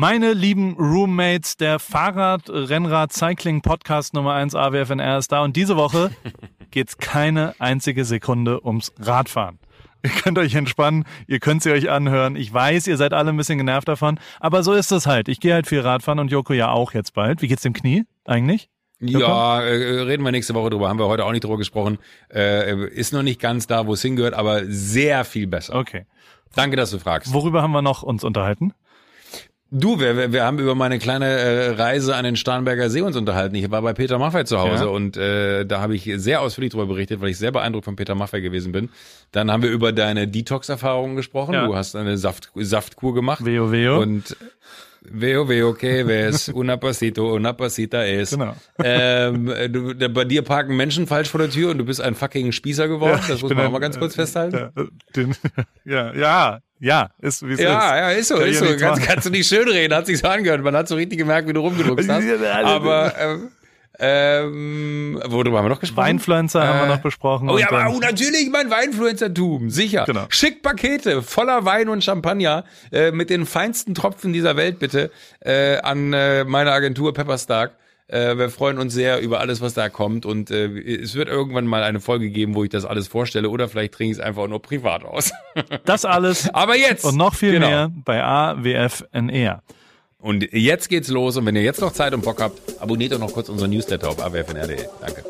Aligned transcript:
Meine 0.00 0.32
lieben 0.32 0.76
Roommates, 0.78 1.58
der 1.58 1.78
Fahrrad, 1.78 2.48
Rennrad, 2.48 3.12
Cycling 3.12 3.60
Podcast 3.60 4.14
Nummer 4.14 4.32
1 4.32 4.54
AWFNR 4.54 5.18
ist 5.18 5.30
da 5.30 5.44
und 5.44 5.56
diese 5.56 5.76
Woche 5.76 6.10
geht's 6.70 6.96
keine 6.96 7.54
einzige 7.58 8.06
Sekunde 8.06 8.64
ums 8.64 8.94
Radfahren. 8.98 9.58
Ihr 10.02 10.08
könnt 10.08 10.38
euch 10.38 10.54
entspannen, 10.54 11.04
ihr 11.26 11.38
könnt 11.38 11.62
sie 11.62 11.70
euch 11.70 11.90
anhören. 11.90 12.34
Ich 12.34 12.50
weiß, 12.50 12.86
ihr 12.86 12.96
seid 12.96 13.12
alle 13.12 13.28
ein 13.28 13.36
bisschen 13.36 13.58
genervt 13.58 13.88
davon, 13.88 14.18
aber 14.40 14.62
so 14.62 14.72
ist 14.72 14.90
es 14.90 15.06
halt. 15.06 15.28
Ich 15.28 15.38
gehe 15.38 15.52
halt 15.52 15.66
viel 15.66 15.80
Radfahren 15.80 16.18
und 16.18 16.30
Joko 16.30 16.54
ja 16.54 16.70
auch 16.70 16.94
jetzt 16.94 17.12
bald. 17.12 17.42
Wie 17.42 17.48
geht's 17.48 17.60
dem 17.60 17.74
Knie 17.74 18.04
eigentlich? 18.24 18.70
Ja, 19.00 19.60
äh, 19.60 20.00
reden 20.00 20.22
wir 20.24 20.32
nächste 20.32 20.54
Woche 20.54 20.70
drüber. 20.70 20.88
Haben 20.88 20.98
wir 20.98 21.08
heute 21.08 21.26
auch 21.26 21.32
nicht 21.32 21.44
drüber 21.44 21.58
gesprochen. 21.58 21.98
Äh, 22.32 22.86
ist 22.86 23.12
noch 23.12 23.22
nicht 23.22 23.38
ganz 23.38 23.66
da, 23.66 23.86
wo 23.86 23.92
es 23.92 24.00
hingehört, 24.00 24.32
aber 24.32 24.64
sehr 24.64 25.26
viel 25.26 25.46
besser. 25.46 25.74
Okay. 25.74 26.06
Danke, 26.54 26.76
dass 26.76 26.90
du 26.90 26.98
fragst. 26.98 27.34
Worüber 27.34 27.60
haben 27.60 27.72
wir 27.72 27.82
noch 27.82 28.02
uns 28.02 28.24
unterhalten? 28.24 28.72
Du, 29.72 30.00
wir, 30.00 30.32
wir 30.32 30.44
haben 30.44 30.58
über 30.58 30.74
meine 30.74 30.98
kleine 30.98 31.26
äh, 31.26 31.70
Reise 31.70 32.16
an 32.16 32.24
den 32.24 32.34
Starnberger 32.34 32.90
See 32.90 33.02
uns 33.02 33.16
unterhalten. 33.16 33.54
Ich 33.54 33.70
war 33.70 33.80
bei 33.82 33.92
Peter 33.92 34.18
Maffay 34.18 34.44
zu 34.44 34.58
Hause 34.58 34.84
Ja. 34.84 34.90
und 34.90 35.16
äh, 35.16 35.64
da 35.64 35.80
habe 35.80 35.94
ich 35.94 36.10
sehr 36.16 36.40
ausführlich 36.40 36.72
darüber 36.72 36.92
berichtet, 36.94 37.20
weil 37.20 37.28
ich 37.28 37.38
sehr 37.38 37.52
beeindruckt 37.52 37.84
von 37.84 37.94
Peter 37.94 38.16
Maffay 38.16 38.40
gewesen 38.40 38.72
bin. 38.72 38.88
Dann 39.30 39.48
haben 39.50 39.62
wir 39.62 39.70
über 39.70 39.92
deine 39.92 40.26
Detox-Erfahrungen 40.26 41.14
gesprochen. 41.14 41.54
Ja. 41.54 41.66
Du 41.66 41.76
hast 41.76 41.94
eine 41.94 42.18
Saft, 42.18 42.50
Saftkur 42.56 43.14
gemacht. 43.14 43.44
Veo 43.44 43.70
Veo. 43.70 44.00
Und 44.00 44.36
Veo, 45.02 45.44
veo, 45.48 45.72
que 45.74 46.04
ves, 46.06 46.48
una 46.48 46.76
pasito, 46.78 47.32
una 47.34 47.54
pasita 47.56 48.06
es. 48.06 48.30
Genau. 48.30 48.54
Ähm, 48.84 49.46
du, 49.70 49.94
bei 50.10 50.24
dir 50.24 50.42
parken 50.42 50.76
Menschen 50.76 51.06
falsch 51.06 51.30
vor 51.30 51.40
der 51.40 51.48
Tür 51.50 51.70
und 51.70 51.78
du 51.78 51.84
bist 51.84 52.00
ein 52.02 52.14
fucking 52.14 52.52
Spießer 52.52 52.86
geworden. 52.86 53.20
das 53.26 53.36
Ich 53.38 53.42
muss 53.42 53.50
man 53.54 53.60
auch 53.60 53.64
ein- 53.66 53.72
mal 53.72 53.78
ganz 53.78 53.98
kurz 53.98 54.14
festhalten. 54.14 54.56
Ja, 54.76 54.82
äh, 54.82 54.86
den, 55.16 55.34
ja, 55.86 56.14
ja, 56.14 56.58
ja, 56.80 57.08
ist 57.20 57.42
wie 57.46 57.52
es 57.52 57.58
ist. 57.60 57.64
Ja, 57.64 57.96
ja, 57.96 58.10
ist 58.10 58.28
so, 58.28 58.36
Kann 58.36 58.48
ist 58.48 58.60
ja 58.60 58.66
so. 58.68 58.76
Kannst, 58.76 59.02
kannst 59.06 59.26
du 59.26 59.30
nicht 59.30 59.48
schönreden, 59.48 59.96
hat 59.96 60.06
sich 60.06 60.18
so 60.18 60.28
angehört. 60.28 60.62
Man 60.62 60.76
hat 60.76 60.86
so 60.88 60.96
richtig 60.96 61.18
gemerkt, 61.18 61.48
wie 61.48 61.52
du 61.54 61.60
rumgedruckst 61.60 62.08
hast. 62.08 62.24
Aber, 62.64 63.14
ähm, 63.18 63.48
ähm, 64.02 65.20
worüber 65.26 65.58
haben 65.58 65.66
wir 65.66 65.68
noch 65.68 65.80
gesprochen? 65.80 66.06
Weinfluencer 66.06 66.66
haben 66.66 66.78
wir 66.78 66.86
Äh, 66.86 66.96
noch 66.96 67.02
besprochen. 67.02 67.50
Oh 67.50 67.58
ja, 67.58 67.70
aber 67.70 67.94
oh, 67.94 67.98
natürlich 67.98 68.48
mein 68.50 68.70
Weinfluencertum, 68.70 69.68
sicher. 69.68 70.04
Genau. 70.06 70.24
Schickt 70.30 70.62
Pakete 70.62 71.22
voller 71.22 71.66
Wein 71.66 71.90
und 71.90 72.02
Champagner 72.02 72.64
äh, 72.92 73.10
mit 73.12 73.28
den 73.28 73.44
feinsten 73.44 73.94
Tropfen 73.94 74.32
dieser 74.32 74.56
Welt 74.56 74.78
bitte 74.78 75.10
äh, 75.40 75.76
an 75.78 76.14
äh, 76.14 76.44
meine 76.44 76.72
Agentur 76.72 77.12
Pepper 77.12 77.36
Stark. 77.36 77.72
Äh, 78.06 78.38
wir 78.38 78.48
freuen 78.48 78.78
uns 78.78 78.94
sehr 78.94 79.20
über 79.20 79.38
alles, 79.40 79.60
was 79.60 79.74
da 79.74 79.90
kommt 79.90 80.24
und 80.24 80.50
äh, 80.50 80.66
es 80.66 81.14
wird 81.14 81.28
irgendwann 81.28 81.66
mal 81.66 81.82
eine 81.82 82.00
Folge 82.00 82.30
geben, 82.30 82.54
wo 82.54 82.64
ich 82.64 82.70
das 82.70 82.86
alles 82.86 83.06
vorstelle 83.06 83.50
oder 83.50 83.68
vielleicht 83.68 83.94
trinke 83.94 84.12
ich 84.12 84.18
es 84.18 84.24
einfach 84.24 84.48
nur 84.48 84.62
privat 84.62 85.04
aus. 85.04 85.30
das 85.84 86.06
alles 86.06 86.48
aber 86.54 86.76
jetzt 86.76 87.04
und 87.04 87.16
noch 87.16 87.34
viel 87.34 87.52
genau. 87.52 87.68
mehr 87.68 87.92
bei 88.04 88.24
AWFNR. 88.24 89.62
Und 90.20 90.52
jetzt 90.52 90.88
geht's 90.88 91.08
los 91.08 91.36
und 91.36 91.46
wenn 91.46 91.56
ihr 91.56 91.62
jetzt 91.62 91.80
noch 91.80 91.92
Zeit 91.92 92.12
und 92.12 92.22
Bock 92.22 92.40
habt, 92.40 92.60
abonniert 92.80 93.12
doch 93.12 93.18
noch 93.18 93.32
kurz 93.32 93.48
unseren 93.48 93.70
Newsletter 93.70 94.08
auf 94.08 94.20
awfnr.de. 94.22 94.86
Danke. 95.00 95.24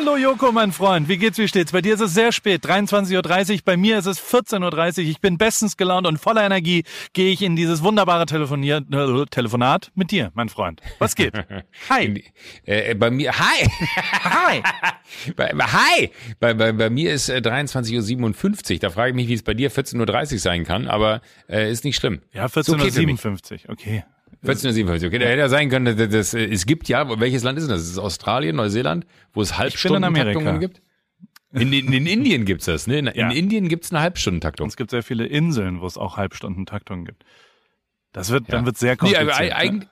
Hallo 0.00 0.16
Joko, 0.16 0.50
mein 0.50 0.72
Freund. 0.72 1.10
Wie 1.10 1.18
geht's, 1.18 1.36
wie 1.36 1.46
steht's? 1.46 1.72
Bei 1.72 1.82
dir 1.82 1.92
ist 1.92 2.00
es 2.00 2.14
sehr 2.14 2.32
spät, 2.32 2.64
23.30 2.64 3.52
Uhr. 3.52 3.58
Bei 3.66 3.76
mir 3.76 3.98
ist 3.98 4.06
es 4.06 4.18
14.30 4.18 5.00
Uhr. 5.00 5.04
Ich 5.04 5.20
bin 5.20 5.36
bestens 5.36 5.76
gelaunt 5.76 6.06
und 6.06 6.16
voller 6.16 6.42
Energie 6.42 6.84
gehe 7.12 7.30
ich 7.30 7.42
in 7.42 7.54
dieses 7.54 7.82
wunderbare 7.82 8.24
Telefonier 8.24 8.82
äh, 8.90 9.26
Telefonat 9.26 9.92
mit 9.94 10.10
dir, 10.10 10.30
mein 10.32 10.48
Freund. 10.48 10.80
Was 11.00 11.16
geht? 11.16 11.34
Hi. 11.90 12.24
Äh, 12.64 12.94
bei 12.94 13.10
mir, 13.10 13.38
hi! 13.38 13.68
Hi. 14.24 14.62
bei, 15.36 15.50
hi! 15.50 16.10
Bei, 16.38 16.54
bei, 16.54 16.72
bei 16.72 16.88
mir 16.88 17.12
ist 17.12 17.28
äh, 17.28 17.42
23.57 17.44 18.72
Uhr. 18.72 18.78
Da 18.78 18.88
frage 18.88 19.10
ich 19.10 19.16
mich, 19.16 19.28
wie 19.28 19.34
es 19.34 19.42
bei 19.42 19.52
dir 19.52 19.70
14.30 19.70 20.32
Uhr 20.32 20.38
sein 20.38 20.64
kann, 20.64 20.88
aber 20.88 21.20
äh, 21.46 21.70
ist 21.70 21.84
nicht 21.84 21.96
schlimm. 21.96 22.22
Ja, 22.32 22.46
Ist 22.46 22.56
okay 22.56 22.90
für 22.90 23.02
mich. 23.02 23.20
14.57 23.20 23.52
Uhr. 23.52 23.72
Okay. 23.72 24.04
14.57 24.44 25.06
Okay, 25.08 25.18
da 25.18 25.26
hätte 25.26 25.38
ja 25.40 25.48
sein 25.48 25.68
können, 25.68 25.96
dass, 26.10 26.34
äh, 26.34 26.44
es 26.46 26.64
gibt 26.66 26.88
ja, 26.88 27.20
welches 27.20 27.42
Land 27.42 27.58
ist 27.58 27.64
denn 27.66 27.74
das? 27.74 27.82
Ist 27.82 27.90
es 27.90 27.98
Australien, 27.98 28.56
Neuseeland, 28.56 29.04
wo 29.32 29.42
es 29.42 29.58
Halbstundentaktungen 29.58 30.48
Amerika. 30.48 30.58
gibt? 30.58 30.82
In, 31.52 31.72
in, 31.72 31.92
in 31.92 32.06
Indien 32.06 32.44
gibt's 32.44 32.66
das, 32.66 32.86
ne? 32.86 32.98
In, 33.00 33.06
Ja. 33.06 33.28
in 33.28 33.30
Indien 33.36 33.68
gibt's 33.68 33.90
eine 33.90 33.98
Und 33.98 34.02
Halbstundentaktung. 34.04 34.68
es 34.68 34.76
gibt 34.76 34.90
sehr 34.90 35.02
viele 35.02 35.26
Inseln, 35.26 35.80
wo 35.80 35.86
es 35.86 35.98
auch 35.98 36.16
Halbstundentaktungen 36.16 37.04
gibt. 37.04 37.24
Das 38.12 38.30
wird, 38.30 38.52
dann 38.52 38.60
Ja. 38.60 38.66
wird 38.66 38.78
sehr 38.78 38.92
Nee, 38.92 38.96
kompliziert. 38.98 39.52
aber 39.52 39.72
ne? 39.72 39.88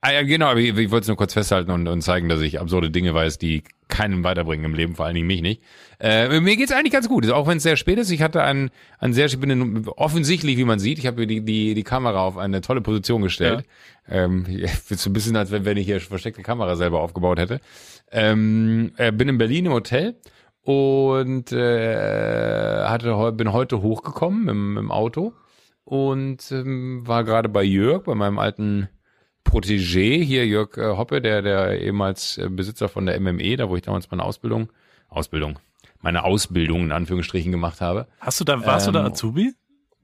Ah, 0.00 0.12
ja, 0.12 0.22
genau, 0.22 0.46
aber 0.46 0.60
ich, 0.60 0.76
ich 0.76 0.90
wollte 0.90 1.02
es 1.02 1.08
nur 1.08 1.16
kurz 1.16 1.32
festhalten 1.32 1.70
und, 1.70 1.86
und 1.88 2.02
zeigen, 2.02 2.28
dass 2.28 2.40
ich 2.40 2.60
absurde 2.60 2.90
Dinge 2.90 3.14
weiß, 3.14 3.38
die 3.38 3.64
keinen 3.88 4.24
weiterbringen 4.24 4.64
im 4.64 4.74
Leben, 4.74 4.94
vor 4.96 5.06
allen 5.06 5.14
Dingen 5.14 5.26
mich 5.26 5.42
nicht. 5.42 5.62
Äh, 6.00 6.40
mir 6.40 6.56
geht's 6.56 6.72
eigentlich 6.72 6.92
ganz 6.92 7.08
gut, 7.08 7.28
auch 7.30 7.46
wenn 7.46 7.58
es 7.58 7.62
sehr 7.62 7.76
spät 7.76 7.98
ist. 7.98 8.10
Ich 8.10 8.22
hatte 8.22 8.42
einen, 8.42 8.70
einen 8.98 9.14
sehr, 9.14 9.26
ich 9.26 9.38
bin 9.38 9.50
in, 9.50 9.88
offensichtlich, 9.88 10.56
wie 10.56 10.64
man 10.64 10.78
sieht, 10.78 10.98
ich 10.98 11.06
habe 11.06 11.20
mir 11.20 11.26
die, 11.26 11.40
die, 11.40 11.74
die 11.74 11.82
Kamera 11.82 12.20
auf 12.20 12.36
eine 12.36 12.60
tolle 12.60 12.80
Position 12.80 13.22
gestellt. 13.22 13.64
Ähm, 14.08 14.46
wird 14.88 15.00
so 15.00 15.10
ein 15.10 15.12
bisschen, 15.12 15.36
als 15.36 15.50
wenn, 15.50 15.64
wenn 15.64 15.76
ich 15.76 15.86
hier 15.86 16.00
versteckte 16.00 16.42
Kamera 16.42 16.76
selber 16.76 17.00
aufgebaut 17.00 17.38
hätte. 17.38 17.60
Ähm, 18.10 18.92
äh, 18.96 19.12
bin 19.12 19.28
in 19.28 19.38
Berlin 19.38 19.66
im 19.66 19.72
Hotel 19.72 20.16
und 20.62 21.52
äh, 21.52 22.84
hatte, 22.84 23.32
bin 23.32 23.52
heute 23.52 23.82
hochgekommen 23.82 24.48
im, 24.48 24.76
im 24.76 24.90
Auto 24.90 25.32
und 25.84 26.50
ähm, 26.50 27.06
war 27.06 27.22
gerade 27.22 27.48
bei 27.48 27.62
Jörg, 27.62 28.02
bei 28.04 28.16
meinem 28.16 28.38
alten 28.40 28.88
Protégé, 29.46 30.22
hier 30.22 30.46
Jörg 30.46 30.76
äh, 30.76 30.96
Hoppe, 30.96 31.20
der, 31.20 31.40
der 31.40 31.80
ehemals 31.80 32.36
äh, 32.36 32.48
Besitzer 32.50 32.88
von 32.88 33.06
der 33.06 33.18
MME, 33.20 33.56
da 33.56 33.68
wo 33.68 33.76
ich 33.76 33.82
damals 33.82 34.10
meine 34.10 34.24
Ausbildung, 34.24 34.70
Ausbildung, 35.08 35.58
meine 36.00 36.24
Ausbildung 36.24 36.82
in 36.82 36.92
Anführungsstrichen 36.92 37.52
gemacht 37.52 37.80
habe. 37.80 38.06
Hast 38.20 38.40
du 38.40 38.44
da, 38.44 38.64
warst 38.66 38.86
du 38.88 38.92
da 38.92 39.00
Ähm, 39.00 39.06
Azubi? 39.06 39.54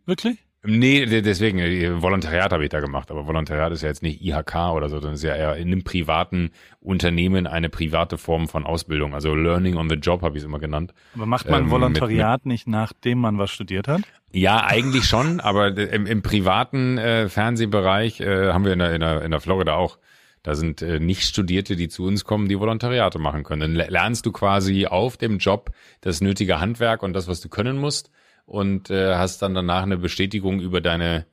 Wirklich? 0.07 0.39
Nee, 0.65 1.06
de- 1.06 1.23
deswegen, 1.23 1.59
äh, 1.59 2.00
Volontariat 2.00 2.53
habe 2.53 2.62
ich 2.62 2.71
da 2.71 2.78
gemacht, 2.78 3.11
aber 3.11 3.27
Volontariat 3.27 3.73
ist 3.73 3.83
ja 3.83 3.89
jetzt 3.89 4.03
nicht 4.03 4.23
IHK 4.23 4.55
oder 4.73 4.89
so, 4.89 4.97
sondern 4.99 5.15
ist 5.15 5.25
ja 5.25 5.34
eher 5.34 5.56
in 5.56 5.69
einem 5.69 5.83
privaten 5.83 6.50
Unternehmen 6.81 7.49
eine 7.49 7.69
private 7.69 8.17
Form 8.17 8.47
von 8.47 8.65
Ausbildung. 8.65 9.12
Also 9.12 9.34
Learning 9.34 9.77
on 9.77 9.89
the 9.89 9.97
Job 9.97 10.23
habe 10.23 10.37
ich 10.37 10.43
es 10.43 10.47
immer 10.47 10.61
genannt. 10.61 10.95
Aber 11.17 11.27
macht 11.27 11.49
man 11.50 11.65
ähm, 11.65 11.71
Volontariat 11.71 12.47
nicht, 12.47 12.69
nachdem 12.69 13.19
man 13.19 13.39
was 13.39 13.50
studiert 13.50 13.89
hat? 13.89 14.03
Ja, 14.31 14.65
eigentlich 14.65 15.05
schon, 15.05 15.41
aber 15.41 15.77
im, 15.77 16.06
im 16.06 16.23
privaten 16.23 16.97
äh, 16.97 17.29
Fernsehbereich 17.29 18.21
äh, 18.21 18.53
haben 18.53 18.65
wir 18.65 18.73
in 18.73 18.79
der, 18.79 18.94
in, 18.94 19.00
der, 19.00 19.23
in 19.23 19.31
der 19.33 19.41
Florida 19.41 19.75
auch. 19.75 19.99
Da 20.44 20.55
sind 20.56 20.81
äh, 20.83 20.99
Nicht-Studierte, 21.00 21.77
die 21.77 21.89
zu 21.89 22.05
uns 22.05 22.25
kommen, 22.25 22.49
die 22.49 22.59
Volontariate 22.59 23.19
machen 23.21 23.43
können. 23.44 23.61
Dann 23.61 23.75
le- 23.75 23.87
lernst 23.91 24.27
du 24.27 24.33
quasi 24.33 24.87
auf 24.87 25.17
dem 25.17 25.39
Job 25.39 25.71
das 26.00 26.21
nötige 26.21 26.59
Handwerk 26.61 27.03
und 27.03 27.12
das, 27.15 27.29
was 27.29 27.41
du 27.41 27.49
können 27.49 27.79
musst 27.79 28.11
und 28.47 28.91
äh, 28.91 29.15
hast 29.15 29.43
dann 29.43 29.55
danach 29.55 29.83
eine 29.83 29.97
Bestätigung 29.97 30.61
über 30.61 30.81
deine 30.81 31.27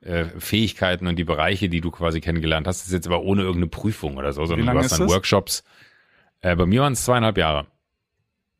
äh, 0.00 0.24
Fähigkeiten 0.38 1.06
und 1.06 1.16
die 1.16 1.24
Bereiche, 1.24 1.68
die 1.68 1.80
du 1.80 1.90
quasi 1.90 2.20
kennengelernt 2.20 2.66
hast. 2.66 2.80
Das 2.80 2.86
ist 2.88 2.92
jetzt 2.92 3.06
aber 3.06 3.22
ohne 3.22 3.42
irgendeine 3.42 3.68
Prüfung 3.68 4.16
oder 4.16 4.32
so, 4.32 4.44
sondern 4.46 4.74
du 4.74 4.82
hast 4.82 4.92
dann 4.92 5.00
das? 5.00 5.10
Workshops. 5.10 5.64
Äh, 6.40 6.56
bei 6.56 6.66
mir 6.66 6.82
waren 6.82 6.94
es 6.94 7.04
zweieinhalb 7.04 7.38
Jahre. 7.38 7.66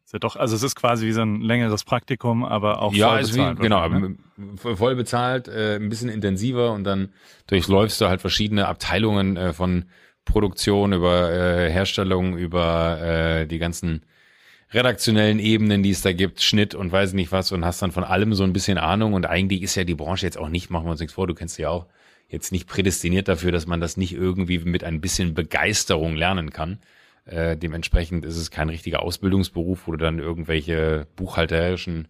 Ist 0.05 0.13
ja 0.13 0.19
doch, 0.19 0.37
also 0.37 0.55
es 0.55 0.63
ist 0.63 0.77
quasi 0.77 1.07
wie 1.07 1.13
so 1.13 1.23
ein 1.23 1.41
längeres 1.41 1.85
Praktikum, 1.85 2.45
aber 2.45 2.83
auch 2.83 2.93
ja, 2.93 3.09
voll 3.09 3.21
ist 3.21 3.35
wie, 3.35 3.39
bezahlt. 3.39 3.61
genau, 3.61 3.89
ne? 3.89 4.17
voll 4.57 4.95
bezahlt, 4.95 5.49
äh, 5.49 5.77
ein 5.77 5.89
bisschen 5.89 6.11
intensiver 6.11 6.73
und 6.73 6.85
dann 6.85 7.13
durchläufst 7.47 8.01
du 8.01 8.09
halt 8.09 8.21
verschiedene 8.21 8.69
Abteilungen 8.69 9.37
äh, 9.37 9.53
von 9.53 9.87
Produktion 10.25 10.93
über 10.93 11.33
äh, 11.33 11.71
Herstellung, 11.71 12.37
über 12.37 13.01
äh, 13.01 13.47
die 13.47 13.59
ganzen 13.59 14.05
redaktionellen 14.73 15.39
Ebenen, 15.39 15.83
die 15.83 15.91
es 15.91 16.03
da 16.03 16.13
gibt, 16.13 16.41
Schnitt 16.43 16.75
und 16.75 16.91
weiß 16.91 17.13
nicht 17.13 17.33
was 17.33 17.53
und 17.53 17.65
hast 17.65 17.83
dann 17.83 17.93
von 17.93 18.05
allem 18.05 18.35
so 18.35 18.45
ein 18.45 18.53
bisschen 18.53 18.79
Ahnung 18.79 19.13
und 19.13 19.27
eigentlich 19.27 19.63
ist 19.63 19.75
ja 19.75 19.85
die 19.85 19.95
Branche 19.95 20.27
jetzt 20.27 20.39
auch 20.39 20.49
nicht, 20.49 20.71
machen 20.71 20.87
wir 20.87 20.93
uns 20.93 21.01
nichts 21.01 21.15
vor, 21.15 21.27
du 21.27 21.35
kennst 21.35 21.57
sie 21.57 21.63
ja 21.63 21.71
auch, 21.71 21.87
jetzt 22.29 22.53
nicht 22.53 22.67
prädestiniert 22.67 23.29
dafür, 23.29 23.53
dass 23.53 23.67
man 23.67 23.81
das 23.81 23.97
nicht 23.97 24.15
irgendwie 24.15 24.59
mit 24.61 24.85
ein 24.85 25.01
bisschen 25.01 25.35
Begeisterung 25.35 26.17
lernen 26.17 26.51
kann. 26.51 26.79
Äh, 27.27 27.57
dementsprechend 27.57 28.25
ist 28.25 28.37
es 28.37 28.51
kein 28.51 28.71
richtiger 28.71 29.03
Ausbildungsberuf, 29.03 29.87
wo 29.87 29.93
du 29.93 29.99
dann 29.99 30.19
irgendwelche 30.19 31.07
buchhalterischen 31.15 32.09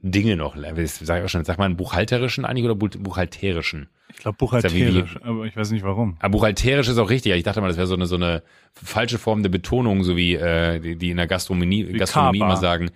Dinge 0.00 0.36
noch. 0.36 0.56
Sag 0.56 1.18
ich 1.18 1.24
auch 1.24 1.28
schon, 1.28 1.44
sag 1.44 1.58
mal 1.58 1.66
einen 1.66 1.76
buchhalterischen 1.76 2.44
eigentlich 2.44 2.64
oder 2.64 2.74
buch- 2.74 2.98
buchhalterischen? 2.98 3.88
Ich 4.10 4.16
glaube 4.18 4.36
ja 4.40 4.62
wie- 4.72 4.84
buchhalterisch, 4.84 5.16
aber 5.22 5.44
ich 5.44 5.56
weiß 5.56 5.70
nicht 5.70 5.84
warum. 5.84 6.16
Aber 6.20 6.30
buchhalterisch 6.32 6.88
ist 6.88 6.98
auch 6.98 7.10
richtig. 7.10 7.32
Ich 7.32 7.42
dachte 7.42 7.60
mal, 7.60 7.68
das 7.68 7.76
wäre 7.76 7.86
so 7.86 7.94
eine 7.94 8.06
so 8.06 8.16
eine 8.16 8.42
falsche 8.74 9.18
Form 9.18 9.42
der 9.42 9.50
Betonung, 9.50 10.02
so 10.04 10.16
wie 10.16 10.34
äh, 10.34 10.78
die, 10.80 10.96
die 10.96 11.10
in 11.10 11.16
der 11.16 11.26
Gastronomie, 11.26 11.84
Gastronomie 11.84 12.38
immer 12.40 12.56
sagen. 12.56 12.90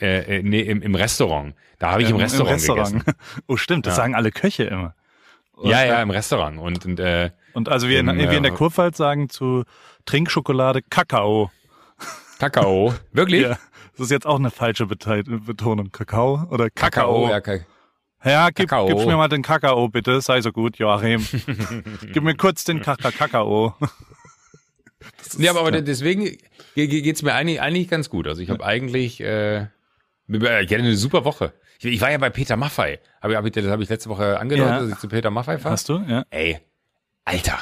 Äh, 0.00 0.38
äh, 0.38 0.42
nee, 0.42 0.60
im, 0.60 0.82
im 0.82 0.94
Restaurant. 0.94 1.54
Da 1.78 1.92
habe 1.92 2.02
ich 2.02 2.10
im, 2.10 2.16
Restaurant, 2.16 2.62
gegessen. 2.62 3.02
Oh 3.46 3.56
stimmt, 3.56 3.86
das 3.86 3.96
sagen 3.96 4.14
alle 4.14 4.30
Köche 4.30 4.64
immer. 4.64 4.94
Ja, 5.62 5.84
ja, 5.84 6.02
im 6.02 6.10
Restaurant. 6.10 6.58
Und, 6.58 6.84
und 6.84 7.00
äh, 7.00 7.30
Und 7.54 7.68
also 7.68 7.88
wir, 7.88 8.00
in, 8.00 8.08
Im, 8.08 8.18
wir 8.18 8.32
in 8.32 8.42
der 8.42 8.52
äh, 8.52 8.56
Kurpfalz 8.56 8.96
sagen 8.96 9.28
zu 9.28 9.64
Trinkschokolade 10.04 10.80
Kakao. 10.88 11.50
Kakao. 12.38 12.94
Wirklich? 13.12 13.42
Ja, 13.50 13.58
das 13.96 14.06
ist 14.06 14.10
jetzt 14.12 14.26
auch 14.26 14.38
eine 14.38 14.50
falsche 14.50 14.86
Betonung. 14.86 15.90
Kakao 15.92 16.46
oder 16.50 16.70
Kakao? 16.70 17.26
Kakao. 17.26 17.28
Ja, 17.28 17.40
Ka 17.40 17.58
Ja, 18.24 18.48
gib, 18.50 18.68
Kakao. 18.68 18.86
gib 18.86 19.06
mir 19.06 19.16
mal 19.16 19.28
den 19.28 19.42
Kakao, 19.42 19.88
bitte. 19.88 20.20
Sei 20.20 20.40
so 20.42 20.52
gut, 20.52 20.76
Joachim. 20.78 21.26
gib 22.12 22.22
mir 22.22 22.34
kurz 22.36 22.64
den 22.64 22.80
Kaka 22.82 23.10
Kakao. 23.10 23.74
Ja, 25.38 25.52
aber, 25.52 25.60
aber 25.60 25.80
deswegen 25.80 26.24
ge- 26.24 26.86
ge- 26.88 27.02
geht's 27.02 27.22
mir 27.22 27.32
eigentlich, 27.34 27.60
eigentlich 27.60 27.88
ganz 27.88 28.10
gut. 28.10 28.26
Also 28.26 28.42
ich 28.42 28.50
habe 28.50 28.64
eigentlich, 28.64 29.20
äh, 29.20 29.66
ich 30.28 30.40
hatte 30.42 30.76
eine 30.76 30.96
super 30.96 31.24
Woche. 31.24 31.52
Ich, 31.78 31.84
ich 31.86 32.00
war 32.00 32.10
ja 32.10 32.18
bei 32.18 32.30
Peter 32.30 32.56
Maffei. 32.56 32.98
Hab, 33.22 33.30
ich- 33.30 33.36
hab 33.36 33.46
ich, 33.46 33.52
das 33.52 33.64
habe 33.66 33.82
ich 33.82 33.88
letzte 33.88 34.08
Woche 34.10 34.38
angedeutet, 34.40 34.72
Ja. 34.72 34.80
dass 34.80 34.88
ich 34.90 34.98
zu 34.98 35.08
Peter 35.08 35.30
Maffei 35.30 35.58
fahre. 35.58 35.72
Hast 35.72 35.88
du? 35.88 36.04
Ja. 36.08 36.24
Ey, 36.30 36.58
Alter, 37.24 37.58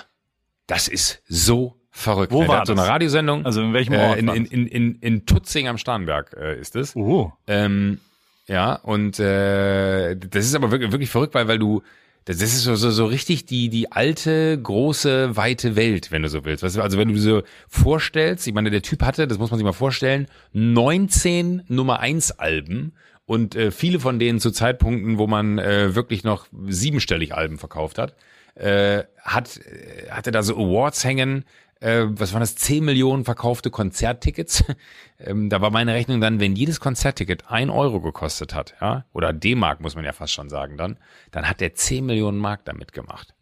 das 0.67 0.89
ist 0.89 1.23
so 1.29 1.77
verrückt. 1.91 2.33
Wo 2.33 2.41
Der 2.41 2.49
war 2.49 2.59
hat 2.61 2.67
so 2.67 2.73
eine 2.73 2.83
das? 2.83 2.91
Radiosendung. 2.91 3.45
Also 3.45 3.61
in 3.61 3.73
welchem 3.75 3.93
äh, 3.95 3.99
Ort? 3.99 4.19
in, 4.19 4.27
war 4.29 4.35
in, 4.37 4.45
das? 4.45 4.53
in, 4.53 4.67
in, 4.67 4.95
in 5.01 5.27
Tutzing 5.27 5.69
am 5.69 5.79
Starnberg 5.79 6.35
äh, 6.41 6.59
ist 6.59 6.75
es. 6.75 6.97
oh. 6.97 7.33
Ähm, 7.47 8.01
ja, 8.49 8.75
und 8.75 9.21
äh, 9.21 10.17
das 10.17 10.47
ist 10.47 10.55
aber 10.55 10.71
wirklich, 10.71 10.91
wirklich 10.91 11.11
verrückt, 11.11 11.35
weil, 11.35 11.49
weil 11.49 11.59
du, 11.59 11.83
das 12.25 12.43
ist 12.43 12.63
so, 12.63 12.75
so, 12.77 12.91
so 12.91 13.07
richtig 13.07 13.45
die, 13.45 13.69
die 13.69 13.93
alte, 13.93 14.59
große, 14.61 15.37
weite 15.37 15.77
Welt, 15.77 16.11
wenn 16.11 16.23
du 16.23 16.29
so 16.29 16.45
willst. 16.45 16.65
Also 16.65 16.99
wenn 16.99 17.09
du 17.09 17.15
dir 17.15 17.21
so 17.21 17.43
vorstellst, 17.69 18.47
ich 18.47 18.55
meine, 18.55 18.71
der 18.71 18.83
Typ 18.83 19.03
hatte, 19.03 19.27
das 19.27 19.39
muss 19.39 19.51
man 19.51 19.59
sich 19.59 19.65
mal 19.65 19.73
vorstellen, 19.73 20.29
19 20.55 21.65
Nummer 21.69 22.01
1 22.01 22.33
Alben 22.33 22.93
und 23.27 23.55
äh, 23.55 23.71
viele 23.71 24.01
von 24.01 24.19
denen 24.19 24.41
zu 24.41 24.51
Zeitpunkten, 24.51 25.19
wo 25.19 25.27
man 25.27 25.59
äh, 25.59 25.95
wirklich 25.95 26.25
noch 26.25 26.47
siebenstellig 26.67 27.35
Alben 27.35 27.59
verkauft 27.59 27.99
hat, 27.99 28.15
äh, 28.55 29.05
hat, 29.23 29.59
äh, 29.59 30.11
hatte 30.11 30.31
da 30.31 30.43
so 30.43 30.57
Awards 30.57 31.05
hängen, 31.05 31.45
äh, 31.81 32.05
was 32.09 32.33
waren 32.33 32.41
das, 32.41 32.57
10 32.57 32.85
Millionen 32.85 33.25
verkaufte 33.25 33.71
Konzerttickets. 33.71 34.65
ähm, 35.19 35.49
da 35.49 35.61
war 35.61 35.71
meine 35.71 35.95
Rechnung 35.95 36.21
dann, 36.21 36.41
wenn 36.41 36.57
jedes 36.57 36.81
Konzertticket 36.81 37.51
ein 37.51 37.71
Euro 37.71 38.01
gekostet 38.01 38.55
hat, 38.55 38.75
ja, 38.81 39.05
oder 39.13 39.33
D-Mark 39.33 39.81
muss 39.81 39.95
man 39.95 40.05
ja 40.05 40.13
fast 40.13 40.33
schon 40.33 40.49
sagen 40.49 40.77
dann, 40.77 40.99
dann 41.31 41.49
hat 41.49 41.61
der 41.61 41.75
10 41.75 42.07
Millionen 42.07 42.39
Mark 42.39 42.65
damit 42.65 42.93
gemacht. 42.93 43.35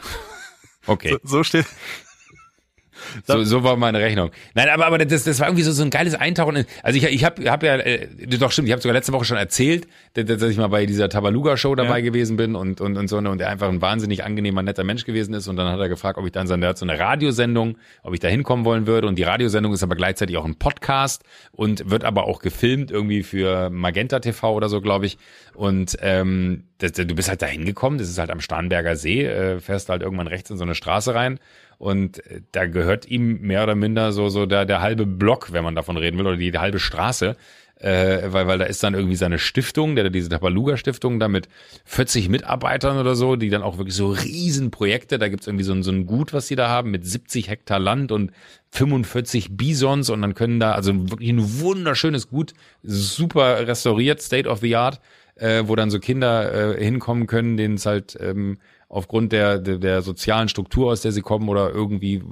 Okay. 0.86 1.10
So, 1.10 1.18
so 1.22 1.44
steht. 1.44 1.66
So, 3.26 3.42
so 3.44 3.64
war 3.64 3.76
meine 3.76 4.00
Rechnung. 4.00 4.30
Nein, 4.54 4.68
aber, 4.68 4.86
aber 4.86 4.98
das, 4.98 5.24
das 5.24 5.40
war 5.40 5.48
irgendwie 5.48 5.62
so, 5.62 5.72
so 5.72 5.82
ein 5.82 5.90
geiles 5.90 6.14
Eintauchen. 6.14 6.56
In, 6.56 6.66
also 6.82 6.96
ich, 6.98 7.04
ich 7.04 7.24
habe 7.24 7.50
hab 7.50 7.62
ja, 7.62 7.76
äh, 7.76 8.08
doch 8.38 8.50
stimmt, 8.52 8.68
ich 8.68 8.72
habe 8.72 8.82
sogar 8.82 8.94
letzte 8.94 9.12
Woche 9.12 9.24
schon 9.24 9.36
erzählt, 9.36 9.86
dass, 10.14 10.24
dass 10.26 10.42
ich 10.50 10.56
mal 10.56 10.68
bei 10.68 10.86
dieser 10.86 11.08
Tabaluga-Show 11.08 11.74
dabei 11.74 11.98
Ja. 11.98 12.04
gewesen 12.04 12.36
bin 12.36 12.54
und, 12.54 12.80
und, 12.80 12.96
und 12.96 13.08
so 13.08 13.18
und 13.18 13.40
er 13.40 13.48
einfach 13.50 13.68
ein 13.68 13.80
wahnsinnig 13.80 14.24
angenehmer, 14.24 14.62
netter 14.62 14.84
Mensch 14.84 15.04
gewesen 15.04 15.34
ist. 15.34 15.48
Und 15.48 15.56
dann 15.56 15.68
hat 15.72 15.80
er 15.80 15.88
gefragt, 15.88 16.18
ob 16.18 16.26
ich 16.26 16.32
dann 16.32 16.46
so, 16.46 16.56
der 16.56 16.70
hat 16.70 16.78
so 16.78 16.86
eine 16.86 16.98
Radiosendung, 16.98 17.76
ob 18.02 18.14
ich 18.14 18.20
da 18.20 18.28
hinkommen 18.28 18.64
wollen 18.64 18.86
würde. 18.86 19.06
Und 19.06 19.16
die 19.18 19.22
Radiosendung 19.24 19.72
ist 19.72 19.82
aber 19.82 19.96
gleichzeitig 19.96 20.36
auch 20.36 20.44
ein 20.44 20.56
Podcast 20.56 21.22
und 21.52 21.90
wird 21.90 22.04
aber 22.04 22.24
auch 22.24 22.40
gefilmt 22.40 22.90
irgendwie 22.90 23.22
für 23.22 23.70
Magenta 23.70 24.20
TV 24.20 24.54
oder 24.54 24.68
so, 24.68 24.80
glaube 24.80 25.06
ich. 25.06 25.18
Und 25.54 25.96
ähm, 26.02 26.64
das, 26.78 26.92
du 26.92 27.06
bist 27.06 27.28
halt 27.28 27.42
da 27.42 27.46
hingekommen, 27.46 27.98
das 27.98 28.08
ist 28.08 28.18
halt 28.18 28.30
am 28.30 28.40
Starnberger 28.40 28.94
See, 28.96 29.24
äh, 29.24 29.58
fährst 29.60 29.88
halt 29.88 30.02
irgendwann 30.02 30.28
rechts 30.28 30.50
in 30.50 30.56
so 30.56 30.62
eine 30.64 30.74
Straße 30.76 31.14
rein 31.14 31.40
und 31.78 32.24
äh, 32.26 32.42
da 32.52 32.66
gehört 32.66 33.06
ihm 33.06 33.40
mehr 33.40 33.62
oder 33.62 33.74
minder 33.74 34.12
so 34.12 34.28
so 34.28 34.46
der, 34.46 34.64
der 34.66 34.80
halbe 34.80 35.06
Block, 35.06 35.52
wenn 35.52 35.64
man 35.64 35.74
davon 35.74 35.96
reden 35.96 36.18
will, 36.18 36.26
oder 36.26 36.36
die, 36.36 36.50
die 36.50 36.58
halbe 36.58 36.78
Straße, 36.78 37.36
äh, 37.80 38.32
weil, 38.32 38.46
weil 38.46 38.58
da 38.58 38.64
ist 38.64 38.82
dann 38.82 38.94
irgendwie 38.94 39.16
seine 39.16 39.38
Stiftung, 39.38 39.94
der 39.94 40.10
diese 40.10 40.28
Tabaluga-Stiftung, 40.28 41.20
da 41.20 41.28
mit 41.28 41.48
40 41.84 42.28
Mitarbeitern 42.28 42.98
oder 42.98 43.14
so, 43.14 43.36
die 43.36 43.50
dann 43.50 43.62
auch 43.62 43.78
wirklich 43.78 43.94
so 43.94 44.10
Riesenprojekte, 44.10 45.18
da 45.18 45.28
gibt's 45.28 45.46
irgendwie 45.46 45.64
so 45.64 45.72
ein, 45.72 45.82
so 45.82 45.92
ein 45.92 46.06
Gut, 46.06 46.32
was 46.32 46.48
die 46.48 46.56
da 46.56 46.68
haben, 46.68 46.90
mit 46.90 47.06
70 47.06 47.48
Hektar 47.48 47.78
Land 47.78 48.10
und 48.10 48.32
45 48.72 49.56
Bisons 49.56 50.10
und 50.10 50.22
dann 50.22 50.34
können 50.34 50.58
da, 50.58 50.72
also 50.72 50.92
wirklich 51.10 51.30
ein 51.30 51.60
wunderschönes 51.60 52.28
Gut, 52.28 52.52
super 52.82 53.66
restauriert, 53.66 54.20
State 54.20 54.48
of 54.48 54.58
the 54.60 54.74
Art, 54.74 55.00
äh, 55.36 55.62
wo 55.66 55.76
dann 55.76 55.90
so 55.90 56.00
Kinder 56.00 56.76
äh, 56.76 56.84
hinkommen 56.84 57.28
können, 57.28 57.56
denen 57.56 57.74
es 57.74 57.86
halt 57.86 58.18
ähm, 58.20 58.58
aufgrund 58.90 59.32
der, 59.32 59.58
der, 59.58 59.76
der 59.76 60.02
sozialen 60.02 60.48
Struktur, 60.48 60.92
aus 60.92 61.02
der 61.02 61.12
sie 61.12 61.20
kommen 61.20 61.48
oder 61.48 61.70
irgendwie 61.70 62.22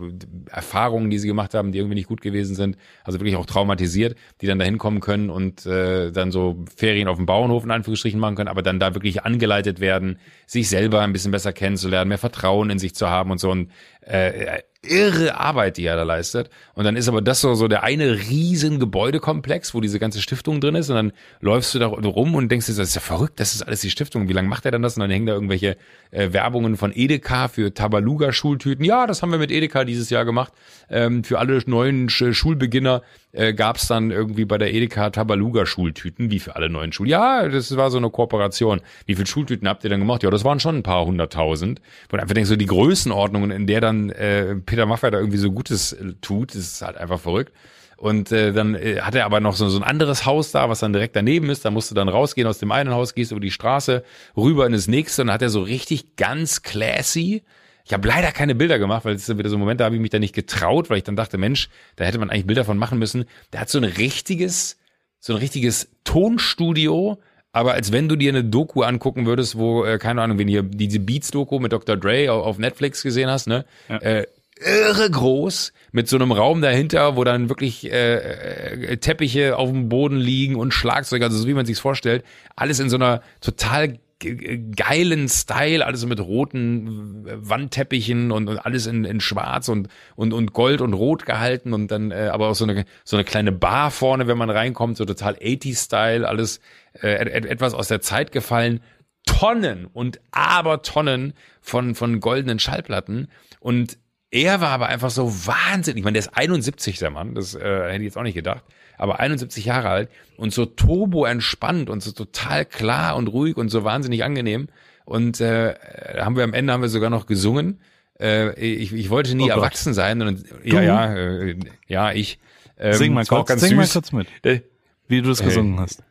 Erfahrungen, 0.51 1.11
die 1.11 1.19
sie 1.19 1.29
gemacht 1.29 1.53
haben, 1.53 1.71
die 1.71 1.79
irgendwie 1.79 1.97
nicht 1.97 2.09
gut 2.09 2.23
gewesen 2.23 2.55
sind, 2.55 2.79
also 3.05 3.21
wirklich 3.21 3.37
auch 3.37 3.45
traumatisiert, 3.45 4.17
die 4.41 4.47
dann 4.47 4.59
da 4.59 4.65
hinkommen 4.65 5.01
können 5.01 5.29
und 5.29 5.67
äh, 5.67 6.13
dann 6.13 6.33
so 6.33 6.65
Ferien 6.75 7.09
auf 7.09 7.19
dem 7.19 7.27
Bauernhof 7.27 7.65
in 7.65 7.71
Anführungsstrichen 7.71 8.19
machen 8.19 8.37
können, 8.37 8.49
aber 8.49 8.63
dann 8.63 8.81
da 8.81 8.95
wirklich 8.95 9.23
angeleitet 9.25 9.81
werden, 9.81 10.19
sich 10.47 10.69
selber 10.71 11.03
ein 11.03 11.13
bisschen 11.13 11.31
besser 11.31 11.53
kennenzulernen, 11.53 12.09
mehr 12.09 12.19
Vertrauen 12.19 12.71
in 12.71 12.79
sich 12.79 12.95
zu 12.95 13.11
haben 13.11 13.31
und 13.31 13.39
so. 13.39 13.51
Und 13.51 13.71
äh, 14.07 14.63
irre 14.89 15.39
Arbeit, 15.39 15.77
die 15.77 15.85
er 15.85 15.97
da 15.97 16.05
leistet. 16.05 16.51
Und 16.75 16.85
dann 16.85 16.97
ist 16.97 17.09
aber 17.09 17.21
das 17.21 17.41
so, 17.41 17.55
so 17.55 17.69
der 17.69 17.83
eine 17.83 18.19
riesen 18.29 18.79
Gebäudekomplex, 18.79 19.75
wo 19.75 19.81
diese 19.81 19.99
ganze 19.99 20.23
Stiftung 20.23 20.61
drin 20.61 20.75
ist. 20.75 20.89
Und 20.91 20.97
dann 20.97 21.13
läufst 21.41 21.75
du 21.75 21.79
da 21.79 21.87
rum 21.87 22.35
und 22.35 22.51
denkst 22.51 22.67
dir, 22.67 22.75
das 22.75 22.89
ist 22.89 22.95
ja 22.95 23.01
verrückt, 23.01 23.41
das 23.41 23.55
ist 23.55 23.63
alles 23.63 23.81
die 23.81 23.91
Stiftung. 23.91 24.29
Wie 24.29 24.33
lange 24.33 24.49
macht 24.49 24.65
er 24.65 24.71
denn 24.71 24.83
das? 24.83 24.97
Und 24.97 25.01
dann 25.01 25.11
hängen 25.11 25.27
da 25.27 25.35
irgendwelche 25.35 25.77
äh, 26.11 26.33
Werbungen 26.33 26.77
von 26.77 26.93
Edeka 26.95 27.49
für 27.49 27.75
Tabaluga-Schultüten. 27.75 28.85
Ja, 28.85 29.07
das 29.07 29.23
haben 29.23 29.31
wir 29.31 29.39
mit 29.39 29.51
Edeka 29.51 29.85
dieses 29.85 30.11
Jahr 30.11 30.25
gemacht. 30.25 30.53
Ähm, 30.89 31.25
für 31.25 31.39
alle 31.39 31.61
neuen 31.67 32.09
Sch 32.09 32.33
Schulbeginner 32.33 33.03
äh, 33.37 33.53
gab 33.53 33.77
es 33.77 33.87
dann 33.87 34.11
irgendwie 34.11 34.45
bei 34.45 34.59
der 34.59 34.73
Edeka 34.73 35.11
Tabaluga-Schultüten, 35.11 36.31
wie 36.31 36.39
für 36.39 36.57
alle 36.57 36.69
neuen 36.69 36.93
Schulen. 36.93 37.11
Ja, 37.11 37.49
das 37.49 37.77
war 37.77 37.91
so 37.91 37.99
eine 37.99 38.11
Kooperation. 38.11 38.81
Wie 39.05 39.15
viele 39.15 39.27
Schultüten 39.27 39.69
habt 39.69 39.85
ihr 39.85 39.91
denn 39.91 40.01
gemacht? 40.01 40.23
Ja, 40.23 40.31
das 40.31 40.45
waren 40.45 40.61
schon 40.61 40.77
ein 40.77 40.83
paar 40.83 41.05
hunderttausend. 41.05 41.81
Du 42.09 42.17
einfach 42.17 42.35
denkst, 42.35 42.49
so 42.49 42.57
die 42.57 42.67
Größenordnungen, 42.67 43.51
in 43.51 43.67
der 43.67 43.81
dann 43.81 44.11
äh, 44.11 44.57
Peter 44.57 44.87
Maffay 44.87 45.11
da 45.11 45.19
irgendwie 45.19 45.39
so 45.39 45.53
Gutes 45.53 45.93
äh, 45.93 46.15
tut, 46.21 46.55
ist 46.55 46.83
halt 46.83 46.97
einfach 46.97 47.21
verrückt. 47.21 47.53
Und 47.97 48.31
äh, 48.31 48.53
dann 48.53 48.75
äh, 48.75 49.01
hat 49.01 49.15
er 49.15 49.25
aber 49.25 49.41
noch 49.41 49.55
so, 49.55 49.69
so 49.69 49.79
ein 49.79 49.85
anderes 49.85 50.27
Haus 50.27 50.53
da, 50.53 50.69
was 50.69 50.81
dann 50.81 50.93
direkt 50.93 51.17
daneben 51.17 51.49
ist. 51.51 51.65
Da 51.65 51.71
musst 51.71 51.91
du 51.91 51.95
dann 51.95 52.09
rausgehen 52.09 52.47
aus 52.47 52.59
dem 52.59 52.73
einen 52.73 52.91
Haus, 52.91 53.15
gehst 53.15 53.33
über 53.33 53.41
die 53.41 53.51
Straße, 53.51 54.05
rüber 54.37 54.67
in 54.67 54.73
das 54.73 54.87
nächste 54.87 55.23
und 55.23 55.29
dann 55.29 55.35
hat 55.35 55.43
er 55.43 55.49
so 55.51 55.63
richtig 55.63 56.17
ganz 56.17 56.63
classy. 56.63 57.43
Ich 57.87 57.93
habe 57.93 58.09
leider 58.09 58.33
keine 58.33 58.57
Bilder 58.57 58.81
gemacht, 58.81 59.05
weil 59.05 59.15
es 59.15 59.29
ist 59.29 59.39
wieder 59.39 59.49
so 59.49 59.57
ein 59.57 59.61
Moment, 59.61 59.81
da 59.81 59.85
habe 59.85 59.95
ich 59.95 60.01
mich 60.01 60.11
da 60.11 60.19
nicht 60.19 60.35
getraut, 60.35 60.91
weil 60.91 60.99
ich 60.99 61.05
dann 61.05 61.15
dachte, 61.15 61.39
Mensch, 61.39 61.69
da 61.95 62.05
hätte 62.05 62.19
man 62.19 62.31
eigentlich 62.31 62.47
Bilder 62.47 62.65
von 62.65 62.79
machen 62.79 62.99
müssen. 62.99 63.27
Der 63.53 63.61
hat 63.61 63.71
so 63.71 63.79
ein 63.79 63.85
richtiges, 63.85 64.77
so 65.21 65.35
ein 65.35 65.39
richtiges 65.39 65.89
Tonstudio, 66.03 67.19
aber 67.53 67.75
als 67.75 67.93
wenn 67.93 68.09
du 68.09 68.17
dir 68.17 68.31
eine 68.31 68.43
Doku 68.43 68.83
angucken 68.83 69.25
würdest, 69.25 69.57
wo, 69.57 69.85
äh, 69.85 69.99
keine 69.99 70.21
Ahnung, 70.21 70.37
wenn 70.37 70.49
ihr 70.49 70.65
diese 70.65 70.99
Beats-Doku 70.99 71.61
mit 71.61 71.73
Dr. 71.73 71.97
Dre 71.97 72.33
auf, 72.33 72.59
Netflix 72.59 73.05
gesehen 73.05 73.31
hast, 73.31 73.47
ne? 73.47 73.65
Ja. 73.89 73.99
Äh, 73.99 74.27
irre 74.59 75.09
groß, 75.09 75.73
mit 75.93 76.09
so 76.09 76.17
einem 76.17 76.33
Raum 76.33 76.63
dahinter, 76.63 77.15
wo 77.15 77.23
dann 77.23 77.49
wirklich 77.49 77.91
äh, 77.93 78.17
äh, 78.17 78.97
Teppiche 78.97 79.57
auf 79.57 79.71
dem 79.71 79.89
Boden 79.89 80.17
liegen 80.17 80.57
und 80.57 80.75
Schlagzeug, 80.75 81.23
also 81.23 81.39
so 81.39 81.47
wie 81.47 81.55
man 81.55 81.67
sich's 81.67 81.79
vorstellt, 81.79 82.25
alles 82.57 82.81
in 82.81 82.91
so 82.91 82.97
einer 82.97 83.23
total 83.41 83.99
geilen 84.19 85.29
Style, 85.29 85.85
alles 85.85 86.07
mit 86.07 86.21
roten 86.21 87.27
Wandteppichen 87.27 88.33
und, 88.33 88.49
und 88.49 88.59
alles 88.59 88.87
in, 88.87 89.05
in 89.05 89.21
schwarz 89.21 89.69
und, 89.69 89.89
und, 90.15 90.33
und 90.33 90.55
gold 90.55 90.81
und 90.81 90.95
rot 90.95 91.27
gehalten 91.27 91.75
und 91.75 91.91
dann 91.91 92.11
äh, 92.11 92.31
aber 92.33 92.49
auch 92.49 92.55
so 92.55 92.65
eine, 92.65 92.87
so 93.05 93.17
eine 93.17 93.25
kleine 93.25 93.53
Bar 93.53 93.91
vorne, 93.91 94.27
wenn 94.27 94.39
man 94.39 94.49
reinkommt, 94.49 94.97
so 94.97 95.05
total 95.05 95.35
80-Style, 95.35 96.27
alles 96.27 96.61
äh, 97.03 97.09
et, 97.09 97.45
etwas 97.45 97.75
aus 97.75 97.89
der 97.89 98.01
Zeit 98.01 98.33
gefallen. 98.33 98.81
Tonnen 99.27 99.87
und 99.87 100.21
Abertonnen 100.31 101.35
von, 101.61 101.95
von 101.95 102.21
goldenen 102.21 102.59
Schallplatten 102.59 103.29
und 103.61 103.99
er 104.31 104.61
war 104.61 104.71
aber 104.71 104.87
einfach 104.89 105.11
so 105.11 105.47
wahnsinnig. 105.47 106.01
Ich 106.01 106.05
meine, 106.05 106.15
der 106.15 106.29
ist 106.29 106.37
71, 106.37 106.99
der 106.99 107.11
Mann. 107.11 107.35
Das 107.35 107.55
äh, 107.55 107.61
hätte 107.61 107.97
ich 107.99 108.05
jetzt 108.05 108.19
auch 108.19 108.23
nicht 108.23 108.35
gedacht. 108.35 108.65
Aber 108.99 109.21
71 109.21 109.65
Jahre 109.65 109.89
alt 109.89 110.09
und 110.37 110.53
so 110.53 110.67
turbo 110.67 111.25
entspannt 111.25 111.91
und 111.91 112.03
so 112.03 112.13
total 112.13 112.65
klar 112.65 113.17
und 113.17 113.29
ruhig 113.29 113.57
und 113.57 113.69
so 113.69 113.85
wahnsinnig 113.85 114.25
angenehm. 114.25 114.69
Und 115.05 115.41
äh, 115.41 115.75
haben 116.19 116.37
wir 116.37 116.45
am 116.45 116.53
Ende 116.55 116.73
haben 116.73 116.83
wir 116.83 116.89
sogar 116.89 117.11
noch 117.11 117.27
gesungen. 117.27 117.81
Äh, 118.19 118.59
ich, 118.59 118.93
ich 118.93 119.11
wollte 119.11 119.35
nie 119.35 119.45
Oh 119.51 119.55
erwachsen 119.55 119.95
sein. 119.95 120.21
Und, 120.23 120.45
ja, 120.65 120.83
ja, 120.83 121.15
äh, 121.15 121.57
ja, 121.87 122.13
ich. 122.13 122.39
Ähm, 122.79 122.95
Sing 122.95 123.15
mal 123.15 123.25
kurz, 123.25 123.49
sing 123.61 123.77
mal 123.77 123.85
süß. 123.85 123.93
kurz 123.93 124.13
mit, 124.13 124.27
Äh, 124.43 124.61
wie 125.09 125.23
du 125.23 125.29
das 125.29 125.43
gesungen 125.43 125.79
hast. 125.81 126.03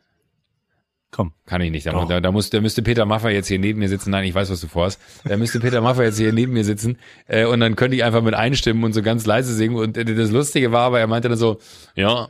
Komm. 1.10 1.32
Kann 1.46 1.62
ich 1.62 1.70
nicht. 1.70 1.86
Da, 1.86 2.04
da, 2.04 2.20
da, 2.20 2.32
muss, 2.32 2.50
da 2.50 2.60
müsste 2.60 2.82
Peter 2.82 3.06
Maffay 3.06 3.32
jetzt 3.32 3.46
hier 3.48 3.58
neben 3.58 3.78
mir 3.78 3.88
sitzen. 3.88 4.10
Nein, 4.10 4.24
ich 4.24 4.34
weiß, 4.34 4.50
was 4.50 4.60
du 4.60 4.66
vorhast. 4.66 5.00
Da 5.24 5.36
müsste 5.36 5.60
Peter 5.60 5.80
Maffay 5.80 6.04
jetzt 6.04 6.18
hier 6.18 6.32
neben 6.32 6.52
mir 6.52 6.64
sitzen. 6.64 6.98
Äh, 7.26 7.46
und 7.46 7.60
dann 7.60 7.74
könnte 7.76 7.96
ich 7.96 8.04
einfach 8.04 8.22
mit 8.22 8.34
einstimmen 8.34 8.84
und 8.84 8.92
so 8.92 9.02
ganz 9.02 9.24
leise 9.24 9.54
singen. 9.54 9.76
Und 9.76 9.96
äh, 9.96 10.04
das 10.04 10.30
Lustige 10.30 10.72
war 10.72 10.82
aber, 10.82 11.00
er 11.00 11.06
meinte 11.06 11.28
dann 11.28 11.38
so, 11.38 11.58
ja, 11.94 12.28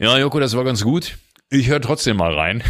ja, 0.00 0.18
Joko, 0.18 0.40
das 0.40 0.56
war 0.56 0.64
ganz 0.64 0.82
gut. 0.82 1.18
Ich 1.50 1.68
höre 1.68 1.80
trotzdem 1.80 2.16
mal 2.16 2.34
rein. 2.34 2.62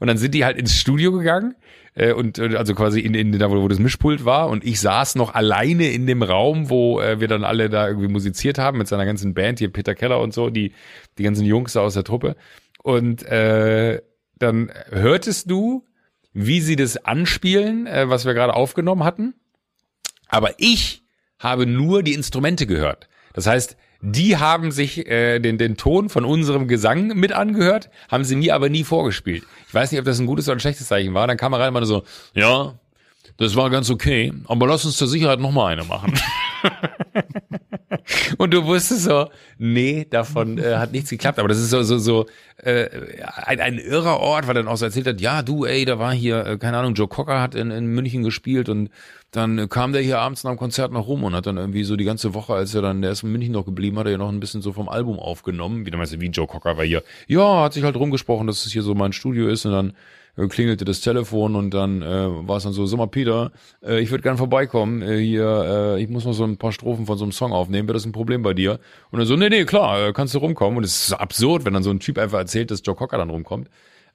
Und 0.00 0.08
dann 0.08 0.18
sind 0.18 0.34
die 0.34 0.44
halt 0.44 0.58
ins 0.58 0.74
Studio 0.74 1.12
gegangen. 1.12 1.54
Äh, 1.94 2.12
und 2.12 2.38
äh, 2.38 2.56
also 2.56 2.74
quasi 2.74 3.00
in, 3.00 3.14
in 3.14 3.38
da, 3.38 3.50
wo, 3.50 3.62
wo 3.62 3.68
das 3.68 3.78
Mischpult 3.78 4.24
war. 4.24 4.48
Und 4.48 4.64
ich 4.64 4.80
saß 4.80 5.14
noch 5.14 5.34
alleine 5.34 5.88
in 5.88 6.06
dem 6.06 6.22
Raum, 6.22 6.68
wo 6.68 7.00
äh, 7.00 7.20
wir 7.20 7.28
dann 7.28 7.44
alle 7.44 7.70
da 7.70 7.86
irgendwie 7.86 8.08
musiziert 8.08 8.58
haben 8.58 8.78
mit 8.78 8.88
seiner 8.88 9.06
ganzen 9.06 9.34
Band, 9.34 9.60
hier 9.60 9.72
Peter 9.72 9.94
Keller 9.94 10.20
und 10.20 10.34
so, 10.34 10.50
die, 10.50 10.72
die 11.16 11.22
ganzen 11.22 11.44
Jungs 11.44 11.74
da 11.74 11.80
aus 11.80 11.94
der 11.94 12.04
Truppe. 12.04 12.36
Und 12.82 13.22
äh, 13.24 14.02
dann 14.38 14.72
hörtest 14.90 15.50
du, 15.50 15.84
wie 16.32 16.60
sie 16.60 16.76
das 16.76 17.04
anspielen, 17.04 17.86
äh, 17.86 18.08
was 18.08 18.24
wir 18.24 18.34
gerade 18.34 18.54
aufgenommen 18.54 19.04
hatten. 19.04 19.34
Aber 20.28 20.54
ich 20.58 21.02
habe 21.38 21.66
nur 21.66 22.02
die 22.02 22.14
Instrumente 22.14 22.66
gehört. 22.66 23.08
Das 23.32 23.46
heißt, 23.46 23.76
Die 24.00 24.36
haben 24.36 24.70
sich 24.70 25.06
äh, 25.08 25.40
den, 25.40 25.58
den 25.58 25.76
Ton 25.76 26.08
von 26.08 26.24
unserem 26.24 26.68
Gesang 26.68 27.08
mit 27.18 27.32
angehört, 27.32 27.90
haben 28.08 28.24
sie 28.24 28.36
mir 28.36 28.54
aber 28.54 28.68
nie 28.68 28.84
vorgespielt. 28.84 29.44
Ich 29.66 29.74
weiß 29.74 29.90
nicht, 29.90 29.98
ob 29.98 30.06
das 30.06 30.20
ein 30.20 30.26
gutes 30.26 30.46
oder 30.46 30.56
ein 30.56 30.60
schlechtes 30.60 30.86
Zeichen 30.86 31.14
war. 31.14 31.26
Dann 31.26 31.36
kam 31.36 31.52
er 31.52 31.58
rein 31.60 31.68
und 31.68 31.74
meinte 31.74 31.88
so, 31.88 32.04
ja, 32.32 32.74
das 33.38 33.56
war 33.56 33.70
ganz 33.70 33.90
okay, 33.90 34.32
aber 34.46 34.66
lass 34.68 34.84
uns 34.84 34.96
zur 34.96 35.08
Sicherheit 35.08 35.40
noch 35.40 35.50
mal 35.50 35.66
eine 35.66 35.84
machen. 35.84 36.14
Und 38.38 38.54
du 38.54 38.64
wusstest 38.64 39.04
so, 39.04 39.28
nee, 39.58 40.06
davon 40.08 40.58
äh, 40.58 40.76
hat 40.76 40.92
nichts 40.92 41.10
geklappt. 41.10 41.38
Aber 41.38 41.48
das 41.48 41.58
ist 41.58 41.70
so, 41.70 41.82
so, 41.82 41.98
so 41.98 42.26
äh, 42.56 42.88
ein, 43.44 43.60
ein 43.60 43.78
irrer 43.78 44.20
Ort, 44.20 44.46
weil 44.46 44.54
dann 44.54 44.68
auch 44.68 44.76
so 44.76 44.84
erzählt 44.84 45.06
hat, 45.06 45.20
ja, 45.20 45.42
du, 45.42 45.64
ey, 45.64 45.84
da 45.84 45.98
war 45.98 46.12
hier, 46.12 46.46
äh, 46.46 46.58
keine 46.58 46.78
Ahnung, 46.78 46.94
Joe 46.94 47.08
Cocker 47.08 47.40
hat 47.40 47.54
in, 47.54 47.70
in 47.70 47.86
München 47.86 48.22
gespielt 48.22 48.68
und 48.68 48.90
dann 49.30 49.68
kam 49.68 49.92
der 49.92 50.00
hier 50.00 50.18
abends 50.18 50.42
nach 50.44 50.52
dem 50.52 50.58
Konzert 50.58 50.90
noch 50.90 51.06
rum 51.06 51.22
und 51.22 51.34
hat 51.34 51.46
dann 51.46 51.58
irgendwie 51.58 51.84
so 51.84 51.96
die 51.96 52.04
ganze 52.04 52.32
Woche, 52.32 52.54
als 52.54 52.74
er 52.74 52.80
dann, 52.80 53.02
der 53.02 53.10
ist 53.10 53.22
in 53.22 53.32
München 53.32 53.52
noch 53.52 53.66
geblieben, 53.66 53.98
hat 53.98 54.06
er 54.06 54.12
ja 54.12 54.18
noch 54.18 54.30
ein 54.30 54.40
bisschen 54.40 54.62
so 54.62 54.72
vom 54.72 54.88
Album 54.88 55.18
aufgenommen. 55.18 55.84
Wie, 55.84 55.90
du, 55.90 55.98
wie 55.98 56.26
Joe 56.28 56.46
Cocker 56.46 56.78
war 56.78 56.84
hier, 56.84 57.02
ja, 57.26 57.62
hat 57.64 57.74
sich 57.74 57.84
halt 57.84 57.96
rumgesprochen, 57.96 58.46
dass 58.46 58.64
es 58.64 58.72
hier 58.72 58.82
so 58.82 58.94
mein 58.94 59.12
Studio 59.12 59.48
ist 59.48 59.66
und 59.66 59.72
dann 59.72 59.92
klingelte 60.46 60.84
das 60.84 61.00
Telefon 61.00 61.56
und 61.56 61.74
dann 61.74 62.02
äh, 62.02 62.06
war 62.48 62.58
es 62.58 62.62
dann 62.62 62.72
so, 62.72 62.86
sag 62.86 62.98
mal 62.98 63.08
Peter, 63.08 63.50
äh, 63.82 64.00
ich 64.00 64.12
würde 64.12 64.22
gern 64.22 64.36
vorbeikommen, 64.36 65.02
äh, 65.02 65.18
hier, 65.18 65.96
äh, 65.96 66.02
ich 66.02 66.08
muss 66.08 66.24
noch 66.24 66.32
so 66.32 66.44
ein 66.44 66.58
paar 66.58 66.70
Strophen 66.70 67.06
von 67.06 67.18
so 67.18 67.24
einem 67.24 67.32
Song 67.32 67.52
aufnehmen, 67.52 67.88
wäre 67.88 67.94
das 67.94 68.06
ein 68.06 68.12
Problem 68.12 68.42
bei 68.42 68.54
dir? 68.54 68.78
Und 69.10 69.18
er 69.18 69.26
so, 69.26 69.34
nee, 69.34 69.48
nee, 69.48 69.64
klar, 69.64 70.08
äh, 70.08 70.12
kannst 70.12 70.34
du 70.34 70.38
rumkommen. 70.38 70.76
Und 70.76 70.84
es 70.84 71.08
ist 71.08 71.12
absurd, 71.14 71.64
wenn 71.64 71.74
dann 71.74 71.82
so 71.82 71.90
ein 71.90 71.98
Typ 71.98 72.18
einfach 72.18 72.38
erzählt, 72.38 72.70
dass 72.70 72.82
Joe 72.84 72.94
Cocker 72.94 73.18
dann 73.18 73.30
rumkommt 73.30 73.68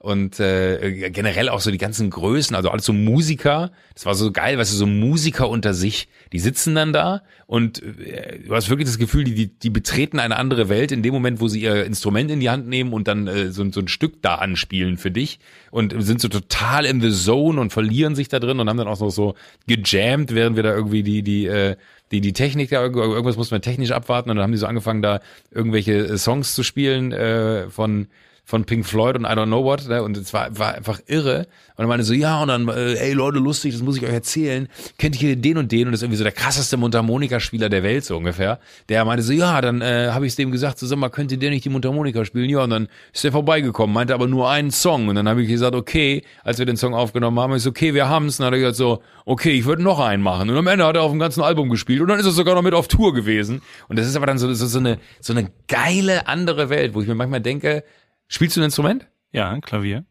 und 0.04 0.38
äh, 0.42 1.12
generell 1.12 1.48
auch 1.48 1.62
so 1.62 1.72
die 1.72 1.78
ganzen 1.78 2.10
Größen, 2.10 2.58
also 2.58 2.70
alles 2.70 2.84
so 2.84 2.92
Musiker, 2.92 3.72
das 3.94 4.06
war 4.06 4.16
so 4.16 4.34
geil, 4.34 4.58
weißt 4.58 4.74
du, 4.74 4.76
so 4.76 4.86
Musiker 4.86 5.48
unter 5.48 5.74
sich, 5.74 6.10
die 6.34 6.40
sitzen 6.40 6.76
dann 6.76 6.92
da 6.92 7.22
und 7.48 7.82
äh, 7.82 8.40
du 8.46 8.54
hast 8.54 8.70
wirklich 8.70 8.86
das 8.86 8.98
Gefühl, 8.98 9.24
die, 9.24 9.34
die, 9.34 9.48
die 9.48 9.70
betreten 9.70 10.20
eine 10.20 10.36
andere 10.36 10.68
Welt 10.68 10.92
in 10.92 11.04
dem 11.04 11.14
Moment, 11.14 11.40
wo 11.40 11.48
sie 11.48 11.62
ihr 11.62 11.86
Instrument 11.86 12.30
in 12.32 12.42
die 12.42 12.50
Hand 12.50 12.68
nehmen 12.68 12.92
und 12.92 13.08
dann 13.08 13.28
äh, 13.28 13.52
so, 13.52 13.72
so 13.72 13.80
ein 13.80 13.88
Stück 13.88 14.22
da 14.22 14.36
anspielen 14.36 14.98
für 14.98 15.10
dich 15.10 15.40
und 15.72 15.96
sind 16.00 16.20
so 16.20 16.28
total 16.28 16.84
in 16.84 17.00
the 17.00 17.12
zone 17.12 17.62
und 17.62 17.72
verlieren 17.72 18.14
sich 18.14 18.28
da 18.28 18.40
drin 18.40 18.60
und 18.60 18.68
haben 18.68 18.78
dann 18.78 18.90
auch 18.90 19.00
noch 19.00 19.10
so 19.10 19.36
gejammt, 19.68 20.36
während 20.36 20.58
wir 20.58 20.64
da 20.64 20.76
irgendwie 20.76 21.04
die, 21.04 21.24
die, 21.24 21.46
äh, 21.46 21.78
die, 22.12 22.20
die 22.20 22.34
Technik 22.34 22.72
da, 22.72 22.84
irgendwas 22.84 23.38
mussten 23.38 23.56
wir 23.56 23.62
technisch 23.62 23.92
abwarten 23.92 24.30
und 24.30 24.36
dann 24.36 24.44
haben 24.44 24.52
die 24.52 24.58
so 24.58 24.68
angefangen, 24.68 25.02
da 25.02 25.22
irgendwelche 25.50 26.18
Songs 26.18 26.56
zu 26.56 26.64
spielen 26.64 27.14
äh, 27.14 27.70
von 27.70 28.08
von 28.46 28.66
Pink 28.66 28.86
Floyd 28.86 29.16
und 29.16 29.24
I 29.24 29.30
don't 29.30 29.46
know 29.46 29.64
what, 29.64 29.88
ne? 29.88 30.04
und 30.04 30.18
es 30.18 30.34
war, 30.34 30.58
war 30.58 30.76
einfach 30.76 31.00
irre. 31.08 31.48
Und 31.76 31.80
dann 31.80 31.88
meinte 31.88 32.04
so, 32.04 32.14
ja, 32.14 32.42
und 32.42 32.50
dann, 32.50 32.68
äh, 32.68 32.96
ey 32.96 33.14
Leute, 33.14 33.40
lustig, 33.40 33.74
das 33.74 33.82
muss 33.82 33.98
ich 33.98 34.04
euch 34.04 34.12
erzählen. 34.12 34.68
Kennt 34.98 35.20
ihr 35.22 35.36
den 35.36 35.58
und 35.58 35.72
den? 35.72 35.88
Und 35.88 35.94
das 35.94 36.00
ist 36.00 36.04
irgendwie 36.04 36.18
so 36.18 36.24
der 36.24 36.34
krasseste 36.34 36.78
Mundharmonika-Spieler 36.78 37.70
der 37.70 37.84
Welt, 37.84 38.04
so 38.04 38.18
ungefähr. 38.18 38.60
Der 38.90 39.06
meinte 39.06 39.24
so, 39.24 39.34
ja, 39.34 39.60
dann 39.62 39.82
äh, 39.82 40.10
habe 40.12 40.26
ich 40.26 40.34
es 40.34 40.36
dem 40.36 40.52
gesagt, 40.52 40.78
so, 40.78 40.86
sag 40.86 41.00
mal, 41.00 41.10
könnt 41.10 41.32
ihr 41.32 41.40
der 41.40 41.50
nicht 41.50 41.66
die 41.66 41.70
Mundharmonika 41.70 42.26
spielen? 42.26 42.50
Ja, 42.50 42.64
und 42.64 42.70
dann 42.70 42.90
ist 43.14 43.24
der 43.24 43.32
vorbeigekommen, 43.32 43.94
meinte 43.94 44.14
aber 44.14 44.28
nur 44.28 44.50
einen 44.50 44.72
Song. 44.72 45.08
Und 45.08 45.16
dann 45.16 45.28
habe 45.28 45.42
ich 45.42 45.48
gesagt, 45.48 45.74
okay, 45.74 46.22
als 46.44 46.60
wir 46.60 46.66
den 46.66 46.78
Song 46.78 46.94
aufgenommen 46.94 47.40
haben, 47.40 47.56
ich 47.56 47.64
so, 47.64 47.70
okay, 47.70 47.94
wir 47.94 48.10
haben's. 48.10 48.40
Und 48.40 48.44
dann 48.44 48.48
hat 48.48 48.54
er 48.54 48.60
gesagt 48.60 48.76
so, 48.76 49.02
okay, 49.26 49.52
ich 49.52 49.66
würde 49.66 49.82
noch 49.82 50.00
einen 50.00 50.22
machen. 50.22 50.50
Und 50.50 50.58
am 50.58 50.68
Ende 50.68 50.86
hat 50.86 50.96
er 50.96 51.04
auf 51.04 51.12
dem 51.12 51.20
ganzen 51.20 51.42
Album 51.42 51.70
gespielt 51.70 52.02
und 52.02 52.10
dann 52.10 52.20
ist 52.20 52.26
er 52.26 52.34
sogar 52.34 52.56
noch 52.56 52.62
mit 52.62 52.74
auf 52.74 52.88
Tour 52.88 53.14
gewesen. 53.14 53.62
Und 53.88 53.98
das 53.98 54.06
ist 54.06 54.16
aber 54.16 54.26
dann 54.26 54.38
so, 54.38 54.54
so, 54.54 54.68
so 54.68 54.80
eine 54.80 55.00
so 55.22 55.34
eine 55.34 55.50
geile 55.68 56.28
andere 56.28 56.70
Welt, 56.70 56.94
wo 56.94 57.02
ich 57.02 57.08
mir 57.08 57.16
manchmal 57.16 57.42
denke, 57.42 57.84
Spielst 58.28 58.56
du 58.56 58.62
ein 58.62 58.66
Instrument? 58.66 59.08
Ja, 59.32 59.60
Klavier. 59.60 60.06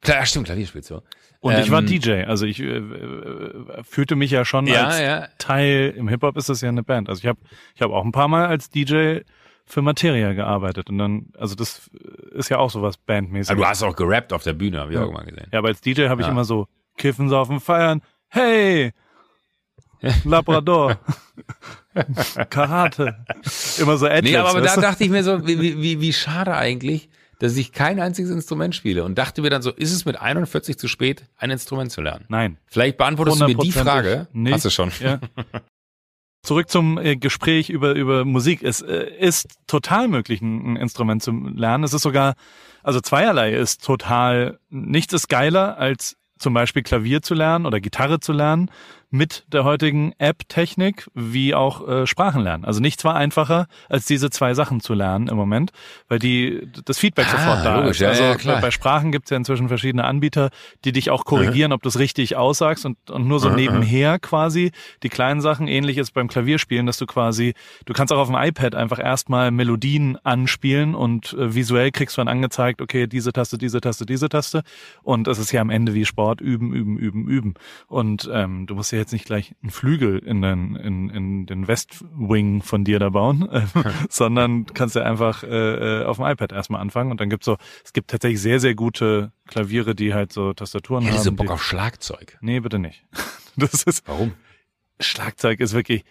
Klar, 0.00 0.26
stimmt, 0.26 0.46
Klavier 0.46 0.66
spielst 0.66 0.90
du. 0.90 1.00
Und 1.40 1.54
ähm, 1.54 1.60
ich 1.60 1.70
war 1.70 1.80
ähm, 1.80 1.86
DJ, 1.86 2.22
also 2.24 2.46
ich 2.46 2.60
äh, 2.60 2.76
äh, 2.76 3.82
fühlte 3.82 4.16
mich 4.16 4.30
ja 4.30 4.44
schon 4.44 4.66
ja, 4.66 4.84
als 4.84 5.00
ja. 5.00 5.28
Teil, 5.38 5.94
im 5.96 6.08
Hip-Hop 6.08 6.36
ist 6.36 6.48
das 6.48 6.60
ja 6.60 6.68
eine 6.68 6.82
Band. 6.82 7.08
Also 7.08 7.20
ich 7.20 7.26
habe 7.26 7.38
ich 7.74 7.82
hab 7.82 7.90
auch 7.90 8.04
ein 8.04 8.12
paar 8.12 8.28
Mal 8.28 8.46
als 8.46 8.70
DJ 8.70 9.18
für 9.66 9.82
Materia 9.82 10.32
gearbeitet 10.34 10.90
und 10.90 10.98
dann, 10.98 11.26
also 11.38 11.54
das 11.54 11.90
ist 12.32 12.50
ja 12.50 12.58
auch 12.58 12.70
sowas 12.70 12.96
bandmäßig. 12.96 13.50
Aber 13.50 13.62
du 13.62 13.68
hast 13.68 13.82
auch 13.82 13.96
gerappt 13.96 14.32
auf 14.32 14.42
der 14.42 14.52
Bühne, 14.52 14.80
habe 14.80 14.92
ich 14.92 14.98
ja. 14.98 15.04
auch 15.04 15.12
mal 15.12 15.24
gesehen. 15.24 15.48
Ja, 15.52 15.58
aber 15.58 15.68
als 15.68 15.80
DJ 15.80 16.08
habe 16.08 16.22
ich 16.22 16.28
immer 16.28 16.44
so 16.44 16.68
Kiffen, 16.96 17.28
Saufen, 17.28 17.60
Feiern, 17.60 18.02
hey, 18.28 18.92
Labrador, 20.24 20.98
Karate, 22.50 23.24
immer 23.78 23.96
so 23.96 24.06
Adlibs, 24.06 24.30
Nee, 24.30 24.36
aber 24.36 24.60
da 24.60 24.76
dachte 24.76 25.04
ich 25.04 25.10
mir 25.10 25.24
so, 25.24 25.46
wie, 25.46 25.80
wie, 25.80 26.00
wie 26.00 26.12
schade 26.12 26.54
eigentlich, 26.54 27.08
dass 27.44 27.56
ich 27.58 27.72
kein 27.72 28.00
einziges 28.00 28.30
Instrument 28.30 28.74
spiele 28.74 29.04
und 29.04 29.18
dachte 29.18 29.42
mir 29.42 29.50
dann 29.50 29.60
so, 29.60 29.70
ist 29.70 29.92
es 29.92 30.06
mit 30.06 30.18
41 30.18 30.78
zu 30.78 30.88
spät, 30.88 31.26
ein 31.36 31.50
Instrument 31.50 31.92
zu 31.92 32.00
lernen? 32.00 32.24
Nein. 32.28 32.56
Vielleicht 32.64 32.96
beantwortest 32.96 33.38
du 33.38 33.46
mir 33.46 33.54
die 33.54 33.70
Frage. 33.70 34.28
Nicht. 34.32 34.54
Hast 34.54 34.64
du 34.64 34.70
schon. 34.70 34.90
Ja. 34.98 35.20
Zurück 36.42 36.70
zum 36.70 36.96
äh, 36.96 37.16
Gespräch 37.16 37.68
über, 37.68 37.92
über 37.92 38.24
Musik. 38.24 38.62
Es 38.62 38.80
äh, 38.80 39.10
ist 39.18 39.58
total 39.66 40.08
möglich, 40.08 40.40
ein, 40.40 40.72
ein 40.72 40.76
Instrument 40.76 41.22
zu 41.22 41.32
lernen. 41.32 41.84
Es 41.84 41.92
ist 41.92 42.00
sogar, 42.00 42.34
also 42.82 43.00
zweierlei 43.00 43.52
ist 43.52 43.84
total, 43.84 44.58
nichts 44.70 45.12
ist 45.12 45.28
geiler 45.28 45.76
als 45.76 46.16
zum 46.38 46.54
Beispiel 46.54 46.82
Klavier 46.82 47.20
zu 47.20 47.34
lernen 47.34 47.66
oder 47.66 47.78
Gitarre 47.78 48.20
zu 48.20 48.32
lernen 48.32 48.70
mit 49.14 49.44
der 49.52 49.62
heutigen 49.62 50.12
App-Technik 50.18 51.08
wie 51.14 51.54
auch 51.54 51.86
äh, 51.86 52.04
Sprachen 52.04 52.42
lernen. 52.42 52.64
Also 52.64 52.80
nichts 52.80 53.04
war 53.04 53.14
einfacher, 53.14 53.68
als 53.88 54.06
diese 54.06 54.28
zwei 54.28 54.54
Sachen 54.54 54.80
zu 54.80 54.92
lernen 54.92 55.28
im 55.28 55.36
Moment, 55.36 55.70
weil 56.08 56.18
die 56.18 56.66
das 56.84 56.98
Feedback 56.98 57.26
ah, 57.28 57.30
sofort 57.30 57.64
da 57.64 57.78
logisch, 57.78 58.00
ist. 58.00 58.08
Also 58.08 58.22
ja, 58.24 58.54
ja, 58.54 58.60
bei 58.60 58.72
Sprachen 58.72 59.12
gibt 59.12 59.26
es 59.26 59.30
ja 59.30 59.36
inzwischen 59.36 59.68
verschiedene 59.68 60.02
Anbieter, 60.02 60.50
die 60.84 60.90
dich 60.90 61.10
auch 61.10 61.24
korrigieren, 61.24 61.68
mhm. 61.68 61.74
ob 61.74 61.82
du 61.82 61.90
es 61.90 61.98
richtig 62.00 62.34
aussagst 62.34 62.84
und, 62.86 63.08
und 63.08 63.28
nur 63.28 63.38
so 63.38 63.50
mhm. 63.50 63.54
nebenher 63.54 64.18
quasi 64.18 64.72
die 65.04 65.10
kleinen 65.10 65.40
Sachen, 65.40 65.68
ähnlich 65.68 65.96
ist 65.96 66.10
beim 66.10 66.26
Klavierspielen, 66.26 66.84
dass 66.84 66.98
du 66.98 67.06
quasi, 67.06 67.54
du 67.84 67.92
kannst 67.92 68.12
auch 68.12 68.18
auf 68.18 68.26
dem 68.26 68.36
iPad 68.36 68.74
einfach 68.74 68.98
erstmal 68.98 69.52
Melodien 69.52 70.18
anspielen 70.24 70.96
und 70.96 71.34
äh, 71.34 71.54
visuell 71.54 71.92
kriegst 71.92 72.16
du 72.16 72.20
dann 72.20 72.28
angezeigt, 72.28 72.82
okay, 72.82 73.06
diese 73.06 73.32
Taste, 73.32 73.58
diese 73.58 73.80
Taste, 73.80 74.06
diese 74.06 74.28
Taste 74.28 74.64
und 75.04 75.28
es 75.28 75.38
ist 75.38 75.52
ja 75.52 75.60
am 75.60 75.70
Ende 75.70 75.94
wie 75.94 76.04
Sport, 76.04 76.40
üben, 76.40 76.74
üben, 76.74 76.98
üben, 76.98 77.28
üben. 77.28 77.54
Und 77.86 78.28
ähm, 78.32 78.66
du 78.66 78.74
musst 78.74 78.90
ja 78.90 79.03
jetzt 79.04 79.12
nicht 79.12 79.26
gleich 79.26 79.54
einen 79.62 79.70
Flügel 79.70 80.18
in 80.18 80.42
den, 80.42 80.76
in, 80.76 81.10
in 81.10 81.46
den 81.46 81.68
Westwing 81.68 82.62
von 82.62 82.84
dir 82.84 82.98
da 82.98 83.10
bauen, 83.10 83.48
äh, 83.50 83.62
sondern 84.08 84.66
kannst 84.66 84.96
ja 84.96 85.02
einfach 85.02 85.42
äh, 85.42 86.00
äh, 86.00 86.04
auf 86.04 86.16
dem 86.16 86.26
iPad 86.26 86.52
erstmal 86.52 86.80
anfangen 86.80 87.10
und 87.10 87.20
dann 87.20 87.30
gibt's 87.30 87.46
so, 87.46 87.56
es 87.84 87.92
gibt 87.92 88.10
tatsächlich 88.10 88.40
sehr, 88.40 88.60
sehr 88.60 88.74
gute 88.74 89.32
Klaviere, 89.46 89.94
die 89.94 90.14
halt 90.14 90.32
so 90.32 90.52
Tastaturen 90.52 91.02
Hätte 91.02 91.12
haben. 91.12 91.18
Hättest 91.18 91.26
du 91.26 91.36
Bock 91.36 91.46
die, 91.46 91.52
auf 91.52 91.62
Schlagzeug? 91.62 92.38
Nee, 92.40 92.60
bitte 92.60 92.78
nicht. 92.78 93.04
Das 93.56 93.84
ist, 93.84 94.02
Warum? 94.08 94.32
Schlagzeug 94.98 95.60
ist 95.60 95.74
wirklich, 95.74 96.04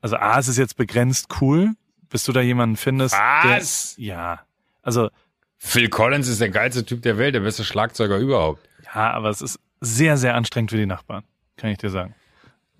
also 0.00 0.16
A, 0.16 0.36
es 0.40 0.48
ist 0.48 0.56
jetzt 0.56 0.76
begrenzt 0.76 1.28
cool, 1.40 1.74
bis 2.08 2.24
du 2.24 2.32
da 2.32 2.40
jemanden 2.40 2.76
findest. 2.76 3.14
Was? 3.14 3.94
Der, 3.94 4.04
ja, 4.04 4.40
also 4.82 5.08
Phil 5.58 5.88
Collins 5.90 6.26
ist 6.26 6.40
der 6.40 6.50
geilste 6.50 6.84
Typ 6.84 7.02
der 7.02 7.16
Welt, 7.18 7.36
der 7.36 7.40
beste 7.40 7.62
Schlagzeuger 7.62 8.18
überhaupt. 8.18 8.68
Ja, 8.84 9.12
aber 9.12 9.28
es 9.28 9.42
ist 9.42 9.60
sehr, 9.80 10.16
sehr 10.16 10.34
anstrengend 10.34 10.70
für 10.70 10.76
die 10.76 10.86
Nachbarn, 10.86 11.22
kann 11.56 11.70
ich 11.70 11.78
dir 11.78 11.90
sagen. 11.90 12.14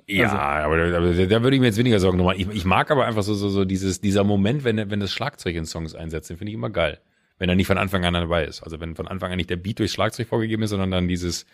Ja, 0.09 0.25
also, 0.25 0.37
aber, 0.39 0.97
aber 0.97 1.27
da 1.27 1.43
würde 1.43 1.55
ich 1.55 1.61
mir 1.61 1.67
jetzt 1.67 1.77
weniger 1.77 2.01
Sorgen 2.01 2.19
machen. 2.19 2.41
Ich, 2.41 2.49
ich 2.49 2.65
mag 2.65 2.91
aber 2.91 3.05
einfach 3.05 3.23
so, 3.23 3.35
so, 3.35 3.51
so 3.51 3.67
dieses, 3.67 4.01
dieser 4.01 4.25
Moment, 4.25 4.65
wenn, 4.65 4.91
wenn 4.91 5.01
das 5.01 5.13
Schlagzeug 5.13 5.55
in 5.55 5.67
Songs 5.67 5.95
einsetzt, 5.95 6.31
den 6.31 6.39
finde 6.39 6.51
ich 6.51 6.55
immer 6.55 6.71
geil. 6.71 6.99
Wenn 7.39 7.51
er 7.51 7.55
nicht 7.55 7.67
von 7.67 7.79
Anfang 7.79 8.05
an 8.05 8.15
dabei 8.15 8.45
ist. 8.45 8.63
Also 8.63 8.81
wenn 8.81 8.97
von 8.97 9.07
Anfang 9.07 9.31
an 9.31 9.37
nicht 9.37 9.51
der 9.51 9.57
Beat 9.57 9.79
durchs 9.79 9.93
Schlagzeug 9.93 10.27
vorgegeben 10.27 10.63
ist, 10.63 10.71
sondern 10.71 10.91
dann 10.91 11.09
dieses, 11.09 11.45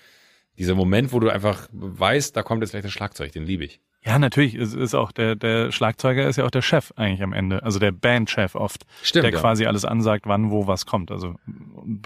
dieser 0.57 0.77
Moment, 0.77 1.13
wo 1.13 1.19
du 1.19 1.29
einfach 1.31 1.69
weißt, 1.73 2.37
da 2.37 2.43
kommt 2.43 2.63
jetzt 2.63 2.71
gleich 2.71 2.85
das 2.85 2.93
Schlagzeug, 2.93 3.33
den 3.33 3.45
liebe 3.45 3.65
ich. 3.65 3.81
Ja, 4.07 4.19
natürlich. 4.19 4.55
Es 4.55 4.75
ist 4.75 4.95
auch 4.95 5.13
der, 5.13 5.35
der 5.35 5.73
Schlagzeuger 5.73 6.29
ist 6.29 6.37
ja 6.37 6.45
auch 6.45 6.51
der 6.51 6.63
Chef 6.63 6.93
eigentlich 6.97 7.23
am 7.23 7.33
Ende. 7.33 7.63
Also 7.63 7.79
der 7.79 7.91
Bandchef 7.91 8.55
oft. 8.55 8.85
Stimmt. 9.03 9.25
Der 9.25 9.33
ja. 9.33 9.41
quasi 9.41 9.65
alles 9.67 9.85
ansagt, 9.85 10.27
wann, 10.27 10.51
wo, 10.51 10.67
was 10.67 10.85
kommt. 10.85 11.11
Also 11.11 11.35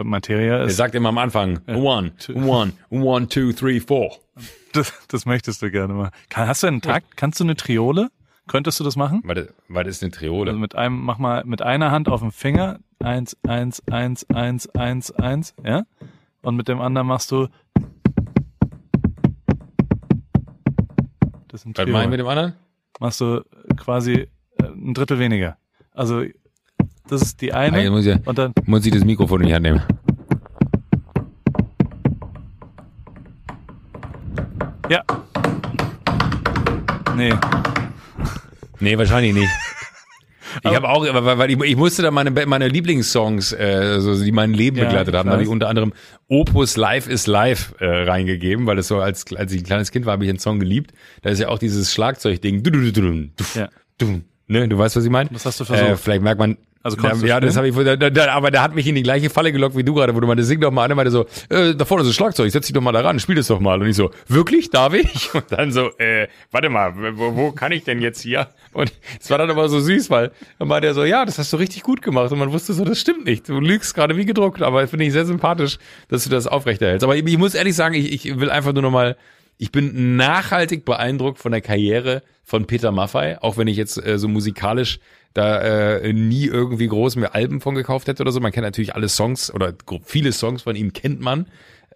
Materia 0.03 0.63
ist. 0.63 0.73
Er 0.73 0.75
sagt 0.77 0.95
immer 0.95 1.09
am 1.09 1.19
Anfang, 1.19 1.61
one, 1.67 2.13
one, 2.35 2.73
one, 2.91 3.29
two, 3.29 3.53
three, 3.53 3.81
four. 3.81 4.17
Das, 4.73 4.93
das 5.09 5.27
möchtest 5.27 5.63
du 5.63 5.71
gerne 5.71 5.95
mal. 5.95 6.11
hast 6.35 6.63
du 6.63 6.67
einen 6.67 6.81
Takt? 6.81 7.17
Kannst 7.17 7.41
du 7.41 7.45
eine 7.45 7.57
Triole? 7.57 8.11
Könntest 8.47 8.81
du 8.81 8.85
das 8.85 8.97
machen? 8.97 9.23
Warte, 9.25 9.55
was 9.69 9.87
ist 9.87 10.03
eine 10.03 10.13
Triole? 10.13 10.51
Also 10.51 10.61
mit 10.61 10.75
einem, 10.75 11.01
mach 11.01 11.19
mal 11.19 11.45
mit 11.45 11.63
einer 11.63 11.91
Hand 11.91 12.09
auf 12.09 12.21
dem 12.21 12.33
Finger. 12.33 12.79
Eins, 12.99 13.37
eins, 13.47 13.83
eins, 13.89 14.29
eins, 14.31 14.69
eins, 14.71 15.11
eins, 15.13 15.55
ja? 15.65 15.85
Und 16.43 16.57
mit 16.57 16.69
dem 16.69 16.81
anderen 16.81 17.07
machst 17.07 17.31
du 17.31 17.49
Das 21.49 21.63
ist 21.63 21.67
ein 21.67 21.77
Was 21.77 21.89
meinen 21.89 22.11
mit 22.11 22.21
dem 22.21 22.29
anderen? 22.29 22.55
Machst 23.01 23.21
du 23.21 23.43
quasi 23.77 24.13
äh, 24.13 24.29
ein 24.63 24.95
Drittel 24.95 25.19
weniger. 25.19 25.57
Also 25.93 26.25
das 27.09 27.23
ist 27.23 27.41
die 27.41 27.53
eine. 27.53 27.79
Also 27.79 27.91
muss, 27.91 28.07
ich, 28.07 28.27
und 28.27 28.39
dann 28.39 28.53
muss 28.67 28.87
ich 28.87 28.93
das 28.93 29.05
Mikrofon 29.05 29.41
in 29.41 29.49
die 29.49 29.55
Hand 29.55 29.63
nehmen. 29.65 29.83
Ja. 34.89 35.05
Nee. 37.17 37.35
Nee, 38.81 38.99
wahrscheinlich 38.99 39.35
nicht. 39.35 39.51
Ich 40.65 40.75
habe 40.75 40.89
auch, 40.89 41.03
weil 41.05 41.51
ich, 41.51 41.61
ich 41.61 41.77
musste 41.77 42.03
da 42.03 42.11
meine, 42.11 42.31
meine 42.47 42.69
Lieblingssongs, 42.69 43.53
äh, 43.53 44.01
so, 44.01 44.21
die 44.21 44.33
mein 44.33 44.55
Leben 44.55 44.79
ja, 44.79 44.85
begleitet 44.85 45.15
haben, 45.15 45.27
da 45.27 45.35
habe 45.35 45.43
ich 45.43 45.49
unter 45.49 45.69
anderem 45.69 45.93
Opus 46.27 46.77
Live 46.77 47.07
is 47.07 47.27
Live 47.27 47.75
äh, 47.79 47.87
reingegeben, 47.87 48.67
weil 48.67 48.79
es 48.79 48.89
so 48.89 48.99
als, 48.99 49.27
als 49.37 49.53
ich 49.53 49.61
ein 49.61 49.67
kleines 49.67 49.93
Kind 49.93 50.07
war, 50.07 50.15
habe 50.15 50.25
ich 50.25 50.31
den 50.31 50.39
Song 50.39 50.59
geliebt. 50.59 50.93
Da 51.23 51.31
ist 51.31 51.39
ja 51.39 51.49
auch 51.49 51.59
dieses 51.59 51.93
Schlagzeugding. 51.93 52.63
Ja. 53.55 53.69
Ne, 54.47 54.67
du 54.67 54.79
weißt, 54.79 54.97
was 54.97 55.05
ich 55.05 55.11
meine? 55.11 55.29
Was 55.33 55.45
hast 55.45 55.61
du 55.61 55.65
versucht? 55.65 55.89
Äh, 55.89 55.97
vielleicht 55.97 56.23
merkt 56.23 56.41
man, 56.41 56.57
also 56.83 56.97
ja, 57.03 57.15
ja 57.15 57.41
das 57.41 57.57
habe 57.57 57.69
ich, 57.69 57.75
da, 57.75 57.97
da, 57.97 58.33
aber 58.33 58.51
der 58.51 58.63
hat 58.63 58.75
mich 58.75 58.87
in 58.87 58.95
die 58.95 59.03
gleiche 59.03 59.31
Falle 59.31 59.53
gelockt 59.53 59.77
wie 59.77 59.83
du 59.83 59.95
gerade, 59.95 60.15
wo 60.15 60.21
du 60.21 60.27
meinte, 60.27 60.45
sing 60.45 60.61
doch 60.61 60.71
mal 60.71 60.89
an, 60.89 60.97
meinte 60.97 61.11
so, 61.11 61.27
äh, 61.49 61.75
da 61.75 61.85
vorne 61.85 62.05
ist 62.05 62.11
ein 62.11 62.15
Schlagzeug, 62.15 62.51
setz 62.53 62.67
dich 62.67 62.73
doch 62.73 62.81
mal 62.81 62.93
da 62.93 63.01
ran, 63.01 63.19
spiel 63.19 63.35
das 63.35 63.49
doch 63.49 63.59
mal. 63.59 63.81
Und 63.81 63.89
ich 63.89 63.97
so, 63.97 64.11
wirklich, 64.29 64.71
darf 64.71 64.95
ich? 64.95 65.35
Und 65.35 65.45
dann 65.51 65.73
so, 65.73 65.91
äh, 65.99 66.29
warte 66.51 66.69
mal, 66.69 66.95
wo, 67.17 67.35
wo 67.35 67.53
kann 67.53 67.73
ich 67.73 67.85
denn 67.85 68.01
jetzt 68.01 68.21
hier? 68.21 68.49
Und 68.73 68.93
es 69.21 69.29
war 69.31 69.39
dann 69.39 69.51
aber 69.51 69.69
so 69.69 69.81
süß, 69.81 70.09
weil 70.11 70.31
dann 70.59 70.69
meinte 70.69 70.87
er 70.87 70.95
so, 70.95 71.05
ja, 71.05 71.25
das 71.25 71.39
hast 71.39 71.53
du 71.53 71.57
richtig 71.57 71.83
gut 71.83 72.01
gemacht. 72.01 72.31
Und 72.31 72.39
man 72.39 72.53
wusste 72.53 72.73
so, 72.73 72.85
das 72.85 73.01
stimmt 73.01 73.25
nicht. 73.25 73.49
Du 73.49 73.61
lügst 73.61 73.95
gerade 73.95 74.17
wie 74.17 74.25
gedruckt, 74.25 74.63
aber 74.63 74.87
finde 74.87 75.05
ich 75.05 75.13
sehr 75.13 75.27
sympathisch, 75.27 75.79
dass 76.09 76.25
du 76.25 76.31
das 76.31 76.47
aufrechterhältst. 76.47 77.03
Aber 77.03 77.17
ich, 77.17 77.27
ich 77.27 77.39
muss 77.39 77.55
ehrlich 77.55 77.75
sagen, 77.75 77.95
ich, 77.95 78.27
ich 78.27 78.39
will 78.39 78.51
einfach 78.51 78.73
nur 78.73 78.83
noch 78.83 78.93
mal 78.93 79.17
ich 79.59 79.73
bin 79.73 80.17
nachhaltig 80.17 80.85
beeindruckt 80.85 81.39
von 81.39 81.51
der 81.51 81.61
Karriere 81.61 82.23
von 82.45 82.67
Peter 82.67 82.93
Maffei, 82.93 83.43
auch 83.43 83.57
wenn 83.57 83.67
ich 83.67 83.77
jetzt 83.77 84.03
äh, 84.03 84.19
so 84.19 84.29
musikalisch 84.29 85.01
da 85.35 85.61
äh, 85.61 86.13
nie 86.13 86.47
irgendwie 86.47 86.89
groß 86.89 87.17
mehr 87.17 87.35
Alben 87.35 87.61
von 87.61 87.75
gekauft 87.75 88.09
hätte 88.09 88.23
oder 88.23 88.33
so. 88.33 88.41
Man 88.41 88.53
kennt 88.53 88.65
natürlich 88.65 88.95
alle 88.95 89.09
Songs 89.09 89.53
oder 89.53 89.75
viele 90.05 90.33
Songs 90.33 90.63
von 90.63 90.77
ihm 90.77 90.93
kennt 90.93 91.21
man. 91.21 91.47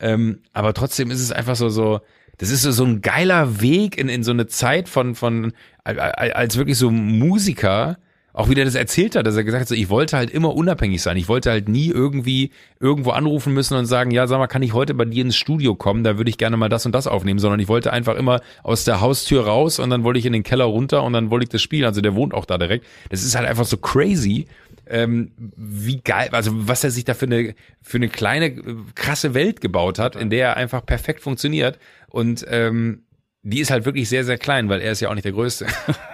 Ähm, 0.00 0.40
aber 0.52 0.74
trotzdem 0.74 1.10
ist 1.10 1.20
es 1.20 1.32
einfach 1.32 1.56
so, 1.56 1.68
so, 1.68 2.00
das 2.38 2.50
ist 2.50 2.62
so, 2.62 2.72
so 2.72 2.84
ein 2.84 3.02
geiler 3.02 3.60
Weg 3.60 3.96
in, 3.96 4.08
in 4.08 4.22
so 4.22 4.32
eine 4.32 4.46
Zeit 4.46 4.88
von, 4.88 5.14
von, 5.14 5.52
als 5.84 6.56
wirklich 6.56 6.78
so 6.78 6.90
Musiker, 6.90 7.98
auch 8.32 8.48
wie 8.48 8.54
der 8.54 8.64
das 8.64 8.74
erzählt 8.74 9.14
hat, 9.14 9.26
dass 9.26 9.36
er 9.36 9.44
gesagt 9.44 9.62
hat, 9.62 9.68
so, 9.68 9.74
ich 9.74 9.90
wollte 9.90 10.16
halt 10.16 10.30
immer 10.30 10.54
unabhängig 10.54 11.02
sein. 11.02 11.16
Ich 11.16 11.28
wollte 11.28 11.50
halt 11.50 11.68
nie 11.68 11.88
irgendwie 11.88 12.50
irgendwo 12.80 13.10
anrufen 13.10 13.52
müssen 13.52 13.76
und 13.76 13.86
sagen, 13.86 14.10
ja, 14.10 14.26
sag 14.26 14.38
mal, 14.38 14.46
kann 14.46 14.62
ich 14.62 14.72
heute 14.72 14.94
bei 14.94 15.04
dir 15.04 15.22
ins 15.22 15.36
Studio 15.36 15.74
kommen? 15.74 16.02
Da 16.02 16.16
würde 16.16 16.30
ich 16.30 16.38
gerne 16.38 16.56
mal 16.56 16.68
das 16.68 16.86
und 16.86 16.94
das 16.94 17.06
aufnehmen, 17.06 17.38
sondern 17.38 17.60
ich 17.60 17.68
wollte 17.68 17.92
einfach 17.92 18.16
immer 18.16 18.40
aus 18.62 18.84
der 18.84 19.00
Haustür 19.00 19.46
raus 19.46 19.78
und 19.78 19.90
dann 19.90 20.02
wollte 20.02 20.18
ich 20.18 20.26
in 20.26 20.32
den 20.32 20.44
Keller 20.44 20.64
runter 20.64 21.02
und 21.02 21.12
dann 21.12 21.30
wollte 21.30 21.44
ich 21.44 21.50
das 21.50 21.60
spielen. 21.60 21.84
Also 21.84 22.00
der 22.00 22.14
wohnt 22.14 22.32
auch 22.32 22.46
da 22.46 22.56
direkt. 22.56 22.86
Das 23.10 23.22
ist 23.22 23.34
halt 23.34 23.46
einfach 23.46 23.66
so 23.66 23.76
crazy, 23.76 24.46
ähm, 24.86 25.32
wie 25.56 26.00
geil, 26.00 26.30
also 26.32 26.50
was 26.54 26.84
er 26.84 26.90
sich 26.90 27.04
da 27.04 27.14
für 27.14 27.26
eine, 27.26 27.54
für 27.82 27.98
eine 27.98 28.08
kleine, 28.08 28.54
krasse 28.94 29.34
Welt 29.34 29.60
gebaut 29.60 29.98
hat, 29.98 30.16
in 30.16 30.30
der 30.30 30.48
er 30.48 30.56
einfach 30.56 30.84
perfekt 30.84 31.20
funktioniert. 31.20 31.78
Und 32.08 32.44
ähm, 32.48 33.02
die 33.42 33.60
ist 33.60 33.70
halt 33.70 33.84
wirklich 33.84 34.08
sehr, 34.08 34.24
sehr 34.24 34.38
klein, 34.38 34.68
weil 34.68 34.80
er 34.80 34.92
ist 34.92 35.00
ja 35.00 35.10
auch 35.10 35.14
nicht 35.14 35.24
der 35.24 35.32
Größte. 35.32 35.66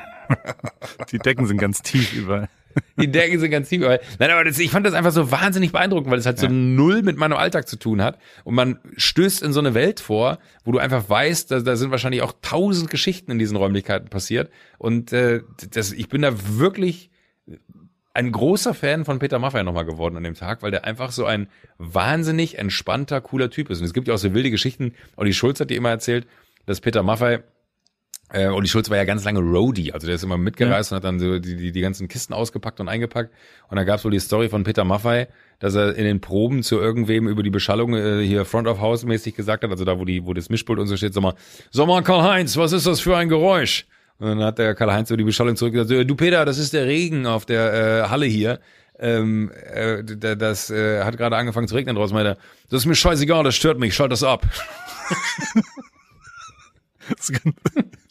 Die 1.12 1.18
Decken 1.18 1.47
sind 1.47 1.58
ganz 1.58 1.82
tief 1.82 2.12
überall. 2.12 2.49
Die 2.97 3.11
Decken 3.11 3.40
sind 3.40 3.50
ganz 3.50 3.68
tief 3.68 3.80
überall. 3.80 4.00
Nein, 4.18 4.30
aber 4.30 4.44
das, 4.44 4.58
ich 4.58 4.70
fand 4.70 4.87
das 4.87 4.94
einfach 4.94 5.12
so 5.12 5.30
wahnsinnig 5.30 5.73
beeindruckend, 5.73 6.11
weil 6.11 6.18
es 6.18 6.26
halt 6.26 6.40
ja. 6.40 6.49
so 6.49 6.54
null 6.54 7.02
mit 7.02 7.16
meinem 7.16 7.37
Alltag 7.37 7.68
zu 7.68 7.76
tun 7.76 8.02
hat. 8.02 8.18
Und 8.44 8.54
man 8.54 8.78
stößt 8.97 9.42
in 9.42 9.52
so 9.52 9.61
eine 9.61 9.75
Welt 9.75 10.00
vor, 10.00 10.38
wo 10.64 10.73
du 10.73 10.78
einfach 10.78 11.08
weißt, 11.08 11.50
da, 11.50 11.61
da 11.61 11.76
sind 11.76 11.90
wahrscheinlich 11.90 12.23
auch 12.23 12.35
tausend 12.42 12.90
Geschichten 12.90 13.30
in 13.30 13.38
diesen 13.38 13.56
Räumlichkeiten 13.56 14.08
passiert. 14.08 14.50
Und 14.78 15.12
äh, 15.12 15.42
das, 15.70 15.92
ich 15.92 16.08
bin 16.08 16.23
da 16.23 16.32
wirklich 16.58 17.11
ein 18.14 18.32
großer 18.32 18.75
Fan 18.75 19.04
von 19.04 19.20
Peter 19.20 19.38
Maffay 19.38 19.62
nochmal 19.62 19.85
geworden 19.85 20.16
an 20.16 20.25
dem 20.25 20.35
Tag, 20.35 20.62
weil 20.62 20.73
der 20.73 20.85
einfach 20.85 21.12
so 21.12 21.25
ein 21.25 21.49
wahnsinnig 21.78 22.58
entspannter, 22.58 23.20
cooler 23.20 23.49
Typ 23.49 23.70
ist. 23.70 23.78
Und 23.78 23.85
es 23.85 23.94
gibt 23.94 24.08
ja 24.08 24.14
auch 24.14 24.18
so 24.18 24.35
wilde 24.35 24.50
Geschichten, 24.50 24.94
Olli 25.16 25.32
Schulz 25.32 25.61
hat 25.61 25.70
die 25.70 25.76
immer 25.76 25.90
erzählt, 25.90 26.26
dass 26.66 26.80
Peter 26.80 27.02
Maffay 27.02 27.38
äh, 28.30 28.47
Olli 28.49 28.68
Schulz 28.68 28.90
war 28.90 28.97
ja 28.99 29.04
ganz 29.04 29.25
lange 29.25 29.40
Roadie, 29.40 29.92
also 29.92 30.06
der 30.06 30.16
ist 30.16 30.23
immer 30.23 30.37
mitgereist 30.37 30.90
ja. 30.90 30.97
und 30.97 31.02
hat 31.02 31.04
dann 31.04 31.18
so 31.18 31.38
die, 31.38 31.56
die, 31.56 31.73
die 31.73 31.80
ganzen 31.80 32.08
Kisten 32.08 32.35
ausgepackt 32.35 32.78
und 32.78 32.88
eingepackt. 32.88 33.32
Und 33.68 33.76
da 33.76 33.85
gab's 33.85 34.04
wohl 34.04 34.11
die 34.11 34.20
Story 34.20 34.50
von 34.50 34.64
Peter 34.64 34.85
Maffei, 34.85 35.28
dass 35.61 35.75
er 35.75 35.97
in 35.97 36.04
den 36.04 36.20
Proben 36.20 36.62
zu 36.62 36.78
irgendwem 36.78 37.26
über 37.26 37.42
die 37.42 37.50
Beschallung 37.50 37.94
äh, 37.94 38.23
hier 38.23 38.44
Front 38.44 38.68
of 38.68 38.80
House 38.80 39.04
mäßig 39.04 39.35
gesagt 39.35 39.64
hat, 39.64 39.70
also 39.70 39.85
da 39.85 39.99
wo 39.99 40.04
die, 40.04 40.26
wo 40.26 40.35
das 40.35 40.50
Mischpult 40.50 40.78
und 40.78 40.88
so 40.88 40.97
steht, 40.97 41.14
sag 41.14 41.23
mal, 41.23 41.35
sag 41.70 41.87
mal 41.87 42.02
Karl-Heinz, 42.02 42.56
was 42.58 42.73
ist 42.73 42.87
das 42.87 43.00
für 43.00 43.16
ein 43.16 43.30
Geräusch? 43.30 43.87
Und 44.18 44.26
dann 44.26 44.42
hat 44.42 44.58
der 44.58 44.75
Karl-Heinz 44.75 45.11
über 45.11 45.16
die 45.16 45.25
Beschallung 45.25 45.56
zurückgesagt, 45.56 46.08
du 46.08 46.14
Peter, 46.14 46.44
das 46.44 46.58
ist 46.58 46.75
der 46.75 46.87
Regen 46.87 47.26
auf 47.26 47.47
der 47.47 47.73
äh, 48.04 48.08
Halle 48.11 48.26
hier. 48.26 48.61
Ähm, 49.00 49.50
äh, 49.73 50.02
das 50.37 50.70
äh, 50.70 51.04
hat 51.04 51.16
gerade 51.16 51.37
angefangen 51.37 51.68
zu 51.68 51.76
regnen 51.76 51.94
draußen, 51.94 52.14
meinte 52.14 52.37
das 52.68 52.82
ist 52.82 52.87
mir 52.87 52.97
scheißegal, 52.97 53.44
das 53.44 53.54
stört 53.54 53.78
mich, 53.78 53.94
schalt 53.94 54.11
das 54.11 54.25
ab. 54.25 54.44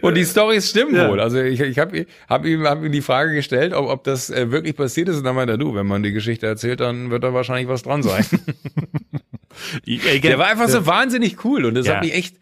Und 0.00 0.14
die 0.14 0.24
Stories 0.24 0.70
stimmen 0.70 0.94
ja. 0.94 1.08
wohl. 1.08 1.20
Also 1.20 1.40
ich, 1.40 1.60
ich 1.60 1.78
habe 1.78 2.06
hab 2.28 2.44
ihm, 2.44 2.64
hab 2.64 2.82
ihm 2.84 2.92
die 2.92 3.02
Frage 3.02 3.34
gestellt, 3.34 3.72
ob, 3.72 3.88
ob 3.88 4.04
das 4.04 4.30
äh, 4.30 4.50
wirklich 4.50 4.76
passiert 4.76 5.08
ist. 5.08 5.18
Und 5.18 5.24
dann 5.24 5.34
meinte 5.34 5.54
er, 5.54 5.58
du, 5.58 5.74
wenn 5.74 5.86
man 5.86 6.02
die 6.02 6.12
Geschichte 6.12 6.46
erzählt, 6.46 6.80
dann 6.80 7.10
wird 7.10 7.24
da 7.24 7.34
wahrscheinlich 7.34 7.68
was 7.68 7.82
dran 7.82 8.02
sein. 8.02 8.24
der 9.86 10.38
war 10.38 10.46
einfach 10.46 10.68
so 10.68 10.86
wahnsinnig 10.86 11.44
cool 11.44 11.64
und 11.64 11.74
das 11.74 11.86
ja. 11.86 11.94
hat 11.94 12.04
mich 12.04 12.14
echt, 12.14 12.36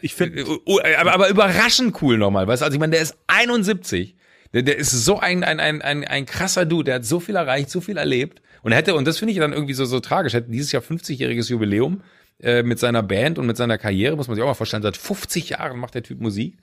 ich 0.00 0.14
finde, 0.14 0.40
äh, 0.40 0.94
aber, 0.96 1.14
aber 1.14 1.28
überraschend 1.28 2.00
cool 2.02 2.18
nochmal. 2.18 2.46
Weißt 2.46 2.62
du, 2.62 2.64
also 2.64 2.74
ich 2.74 2.80
meine, 2.80 2.92
der 2.92 3.02
ist 3.02 3.16
71. 3.26 4.14
Der, 4.52 4.62
der 4.62 4.76
ist 4.76 4.90
so 4.90 5.18
ein, 5.18 5.44
ein, 5.44 5.60
ein, 5.60 5.82
ein, 5.82 6.04
ein 6.04 6.26
krasser 6.26 6.64
Dude, 6.64 6.84
der 6.84 6.94
hat 6.96 7.04
so 7.04 7.20
viel 7.20 7.36
erreicht, 7.36 7.70
so 7.70 7.80
viel 7.80 7.96
erlebt. 7.96 8.42
Und 8.62 8.72
er 8.72 8.78
hätte, 8.78 8.94
und 8.94 9.06
das 9.06 9.18
finde 9.18 9.32
ich 9.32 9.38
dann 9.38 9.52
irgendwie 9.52 9.74
so, 9.74 9.84
so 9.84 10.00
tragisch, 10.00 10.32
hätte 10.32 10.50
dieses 10.50 10.72
Jahr 10.72 10.82
50-jähriges 10.82 11.50
Jubiläum 11.50 12.02
äh, 12.40 12.62
mit 12.62 12.78
seiner 12.78 13.02
Band 13.02 13.38
und 13.38 13.46
mit 13.46 13.56
seiner 13.56 13.78
Karriere, 13.78 14.16
muss 14.16 14.28
man 14.28 14.34
sich 14.34 14.42
auch 14.42 14.48
mal 14.48 14.54
vorstellen, 14.54 14.82
seit 14.82 14.96
50 14.96 15.50
Jahren 15.50 15.78
macht 15.78 15.94
der 15.94 16.02
Typ 16.02 16.20
Musik. 16.20 16.58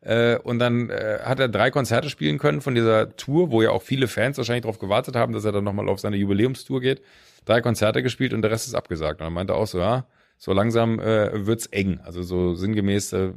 Äh, 0.00 0.38
und 0.38 0.58
dann 0.58 0.90
äh, 0.90 1.18
hat 1.24 1.40
er 1.40 1.48
drei 1.48 1.70
Konzerte 1.70 2.10
spielen 2.10 2.38
können 2.38 2.60
von 2.60 2.74
dieser 2.74 3.16
Tour, 3.16 3.50
wo 3.50 3.62
ja 3.62 3.70
auch 3.70 3.82
viele 3.82 4.08
Fans 4.08 4.38
wahrscheinlich 4.38 4.62
darauf 4.62 4.78
gewartet 4.78 5.16
haben, 5.16 5.32
dass 5.32 5.44
er 5.44 5.52
dann 5.52 5.64
nochmal 5.64 5.88
auf 5.88 6.00
seine 6.00 6.16
Jubiläumstour 6.16 6.80
geht. 6.80 7.02
Drei 7.44 7.60
Konzerte 7.60 8.02
gespielt 8.02 8.32
und 8.32 8.42
der 8.42 8.50
Rest 8.50 8.66
ist 8.66 8.74
abgesagt. 8.74 9.20
Und 9.20 9.26
er 9.26 9.30
meinte 9.30 9.54
auch 9.54 9.66
so, 9.66 9.78
ja, 9.78 10.06
so 10.38 10.52
langsam 10.52 11.00
äh, 11.00 11.46
wird's 11.46 11.66
eng. 11.66 12.00
Also 12.04 12.22
so 12.22 12.54
sinngemäß 12.54 13.12
äh, 13.14 13.32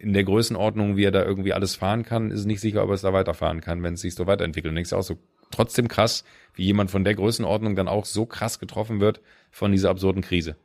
in 0.00 0.12
der 0.12 0.24
Größenordnung, 0.24 0.96
wie 0.96 1.04
er 1.04 1.12
da 1.12 1.24
irgendwie 1.24 1.52
alles 1.52 1.76
fahren 1.76 2.04
kann, 2.04 2.30
ist 2.30 2.44
nicht 2.44 2.60
sicher, 2.60 2.82
ob 2.82 2.90
er 2.90 2.94
es 2.94 3.02
da 3.02 3.12
weiterfahren 3.12 3.60
kann, 3.60 3.82
wenn 3.82 3.94
es 3.94 4.00
sich 4.00 4.14
so 4.14 4.26
weiterentwickelt. 4.26 4.72
Und 4.72 4.78
ich 4.78 4.92
auch 4.92 5.02
so 5.02 5.18
trotzdem 5.50 5.88
krass, 5.88 6.24
wie 6.54 6.64
jemand 6.64 6.90
von 6.90 7.04
der 7.04 7.14
Größenordnung 7.14 7.76
dann 7.76 7.88
auch 7.88 8.04
so 8.04 8.26
krass 8.26 8.58
getroffen 8.58 9.00
wird 9.00 9.20
von 9.50 9.72
dieser 9.72 9.90
absurden 9.90 10.22
Krise. 10.22 10.56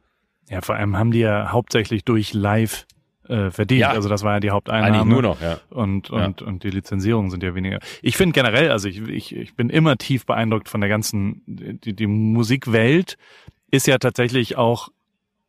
Ja, 0.50 0.62
vor 0.62 0.76
allem 0.76 0.98
haben 0.98 1.12
die 1.12 1.20
ja 1.20 1.52
hauptsächlich 1.52 2.04
durch 2.04 2.34
Live 2.34 2.86
äh, 3.28 3.52
verdient. 3.52 3.82
Ja. 3.82 3.90
Also 3.90 4.10
das 4.10 4.24
war 4.24 4.34
ja 4.34 4.40
die 4.40 4.52
Haupteinnahme. 4.52 4.98
Eigentlich 4.98 5.06
nur 5.06 5.22
noch, 5.22 5.42
ja. 5.42 5.60
Und, 5.70 6.10
und, 6.10 6.42
ja. 6.42 6.48
und 6.48 6.64
die 6.64 6.70
Lizenzierungen 6.70 7.32
sind 7.32 7.44
ja 7.44 7.56
weniger. 7.56 7.80
Ich 8.02 8.18
finde 8.18 8.34
generell, 8.34 8.72
also 8.72 8.88
ich, 8.88 9.02
ich, 9.02 9.36
ich 9.36 9.56
bin 9.56 9.70
immer 9.70 9.98
tief 9.98 10.26
beeindruckt 10.26 10.70
von 10.70 10.82
der 10.82 10.90
ganzen, 10.90 11.42
die, 11.46 11.94
die 11.94 12.08
Musikwelt 12.08 13.18
ist 13.72 13.88
ja 13.88 13.98
tatsächlich 13.98 14.58
auch 14.58 14.90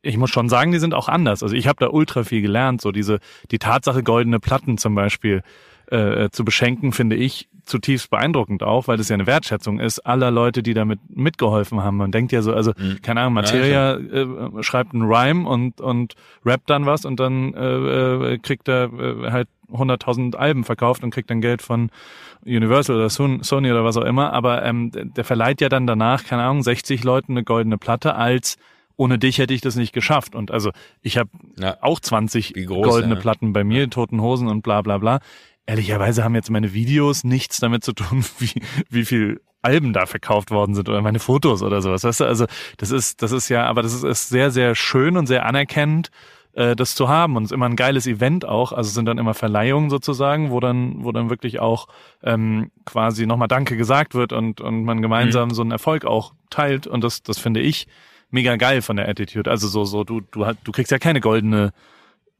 ich 0.03 0.15
muss 0.15 0.29
schon 0.29 0.47
sagen, 0.47 0.71
die 0.71 0.79
sind 0.79 0.93
auch 0.93 1.09
anders. 1.09 1.43
Also 1.43 1.55
ich 1.55 1.67
habe 1.67 1.83
da 1.83 1.89
ultra 1.89 2.23
viel 2.23 2.41
gelernt. 2.41 2.81
So 2.81 2.91
diese 2.91 3.19
die 3.51 3.59
Tatsache 3.59 4.03
goldene 4.03 4.39
Platten 4.39 4.77
zum 4.77 4.95
Beispiel 4.95 5.41
äh, 5.87 6.29
zu 6.29 6.45
beschenken, 6.45 6.93
finde 6.93 7.15
ich 7.17 7.49
zutiefst 7.67 8.09
beeindruckend 8.09 8.63
auch, 8.63 8.87
weil 8.87 8.97
das 8.97 9.09
ja 9.09 9.13
eine 9.13 9.27
Wertschätzung 9.27 9.79
ist 9.79 9.99
aller 9.99 10.31
Leute, 10.31 10.63
die 10.63 10.73
damit 10.73 10.99
mitgeholfen 11.09 11.83
haben. 11.83 11.97
Man 11.97 12.11
denkt 12.11 12.31
ja 12.31 12.41
so, 12.41 12.53
also 12.53 12.71
mhm. 12.77 13.01
keine 13.01 13.21
Ahnung, 13.21 13.33
Materia 13.33 13.95
äh, 13.95 14.27
schreibt 14.61 14.93
einen 14.93 15.03
Rhyme 15.03 15.47
und 15.47 15.81
und 15.81 16.15
rappt 16.45 16.69
dann 16.69 16.85
was 16.85 17.05
und 17.05 17.19
dann 17.19 17.53
äh, 17.53 18.33
äh 18.33 18.37
kriegt 18.39 18.67
er 18.67 18.91
äh, 18.93 19.31
halt 19.31 19.47
100.000 19.71 20.35
Alben 20.35 20.63
verkauft 20.63 21.03
und 21.03 21.11
kriegt 21.11 21.29
dann 21.29 21.41
Geld 21.41 21.61
von 21.61 21.89
Universal 22.45 22.95
oder 22.95 23.09
Sony 23.09 23.71
oder 23.71 23.83
was 23.83 23.97
auch 23.97 24.05
immer. 24.05 24.31
Aber 24.31 24.63
ähm, 24.63 24.91
der 24.93 25.25
verleiht 25.25 25.59
ja 25.59 25.67
dann 25.67 25.85
danach, 25.85 26.23
keine 26.23 26.43
Ahnung, 26.43 26.63
60 26.63 27.03
Leuten 27.03 27.33
eine 27.33 27.43
goldene 27.43 27.77
Platte 27.77 28.15
als 28.15 28.57
ohne 28.99 29.19
dich 29.19 29.37
hätte 29.37 29.53
ich 29.53 29.61
das 29.61 29.75
nicht 29.75 29.93
geschafft. 29.93 30.35
Und 30.35 30.49
also 30.49 30.71
ich 31.01 31.17
habe 31.17 31.29
ja. 31.59 31.77
auch 31.81 31.99
20 31.99 32.53
groß, 32.53 32.87
goldene 32.87 33.13
ja. 33.13 33.21
Platten 33.21 33.53
bei 33.53 33.63
mir, 33.63 33.89
Toten 33.89 34.21
Hosen 34.21 34.47
und 34.47 34.63
bla 34.63 34.81
bla 34.81 34.97
bla 34.97 35.19
ehrlicherweise 35.67 36.23
haben 36.23 36.33
jetzt 36.33 36.49
meine 36.49 36.73
Videos 36.73 37.23
nichts 37.23 37.59
damit 37.59 37.83
zu 37.83 37.93
tun, 37.93 38.25
wie, 38.39 38.61
wie 38.89 39.05
viel 39.05 39.41
Alben 39.61 39.93
da 39.93 40.05
verkauft 40.05 40.49
worden 40.49 40.73
sind 40.73 40.89
oder 40.89 41.01
meine 41.01 41.19
Fotos 41.19 41.61
oder 41.61 41.81
sowas. 41.81 42.03
Weißt 42.03 42.21
du, 42.21 42.25
also 42.25 42.45
das 42.77 42.91
ist, 42.91 43.21
das 43.21 43.31
ist 43.31 43.49
ja, 43.49 43.65
aber 43.65 43.83
das 43.83 43.93
ist, 43.93 44.03
ist 44.03 44.29
sehr, 44.29 44.49
sehr 44.49 44.75
schön 44.75 45.17
und 45.17 45.27
sehr 45.27 45.45
anerkennend, 45.45 46.09
äh, 46.53 46.75
das 46.75 46.95
zu 46.95 47.09
haben. 47.09 47.35
Und 47.35 47.43
es 47.43 47.51
ist 47.51 47.55
immer 47.55 47.65
ein 47.65 47.75
geiles 47.75 48.07
Event 48.07 48.45
auch. 48.45 48.71
Also 48.71 48.87
es 48.87 48.93
sind 48.93 49.05
dann 49.05 49.17
immer 49.17 49.33
Verleihungen 49.33 49.89
sozusagen, 49.89 50.51
wo 50.51 50.59
dann, 50.59 51.03
wo 51.03 51.11
dann 51.11 51.29
wirklich 51.29 51.59
auch 51.59 51.87
ähm, 52.23 52.71
quasi 52.85 53.25
nochmal 53.25 53.49
Danke 53.49 53.75
gesagt 53.75 54.15
wird 54.15 54.31
und, 54.31 54.61
und 54.61 54.83
man 54.83 55.01
gemeinsam 55.01 55.49
mhm. 55.49 55.53
so 55.53 55.61
einen 55.63 55.71
Erfolg 55.71 56.05
auch 56.05 56.33
teilt. 56.49 56.87
Und 56.87 57.03
das, 57.03 57.23
das 57.23 57.37
finde 57.37 57.59
ich 57.59 57.87
mega 58.29 58.55
geil 58.55 58.81
von 58.81 58.95
der 58.95 59.09
Attitude. 59.09 59.49
Also 59.49 59.67
so, 59.67 59.83
so, 59.83 60.03
du, 60.03 60.21
du, 60.21 60.45
du 60.63 60.71
kriegst 60.71 60.91
ja 60.91 60.99
keine 60.99 61.19
goldene 61.19 61.73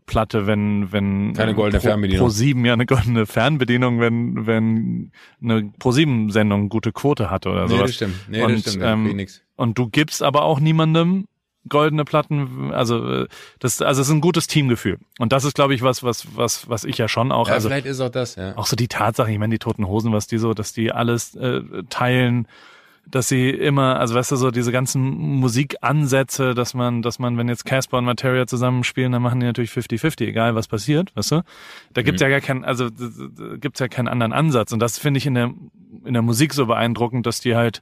Platte, 0.08 0.48
wenn 0.48 0.92
wenn 0.92 1.34
keine 1.34 1.54
goldene 1.54 1.80
Pro, 1.80 1.90
Fernbedienung. 1.90 2.26
Pro 2.26 2.30
7 2.30 2.66
ja 2.66 2.74
eine 2.74 2.88
goldene 2.88 3.28
Fernbedienung, 3.28 4.00
wenn 4.00 4.48
wenn 4.48 5.12
eine 5.44 5.72
Pro 5.78 5.92
7 5.92 6.32
Sendung 6.32 6.70
gute 6.70 6.92
Quote 6.92 7.30
hatte 7.30 7.50
oder 7.50 7.68
sowas. 7.68 7.80
Nee, 7.80 7.86
das 7.86 7.96
stimmt. 7.96 8.16
Nee, 8.30 8.42
und, 8.42 8.66
das 8.66 8.74
stimmt. 8.74 8.86
Ähm, 8.86 9.28
und 9.56 9.78
du 9.78 9.90
gibst 9.90 10.24
aber 10.24 10.44
auch 10.44 10.60
niemandem 10.60 11.28
goldene 11.70 12.06
Platten, 12.06 12.72
also 12.74 13.24
äh, 13.24 13.28
das 13.60 13.82
also 13.82 14.02
es 14.02 14.08
ist 14.08 14.14
ein 14.14 14.22
gutes 14.22 14.48
Teamgefühl 14.48 15.00
und 15.20 15.34
das 15.34 15.44
ist 15.44 15.54
glaube 15.54 15.76
ich 15.76 15.82
was 15.82 16.04
was 16.04 16.26
was 16.36 16.70
was 16.70 16.84
ich 16.86 16.98
ja 16.98 17.08
schon 17.08 17.32
auch 17.32 17.50
ja, 17.50 17.56
also 17.56 17.68
vielleicht 17.68 17.86
ist 17.86 18.00
auch 18.00 18.10
das 18.10 18.36
ja 18.36 18.58
auch 18.58 18.66
so 18.66 18.76
die 18.76 18.88
Tatsache 18.88 19.32
ich 19.32 19.38
meine 19.38 19.56
die 19.56 19.60
toten 19.60 19.86
Hosen 19.86 20.14
was 20.14 20.28
die 20.28 20.38
so 20.38 20.54
dass 20.54 20.72
die 20.72 20.92
alles 20.92 21.36
äh, 21.36 21.62
teilen 21.90 22.48
dass 23.10 23.30
sie 23.30 23.50
immer, 23.50 24.00
also 24.00 24.16
weißt 24.16 24.32
du, 24.32 24.36
so 24.36 24.52
diese 24.52 24.72
ganzen 24.72 25.02
Musikansätze, 25.02 26.54
dass 26.54 26.74
man, 26.74 27.02
dass 27.02 27.20
man, 27.20 27.38
wenn 27.38 27.48
jetzt 27.48 27.66
Casper 27.66 27.98
und 27.98 28.06
Materia 28.06 28.48
zusammenspielen, 28.48 29.12
dann 29.12 29.22
machen 29.22 29.40
die 29.40 29.46
natürlich 29.46 29.72
50-50, 29.72 30.28
egal 30.28 30.56
was 30.56 30.68
passiert, 30.68 31.16
weißt 31.16 31.32
du? 31.32 31.44
Da 31.94 32.02
gibt's 32.02 32.22
mhm. 32.22 32.26
ja 32.26 32.30
gar 32.30 32.42
keinen, 32.42 32.66
also 32.66 32.90
gibt's 33.60 33.80
ja 33.80 33.88
keinen 33.88 34.08
anderen 34.08 34.34
Ansatz. 34.34 34.74
Und 34.74 34.80
das 34.80 34.98
finde 34.98 35.20
ich 35.20 35.26
in 35.26 35.36
der, 35.36 35.54
in 36.04 36.14
der 36.14 36.22
Musik 36.22 36.54
so 36.54 36.66
beeindruckend, 36.66 37.26
dass 37.26 37.40
die 37.40 37.56
halt 37.56 37.82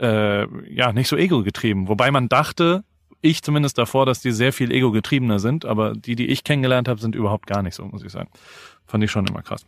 äh, 0.00 0.46
ja 0.72 0.92
nicht 0.92 1.08
so 1.08 1.16
ego-getrieben. 1.16 1.88
Wobei 1.88 2.10
man 2.10 2.28
dachte, 2.28 2.84
ich 3.20 3.42
zumindest 3.42 3.78
davor, 3.78 4.06
dass 4.06 4.20
die 4.20 4.32
sehr 4.32 4.52
viel 4.52 4.72
ego-getriebener 4.72 5.38
sind, 5.38 5.64
aber 5.64 5.94
die, 5.94 6.16
die 6.16 6.26
ich 6.26 6.44
kennengelernt 6.44 6.88
habe, 6.88 7.00
sind 7.00 7.14
überhaupt 7.14 7.46
gar 7.46 7.62
nicht 7.62 7.74
so, 7.74 7.84
muss 7.84 8.04
ich 8.04 8.12
sagen. 8.12 8.28
Fand 8.86 9.02
ich 9.04 9.10
schon 9.10 9.26
immer 9.26 9.42
krass. 9.42 9.66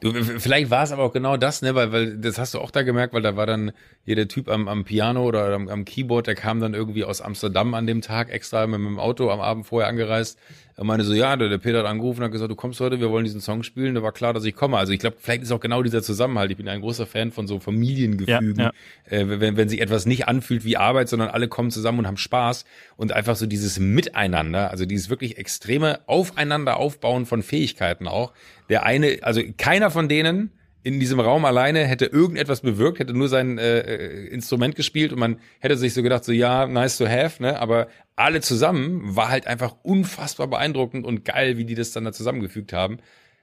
Du, 0.00 0.12
vielleicht 0.12 0.70
war 0.70 0.84
es 0.84 0.92
aber 0.92 1.02
auch 1.02 1.12
genau 1.12 1.36
das, 1.36 1.62
ne, 1.62 1.74
weil, 1.74 1.92
weil 1.92 2.18
das 2.18 2.38
hast 2.38 2.54
du 2.54 2.60
auch 2.60 2.70
da 2.70 2.82
gemerkt, 2.82 3.14
weil 3.14 3.22
da 3.22 3.36
war 3.36 3.46
dann 3.46 3.72
hier 4.04 4.16
der 4.16 4.28
Typ 4.28 4.48
am, 4.48 4.68
am 4.68 4.84
Piano 4.84 5.24
oder 5.24 5.52
am, 5.54 5.68
am 5.68 5.84
Keyboard, 5.84 6.26
der 6.26 6.34
kam 6.34 6.60
dann 6.60 6.74
irgendwie 6.74 7.04
aus 7.04 7.20
Amsterdam 7.20 7.74
an 7.74 7.86
dem 7.86 8.02
Tag 8.02 8.30
extra 8.30 8.66
mit, 8.66 8.80
mit 8.80 8.88
dem 8.88 8.98
Auto 8.98 9.30
am 9.30 9.40
Abend 9.40 9.66
vorher 9.66 9.88
angereist 9.88 10.38
er 10.78 10.84
meinte 10.84 11.06
so, 11.06 11.14
ja, 11.14 11.36
der, 11.36 11.48
der 11.48 11.56
Peter 11.56 11.78
hat 11.78 11.86
angerufen 11.86 12.20
und 12.20 12.26
hat 12.26 12.32
gesagt, 12.32 12.50
du 12.50 12.54
kommst 12.54 12.80
heute, 12.80 13.00
wir 13.00 13.10
wollen 13.10 13.24
diesen 13.24 13.40
Song 13.40 13.62
spielen. 13.62 13.94
Da 13.94 14.02
war 14.02 14.12
klar, 14.12 14.34
dass 14.34 14.44
ich 14.44 14.54
komme. 14.54 14.76
Also 14.76 14.92
ich 14.92 14.98
glaube, 14.98 15.16
vielleicht 15.18 15.42
ist 15.42 15.52
auch 15.52 15.60
genau 15.60 15.82
dieser 15.82 16.02
Zusammenhalt. 16.02 16.50
Ich 16.50 16.58
bin 16.58 16.68
ein 16.68 16.82
großer 16.82 17.06
Fan 17.06 17.32
von 17.32 17.46
so 17.46 17.58
Familiengefügen. 17.60 18.58
Ja, 18.58 18.72
ja. 19.10 19.18
Äh, 19.18 19.40
wenn, 19.40 19.56
wenn 19.56 19.70
sich 19.70 19.80
etwas 19.80 20.04
nicht 20.04 20.28
anfühlt 20.28 20.66
wie 20.66 20.76
Arbeit, 20.76 21.08
sondern 21.08 21.30
alle 21.30 21.48
kommen 21.48 21.70
zusammen 21.70 22.00
und 22.00 22.06
haben 22.06 22.18
Spaß 22.18 22.66
und 22.96 23.12
einfach 23.12 23.36
so 23.36 23.46
dieses 23.46 23.78
Miteinander, 23.78 24.70
also 24.70 24.84
dieses 24.84 25.08
wirklich 25.08 25.38
extreme 25.38 26.00
Aufeinander 26.06 26.76
aufbauen 26.76 27.24
von 27.24 27.42
Fähigkeiten 27.42 28.06
auch. 28.06 28.34
Der 28.68 28.84
eine, 28.84 29.20
also 29.22 29.40
keiner 29.56 29.90
von 29.90 30.10
denen 30.10 30.50
in 30.86 31.00
diesem 31.00 31.18
Raum 31.18 31.44
alleine 31.44 31.84
hätte 31.84 32.06
irgendetwas 32.06 32.60
bewirkt, 32.60 33.00
hätte 33.00 33.12
nur 33.12 33.28
sein 33.28 33.58
äh, 33.58 33.80
äh, 33.80 34.26
Instrument 34.28 34.76
gespielt 34.76 35.12
und 35.12 35.18
man 35.18 35.40
hätte 35.58 35.76
sich 35.76 35.94
so 35.94 36.00
gedacht, 36.00 36.24
so 36.24 36.30
ja, 36.30 36.68
nice 36.68 36.96
to 36.96 37.08
have, 37.08 37.42
ne? 37.42 37.58
Aber 37.58 37.88
alle 38.14 38.40
zusammen 38.40 39.16
war 39.16 39.28
halt 39.28 39.48
einfach 39.48 39.74
unfassbar 39.82 40.46
beeindruckend 40.46 41.04
und 41.04 41.24
geil, 41.24 41.56
wie 41.56 41.64
die 41.64 41.74
das 41.74 41.90
dann 41.90 42.04
da 42.04 42.12
zusammengefügt 42.12 42.72
haben. 42.72 42.98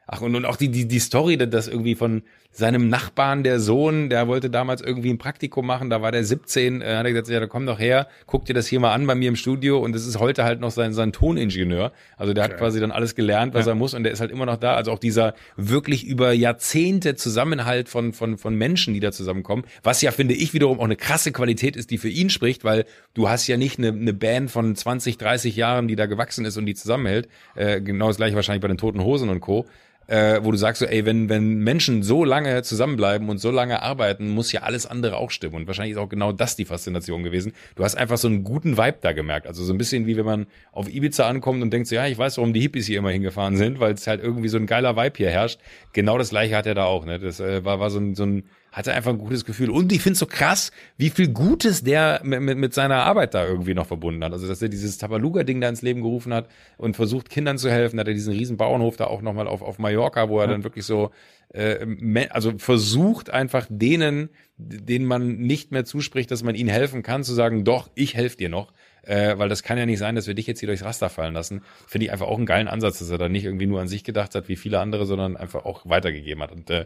Ach, 0.08 0.22
und, 0.22 0.38
und 0.38 0.46
auch 0.46 0.56
die, 0.56 0.70
die, 0.70 0.88
die 0.88 1.00
Story, 1.00 1.36
dass 1.36 1.68
irgendwie 1.68 1.96
von 1.96 2.24
seinem 2.56 2.88
Nachbarn, 2.88 3.44
der 3.44 3.60
Sohn, 3.60 4.10
der 4.10 4.28
wollte 4.28 4.52
damals 4.52 4.82
irgendwie 4.82 5.10
ein 5.10 5.18
Praktikum 5.18 5.66
machen, 5.66 5.90
da 5.90 6.04
war 6.04 6.12
der 6.12 6.24
17, 6.24 6.82
äh, 6.82 6.96
hat 6.96 7.06
er 7.06 7.12
gesagt, 7.12 7.28
ja, 7.28 7.40
da 7.40 7.48
komm 7.48 7.66
doch 7.66 7.80
her, 7.80 8.08
guck 8.28 8.46
dir 8.46 8.54
das 8.54 8.68
hier 8.68 8.80
mal 8.80 8.94
an 8.94 9.08
bei 9.08 9.16
mir 9.16 9.28
im 9.28 9.36
Studio 9.36 9.80
und 9.80 9.94
das 9.94 10.06
ist 10.06 10.20
heute 10.20 10.44
halt 10.44 10.60
noch 10.60 10.70
sein, 10.70 10.94
sein 10.94 11.12
Toningenieur. 11.12 11.92
Also 12.16 12.34
der 12.34 12.44
okay. 12.44 12.54
hat 12.54 12.60
quasi 12.60 12.80
dann 12.80 12.92
alles 12.92 13.16
gelernt, 13.16 13.56
was 13.56 13.66
ja. 13.66 13.72
er 13.72 13.76
muss 13.76 13.96
und 13.96 14.04
der 14.04 14.12
ist 14.12 14.22
halt 14.22 14.30
immer 14.30 14.46
noch 14.46 14.58
da. 14.58 14.76
Also 14.76 14.92
auch 14.92 15.00
dieser 15.00 15.34
wirklich 15.58 16.06
über 16.06 16.32
Jahrzehnte 16.32 17.16
Zusammenhalt 17.16 17.90
von, 17.90 18.14
von, 18.14 18.38
von 18.38 18.56
Menschen, 18.56 18.94
die 18.94 19.00
da 19.00 19.12
zusammenkommen, 19.12 19.64
was 19.82 20.04
ja, 20.04 20.12
finde 20.12 20.36
ich, 20.36 20.54
wiederum 20.54 20.80
auch 20.80 20.86
eine 20.86 20.96
krasse 20.96 21.32
Qualität 21.32 21.76
ist, 21.76 21.90
die 21.90 21.98
für 21.98 22.10
ihn 22.10 22.30
spricht, 22.30 22.64
weil 22.64 22.86
du 23.16 23.30
hast 23.30 23.48
ja 23.48 23.58
nicht 23.58 23.80
eine, 23.80 23.88
eine 23.88 24.14
Band 24.14 24.52
von 24.52 24.76
20, 24.76 25.18
30 25.18 25.56
Jahren, 25.56 25.88
die 25.88 25.96
da 25.96 26.06
gewachsen 26.06 26.46
ist 26.46 26.58
und 26.58 26.68
die 26.68 26.76
zusammenhält. 26.76 27.28
Äh, 27.56 27.82
genau 27.82 28.10
das 28.10 28.18
gleiche 28.18 28.36
wahrscheinlich 28.36 28.62
bei 28.62 28.68
den 28.68 28.78
Toten 28.78 29.04
Hosen 29.04 29.30
und 29.30 29.40
Co 29.40 29.66
äh, 30.08 30.40
wo 30.44 30.52
du 30.52 30.58
sagst 30.58 30.80
so, 30.80 30.86
ey, 30.86 31.06
wenn, 31.06 31.30
wenn 31.30 31.60
Menschen 31.60 32.04
so 32.04 32.24
lange 32.24 32.62
zusammenbleiben 32.64 33.30
und 33.30 33.38
so 33.38 33.52
lange 33.52 33.82
arbeiten, 33.82 34.30
muss 34.30 34.52
ja 34.52 34.62
alles 34.62 34.86
andere 34.86 35.18
auch 35.18 35.32
stimmen. 35.32 35.56
Und 35.56 35.68
wahrscheinlich 35.68 35.94
ist 35.94 36.00
auch 36.00 36.10
genau 36.10 36.32
das 36.32 36.56
die 36.56 36.66
Faszination 36.66 37.24
gewesen. 37.24 37.54
Du 37.76 37.84
hast 37.84 37.96
einfach 37.96 38.18
so 38.18 38.28
einen 38.28 38.44
guten 38.44 38.78
Vibe 38.78 38.98
da 39.02 39.14
gemerkt. 39.14 39.48
Also 39.48 39.64
so 39.64 39.74
ein 39.74 39.78
bisschen 39.78 40.06
wie 40.06 40.18
wenn 40.18 40.26
man 40.26 40.48
auf 40.72 40.94
Ibiza 40.94 41.28
ankommt 41.28 41.62
und 41.62 41.72
denkt 41.72 41.88
so, 41.88 41.96
ja, 41.96 42.08
ich 42.08 42.18
weiß, 42.18 42.38
warum 42.38 42.54
die 42.54 42.62
Hippies 42.62 42.88
hier 42.88 43.00
immer 43.00 43.12
hingefahren 43.12 43.58
sind, 43.58 43.80
weil 43.80 43.94
es 43.94 44.08
halt 44.08 44.22
irgendwie 44.22 44.50
so 44.50 44.58
ein 44.58 44.66
geiler 44.66 44.96
Vibe 44.96 45.18
hier 45.18 45.30
herrscht. 45.30 45.60
Genau 45.94 46.18
das 46.18 46.30
gleiche 46.30 46.56
hat 46.56 46.66
er 46.66 46.76
da 46.76 46.86
auch, 46.86 47.06
ne? 47.06 47.20
Das 47.20 47.40
äh, 47.40 47.64
war, 47.64 47.80
war 47.80 47.90
so 47.90 48.00
ein, 48.00 48.16
so 48.16 48.24
ein 48.24 48.44
hatte 48.74 48.94
einfach 48.94 49.12
ein 49.12 49.20
gutes 49.20 49.46
Gefühl. 49.46 49.70
Und 49.70 49.92
ich 49.92 50.02
finde 50.02 50.18
so 50.18 50.26
krass, 50.26 50.72
wie 50.98 51.12
viel 51.12 51.30
Gutes 51.30 51.84
der 51.84 52.22
mit, 52.24 52.42
mit, 52.42 52.58
mit 52.58 52.74
seiner 52.74 53.04
Arbeit 53.04 53.36
da 53.36 53.46
irgendwie 53.46 53.76
noch 53.76 53.86
verbunden 53.86 54.24
hat. 54.24 54.34
Also, 54.34 54.48
dass 54.48 54.62
er 54.64 54.68
dieses 54.68 54.98
Tabaluga-Ding 54.98 55.62
da 55.62 55.70
ins 55.70 55.84
Leben 55.84 56.02
gerufen 56.02 56.34
hat 56.34 56.50
und 56.78 56.96
versucht, 56.96 57.30
Kindern 57.30 57.60
zu 57.60 57.70
helfen. 57.70 58.00
Hat 58.00 58.08
er 58.08 58.16
diesen 58.16 58.34
riesen 58.34 58.58
Bauernhof 58.58 58.98
da 58.98 59.06
auch 59.06 59.22
nochmal 59.22 59.48
auf, 59.48 59.62
auf 59.62 59.78
Mallorca, 59.78 60.28
wo 60.28 60.40
er 60.40 60.46
ja. 60.46 60.52
dann 60.52 60.64
wirklich 60.64 60.86
so, 60.86 61.12
äh, 61.54 61.86
also 62.32 62.58
versucht 62.58 63.30
einfach 63.30 63.68
denen, 63.70 64.30
denen 64.58 65.06
man 65.06 65.38
nicht 65.38 65.72
mehr 65.72 65.86
zuspricht, 65.86 66.32
dass 66.32 66.42
man 66.42 66.56
ihnen 66.56 66.70
helfen 66.70 67.04
kann, 67.04 67.24
zu 67.24 67.34
sagen, 67.34 67.64
doch, 67.64 67.92
ich 67.94 68.16
helfe 68.16 68.38
dir 68.38 68.50
noch. 68.50 68.74
Äh, 69.04 69.38
weil 69.38 69.50
das 69.50 69.64
kann 69.64 69.78
ja 69.78 69.86
nicht 69.86 70.00
sein, 70.00 70.16
dass 70.16 70.28
wir 70.28 70.34
dich 70.34 70.48
jetzt 70.48 70.62
hier 70.62 70.68
durchs 70.68 70.84
Raster 70.84 71.10
fallen 71.10 71.34
lassen. 71.34 71.62
Finde 71.88 72.06
ich 72.06 72.12
einfach 72.12 72.28
auch 72.28 72.38
einen 72.38 72.46
geilen 72.46 72.70
Ansatz, 72.70 73.00
dass 73.00 73.10
er 73.10 73.18
da 73.18 73.30
nicht 73.30 73.44
irgendwie 73.44 73.66
nur 73.66 73.82
an 73.82 73.90
sich 73.90 74.04
gedacht 74.04 74.34
hat, 74.34 74.48
wie 74.48 74.56
viele 74.56 74.80
andere, 74.80 75.06
sondern 75.06 75.36
einfach 75.36 75.66
auch 75.66 75.82
weitergegeben 75.88 76.42
hat. 76.42 76.54
Und 76.54 76.70
äh, 76.70 76.86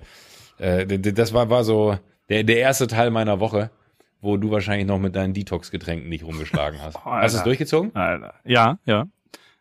äh, 0.58 0.86
das 0.86 1.34
war, 1.34 1.50
war 1.50 1.64
so 1.64 1.98
der, 2.30 2.44
der 2.44 2.58
erste 2.58 2.88
Teil 2.88 3.12
meiner 3.12 3.40
Woche, 3.40 3.70
wo 4.22 4.38
du 4.38 4.52
wahrscheinlich 4.52 4.88
noch 4.88 5.00
mit 5.00 5.16
deinen 5.16 5.34
Detox-Getränken 5.34 6.10
nicht 6.10 6.24
rumgeschlagen 6.24 6.82
hast. 6.82 6.98
Oh, 6.98 7.12
hast 7.12 7.34
du 7.34 7.38
es 7.40 7.44
durchgezogen? 7.44 7.96
Alter. 7.96 8.34
Ja, 8.44 8.80
ja. 8.86 9.08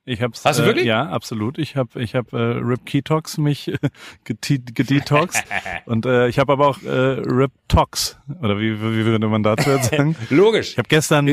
Ich 0.09 0.23
hab's, 0.23 0.45
Hast 0.45 0.61
du 0.61 0.65
wirklich? 0.65 0.85
Äh, 0.85 0.91
ja, 0.91 1.09
absolut. 1.09 1.59
Ich 1.59 1.75
habe 1.75 2.01
ich 2.01 2.15
hab, 2.15 2.33
äh, 2.33 2.37
Rip 2.37 2.87
Ketox 2.87 3.39
mich 3.39 3.67
äh, 3.83 3.89
gedetoxt 4.25 5.43
und 5.87 6.07
äh, 6.07 6.29
ich 6.29 6.39
habe 6.39 6.53
aber 6.53 6.69
auch 6.69 6.81
äh, 6.85 6.89
Rip 6.89 7.51
Tox 7.67 8.17
oder 8.41 8.57
wie, 8.61 8.81
wie 8.81 9.05
würde 9.05 9.27
man 9.27 9.43
dazu 9.43 9.69
jetzt 9.69 9.91
sagen? 9.91 10.15
Logisch. 10.31 10.71
Ich 10.71 10.79
habe 10.79 10.89
gestern 10.89 11.29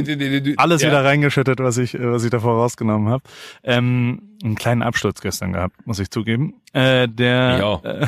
alles 0.58 0.82
ja. 0.82 0.88
wieder 0.88 1.06
reingeschüttet, 1.06 1.60
was 1.60 1.78
ich 1.78 1.94
äh, 1.94 2.12
was 2.12 2.24
ich 2.24 2.32
davor 2.32 2.56
rausgenommen 2.56 3.10
habe. 3.10 3.24
Ähm, 3.64 4.38
einen 4.44 4.56
kleinen 4.56 4.82
Absturz 4.82 5.22
gestern 5.22 5.54
gehabt, 5.54 5.86
muss 5.86 6.00
ich 6.00 6.10
zugeben. 6.10 6.56
Äh, 6.74 7.08
der 7.08 7.58
ich 7.58 7.64
auch. 7.64 7.84
Äh, 7.84 8.08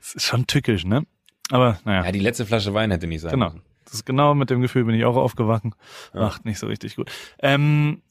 ist 0.00 0.22
schon 0.22 0.46
tückisch, 0.46 0.86
ne? 0.86 1.04
Aber 1.50 1.78
naja. 1.84 2.06
Ja, 2.06 2.12
die 2.12 2.20
letzte 2.20 2.46
Flasche 2.46 2.72
Wein 2.72 2.90
hätte 2.90 3.06
nicht 3.06 3.20
sein 3.20 3.32
Genau. 3.32 3.52
Das 3.84 3.94
ist 3.94 4.06
genau 4.06 4.34
mit 4.34 4.48
dem 4.48 4.62
Gefühl 4.62 4.84
bin 4.84 4.94
ich 4.94 5.04
auch 5.04 5.16
aufgewachen. 5.16 5.74
Ja. 6.14 6.20
Macht 6.20 6.46
nicht 6.46 6.58
so 6.58 6.66
richtig 6.66 6.96
gut. 6.96 7.10
Ähm, 7.38 8.02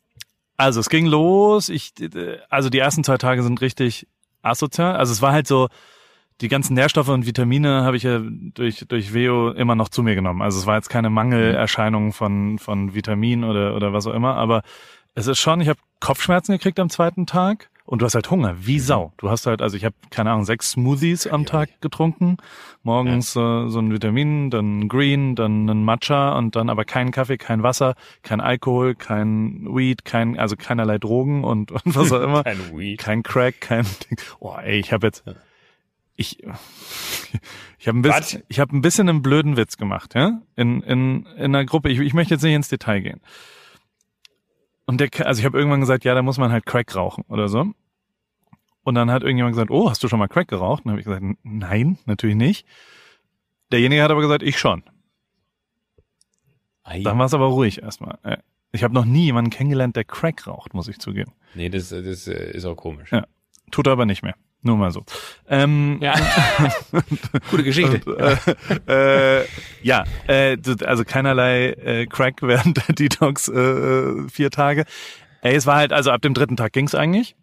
also 0.58 0.80
es 0.80 0.90
ging 0.90 1.06
los. 1.06 1.70
Ich, 1.70 1.94
also 2.50 2.70
die 2.70 2.80
ersten 2.80 3.04
zwei 3.04 3.18
Tage 3.18 3.44
sind 3.44 3.62
richtig 3.62 4.08
asozial. 4.42 4.96
Also 4.96 5.14
es 5.14 5.22
war 5.22 5.32
halt 5.32 5.48
so, 5.48 5.70
die 6.42 6.50
ganzen 6.50 6.76
Nährstoffe 6.76 7.10
und 7.10 7.26
Vitamine 7.26 7.84
habe 7.84 7.98
ich 7.98 8.04
ja 8.04 8.22
durch, 8.22 8.86
durch 8.88 9.14
Veo 9.14 9.52
immer 9.52 9.76
noch 9.76 9.90
zu 9.90 10.04
mir 10.04 10.16
genommen. 10.16 10.42
Also 10.42 10.60
es 10.60 10.66
war 10.66 10.76
jetzt 10.76 10.90
keine 10.90 11.10
Mangelerscheinung 11.10 12.14
von, 12.14 12.60
von 12.60 12.94
Vitamin 12.94 13.44
oder, 13.44 13.76
oder 13.76 13.94
was 13.94 14.06
auch 14.06 14.14
immer, 14.14 14.36
aber 14.36 14.62
es 15.16 15.26
ist 15.26 15.40
schon, 15.40 15.62
ich 15.62 15.68
habe 15.68 15.80
Kopfschmerzen 16.00 16.52
gekriegt 16.52 16.80
am 16.80 16.92
zweiten 16.92 17.26
Tag 17.26 17.70
und 17.88 18.02
du 18.02 18.06
hast 18.06 18.16
halt 18.16 18.30
Hunger, 18.30 18.56
wie 18.60 18.76
mhm. 18.76 18.82
Sau. 18.82 19.14
Du 19.16 19.30
hast 19.30 19.48
halt, 19.48 19.62
also 19.62 19.78
ich 19.78 19.86
habe, 19.86 19.96
keine 20.10 20.32
Ahnung, 20.32 20.44
sechs 20.44 20.72
Smoothies 20.72 21.26
am 21.26 21.46
Tag 21.46 21.70
getrunken. 21.80 22.36
Morgens 22.84 23.34
ja. 23.34 23.66
äh, 23.66 23.70
so 23.70 23.80
ein 23.80 23.94
Vitamin, 23.94 24.50
dann 24.50 24.90
Green, 24.90 25.36
dann 25.36 25.70
ein 25.70 25.86
Matcha 25.86 26.38
und 26.38 26.58
dann 26.58 26.70
aber 26.70 26.84
kein 26.84 27.12
Kaffee, 27.12 27.38
kein 27.38 27.64
Wasser, 27.64 27.96
kein 28.24 28.42
Alkohol, 28.42 28.94
kein 28.94 29.66
Weed, 29.74 30.04
kein, 30.04 30.38
also 30.38 30.58
keinerlei 30.58 30.98
Drogen 30.98 31.46
und, 31.46 31.72
und 31.72 31.96
was 31.96 32.12
auch 32.12 32.22
immer. 32.22 32.44
kein 32.44 32.78
Weed. 32.78 33.00
Kein 33.00 33.24
Crack, 33.24 33.62
kein 33.62 33.86
Ding. 33.86 34.20
Oh, 34.42 34.58
ey, 34.62 34.80
ich 34.80 34.92
habe 34.92 35.08
jetzt, 35.08 35.24
ich, 36.18 36.44
ich 37.80 37.88
habe 37.88 38.00
ein 38.00 38.02
bisschen, 38.02 38.44
ich 38.50 38.60
habe 38.60 38.76
ein 38.76 38.82
bisschen 38.82 39.08
einen 39.08 39.22
blöden 39.22 39.56
Witz 39.56 39.78
gemacht, 39.78 40.14
ja, 40.14 40.42
in 40.58 40.82
in 40.82 41.26
in 41.38 41.56
einer 41.56 41.64
Gruppe. 41.64 41.90
Ich, 41.90 42.00
ich 42.00 42.14
möchte 42.14 42.34
jetzt 42.34 42.44
nicht 42.44 42.54
ins 42.54 42.68
Detail 42.68 43.00
gehen. 43.00 43.22
Und 44.88 45.02
der, 45.02 45.10
also 45.26 45.40
ich 45.40 45.46
habe 45.46 45.58
irgendwann 45.58 45.82
gesagt, 45.82 46.06
ja, 46.06 46.16
da 46.16 46.22
muss 46.24 46.38
man 46.38 46.52
halt 46.52 46.66
Crack 46.66 46.96
rauchen 46.96 47.26
oder 47.28 47.50
so. 47.50 47.66
Und 48.84 48.96
dann 48.96 49.12
hat 49.12 49.22
irgendjemand 49.22 49.54
gesagt, 49.54 49.70
oh, 49.70 49.90
hast 49.90 50.02
du 50.02 50.08
schon 50.08 50.18
mal 50.18 50.30
Crack 50.30 50.48
geraucht? 50.48 50.86
Und 50.86 50.86
dann 50.86 50.92
habe 50.94 51.02
ich 51.02 51.06
gesagt, 51.06 51.38
nein, 51.44 52.00
natürlich 52.06 52.38
nicht. 52.38 52.66
Derjenige 53.72 54.02
hat 54.02 54.12
aber 54.12 54.22
gesagt, 54.22 54.44
ich 54.44 54.58
schon. 54.58 54.84
Ei. 56.84 57.04
Dann 57.04 57.20
war 57.20 57.26
es 57.26 57.34
aber 57.34 57.48
ruhig 57.48 57.82
erstmal. 57.82 58.18
Ich 58.72 58.84
habe 58.84 58.94
noch 58.94 59.04
nie 59.04 59.26
jemanden 59.26 59.52
kennengelernt, 59.52 59.98
der 59.98 60.06
Crack 60.06 60.48
raucht, 60.48 60.74
muss 60.74 60.88
ich 60.88 61.00
zugeben. 61.00 61.34
Nee, 61.54 61.68
das, 61.68 61.90
das 61.90 62.28
äh, 62.28 62.52
ist 62.52 62.64
auch 62.64 62.78
komisch. 62.78 63.12
Ja. 63.12 63.28
Tut 63.72 63.88
er 63.88 63.94
aber 63.94 64.06
nicht 64.06 64.24
mehr. 64.24 64.36
Nur 64.68 64.76
mal 64.76 64.92
so. 64.92 65.04
Ähm, 65.48 65.98
ja. 66.02 66.14
Gute 67.52 67.64
Geschichte. 67.64 68.02
Und, 68.04 68.90
äh, 68.90 69.40
äh, 69.42 69.46
ja, 69.82 70.04
äh, 70.28 70.58
also 70.86 71.06
keinerlei 71.06 71.70
äh, 71.70 72.06
Crack 72.06 72.42
während 72.42 72.86
der 72.86 72.94
Detox 72.94 73.48
äh, 73.48 73.58
äh, 73.58 74.28
vier 74.28 74.52
Tage. 74.52 74.84
Ey, 75.42 75.56
es 75.56 75.66
war 75.66 75.78
halt, 75.78 75.94
also 75.94 76.12
ab 76.12 76.22
dem 76.22 76.34
dritten 76.34 76.58
Tag 76.58 76.74
ging's 76.74 76.96
eigentlich. 76.96 77.38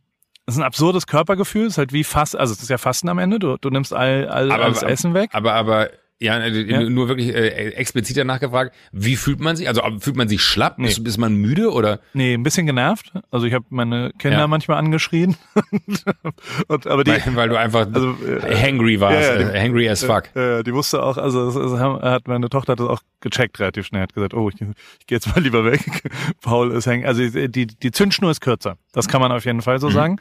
Das 0.45 0.57
ist 0.57 0.61
ein 0.61 0.67
absurdes 0.67 1.07
Körpergefühl, 1.07 1.67
ist 1.67 1.79
halt 1.79 1.95
wie 1.95 2.05
Fast, 2.05 2.37
also 2.37 2.53
es 2.53 2.63
ist 2.63 2.69
ja 2.69 2.77
Fasten 2.77 3.09
am 3.09 3.19
Ende, 3.19 3.39
du, 3.39 3.57
du 3.57 3.71
nimmst 3.71 3.95
all, 3.95 4.29
all 4.29 4.53
aber, 4.53 4.65
alles 4.65 4.83
Essen 4.83 5.15
weg. 5.15 5.31
Aber, 5.33 5.55
aber 5.55 5.89
ja, 6.20 6.38
äh, 6.38 6.62
ja, 6.62 6.83
nur 6.88 7.09
wirklich 7.09 7.35
äh, 7.35 7.48
explizit 7.70 8.16
danach 8.16 8.38
gefragt, 8.38 8.74
wie 8.92 9.16
fühlt 9.16 9.40
man 9.40 9.57
sich? 9.57 9.68
Also 9.68 9.83
fühlt 9.98 10.16
man 10.16 10.29
sich 10.29 10.42
schlapp? 10.42 10.79
Nee. 10.79 10.88
Ist, 10.88 10.98
ist 10.98 11.18
man 11.18 11.35
müde 11.35 11.72
oder? 11.72 12.00
Nee, 12.12 12.35
ein 12.35 12.42
bisschen 12.42 12.66
genervt. 12.66 13.12
Also 13.31 13.46
ich 13.46 13.53
habe 13.53 13.64
meine 13.70 14.12
Kinder 14.18 14.38
ja. 14.38 14.46
manchmal 14.46 14.79
angeschrien. 14.79 15.37
und, 16.68 16.87
aber 16.87 17.03
die, 17.03 17.11
weil, 17.11 17.35
weil 17.35 17.48
du 17.48 17.59
einfach 17.59 17.87
also, 17.92 18.16
äh, 18.24 18.55
hangry 18.57 19.00
warst, 19.00 19.29
ja, 19.29 19.38
die, 19.38 19.44
äh, 19.44 19.61
hangry 19.61 19.88
as 19.88 20.05
fuck. 20.05 20.33
Die 20.35 20.72
wusste 20.72 21.03
auch, 21.03 21.16
also 21.16 21.48
es, 21.48 21.57
es 21.57 21.79
hat 21.79 22.29
meine 22.29 22.48
Tochter 22.48 22.72
hat 22.72 22.81
das 22.81 22.88
auch 22.88 23.00
gecheckt 23.20 23.59
relativ 23.59 23.87
schnell, 23.87 24.03
hat 24.03 24.14
gesagt, 24.14 24.35
oh, 24.35 24.48
ich, 24.48 24.61
ich 24.61 25.07
gehe 25.07 25.16
jetzt 25.16 25.35
mal 25.35 25.40
lieber 25.42 25.64
weg. 25.64 25.83
Paul 26.42 26.70
ist 26.72 26.87
hangry. 26.87 27.07
Also 27.07 27.48
die, 27.48 27.66
die 27.66 27.90
Zündschnur 27.90 28.31
ist 28.31 28.40
kürzer. 28.40 28.79
Das 28.92 29.09
kann 29.09 29.20
man 29.20 29.33
auf 29.33 29.44
jeden 29.44 29.62
Fall 29.62 29.81
so 29.81 29.88
mhm. 29.88 29.92
sagen. 29.92 30.16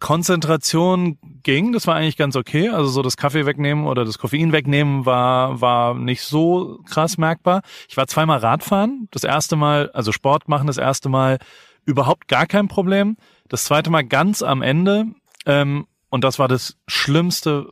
Konzentration 0.00 1.18
ging, 1.42 1.72
das 1.72 1.86
war 1.86 1.96
eigentlich 1.96 2.16
ganz 2.16 2.36
okay. 2.36 2.68
Also 2.68 2.88
so 2.88 3.02
das 3.02 3.16
Kaffee 3.16 3.46
wegnehmen 3.46 3.86
oder 3.86 4.04
das 4.04 4.18
Koffein 4.18 4.52
wegnehmen 4.52 5.06
war, 5.06 5.60
war 5.60 5.94
nicht 5.94 6.22
so 6.22 6.80
krass 6.88 7.18
merkbar. 7.18 7.62
Ich 7.88 7.96
war 7.96 8.06
zweimal 8.06 8.38
Radfahren. 8.38 9.08
Das 9.10 9.24
erste 9.24 9.56
Mal, 9.56 9.90
also 9.92 10.12
Sport 10.12 10.48
machen 10.48 10.66
das 10.68 10.78
erste 10.78 11.08
Mal 11.08 11.38
überhaupt 11.84 12.28
gar 12.28 12.46
kein 12.46 12.68
Problem. 12.68 13.16
Das 13.48 13.64
zweite 13.64 13.90
Mal 13.90 14.04
ganz 14.04 14.42
am 14.42 14.62
Ende. 14.62 15.06
Ähm, 15.46 15.86
und 16.10 16.24
das 16.24 16.38
war 16.38 16.48
das 16.48 16.76
Schlimmste, 16.86 17.68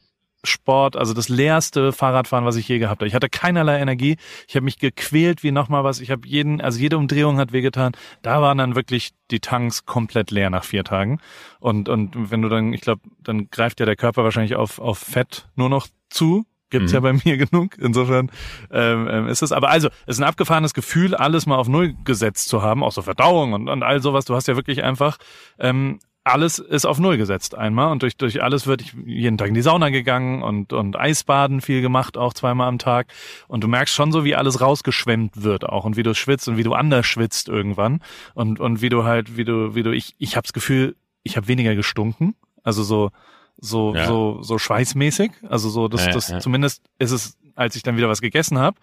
Sport, 0.46 0.96
also 0.96 1.14
das 1.14 1.28
leerste 1.28 1.92
Fahrradfahren, 1.92 2.44
was 2.44 2.56
ich 2.56 2.68
je 2.68 2.78
gehabt 2.78 3.00
habe. 3.00 3.09
Ich 3.09 3.14
hatte 3.14 3.28
keinerlei 3.28 3.78
Energie. 3.78 4.16
Ich 4.48 4.56
habe 4.56 4.64
mich 4.64 4.78
gequält 4.78 5.42
wie 5.42 5.52
nochmal 5.52 5.85
was. 5.85 6.00
Ich 6.00 6.11
habe 6.11 6.26
jeden, 6.26 6.61
also 6.61 6.78
jede 6.78 6.98
Umdrehung 6.98 7.38
hat 7.38 7.52
wehgetan. 7.52 7.92
Da 8.22 8.40
waren 8.40 8.59
dann 8.59 8.74
wirklich 8.74 9.11
die 9.30 9.40
Tanks 9.40 9.85
komplett 9.85 10.30
leer 10.30 10.50
nach 10.50 10.64
vier 10.64 10.85
Tagen. 10.85 11.20
Und 11.59 11.88
und 11.88 12.30
wenn 12.30 12.42
du 12.42 12.48
dann, 12.48 12.72
ich 12.72 12.80
glaube, 12.80 13.02
dann 13.22 13.50
greift 13.50 13.80
ja 13.80 13.87
der 13.87 13.96
Körper 13.96 14.24
wahrscheinlich 14.24 14.56
auf 14.56 14.78
auf 14.78 14.98
Fett 14.98 15.48
nur 15.56 15.68
noch 15.68 15.88
zu. 16.09 16.46
Gibt's 16.68 16.90
mhm. 16.92 16.96
ja 16.96 17.00
bei 17.00 17.12
mir 17.12 17.37
genug. 17.46 17.78
Insofern 17.78 18.30
ähm, 18.70 19.09
ähm, 19.11 19.28
ist 19.28 19.42
es. 19.42 19.52
Aber 19.52 19.70
also, 19.70 19.88
es 20.06 20.16
ist 20.16 20.20
ein 20.20 20.28
abgefahrenes 20.28 20.74
Gefühl, 20.74 21.14
alles 21.14 21.46
mal 21.46 21.56
auf 21.56 21.68
Null 21.68 21.94
gesetzt 22.04 22.48
zu 22.48 22.62
haben, 22.62 22.82
auch 22.82 22.92
so 22.92 23.02
Verdauung 23.02 23.52
und, 23.52 23.68
und 23.68 23.82
all 23.82 24.02
sowas. 24.02 24.24
Du 24.24 24.35
hast 24.35 24.48
ja 24.48 24.56
wirklich 24.56 24.82
einfach 24.82 25.18
ähm, 25.59 26.00
alles 26.26 26.58
ist 26.58 26.86
auf 26.86 26.98
Null 26.98 27.16
gesetzt 27.16 27.54
einmal 27.54 27.92
und 27.92 28.02
durch, 28.02 28.16
durch 28.16 28.42
alles 28.42 28.66
wird 28.66 28.82
ich 28.82 28.94
jeden 29.06 29.38
Tag 29.38 29.48
in 29.48 29.54
die 29.54 29.62
Sauna 29.62 29.90
gegangen 29.90 30.42
und, 30.42 30.72
und 30.72 30.98
Eisbaden 30.98 31.60
viel 31.60 31.82
gemacht, 31.82 32.16
auch 32.16 32.34
zweimal 32.34 32.68
am 32.68 32.78
Tag. 32.78 33.06
Und 33.46 33.62
du 33.62 33.68
merkst 33.68 33.94
schon 33.94 34.10
so, 34.10 34.24
wie 34.24 34.34
alles 34.34 34.60
rausgeschwemmt 34.60 35.44
wird 35.44 35.64
auch 35.64 35.84
und 35.84 35.96
wie 35.96 36.02
du 36.02 36.14
schwitzt 36.14 36.48
und 36.48 36.56
wie 36.56 36.64
du 36.64 36.74
anders 36.74 37.06
schwitzt 37.06 37.48
irgendwann 37.48 38.02
und, 38.34 38.58
und 38.58 38.82
wie 38.82 38.88
du 38.88 39.04
halt, 39.04 39.36
wie 39.36 39.44
du, 39.44 39.76
wie 39.76 39.84
du, 39.84 39.92
ich, 39.92 40.16
ich 40.18 40.36
habe 40.36 40.42
das 40.42 40.52
Gefühl, 40.52 40.96
ich 41.22 41.36
habe 41.36 41.46
weniger 41.46 41.76
gestunken. 41.76 42.34
Also 42.64 42.82
so, 42.82 43.12
so, 43.58 43.94
ja. 43.94 44.06
so, 44.06 44.42
so 44.42 44.58
schweißmäßig. 44.58 45.30
Also 45.48 45.68
so, 45.68 45.86
das, 45.86 46.06
ja, 46.06 46.12
das 46.12 46.28
ja. 46.28 46.40
zumindest 46.40 46.82
ist 46.98 47.12
es, 47.12 47.38
als 47.54 47.76
ich 47.76 47.84
dann 47.84 47.96
wieder 47.96 48.08
was 48.08 48.20
gegessen 48.20 48.58
habe 48.58 48.76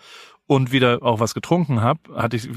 und 0.45 0.71
wieder 0.71 1.01
auch 1.01 1.19
was 1.19 1.34
getrunken 1.34 1.82
habe, 1.82 2.15
hatte 2.15 2.36
ich, 2.36 2.49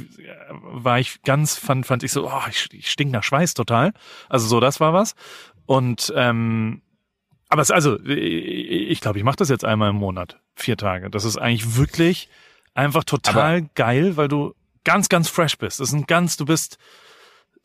war 0.50 0.98
ich 0.98 1.22
ganz, 1.22 1.56
fand, 1.56 1.86
fand 1.86 2.02
ich 2.02 2.12
so, 2.12 2.28
oh, 2.28 2.42
ich, 2.50 2.68
ich 2.72 2.90
stink 2.90 3.12
nach 3.12 3.22
Schweiß 3.22 3.54
total. 3.54 3.92
Also 4.28 4.46
so, 4.46 4.60
das 4.60 4.80
war 4.80 4.92
was. 4.92 5.14
Und 5.66 6.12
ähm, 6.16 6.82
aber 7.48 7.62
es, 7.62 7.70
also, 7.70 7.98
ich, 8.04 9.00
glaube, 9.00 9.18
ich 9.18 9.24
mache 9.24 9.36
das 9.36 9.48
jetzt 9.48 9.64
einmal 9.64 9.90
im 9.90 9.96
Monat, 9.96 10.40
vier 10.56 10.76
Tage. 10.76 11.10
Das 11.10 11.24
ist 11.24 11.36
eigentlich 11.36 11.76
wirklich 11.76 12.28
einfach 12.74 13.04
total 13.04 13.58
aber 13.58 13.68
geil, 13.74 14.16
weil 14.16 14.28
du 14.28 14.54
ganz, 14.84 15.08
ganz 15.08 15.28
fresh 15.28 15.56
bist. 15.56 15.80
Das 15.80 15.88
ist 15.88 15.94
ein 15.94 16.06
ganz, 16.06 16.36
du 16.36 16.44
bist 16.44 16.78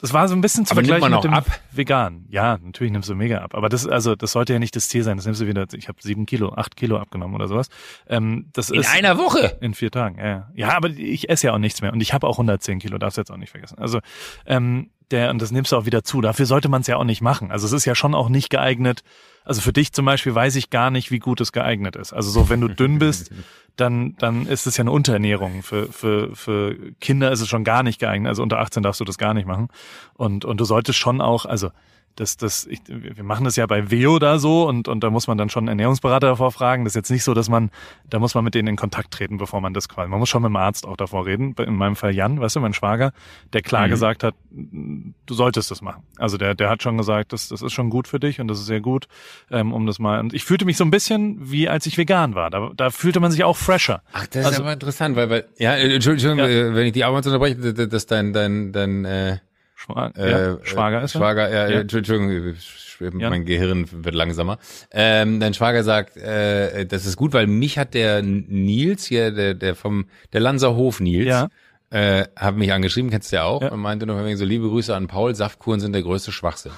das 0.02 0.14
war 0.14 0.28
so 0.28 0.36
ein 0.36 0.42
bisschen 0.42 0.66
zu 0.66 0.72
aber 0.72 0.84
vergleichen 0.84 1.14
mit 1.14 1.24
dem 1.24 1.34
ab? 1.34 1.46
Vegan. 1.72 2.26
Ja, 2.30 2.58
natürlich 2.62 2.92
nimmst 2.92 3.08
du 3.08 3.16
mega 3.16 3.40
ab. 3.40 3.54
Aber 3.54 3.70
das, 3.70 3.88
also, 3.88 4.16
das 4.16 4.32
sollte 4.32 4.54
ja 4.54 4.60
nicht 4.60 4.76
das 4.76 4.88
Ziel 4.88 5.04
sein. 5.04 5.18
Das 5.18 5.26
nimmst 5.26 5.42
du 5.42 5.48
wieder, 5.48 5.68
ich 5.74 5.88
habe 5.88 6.02
sieben 6.02 6.26
Kilo, 6.26 6.54
acht 6.54 6.76
Kilo 6.76 6.98
abgenommen 6.98 7.36
oder 7.36 7.48
sowas. 7.48 7.70
Ähm, 8.08 8.50
das 8.54 8.72
in 8.72 8.80
ist 8.80 8.92
einer 8.92 9.18
Woche? 9.18 9.58
In 9.62 9.76
vier 9.76 9.92
Tagen, 9.92 10.18
ja. 10.18 10.50
Ja, 10.56 10.76
aber 10.76 10.90
ich 10.90 11.30
esse 11.30 11.48
ja 11.48 11.54
auch 11.54 11.60
nichts 11.60 11.82
mehr. 11.82 11.94
Und 11.94 12.02
ich 12.02 12.14
habe 12.14 12.28
auch 12.28 12.34
110 12.34 12.80
Kilo, 12.80 12.98
darfst 12.98 13.18
du 13.18 13.22
jetzt 13.22 13.32
auch 13.32 13.38
nicht 13.38 13.52
vergessen. 13.52 13.78
Also, 13.78 14.00
ähm, 14.46 14.90
der, 15.12 15.30
und 15.30 15.42
das 15.42 15.52
nimmst 15.52 15.72
du 15.72 15.78
auch 15.78 15.86
wieder 15.86 16.04
zu. 16.04 16.22
Dafür 16.22 16.46
sollte 16.46 16.70
man 16.70 16.82
es 16.82 16.88
ja 16.88 16.98
auch 16.98 17.04
nicht 17.04 17.22
machen. 17.22 17.52
Also 17.52 17.66
es 17.66 17.74
ist 17.74 17.86
ja 17.86 17.96
schon 17.96 18.16
auch 18.16 18.30
nicht 18.30 18.50
geeignet. 18.50 19.04
Also 19.44 19.62
für 19.62 19.74
dich 19.74 19.92
zum 19.94 20.06
Beispiel 20.06 20.36
weiß 20.36 20.56
ich 20.56 20.70
gar 20.70 20.92
nicht, 20.92 21.12
wie 21.12 21.20
gut 21.20 21.42
es 21.42 21.52
geeignet 21.52 21.96
ist. 21.96 22.14
Also 22.14 22.30
so, 22.30 22.50
wenn 22.50 22.62
du 22.62 22.68
dünn 22.68 23.00
bist, 23.00 23.32
dann, 23.76 24.16
dann 24.18 24.46
ist 24.46 24.68
es 24.68 24.78
ja 24.78 24.84
eine 24.84 24.92
Unterernährung. 24.92 25.64
Für, 25.64 25.92
für, 25.92 26.36
für 26.36 26.76
Kinder 27.00 27.32
ist 27.32 27.42
es 27.42 27.48
schon 27.48 27.64
gar 27.64 27.84
nicht 27.84 28.00
geeignet. 28.00 28.30
Also 28.30 28.44
unter 28.44 28.60
18 28.60 28.84
darfst 28.84 29.00
du 29.00 29.06
das 29.06 29.18
gar 29.18 29.34
nicht 29.34 29.48
machen. 29.48 29.70
Und, 30.14 30.46
und 30.46 30.58
du 30.58 30.66
solltest 30.66 31.00
schon 31.00 31.22
auch, 31.22 31.46
also 31.46 31.72
das, 32.16 32.38
das, 32.38 32.68
ich, 32.68 32.80
wir 32.88 33.24
machen 33.24 33.46
das 33.46 33.56
ja 33.56 33.66
bei 33.66 33.90
Veo 33.90 34.20
da 34.20 34.38
so 34.40 34.68
und, 34.68 34.88
und 34.88 35.04
da 35.04 35.10
muss 35.10 35.28
man 35.28 35.38
dann 35.38 35.50
schon 35.50 35.64
einen 35.64 35.80
Ernährungsberater 35.80 36.28
davor 36.28 36.52
fragen. 36.52 36.84
Das 36.84 36.92
ist 36.92 36.96
jetzt 36.96 37.12
nicht 37.12 37.24
so, 37.24 37.34
dass 37.34 37.50
man, 37.50 37.72
da 38.10 38.20
muss 38.20 38.36
man 38.36 38.44
mit 38.44 38.56
denen 38.56 38.68
in 38.68 38.76
Kontakt 38.76 39.12
treten, 39.12 39.38
bevor 39.38 39.62
man 39.62 39.74
das 39.74 39.90
quasi. 39.90 40.10
Man 40.10 40.20
muss 40.20 40.30
schon 40.30 40.42
mit 40.42 40.50
dem 40.50 40.56
Arzt 40.56 40.86
auch 40.86 40.98
davor 40.98 41.26
reden. 41.26 41.56
In 41.58 41.76
meinem 41.76 41.96
Fall 41.96 42.14
Jan, 42.14 42.40
weißt 42.40 42.56
du, 42.56 42.60
mein 42.60 42.74
Schwager, 42.74 43.14
der 43.54 43.62
klar 43.62 43.88
mhm. 43.88 43.92
gesagt 43.92 44.24
hat, 44.24 44.36
du 44.52 45.34
solltest 45.34 45.72
das 45.72 45.82
machen. 45.82 46.04
Also 46.18 46.38
der, 46.38 46.56
der 46.56 46.70
hat 46.70 46.84
schon 46.84 46.98
gesagt, 46.98 47.34
das, 47.34 47.48
das 47.48 47.62
ist 47.62 47.74
schon 47.74 47.90
gut 47.90 48.08
für 48.08 48.20
dich 48.20 48.40
und 48.40 48.48
das 48.48 48.60
ist 48.60 48.66
sehr 48.66 48.82
gut, 48.82 49.08
ähm, 49.50 49.74
um 49.74 49.86
das 49.86 50.00
mal. 50.00 50.20
Und 50.20 50.34
ich 50.34 50.44
fühlte 50.44 50.66
mich 50.66 50.78
so 50.78 50.84
ein 50.84 50.92
bisschen 50.92 51.52
wie 51.52 51.70
als 51.70 51.86
ich 51.86 51.98
vegan 51.98 52.36
war. 52.36 52.50
Da, 52.50 52.72
da 52.76 52.90
fühlte 52.90 53.20
man 53.20 53.32
sich 53.32 53.44
auch 53.44 53.58
fresher. 53.58 54.04
Ach, 54.14 54.28
das 54.28 54.46
also, 54.46 54.50
ist 54.58 54.60
aber 54.62 54.74
interessant, 54.74 55.16
weil, 55.16 55.30
weil 55.30 55.46
ja, 55.58 55.76
Entschuldigung, 55.76 56.38
ja. 56.38 56.48
Äh, 56.48 56.76
wenn 56.76 56.86
ich 56.86 56.94
die 56.94 57.04
Arbeit 57.04 57.26
unterbreche, 57.26 57.56
dass 57.56 58.06
dein, 58.06 58.34
dein, 58.34 58.72
dein, 58.72 59.06
äh, 59.06 59.38
Schwa 59.82 60.12
äh, 60.16 60.32
ja, 60.32 60.58
Schwager 60.62 61.02
ist 61.02 61.16
er? 61.16 61.20
Schwager, 61.20 61.52
ja, 61.52 61.68
ja. 61.68 61.80
Entschuldigung, 61.80 62.56
mein 63.00 63.46
Gehirn 63.46 63.88
wird 63.92 64.14
langsamer. 64.14 64.60
Ähm, 64.92 65.40
dein 65.40 65.56
Schwager 65.56 65.84
sagt, 65.84 66.18
äh, 66.18 66.86
das 66.86 67.08
ist 67.08 67.18
gut, 67.18 67.34
weil 67.34 67.48
mich 67.48 67.80
hat 67.80 67.96
der 67.96 68.22
Nils 68.22 69.06
hier, 69.06 69.32
der, 69.32 69.56
der 69.56 69.74
vom, 69.76 70.06
der 70.34 70.42
Lanserhof 70.42 71.00
Nils, 71.00 71.28
ja. 71.28 71.50
äh, 71.90 72.26
hat 72.36 72.58
mich 72.58 72.72
angeschrieben, 72.72 73.10
kennst 73.10 73.32
du 73.32 73.38
ja 73.38 73.44
auch, 73.46 73.72
und 73.72 73.80
meinte 73.80 74.06
noch 74.06 74.24
so, 74.36 74.46
liebe 74.46 74.70
Grüße 74.70 74.96
an 74.96 75.08
Paul, 75.08 75.34
Saftkuren 75.34 75.80
sind 75.80 75.94
der 75.94 76.04
größte 76.04 76.32
Schwachsinn. 76.32 76.74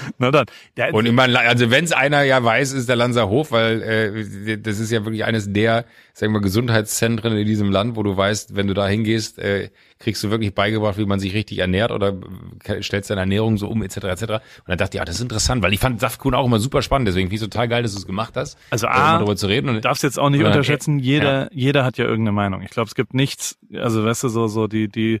Na 0.18 0.30
dann. 0.30 0.46
Der, 0.76 0.94
und 0.94 1.06
ich 1.06 1.12
meine, 1.12 1.38
also 1.38 1.70
wenn 1.70 1.84
es 1.84 1.92
einer 1.92 2.22
ja 2.22 2.42
weiß, 2.42 2.72
ist 2.72 2.88
der 2.88 2.96
Lanzerhof, 2.96 3.52
weil 3.52 3.82
äh, 3.82 4.58
das 4.58 4.78
ist 4.78 4.90
ja 4.90 5.04
wirklich 5.04 5.24
eines 5.24 5.52
der, 5.52 5.84
sagen 6.12 6.32
wir, 6.32 6.40
Gesundheitszentren 6.40 7.36
in 7.36 7.46
diesem 7.46 7.70
Land, 7.70 7.96
wo 7.96 8.02
du 8.02 8.16
weißt, 8.16 8.56
wenn 8.56 8.66
du 8.66 8.74
da 8.74 8.86
hingehst, 8.86 9.38
äh, 9.38 9.70
kriegst 9.98 10.22
du 10.22 10.30
wirklich 10.30 10.54
beigebracht, 10.54 10.98
wie 10.98 11.06
man 11.06 11.20
sich 11.20 11.34
richtig 11.34 11.58
ernährt 11.58 11.90
oder 11.90 12.14
stellst 12.82 13.10
deine 13.10 13.20
Ernährung 13.22 13.56
so 13.56 13.68
um, 13.68 13.82
etc. 13.82 13.96
etc. 13.96 14.22
Und 14.22 14.40
dann 14.66 14.78
dachte 14.78 14.96
ich, 14.96 14.98
ja, 14.98 15.04
das 15.04 15.16
ist 15.16 15.22
interessant, 15.22 15.62
weil 15.62 15.72
ich 15.72 15.80
fand 15.80 16.00
Saftkuchen 16.00 16.34
auch 16.34 16.46
immer 16.46 16.58
super 16.58 16.82
spannend, 16.82 17.08
deswegen 17.08 17.28
finde 17.28 17.36
ich 17.44 17.50
total 17.50 17.68
geil, 17.68 17.82
dass 17.82 17.92
du 17.92 17.98
es 17.98 18.06
gemacht 18.06 18.34
hast. 18.36 18.58
Also 18.70 18.88
A, 18.88 19.14
darüber 19.14 19.36
zu 19.36 19.46
reden. 19.46 19.68
Und, 19.70 19.84
darfst 19.84 20.02
jetzt 20.02 20.18
auch 20.18 20.30
nicht 20.30 20.44
unterschätzen, 20.44 20.98
jeder, 20.98 21.44
ja. 21.44 21.48
jeder 21.52 21.84
hat 21.84 21.96
ja 21.98 22.04
irgendeine 22.04 22.32
Meinung. 22.32 22.62
Ich 22.62 22.70
glaube, 22.70 22.88
es 22.88 22.94
gibt 22.94 23.14
nichts, 23.14 23.58
also 23.74 24.04
weißt 24.04 24.24
du, 24.24 24.28
so, 24.28 24.48
so 24.48 24.66
die, 24.66 24.88
die 24.88 25.20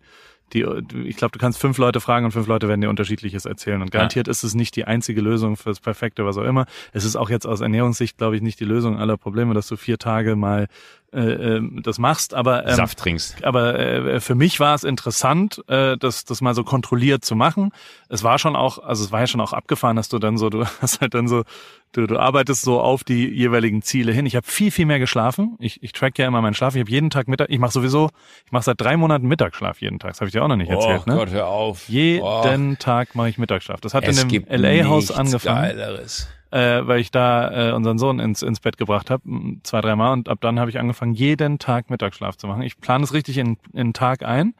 die, 0.52 0.64
ich 1.04 1.16
glaube, 1.16 1.32
du 1.32 1.38
kannst 1.38 1.60
fünf 1.60 1.78
Leute 1.78 2.00
fragen 2.00 2.24
und 2.24 2.32
fünf 2.32 2.46
Leute 2.46 2.68
werden 2.68 2.80
dir 2.80 2.88
unterschiedliches 2.90 3.46
erzählen. 3.46 3.82
Und 3.82 3.90
garantiert 3.90 4.28
ja. 4.28 4.30
ist 4.30 4.44
es 4.44 4.54
nicht 4.54 4.76
die 4.76 4.84
einzige 4.84 5.20
Lösung 5.20 5.56
fürs 5.56 5.80
Perfekte, 5.80 6.24
was 6.24 6.36
auch 6.36 6.44
immer. 6.44 6.66
Es 6.92 7.04
ist 7.04 7.16
auch 7.16 7.30
jetzt 7.30 7.46
aus 7.46 7.60
Ernährungssicht, 7.60 8.16
glaube 8.16 8.36
ich, 8.36 8.42
nicht 8.42 8.60
die 8.60 8.64
Lösung 8.64 8.98
aller 8.98 9.16
Probleme, 9.16 9.54
dass 9.54 9.66
du 9.66 9.76
vier 9.76 9.98
Tage 9.98 10.36
mal 10.36 10.68
äh, 11.12 11.20
äh, 11.20 11.60
das 11.82 11.98
machst, 11.98 12.34
aber 12.34 12.66
ähm, 12.66 12.74
Saft 12.74 12.98
trinkst. 12.98 13.44
Aber 13.44 13.78
äh, 13.78 14.20
für 14.20 14.34
mich 14.34 14.60
war 14.60 14.74
es 14.74 14.84
interessant, 14.84 15.62
äh, 15.68 15.96
das 15.96 16.24
das 16.24 16.40
mal 16.40 16.54
so 16.54 16.64
kontrolliert 16.64 17.24
zu 17.24 17.36
machen. 17.36 17.70
Es 18.08 18.24
war 18.24 18.38
schon 18.38 18.56
auch, 18.56 18.78
also 18.78 19.04
es 19.04 19.12
war 19.12 19.20
ja 19.20 19.26
schon 19.26 19.40
auch 19.40 19.52
abgefahren, 19.52 19.96
dass 19.96 20.08
du 20.08 20.18
dann 20.18 20.36
so, 20.36 20.50
du 20.50 20.64
hast 20.80 21.00
halt 21.00 21.14
dann 21.14 21.28
so, 21.28 21.44
du, 21.92 22.06
du 22.06 22.18
arbeitest 22.18 22.62
so 22.62 22.80
auf 22.80 23.04
die 23.04 23.28
jeweiligen 23.28 23.82
Ziele 23.82 24.12
hin. 24.12 24.26
Ich 24.26 24.36
habe 24.36 24.46
viel 24.46 24.70
viel 24.70 24.86
mehr 24.86 24.98
geschlafen. 24.98 25.56
Ich, 25.60 25.82
ich 25.82 25.92
track 25.92 26.18
ja 26.18 26.26
immer 26.26 26.42
meinen 26.42 26.54
Schlaf. 26.54 26.74
Ich 26.74 26.80
habe 26.80 26.90
jeden 26.90 27.10
Tag 27.10 27.28
Mittag. 27.28 27.50
Ich 27.50 27.58
mache 27.58 27.72
sowieso, 27.72 28.10
ich 28.44 28.52
mache 28.52 28.64
seit 28.64 28.80
drei 28.80 28.96
Monaten 28.96 29.28
Mittagsschlaf 29.28 29.80
jeden 29.80 29.98
Tag. 29.98 30.10
Das 30.10 30.20
habe 30.20 30.28
ich 30.28 30.32
dir 30.32 30.42
auch 30.42 30.48
noch 30.48 30.56
nicht 30.56 30.70
erzählt. 30.70 31.02
Oh 31.06 31.10
ne? 31.10 31.16
Gott, 31.16 31.30
hör 31.30 31.46
auf. 31.46 31.88
Jeden 31.88 32.24
oh. 32.24 32.76
Tag 32.78 33.14
mache 33.14 33.28
ich 33.28 33.38
Mittagsschlaf. 33.38 33.80
Das 33.80 33.94
hat 33.94 34.06
es 34.08 34.22
in 34.22 34.28
dem 34.28 34.44
LA-Haus 34.48 35.10
angefangen. 35.12 35.62
Geileres 35.62 36.28
äh, 36.50 36.86
weil 36.86 37.00
ich 37.00 37.10
da 37.10 37.70
äh, 37.70 37.72
unseren 37.72 37.98
Sohn 37.98 38.18
ins, 38.20 38.42
ins 38.42 38.60
Bett 38.60 38.76
gebracht 38.76 39.10
habe, 39.10 39.22
zwei, 39.62 39.80
dreimal. 39.80 40.12
Und 40.12 40.28
ab 40.28 40.38
dann 40.40 40.58
habe 40.60 40.70
ich 40.70 40.78
angefangen, 40.78 41.14
jeden 41.14 41.58
Tag 41.58 41.90
Mittagsschlaf 41.90 42.36
zu 42.36 42.46
machen. 42.46 42.62
Ich 42.62 42.78
plane 42.78 43.04
es 43.04 43.12
richtig 43.12 43.38
in, 43.38 43.58
in 43.72 43.88
den 43.88 43.92
Tag 43.92 44.24
ein 44.24 44.54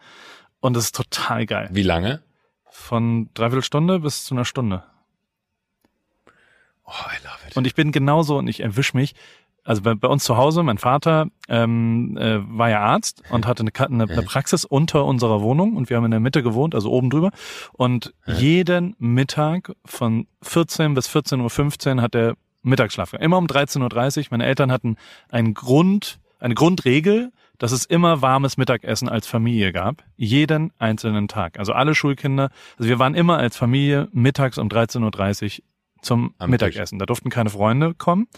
und 0.61 0.77
es 0.77 0.87
ist 0.87 0.97
total 0.97 1.47
geil. 1.47 1.69
Wie 1.73 1.83
lange? 1.83 2.23
Von 2.71 3.31
dreiviertel 3.35 3.63
Stunde 3.63 4.01
bis 4.01 4.25
zu 4.25 4.35
einer 4.35 4.45
Stunde. 4.45 4.83
Oh, 6.85 6.93
I 6.93 7.25
love 7.25 7.39
it. 7.49 7.57
Und 7.57 7.67
ich 7.67 7.75
bin 7.75 7.91
genauso 7.91 8.39
und 8.39 8.49
ich 8.49 8.61
erwisch 8.61 8.95
mich, 8.95 9.15
also 9.67 9.83
bei, 9.83 9.95
bei 9.95 10.09
uns 10.09 10.25
zu 10.25 10.37
Hause, 10.37 10.63
mein 10.63 10.79
Vater 10.79 11.27
ähm, 11.49 12.17
äh, 12.17 12.39
war 12.49 12.71
ja 12.71 12.81
Arzt 12.81 13.23
und 13.31 13.47
hatte 13.47 13.65
eine, 13.65 13.73
eine, 13.89 14.11
eine 14.11 14.23
Praxis 14.23 14.65
unter 14.65 15.05
unserer 15.05 15.43
Wohnung 15.43 15.77
und 15.77 15.91
wir 15.91 15.97
haben 15.97 16.05
in 16.05 16.13
der 16.13 16.21
Mitte 16.21 16.43
gewohnt, 16.43 16.75
also 16.75 16.91
oben 16.91 17.11
drüber. 17.11 17.31
Und 17.73 18.15
jeden 18.27 18.95
Mittag 18.99 19.73
von 19.85 20.29
14 20.43 20.95
bis 20.95 21.09
14.15 21.09 21.97
Uhr 21.97 22.03
hat 22.03 22.15
er 22.15 22.35
Mittagsschlaf. 22.63 23.13
Immer 23.15 23.39
um 23.39 23.47
13.30 23.47 24.19
Uhr. 24.19 24.27
Meine 24.31 24.47
Eltern 24.47 24.71
hatten 24.71 24.97
einen 25.31 25.55
Grund, 25.55 26.21
eine 26.39 26.55
Grundregel, 26.55 27.33
dass 27.59 27.73
es 27.73 27.85
immer 27.85 28.23
warmes 28.23 28.57
Mittagessen 28.57 29.09
als 29.09 29.27
Familie 29.27 29.73
gab. 29.73 30.05
Jeden 30.17 30.73
einzelnen 30.79 31.27
Tag. 31.27 31.59
Also 31.59 31.73
alle 31.73 31.95
Schulkinder. 31.95 32.51
Also 32.79 32.89
wir 32.89 32.99
waren 32.99 33.15
immer 33.15 33.39
als 33.39 33.57
Familie 33.57 34.09
mittags 34.13 34.59
um 34.59 34.69
13.30 34.69 35.61
Uhr 35.61 35.65
zum 36.03 36.35
Am 36.39 36.51
Mittagessen. 36.51 36.99
Tisch. 36.99 37.03
Da 37.03 37.07
durften 37.07 37.31
keine 37.31 37.51
Freunde 37.51 37.95
kommen 37.95 38.29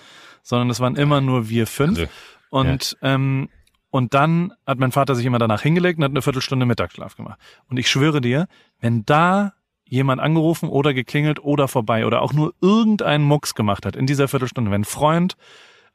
sondern 0.49 0.71
es 0.71 0.81
waren 0.81 0.97
immer 0.97 1.21
nur 1.21 1.49
wir 1.51 1.67
fünf. 1.67 1.99
Also, 1.99 2.11
und 2.51 2.97
ja. 3.03 3.15
ähm, 3.15 3.49
und 3.91 4.15
dann 4.15 4.53
hat 4.67 4.79
mein 4.79 4.93
Vater 4.93 5.15
sich 5.15 5.25
immer 5.25 5.39
danach 5.39 5.63
hingelegt 5.63 5.99
und 5.99 6.05
hat 6.05 6.11
eine 6.11 6.23
Viertelstunde 6.23 6.67
Mittagsschlaf 6.67 7.17
gemacht. 7.17 7.39
Und 7.69 7.79
ich 7.79 7.91
schwöre 7.91 8.21
dir, 8.21 8.47
wenn 8.81 9.05
da 9.05 9.53
jemand 9.85 10.21
angerufen 10.21 10.69
oder 10.69 10.93
geklingelt 10.93 11.41
oder 11.41 11.69
vorbei 11.69 12.07
oder 12.07 12.21
auch 12.21 12.33
nur 12.33 12.55
irgendeinen 12.61 13.25
Mucks 13.25 13.55
gemacht 13.55 13.87
hat 13.87 13.97
in 13.97 14.07
dieser 14.07 14.29
Viertelstunde, 14.29 14.71
wenn 14.71 14.85
Freund, 14.85 15.37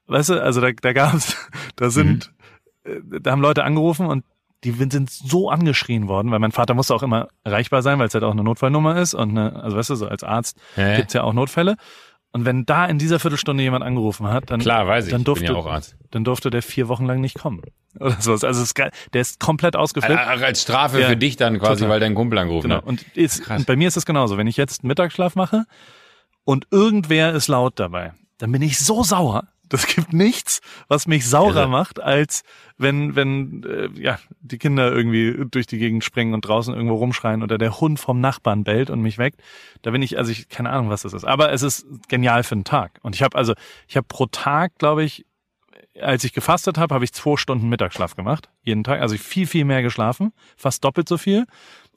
weißt 0.07 0.29
du, 0.29 0.41
also 0.41 0.61
da, 0.61 0.71
da 0.71 0.93
gab's, 0.93 1.37
da 1.75 1.89
sind, 1.89 2.31
mhm. 2.85 2.91
Äh, 2.91 3.19
da 3.21 3.31
haben 3.31 3.41
Leute 3.41 3.63
angerufen 3.63 4.07
und 4.07 4.25
die 4.63 4.71
sind 4.71 5.09
so 5.09 5.49
angeschrien 5.49 6.07
worden, 6.07 6.31
weil 6.31 6.39
mein 6.39 6.51
Vater 6.51 6.73
musste 6.73 6.95
auch 6.95 7.03
immer 7.03 7.27
erreichbar 7.43 7.81
sein, 7.81 7.99
weil 7.99 8.07
es 8.07 8.13
halt 8.13 8.23
auch 8.23 8.31
eine 8.31 8.43
Notfallnummer 8.43 8.97
ist 8.97 9.13
und 9.13 9.31
eine, 9.31 9.61
also 9.61 9.77
weißt 9.77 9.89
du, 9.91 9.95
so 9.95 10.07
als 10.07 10.23
Arzt 10.23 10.57
Ja. 10.77 10.95
gibt's 10.95 11.13
ja 11.13 11.23
auch 11.23 11.33
Notfälle. 11.33 11.75
Und 12.35 12.45
wenn 12.45 12.65
da 12.65 12.85
in 12.87 12.97
dieser 12.97 13.19
Viertelstunde 13.19 13.61
jemand 13.61 13.83
angerufen 13.83 14.27
hat, 14.27 14.49
dann, 14.49 14.59
Klar, 14.59 14.87
weiß 14.87 15.05
ich. 15.05 15.11
dann 15.11 15.21
Ich 15.21 15.25
durfte, 15.25 15.45
bin 15.45 15.53
ja 15.53 15.59
auch 15.59 15.67
Arzt. 15.67 15.95
dann 16.09 16.23
durfte 16.23 16.49
der 16.49 16.63
vier 16.63 16.87
Wochen 16.87 17.05
lang 17.05 17.21
nicht 17.21 17.37
kommen. 17.37 17.61
Oder 17.99 18.19
sowas. 18.19 18.43
Also 18.43 18.63
ist 18.63 18.75
der 18.77 19.21
ist 19.21 19.39
komplett 19.39 19.75
ausgeflippt. 19.75 20.19
Ach, 20.19 20.41
als 20.41 20.63
Strafe 20.63 20.99
Ja, 20.99 21.09
für 21.09 21.15
dich 21.17 21.35
dann 21.35 21.59
quasi, 21.59 21.81
total. 21.81 21.89
weil 21.89 21.99
dein 21.99 22.15
Kumpel 22.15 22.39
angerufen 22.39 22.69
Genau. 22.69 22.77
hat. 22.77 22.85
Und, 22.87 23.03
ist, 23.15 23.47
und 23.51 23.67
bei 23.67 23.75
mir 23.75 23.87
ist 23.87 23.97
es 23.97 24.05
genauso. 24.07 24.35
Wenn 24.37 24.47
ich 24.47 24.57
jetzt 24.57 24.83
Mittagsschlaf 24.83 25.35
mache 25.35 25.65
und 26.43 26.65
irgendwer 26.71 27.33
ist 27.33 27.49
laut 27.49 27.79
dabei, 27.79 28.13
dann 28.39 28.51
bin 28.51 28.63
ich 28.63 28.79
so 28.79 29.03
sauer. 29.03 29.43
Das 29.73 29.87
gibt 29.87 30.13
nichts, 30.13 30.61
was 30.87 31.07
mich 31.07 31.27
saurer 31.27 31.61
Irre. 31.61 31.67
macht, 31.67 31.99
als 31.99 32.43
wenn, 32.77 33.15
wenn 33.15 33.63
äh, 33.63 33.89
ja, 33.99 34.19
die 34.39 34.59
Kinder 34.59 34.91
irgendwie 34.91 35.47
durch 35.49 35.65
die 35.65 35.79
Gegend 35.79 36.03
springen 36.03 36.35
und 36.35 36.41
draußen 36.41 36.75
irgendwo 36.75 36.93
rumschreien 36.93 37.41
oder 37.41 37.57
der 37.57 37.81
Hund 37.81 37.99
vom 37.99 38.21
Nachbarn 38.21 38.63
bellt 38.63 38.91
und 38.91 39.01
mich 39.01 39.17
weckt. 39.17 39.41
Da 39.81 39.89
bin 39.89 40.03
ich, 40.03 40.19
also 40.19 40.31
ich 40.31 40.47
keine 40.47 40.69
Ahnung, 40.69 40.91
was 40.91 41.01
das 41.01 41.13
ist. 41.13 41.23
Aber 41.23 41.51
es 41.51 41.63
ist 41.63 41.87
genial 42.07 42.43
für 42.43 42.53
einen 42.53 42.65
Tag. 42.65 42.99
Und 43.01 43.15
ich 43.15 43.23
habe 43.23 43.35
also, 43.35 43.55
ich 43.87 43.97
habe 43.97 44.05
pro 44.07 44.27
Tag, 44.27 44.77
glaube 44.77 45.03
ich, 45.03 45.25
als 45.99 46.23
ich 46.23 46.33
gefastet 46.33 46.77
habe, 46.77 46.93
habe 46.93 47.03
ich 47.03 47.11
zwei 47.11 47.35
Stunden 47.35 47.67
Mittagsschlaf 47.67 48.15
gemacht. 48.15 48.49
Jeden 48.61 48.83
Tag. 48.83 49.01
Also 49.01 49.17
viel, 49.17 49.47
viel 49.47 49.65
mehr 49.65 49.81
geschlafen. 49.81 50.33
Fast 50.55 50.83
doppelt 50.83 51.09
so 51.09 51.17
viel. 51.17 51.47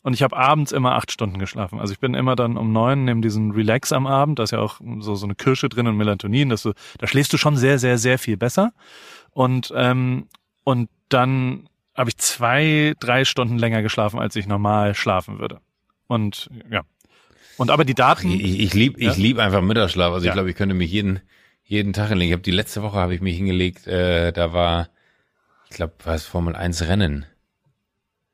Und 0.06 0.12
ich 0.12 0.22
habe 0.22 0.36
abends 0.36 0.70
immer 0.70 0.94
acht 0.94 1.10
Stunden 1.10 1.40
geschlafen. 1.40 1.80
Also 1.80 1.92
ich 1.92 1.98
bin 1.98 2.14
immer 2.14 2.36
dann 2.36 2.56
um 2.56 2.70
neun, 2.72 3.04
nehme 3.06 3.22
diesen 3.22 3.50
Relax 3.50 3.90
am 3.90 4.06
Abend, 4.06 4.38
da 4.38 4.44
ist 4.44 4.52
ja 4.52 4.60
auch 4.60 4.80
so, 5.00 5.16
so 5.16 5.26
eine 5.26 5.34
Kirsche 5.34 5.68
drin 5.68 5.88
und 5.88 5.96
Melatonin, 5.96 6.48
dass 6.48 6.62
du, 6.62 6.74
da 6.98 7.08
schläfst 7.08 7.32
du 7.32 7.38
schon 7.38 7.56
sehr, 7.56 7.80
sehr, 7.80 7.98
sehr 7.98 8.16
viel 8.16 8.36
besser. 8.36 8.72
Und, 9.32 9.72
ähm, 9.74 10.28
und 10.62 10.90
dann 11.08 11.68
habe 11.96 12.10
ich 12.10 12.18
zwei, 12.18 12.94
drei 13.00 13.24
Stunden 13.24 13.58
länger 13.58 13.82
geschlafen, 13.82 14.20
als 14.20 14.36
ich 14.36 14.46
normal 14.46 14.94
schlafen 14.94 15.40
würde. 15.40 15.58
Und 16.06 16.50
ja. 16.70 16.82
Und 17.56 17.72
aber 17.72 17.84
die 17.84 17.94
Daten. 17.94 18.30
Ich, 18.30 18.60
ich 18.60 18.74
lieb, 18.74 19.00
Ja? 19.00 19.10
ich 19.10 19.16
lieb 19.16 19.38
einfach 19.40 19.60
Mittagsschlaf. 19.60 20.12
Also 20.12 20.24
Ja. 20.26 20.30
ich 20.30 20.34
glaube, 20.34 20.50
ich 20.50 20.56
könnte 20.56 20.76
mich 20.76 20.92
jeden, 20.92 21.18
jeden 21.64 21.92
Tag 21.92 22.10
hinlegen. 22.10 22.28
Ich 22.28 22.34
habe 22.34 22.42
die 22.44 22.52
letzte 22.52 22.84
Woche 22.84 22.96
habe 22.96 23.12
ich 23.12 23.20
mich 23.20 23.36
hingelegt, 23.38 23.88
äh, 23.88 24.32
da 24.32 24.52
war, 24.52 24.88
ich 25.68 25.74
glaube, 25.74 25.94
war 26.04 26.14
es 26.14 26.24
Formel 26.26 26.54
1 26.54 26.82
Rennen. 26.86 27.26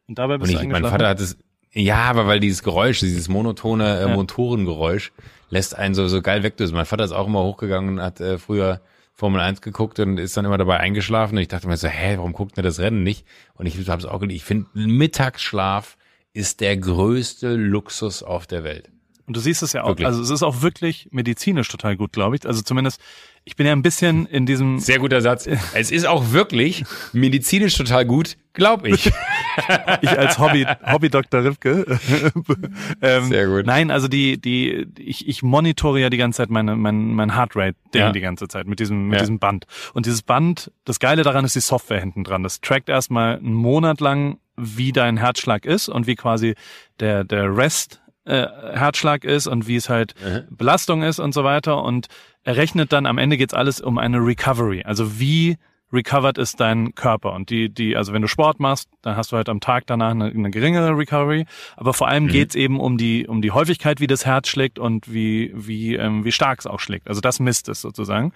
Und 0.07 0.19
dabei 0.19 0.35
Und 0.35 0.41
bist 0.41 0.53
ich, 0.53 0.61
du 0.61 0.67
mein? 0.69 0.85
Vater 0.85 1.09
hat 1.09 1.19
es, 1.19 1.39
ja, 1.73 2.03
aber 2.05 2.27
weil 2.27 2.41
dieses 2.41 2.63
Geräusch, 2.63 3.01
dieses 3.01 3.29
monotone 3.29 3.99
äh, 3.99 4.03
Ja. 4.03 4.09
Motorengeräusch 4.09 5.13
lässt 5.49 5.77
einen 5.77 5.95
so, 5.95 6.07
so 6.09 6.23
geil 6.23 6.43
wegdösen. 6.43 6.77
Mein 6.77 6.87
Vater 6.87 7.05
ist 7.05 7.13
auch 7.13 7.27
immer 7.27 7.43
hochgegangen 7.43 7.99
und 7.99 8.03
hat 8.03 8.21
äh, 8.21 8.39
früher 8.39 8.81
Formel 9.15 9.41
1 9.41 9.61
geguckt 9.61 9.99
und 10.01 10.19
ist 10.19 10.37
dann 10.37 10.45
immer 10.45 10.59
dabei 10.59 10.81
eingeschlafen. 10.81 11.37
Und 11.37 11.43
ich 11.43 11.49
dachte 11.49 11.69
mir 11.69 11.77
so, 11.77 11.89
hä, 11.89 12.17
warum 12.17 12.33
guckt 12.33 12.57
er 12.57 12.63
das 12.63 12.79
Rennen 12.79 13.03
nicht? 13.03 13.27
Und 13.55 13.67
ich 13.67 13.77
habe 13.89 14.01
es 14.01 14.07
auch 14.07 14.21
geliebt. 14.21 14.37
Ich 14.37 14.45
finde, 14.45 14.67
Mittagsschlaf 14.75 15.97
ist 16.33 16.61
der 16.61 16.77
größte 16.77 17.55
Luxus 17.55 18.23
auf 18.23 18.47
der 18.47 18.65
Welt. 18.65 18.91
Und 19.27 19.37
du 19.37 19.41
siehst 19.41 19.63
es 19.63 19.73
ja 19.73 19.85
auch. 19.85 19.89
Wirklich. 19.89 20.07
Also 20.07 20.23
es 20.23 20.31
ist 20.31 20.43
auch 20.43 20.63
wirklich 20.63 21.09
medizinisch 21.13 21.69
total 21.69 21.97
gut, 21.97 22.13
glaube 22.13 22.37
ich. 22.37 22.47
Also 22.47 22.63
zumindest, 22.63 23.01
ich 23.44 23.57
bin 23.57 23.66
ja 23.66 23.72
ein 23.72 23.83
bisschen 23.83 24.26
in 24.26 24.46
diesem. 24.46 24.78
Sehr 24.78 24.98
guter 24.98 25.20
Satz. 25.20 25.48
Es 25.74 25.90
ist 25.90 26.07
auch 26.07 26.33
wirklich 26.33 26.85
medizinisch 27.12 27.76
total 27.76 28.05
gut, 28.05 28.37
glaube 28.52 28.90
ich. 28.90 29.07
ich 30.00 30.11
als 30.11 30.38
Hobby, 30.38 30.66
Hobby 30.87 31.11
Dr. 31.11 31.44
Ripke. 31.44 31.98
ähm, 33.02 33.24
Sehr 33.24 33.46
gut. 33.48 33.66
Nein, 33.66 33.90
also 33.90 34.09
die, 34.09 34.40
die, 34.40 34.87
ich, 34.98 35.28
ich 35.28 35.42
monitore 35.42 36.00
ja 36.00 36.09
die 36.11 36.16
ganze 36.16 36.38
Zeit 36.38 36.50
meine, 36.50 36.76
mein, 36.76 37.14
mein 37.14 37.35
Heartrate-Ding 37.35 38.00
Ja. 38.00 38.12
die 38.12 38.20
ganze 38.20 38.48
Zeit 38.48 38.66
mit 38.66 38.78
diesem, 38.78 39.09
mit 39.09 39.16
Ja. 39.16 39.20
diesem 39.22 39.38
Band. 39.38 39.66
Und 39.92 40.07
dieses 40.07 40.22
Band, 40.22 40.70
das 40.85 41.00
Geile 41.00 41.22
daran 41.22 41.44
ist 41.44 41.55
die 41.57 41.61
Software 41.61 42.00
hinten 42.00 42.24
dran. 42.24 42.42
Das 42.42 42.61
trackt 42.61 42.88
erstmal 42.88 43.37
einen 43.38 43.55
Monat 43.55 44.00
lang, 44.00 44.38
wie 44.57 44.92
dein 44.92 45.16
Herzschlag 45.16 45.64
ist 45.64 45.88
und 45.88 46.07
wie 46.07 46.14
quasi 46.14 46.55
der, 47.00 47.24
der 47.24 47.57
Rest 47.57 48.00
äh, 48.24 48.46
Herzschlag 48.74 49.24
ist 49.24 49.48
und 49.48 49.66
wie 49.66 49.76
es 49.76 49.88
halt 49.88 50.14
Belastung 50.50 51.02
ist 51.02 51.18
und 51.18 51.35
so 51.35 51.42
weiter. 51.42 51.83
Und 51.83 52.07
er 52.44 52.57
rechnet 52.57 52.92
dann, 52.92 53.07
am 53.07 53.18
Ende 53.18 53.37
geht's 53.37 53.55
alles 53.55 53.81
um 53.81 53.98
eine 53.98 54.18
Recovery. 54.18 54.83
Also 54.85 55.18
wie 55.18 55.57
recovered 55.92 56.38
ist 56.38 56.59
dein 56.59 56.94
Körper. 56.94 57.33
Und 57.33 57.50
die, 57.50 57.68
die, 57.68 57.96
also 57.96 58.12
wenn 58.12 58.22
du 58.22 58.28
Sport 58.28 58.61
machst, 58.61 58.88
dann 59.02 59.16
hast 59.16 59.31
du 59.33 59.37
halt 59.37 59.48
am 59.48 59.61
Tag 59.61 59.87
danach 59.87 60.12
eine, 60.12 60.26
eine 60.26 60.50
geringere 60.50 60.96
Recovery. 60.96 61.44
Aber 61.76 61.92
vor 61.92 62.09
allem 62.09 62.28
geht's 62.28 62.55
eben 62.55 62.81
um 62.81 62.96
die, 62.96 63.26
um 63.26 63.42
die 63.42 63.50
Häufigkeit, 63.50 64.00
wie 64.00 64.07
das 64.07 64.24
Herz 64.24 64.48
schlägt 64.48 64.78
und 64.78 65.12
wie, 65.12 65.52
wie, 65.55 65.94
ähm, 65.96 66.24
wie 66.24 66.33
stark 66.33 66.61
es 66.61 66.66
auch 66.66 66.81
schlägt. 66.81 67.09
Also 67.09 67.20
das 67.20 67.40
misst 67.40 67.68
es 67.68 67.81
sozusagen. 67.81 68.33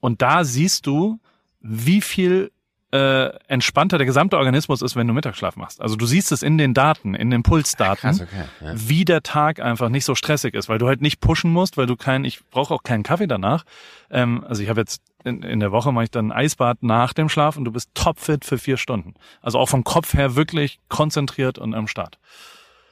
Und 0.00 0.22
da 0.22 0.44
siehst 0.44 0.86
du, 0.86 1.18
wie 1.60 2.00
viel 2.00 2.52
äh, 2.92 3.28
entspannter 3.48 3.98
der 3.98 4.06
gesamte 4.06 4.38
Organismus 4.38 4.80
ist, 4.80 4.96
wenn 4.96 5.06
du 5.06 5.12
Mittagsschlaf 5.12 5.56
machst. 5.56 5.80
Also 5.80 5.96
du 5.96 6.06
siehst 6.06 6.30
es 6.30 6.42
in 6.42 6.56
den 6.56 6.72
Daten, 6.72 7.14
in 7.14 7.30
den 7.30 7.42
Pulsdaten, 7.42 8.10
Krass, 8.10 8.20
okay, 8.20 8.44
ja. 8.60 8.72
wie 8.74 9.04
der 9.04 9.22
Tag 9.22 9.60
einfach 9.60 9.88
nicht 9.88 10.04
so 10.04 10.14
stressig 10.14 10.54
ist, 10.54 10.68
weil 10.68 10.78
du 10.78 10.86
halt 10.86 11.00
nicht 11.00 11.20
pushen 11.20 11.52
musst, 11.52 11.76
weil 11.76 11.86
du 11.86 11.96
kein, 11.96 12.24
ich 12.24 12.44
brauche 12.48 12.72
auch 12.72 12.82
keinen 12.82 13.02
Kaffee 13.02 13.26
danach. 13.26 13.64
Ähm, 14.10 14.44
also 14.48 14.62
ich 14.62 14.68
habe 14.68 14.80
jetzt 14.80 15.02
in, 15.24 15.42
in 15.42 15.60
der 15.60 15.72
Woche 15.72 15.92
mache 15.92 16.04
ich 16.04 16.10
dann 16.10 16.30
ein 16.30 16.32
Eisbad 16.32 16.82
nach 16.82 17.12
dem 17.12 17.28
Schlaf 17.28 17.56
und 17.56 17.64
du 17.64 17.72
bist 17.72 17.90
topfit 17.94 18.44
für 18.44 18.58
vier 18.58 18.76
Stunden. 18.76 19.14
Also 19.42 19.58
auch 19.58 19.68
vom 19.68 19.82
Kopf 19.82 20.14
her 20.14 20.36
wirklich 20.36 20.78
konzentriert 20.88 21.58
und 21.58 21.74
am 21.74 21.88
Start. 21.88 22.18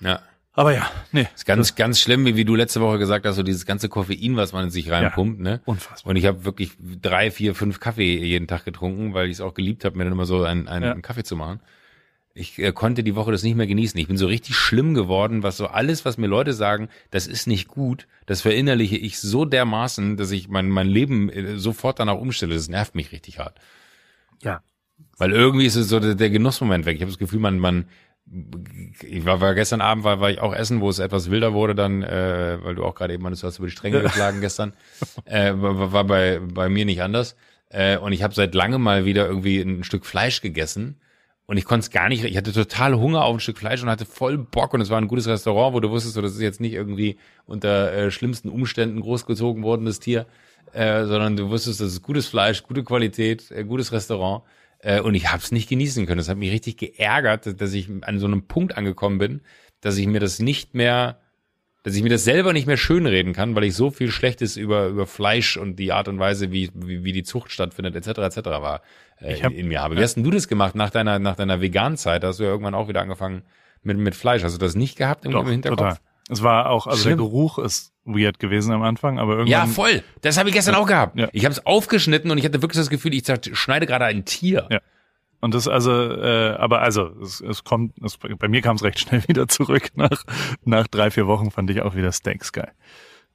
Ja. 0.00 0.20
Aber 0.56 0.72
ja, 0.72 0.88
nee, 1.10 1.26
Ist 1.34 1.46
ganz, 1.46 1.74
ganz 1.74 1.98
schlimm, 1.98 2.24
wie, 2.26 2.36
wie 2.36 2.44
du 2.44 2.54
letzte 2.54 2.80
Woche 2.80 2.98
gesagt 2.98 3.26
hast, 3.26 3.34
so 3.36 3.42
dieses 3.42 3.66
ganze 3.66 3.88
Koffein, 3.88 4.36
was 4.36 4.52
man 4.52 4.64
in 4.64 4.70
sich 4.70 4.88
reinpumpt, 4.90 5.40
ne? 5.40 5.60
unfassbar. 5.64 6.10
Und 6.10 6.16
ich 6.16 6.26
habe 6.26 6.44
wirklich 6.44 6.70
drei, 7.02 7.32
vier, 7.32 7.56
fünf 7.56 7.80
Kaffee 7.80 8.16
jeden 8.24 8.46
Tag 8.46 8.64
getrunken, 8.64 9.14
weil 9.14 9.26
ich 9.26 9.32
es 9.34 9.40
auch 9.40 9.54
geliebt 9.54 9.84
habe, 9.84 9.98
mir 9.98 10.04
dann 10.04 10.12
immer 10.12 10.26
so 10.26 10.44
einen, 10.44 10.68
einen, 10.68 10.84
Ja. 10.84 10.92
einen 10.92 11.02
Kaffee 11.02 11.24
zu 11.24 11.34
machen. 11.34 11.58
Ich 12.34 12.58
äh, 12.60 12.72
konnte 12.72 13.02
die 13.02 13.16
Woche 13.16 13.32
das 13.32 13.42
nicht 13.42 13.56
mehr 13.56 13.66
genießen. 13.66 13.98
Ich 13.98 14.06
bin 14.08 14.16
so 14.16 14.26
richtig 14.28 14.54
schlimm 14.54 14.94
geworden, 14.94 15.42
was 15.42 15.56
so 15.56 15.66
alles, 15.66 16.04
was 16.04 16.18
mir 16.18 16.26
Leute 16.28 16.52
sagen, 16.52 16.88
das 17.10 17.26
ist 17.26 17.46
nicht 17.48 17.66
gut, 17.68 18.06
das 18.26 18.40
verinnerliche 18.40 18.96
ich 18.96 19.18
so 19.20 19.44
dermaßen, 19.44 20.16
dass 20.16 20.30
ich 20.30 20.48
mein, 20.48 20.68
mein 20.68 20.86
Leben 20.88 21.30
äh, 21.30 21.58
sofort 21.58 21.98
danach 21.98 22.16
umstelle. 22.16 22.54
Das 22.54 22.68
nervt 22.68 22.94
mich 22.94 23.10
richtig 23.10 23.40
hart. 23.40 23.58
Ja, 24.40 24.62
Weil 25.16 25.32
irgendwie 25.32 25.66
ist 25.66 25.76
es 25.76 25.88
so 25.88 25.98
der, 26.00 26.14
der 26.14 26.30
Genussmoment 26.30 26.86
weg. 26.86 26.96
Ich 26.96 27.02
habe 27.02 27.10
das 27.10 27.18
Gefühl, 27.18 27.40
man, 27.40 27.58
man, 27.58 27.86
ich 28.26 29.26
war, 29.26 29.40
war 29.40 29.54
gestern 29.54 29.80
Abend 29.80 30.04
war, 30.04 30.20
war 30.20 30.30
ich 30.30 30.40
auch 30.40 30.54
essen, 30.54 30.80
wo 30.80 30.88
es 30.88 30.98
etwas 30.98 31.30
wilder 31.30 31.52
wurde, 31.52 31.74
dann, 31.74 32.02
äh, 32.02 32.58
weil 32.62 32.74
du 32.74 32.84
auch 32.84 32.94
gerade 32.94 33.12
eben 33.12 33.22
meinst, 33.22 33.42
du 33.42 33.46
hast 33.46 33.58
über 33.58 33.66
die 33.66 33.72
Stränge 33.72 34.00
geschlagen 34.02 34.40
gestern. 34.40 34.72
Äh, 35.26 35.52
war, 35.56 35.92
war 35.92 36.04
bei, 36.04 36.40
bei 36.40 36.68
mir 36.68 36.84
nicht 36.84 37.02
anders. 37.02 37.36
Äh, 37.70 37.98
und 37.98 38.12
ich 38.12 38.22
habe 38.22 38.34
seit 38.34 38.54
langem 38.54 38.82
mal 38.82 39.04
wieder 39.04 39.26
irgendwie 39.26 39.60
ein 39.60 39.84
Stück 39.84 40.06
Fleisch 40.06 40.40
gegessen. 40.40 41.00
Und 41.46 41.58
ich 41.58 41.64
konnte 41.64 41.84
es 41.84 41.90
gar 41.90 42.08
nicht, 42.08 42.24
ich 42.24 42.36
hatte 42.36 42.52
total 42.52 42.94
Hunger 42.94 43.24
auf 43.24 43.36
ein 43.36 43.40
Stück 43.40 43.58
Fleisch 43.58 43.82
und 43.82 43.90
hatte 43.90 44.06
voll 44.06 44.38
Bock 44.38 44.72
und 44.72 44.80
es 44.80 44.88
war 44.88 44.98
ein 44.98 45.08
gutes 45.08 45.26
Restaurant, 45.26 45.74
wo 45.74 45.80
du 45.80 45.90
wusstest, 45.90 46.14
so, 46.14 46.22
das 46.22 46.32
ist 46.32 46.40
jetzt 46.40 46.60
nicht 46.60 46.72
irgendwie 46.72 47.18
unter 47.46 47.92
äh, 47.92 48.10
schlimmsten 48.10 48.48
Umständen 48.48 49.00
großgezogen 49.00 49.62
worden, 49.62 49.84
das 49.84 50.00
Tier, 50.00 50.26
äh, 50.72 51.04
sondern 51.04 51.36
du 51.36 51.50
wusstest, 51.50 51.80
das 51.80 51.88
ist 51.88 52.02
gutes 52.02 52.26
Fleisch, 52.28 52.62
gute 52.62 52.82
Qualität, 52.82 53.50
äh, 53.50 53.64
gutes 53.64 53.92
Restaurant. 53.92 54.42
Äh, 54.84 55.00
und 55.00 55.14
ich 55.14 55.28
habe 55.32 55.38
es 55.42 55.50
nicht 55.50 55.68
genießen 55.68 56.04
können. 56.06 56.18
Das 56.18 56.28
hat 56.28 56.36
mich 56.36 56.52
richtig 56.52 56.76
geärgert, 56.76 57.58
dass- 57.60 57.72
ich 57.72 57.88
an 58.02 58.18
so 58.18 58.26
einem 58.26 58.46
Punkt 58.46 58.76
angekommen 58.76 59.16
bin, 59.18 59.40
dass 59.80 59.96
ich 59.96 60.06
mir 60.06 60.20
das 60.20 60.38
nicht 60.40 60.74
mehr, 60.74 61.18
dass 61.84 61.96
ich 61.96 62.02
mir 62.02 62.10
das 62.10 62.24
selber 62.24 62.52
nicht 62.52 62.66
mehr 62.66 62.76
schönreden 62.76 63.32
kann, 63.32 63.54
weil 63.56 63.64
ich 63.64 63.74
so 63.74 63.90
viel 63.90 64.10
Schlechtes 64.10 64.56
über 64.56 64.86
über 64.88 65.06
Fleisch 65.06 65.56
und 65.56 65.76
die 65.76 65.92
Art 65.92 66.08
und 66.08 66.18
Weise, 66.18 66.52
wie 66.52 66.70
wie, 66.74 67.02
wie 67.02 67.12
die 67.12 67.22
Zucht 67.22 67.50
stattfindet, 67.50 67.96
etc. 67.96 68.18
etc. 68.18 68.46
war 68.46 68.82
äh, 69.18 69.36
hab- 69.42 69.52
in 69.52 69.68
mir 69.68 69.80
habe. 69.80 69.96
Wie 69.96 70.02
hast 70.02 70.14
denn 70.16 70.24
du 70.24 70.30
das 70.30 70.48
gemacht 70.48 70.74
nach 70.74 70.90
deiner 70.90 71.18
nach 71.18 71.36
deiner 71.36 71.60
Vegan-Zeit? 71.62 72.22
Da 72.22 72.28
hast 72.28 72.38
du 72.40 72.44
ja 72.44 72.50
irgendwann 72.50 72.74
auch 72.74 72.88
wieder 72.88 73.00
angefangen 73.00 73.42
mit 73.82 73.96
mit 73.98 74.14
Fleisch. 74.14 74.42
Hast 74.44 74.54
du 74.54 74.58
das 74.58 74.74
nicht 74.74 74.96
gehabt 74.96 75.24
im, 75.24 75.32
doch, 75.32 75.44
im 75.44 75.50
Hinterkopf? 75.50 75.78
total. 75.78 75.98
Es 76.30 76.42
war 76.42 76.68
auch, 76.70 76.86
also 76.86 77.02
Schlimm. 77.02 77.18
der 77.18 77.26
Geruch 77.26 77.58
ist 77.58 77.93
weird 78.04 78.38
gewesen 78.38 78.72
am 78.72 78.82
Anfang, 78.82 79.18
aber 79.18 79.32
irgendwann. 79.32 79.50
Ja, 79.50 79.66
voll. 79.66 80.02
Das 80.20 80.38
habe 80.38 80.48
ich 80.48 80.54
gestern 80.54 80.74
auch 80.74 80.86
gehabt. 80.86 81.18
Ja. 81.18 81.28
Ich 81.32 81.44
habe 81.44 81.52
es 81.52 81.64
aufgeschnitten 81.64 82.30
und 82.30 82.38
ich 82.38 82.44
hatte 82.44 82.62
wirklich 82.62 82.78
das 82.78 82.90
Gefühl, 82.90 83.14
ich 83.14 83.24
schneide 83.52 83.86
gerade 83.86 84.04
ein 84.04 84.24
Tier. 84.24 84.66
Ja. 84.70 84.80
Und 85.44 85.52
das 85.52 85.68
also, 85.68 85.92
äh, 85.92 86.54
aber 86.58 86.80
also, 86.80 87.10
es, 87.22 87.42
es 87.42 87.64
kommt, 87.64 87.92
es, 88.02 88.16
bei 88.16 88.48
mir 88.48 88.62
kam 88.62 88.76
es 88.76 88.82
recht 88.82 88.98
schnell 88.98 89.22
wieder 89.28 89.46
zurück. 89.46 89.90
Nach, 89.94 90.24
nach 90.64 90.86
drei, 90.86 91.10
vier 91.10 91.26
Wochen 91.26 91.50
fand 91.50 91.68
ich 91.68 91.82
auch 91.82 91.94
wieder 91.94 92.12
Steaks 92.12 92.52
geil. 92.52 92.72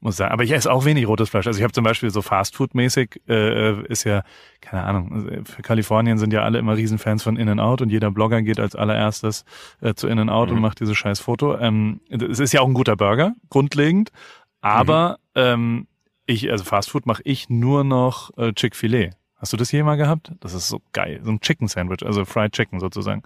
Muss 0.01 0.15
sagen. 0.15 0.32
Aber 0.32 0.43
ich 0.43 0.51
esse 0.51 0.71
auch 0.71 0.86
wenig 0.86 1.08
rotes 1.08 1.29
Fleisch. 1.29 1.45
Also 1.45 1.60
ich 1.60 1.63
habe 1.63 1.73
zum 1.73 1.84
Beispiel 1.84 2.10
so 2.10 2.21
Fastfood-mäßig, 2.21 3.21
äh, 3.27 3.84
ist 3.88 4.05
ja, 4.05 4.23
keine 4.62 4.84
Ahnung, 4.84 5.43
für 5.43 5.62
Kalifornien 5.62 6.17
sind 6.17 6.32
ja 6.32 6.41
alle 6.41 6.58
immer 6.58 6.77
Riesenfans 6.77 7.21
von 7.21 7.36
In-N-Out 7.36 7.82
und 7.82 7.89
jeder 7.89 8.10
Blogger 8.10 8.41
geht 8.41 8.62
als 8.62 8.75
allererstes 8.75 9.43
äh, 9.82 9.93
zu 9.93 10.08
In-N-Out 10.08 10.51
und 10.51 10.62
macht 10.62 10.79
dieses 10.79 10.97
scheiß 10.97 11.19
Foto. 11.19 11.58
Ähm, 11.58 11.99
es 12.10 12.39
ist 12.39 12.53
ja 12.53 12.62
auch 12.62 12.67
ein 12.67 12.73
guter 12.73 12.95
Burger, 12.95 13.34
grundlegend. 13.49 14.12
Aber 14.61 15.19
ähm, 15.35 15.87
ich, 16.25 16.51
also 16.51 16.63
Fastfood 16.63 17.05
mache 17.05 17.21
ich 17.25 17.49
nur 17.49 17.83
noch 17.83 18.35
äh, 18.37 18.53
Chick-fil-A. 18.53 19.11
Hast 19.35 19.53
du 19.53 19.57
das 19.57 19.71
je 19.71 19.83
mal 19.83 19.95
gehabt? 19.95 20.33
Das 20.41 20.53
ist 20.53 20.67
so 20.67 20.81
geil. 20.91 21.21
So 21.23 21.31
ein 21.31 21.39
Chicken 21.39 21.67
Sandwich, 21.67 22.05
also 22.05 22.25
Fried 22.25 22.51
Chicken 22.51 22.79
sozusagen. 22.79 23.23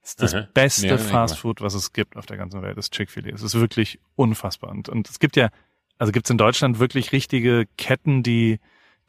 Das 0.00 0.10
ist 0.10 0.22
das 0.22 0.34
Aha. 0.34 0.48
beste 0.52 0.98
Fast 0.98 1.38
Food, 1.38 1.60
was 1.60 1.74
es 1.74 1.92
gibt 1.92 2.16
auf 2.16 2.26
der 2.26 2.36
ganzen 2.36 2.62
Welt, 2.62 2.76
ist 2.76 2.92
Chick-fil-A. 2.92 3.34
Es 3.34 3.42
ist 3.42 3.54
wirklich 3.54 4.00
unfassbar. 4.16 4.70
Und, 4.70 4.88
und 4.88 5.08
es 5.08 5.18
gibt 5.18 5.36
ja, 5.36 5.50
also 5.98 6.12
gibt 6.12 6.26
es 6.26 6.30
in 6.30 6.38
Deutschland 6.38 6.78
wirklich 6.78 7.12
richtige 7.12 7.66
Ketten, 7.76 8.22
die, 8.22 8.58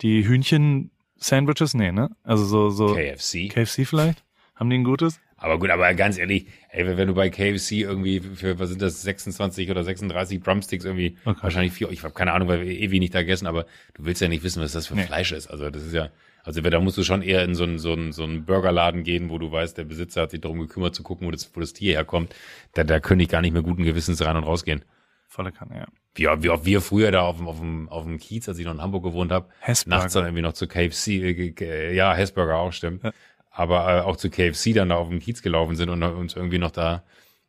die 0.01 0.26
Hühnchen-Sandwiches? 0.26 1.74
Nee, 1.74 1.91
ne? 1.91 2.12
Also 2.24 2.45
so, 2.45 2.70
so 2.70 2.93
KFC. 2.93 3.49
KFC 3.49 3.86
vielleicht? 3.86 4.24
Haben 4.56 4.70
die 4.70 4.78
ein 4.78 4.84
gutes? 4.84 5.20
Aber 5.38 5.60
gut, 5.60 5.70
aber 5.70 5.94
ganz 5.96 6.18
ehrlich, 6.18 6.48
ey, 6.70 6.98
wenn 6.98 7.08
du 7.08 7.14
bei 7.14 7.30
KFC 7.30 7.74
irgendwie 7.82 8.22
für, 8.22 8.58
was 8.58 8.70
sind 8.70 8.82
das, 8.82 9.02
26 9.02 9.70
oder 9.70 9.84
36 9.84 10.42
Drumsticks 10.42 10.86
irgendwie, 10.86 11.18
Okay. 11.26 11.40
wahrscheinlich 11.44 11.74
vier, 11.74 11.92
ich 11.92 12.04
habe 12.04 12.14
keine 12.14 12.32
Ahnung, 12.34 12.48
weil 12.48 12.62
wir 12.62 12.72
ewig 12.72 13.00
nicht 13.00 13.14
da 13.14 13.20
gegessen, 13.20 13.46
aber 13.46 13.66
du 13.96 14.06
willst 14.06 14.22
ja 14.22 14.28
nicht 14.30 14.44
wissen, 14.44 14.62
was 14.62 14.72
das 14.72 14.88
für 14.88 14.96
Nee. 14.96 15.04
Fleisch 15.04 15.34
ist. 15.34 15.48
Also 15.48 15.70
das 15.70 15.84
ist 15.84 15.94
ja, 15.94 16.10
also 16.44 16.62
da 16.62 16.80
musst 16.80 16.98
du 16.98 17.04
schon 17.04 17.22
eher 17.22 17.44
in 17.44 17.54
so 17.54 17.64
einen, 17.64 17.80
so 17.80 17.92
einen, 17.92 18.14
so 18.14 18.24
einen 18.24 18.46
Burgerladen 18.46 19.04
gehen, 19.04 19.30
wo 19.30 19.38
du 19.38 19.52
weißt, 19.52 19.78
der 19.78 19.84
Besitzer 19.84 20.22
hat 20.22 20.32
sich 20.32 20.40
darum 20.42 20.60
gekümmert 20.60 20.96
zu 20.96 21.04
gucken, 21.04 21.28
wo 21.28 21.32
das, 21.32 21.52
wo 21.54 21.60
das 21.60 21.74
Tier 21.74 21.94
herkommt. 21.96 22.34
Da, 22.74 22.84
da 22.86 23.00
könnte 23.02 23.24
ich 23.24 23.30
gar 23.30 23.42
nicht 23.42 23.52
mehr 23.54 23.62
guten 23.64 23.84
Gewissens 23.84 24.24
rein 24.24 24.38
und 24.38 24.44
rausgehen. 24.46 24.86
Volle 25.28 25.52
Kanne, 25.52 25.76
ja. 25.76 25.88
Wie, 26.14 26.44
wie 26.44 26.50
auch 26.50 26.64
wir 26.64 26.80
früher 26.80 27.12
da 27.12 27.22
auf 27.24 27.38
dem, 27.38 27.48
auf 27.48 27.60
dem, 27.60 27.90
auf 27.90 28.04
dem 28.06 28.20
Kiez, 28.20 28.48
als 28.48 28.58
ich 28.58 28.66
noch 28.66 28.74
in 28.74 28.82
Hamburg 28.82 29.04
gewohnt 29.04 29.34
habe, 29.34 29.50
nachts 29.86 30.14
dann 30.14 30.24
irgendwie 30.24 30.44
noch 30.44 30.54
zu 30.54 30.66
KFC, 30.66 31.08
äh, 31.60 31.94
ja, 31.94 32.14
Hessburger 32.14 32.56
auch, 32.56 32.72
stimmt. 32.72 33.04
Ja. 33.04 33.12
Aber 33.56 33.88
äh, 33.88 34.01
auch 34.01 34.18
zu 34.18 34.30
KFC 34.30 34.74
dann 34.74 34.89
da 34.89 34.95
auf 34.95 35.08
dem 35.08 35.20
Kiez 35.20 35.41
gelaufen 35.41 35.76
sind 35.76 35.89
und 35.89 36.03
uns 36.03 36.36
irgendwie 36.36 36.58
noch 36.58 36.72
da 36.72 37.03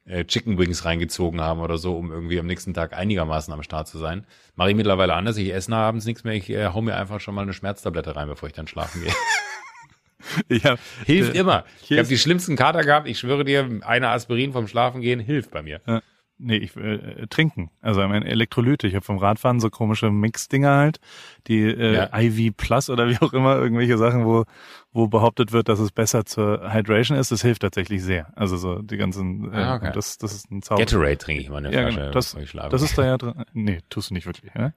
äh, 0.04 0.24
Chicken 0.24 0.56
Wings 0.56 0.84
reingezogen 0.84 1.40
haben 1.40 1.60
oder 1.60 1.78
so, 1.78 1.96
um 1.96 2.12
irgendwie 2.12 2.38
am 2.38 2.46
nächsten 2.46 2.74
Tag 2.74 2.96
einigermaßen 2.96 3.52
am 3.52 3.62
Start 3.64 3.88
zu 3.88 3.98
sein. 3.98 4.24
Mache 4.54 4.70
ich 4.70 4.76
mittlerweile 4.76 5.14
anders. 5.14 5.36
Ich 5.36 5.52
esse 5.52 5.74
abends 5.74 6.06
nichts 6.06 6.22
mehr. 6.22 6.34
Ich 6.34 6.48
äh, 6.48 6.68
hau 6.68 6.80
mir 6.80 6.96
einfach 6.96 7.20
schon 7.20 7.34
mal 7.34 7.42
eine 7.42 7.52
Schmerztablette 7.52 8.14
rein, 8.14 8.28
bevor 8.28 8.48
ich 8.48 8.54
dann 8.54 8.68
schlafen 8.68 9.02
gehe. 9.02 9.12
Ich 10.48 10.64
hab, 10.64 10.80
hilft 11.04 11.34
äh, 11.34 11.38
immer. 11.38 11.64
Ich 11.88 11.96
habe 11.96 12.08
die 12.08 12.18
schlimmsten 12.18 12.56
Kater 12.56 12.82
gehabt. 12.82 13.06
Ich 13.06 13.18
schwöre 13.18 13.44
dir, 13.44 13.80
eine 13.82 14.08
Aspirin 14.08 14.52
vom 14.52 14.66
Schlafen 14.66 15.00
gehen 15.00 15.20
hilft 15.20 15.52
bei 15.52 15.62
mir. 15.62 15.80
Ja. 15.86 16.02
Nee, 16.38 16.56
ich 16.58 16.76
äh, 16.76 16.94
äh, 16.96 17.26
trinken. 17.28 17.70
Also 17.80 18.02
ich 18.02 18.08
meine 18.08 18.26
Elektrolyte. 18.26 18.86
Ich 18.86 18.94
habe 18.94 19.04
vom 19.04 19.16
Radfahren 19.16 19.58
so 19.58 19.70
komische 19.70 20.10
Mix-Dinger 20.10 20.70
halt, 20.76 21.00
die 21.46 21.62
äh, 21.62 21.94
Ja. 21.94 22.18
IV 22.20 22.54
Plus 22.56 22.90
oder 22.90 23.08
wie 23.08 23.16
auch 23.20 23.32
immer, 23.32 23.56
irgendwelche 23.56 23.96
Sachen, 23.96 24.24
wo 24.26 24.44
wo 24.92 25.08
behauptet 25.08 25.52
wird, 25.52 25.68
dass 25.68 25.78
es 25.78 25.92
besser 25.92 26.24
zur 26.26 26.72
Hydration 26.72 27.16
ist. 27.18 27.30
Das 27.32 27.40
hilft 27.42 27.62
tatsächlich 27.62 28.02
sehr. 28.02 28.32
Also 28.36 28.56
so 28.58 28.80
die 28.82 28.96
ganzen, 28.98 29.52
äh, 29.52 29.56
Ah, 29.56 29.76
okay. 29.76 29.92
das, 29.94 30.18
das 30.18 30.34
ist 30.34 30.50
ein 30.50 30.60
Zauber. 30.62 30.80
Gatorade 30.82 31.18
trinke 31.18 31.42
ich 31.42 31.48
mal 31.50 31.58
eine 31.58 31.72
ja, 31.72 31.82
Flasche, 31.82 31.98
genau. 32.00 32.10
Das, 32.12 32.26
bevor 32.30 32.42
ich 32.42 32.50
schlafe. 32.50 32.68
das 32.70 32.82
ist 32.82 32.98
da 32.98 33.04
ja 33.06 33.16
drin. 33.18 33.44
Nee, 33.54 33.80
tust 33.88 34.10
du 34.10 34.14
nicht 34.14 34.26
wirklich. 34.26 34.52
Ja? 34.54 34.72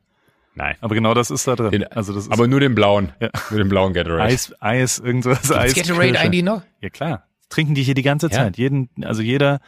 Nein. 0.55 0.75
Aber 0.81 0.95
genau 0.95 1.13
das 1.13 1.29
ist 1.31 1.47
da 1.47 1.55
drin. 1.55 1.71
Den- 1.71 1.83
also 1.91 2.13
das 2.13 2.23
ist 2.27 2.31
Aber 2.33 2.47
nur 2.47 2.59
den 2.61 2.73
blauen. 2.75 3.11
Ja. 3.19 3.29
Nur 3.49 3.59
den 3.59 3.69
blauen 3.69 3.93
Gatorade. 3.93 4.23
Eis, 4.23 4.53
Eis, 4.61 4.99
irgendwas. 4.99 5.51
Eis. 5.51 5.73
Gibt's 5.73 5.89
Gatorade 5.89 6.11
Kirsche. 6.11 6.25
eigentlich 6.25 6.43
noch? 6.43 6.61
Ja 6.81 6.89
klar. 6.89 7.23
Trinken 7.49 7.75
die 7.75 7.83
hier 7.83 7.95
die 7.95 8.01
ganze 8.03 8.27
Ja? 8.27 8.31
Zeit. 8.33 8.57
Jeden, 8.57 8.89
also 9.03 9.21
jeder, 9.21 9.59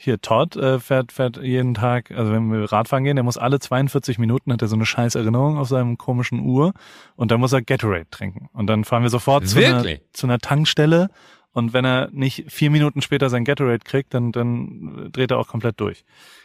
hier 0.00 0.20
Todd 0.20 0.56
äh, 0.56 0.78
fährt, 0.78 1.10
fährt 1.10 1.38
jeden 1.38 1.74
Tag, 1.74 2.12
also 2.12 2.32
wenn 2.32 2.52
wir 2.52 2.70
Radfahren 2.70 3.02
gehen, 3.02 3.16
der 3.16 3.24
muss 3.24 3.36
alle 3.36 3.58
42 3.58 4.18
Minuten, 4.18 4.52
hat 4.52 4.62
er 4.62 4.68
so 4.68 4.76
eine 4.76 4.86
scheiß 4.86 5.16
Erinnerung 5.16 5.58
auf 5.58 5.68
seinem 5.68 5.98
komischen 5.98 6.40
Uhr 6.40 6.72
und 7.16 7.32
dann 7.32 7.40
muss 7.40 7.52
er 7.52 7.62
Gatorade 7.62 8.08
trinken. 8.08 8.48
Und 8.52 8.68
dann 8.68 8.84
fahren 8.84 9.02
wir 9.02 9.10
sofort 9.10 9.48
zu 9.48 9.58
einer, 9.58 9.84
zu 10.12 10.26
einer 10.26 10.38
Tankstelle 10.38 11.10
und 11.52 11.72
wenn 11.72 11.84
er 11.84 12.10
nicht 12.12 12.44
vier 12.48 12.70
Minuten 12.70 13.02
später 13.02 13.28
sein 13.28 13.44
Gatorade 13.44 13.80
kriegt, 13.80 14.14
dann, 14.14 14.30
dann 14.30 15.10
dreht 15.10 15.32
er 15.32 15.38
auch 15.38 15.48
komplett 15.48 15.80
durch. 15.80 16.04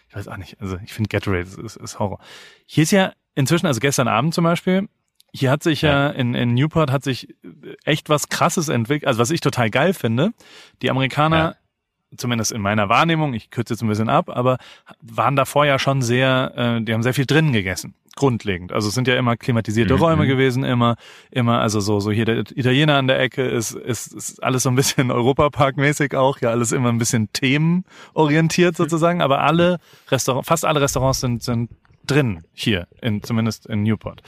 Ich 0.10 0.16
weiß 0.16 0.28
auch 0.28 0.38
nicht, 0.38 0.60
also 0.60 0.78
ich 0.84 0.92
finde 0.92 1.10
Gatorade 1.10 1.44
ist, 1.44 1.60
ist, 1.60 1.76
ist 1.76 2.00
Horror. 2.00 2.20
Hier 2.66 2.82
ist 2.82 2.92
ja 2.92 3.14
inzwischen, 3.36 3.68
also 3.68 3.80
gestern 3.80 4.08
Abend 4.08 4.34
zum 4.34 4.46
Beispiel, 4.46 4.88
hier 5.32 5.52
hat 5.52 5.64
sich 5.64 5.82
ja, 5.82 6.10
in, 6.10 6.36
in 6.36 6.54
Newport 6.54 6.92
hat 6.92 7.04
sich 7.04 7.36
echt 7.84 8.10
was 8.10 8.30
krasses 8.30 8.70
entwickelt, 8.70 9.08
also 9.08 9.20
was 9.20 9.32
ich 9.32 9.42
total 9.42 9.70
geil 9.70 9.94
finde. 9.94 10.32
Die 10.82 10.92
Amerikaner, 10.92 11.56
zumindest 12.18 12.52
in 12.52 12.62
meiner 12.62 12.90
Wahrnehmung, 12.90 13.34
ich 13.34 13.50
kürze 13.50 13.74
jetzt 13.74 13.82
ein 13.82 13.88
bisschen 13.88 14.10
ab, 14.10 14.30
aber 14.30 14.58
waren 15.02 15.36
davor 15.36 15.66
ja 15.66 15.80
schon 15.80 16.02
sehr, 16.02 16.54
äh, 16.56 16.82
die 16.82 16.94
haben 16.94 17.04
sehr 17.04 17.14
viel 17.14 17.26
drinnen 17.26 17.54
gegessen. 17.54 17.94
Grundlegend. 18.16 18.72
Also 18.72 18.90
es 18.90 18.94
sind 18.94 19.08
ja 19.08 19.16
immer 19.16 19.36
klimatisierte 19.38 19.96
Mhm. 19.96 20.00
Räume 20.00 20.28
gewesen, 20.28 20.64
immer, 20.64 20.98
immer, 21.32 21.62
also 21.62 21.80
so, 21.80 22.00
so 22.00 22.12
hier 22.12 22.26
der 22.26 22.40
Italiener 22.40 22.98
an 22.98 23.08
der 23.08 23.20
Ecke 23.20 23.44
ist, 23.44 23.72
ist, 23.74 24.14
ist 24.14 24.44
alles 24.44 24.64
so 24.64 24.70
ein 24.70 24.76
bisschen 24.76 25.12
Europapark-mäßig 25.12 26.16
auch, 26.16 26.40
ja, 26.40 26.52
alles 26.52 26.72
immer 26.72 26.90
ein 26.90 27.00
bisschen 27.00 27.30
themenorientiert 27.34 28.78
sozusagen, 28.78 29.22
aber 29.22 29.42
alle 29.42 29.80
Restaurants, 30.10 30.48
fast 30.48 30.64
alle 30.64 30.80
Restaurants 30.82 31.22
sind, 31.22 31.42
sind 31.42 31.72
drin 32.06 32.44
hier, 32.54 32.88
in, 33.02 33.24
zumindest 33.24 33.66
in 33.66 33.84
Newport. 33.84 34.22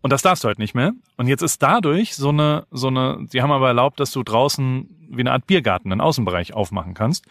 Und 0.00 0.12
das 0.12 0.22
darfst 0.22 0.44
du 0.44 0.48
halt 0.48 0.58
nicht 0.58 0.74
mehr. 0.74 0.92
Und 1.16 1.26
jetzt 1.26 1.42
ist 1.42 1.62
dadurch 1.62 2.14
so 2.14 2.28
eine, 2.28 2.66
so 2.70 2.88
eine, 2.88 3.26
sie 3.28 3.42
haben 3.42 3.50
aber 3.50 3.68
erlaubt, 3.68 3.98
dass 4.00 4.12
du 4.12 4.22
draußen 4.22 5.08
wie 5.10 5.20
eine 5.20 5.32
Art 5.32 5.46
Biergarten, 5.46 5.90
einen 5.90 6.00
Außenbereich 6.00 6.54
aufmachen 6.54 6.94
kannst. 6.94 7.26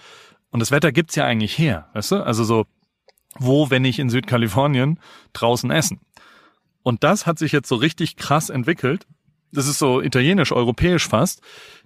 Und 0.51 0.59
das 0.59 0.72
Wetter 0.72 0.91
gibt's 0.91 1.15
ja 1.15 1.26
eigentlich 1.26 1.57
her, 1.57 1.89
weißt 1.93 2.11
du? 2.11 2.26
Also 2.26 2.43
so, 2.43 2.65
wo, 3.38 3.70
wenn 3.70 3.86
ich 3.86 3.99
in 3.99 4.09
Südkalifornien, 4.09 4.99
draußen 5.34 5.72
essen. 5.72 6.01
Und 6.84 7.03
das 7.03 7.26
hat 7.26 7.38
sich 7.38 7.51
jetzt 7.51 7.70
so 7.70 7.76
richtig 7.76 8.15
krass 8.15 8.49
entwickelt. 8.49 9.05
Das 9.51 9.68
ist 9.68 9.80
so 9.80 10.01
italienisch, 10.01 10.51
europäisch 10.51 11.07
fast, 11.07 11.41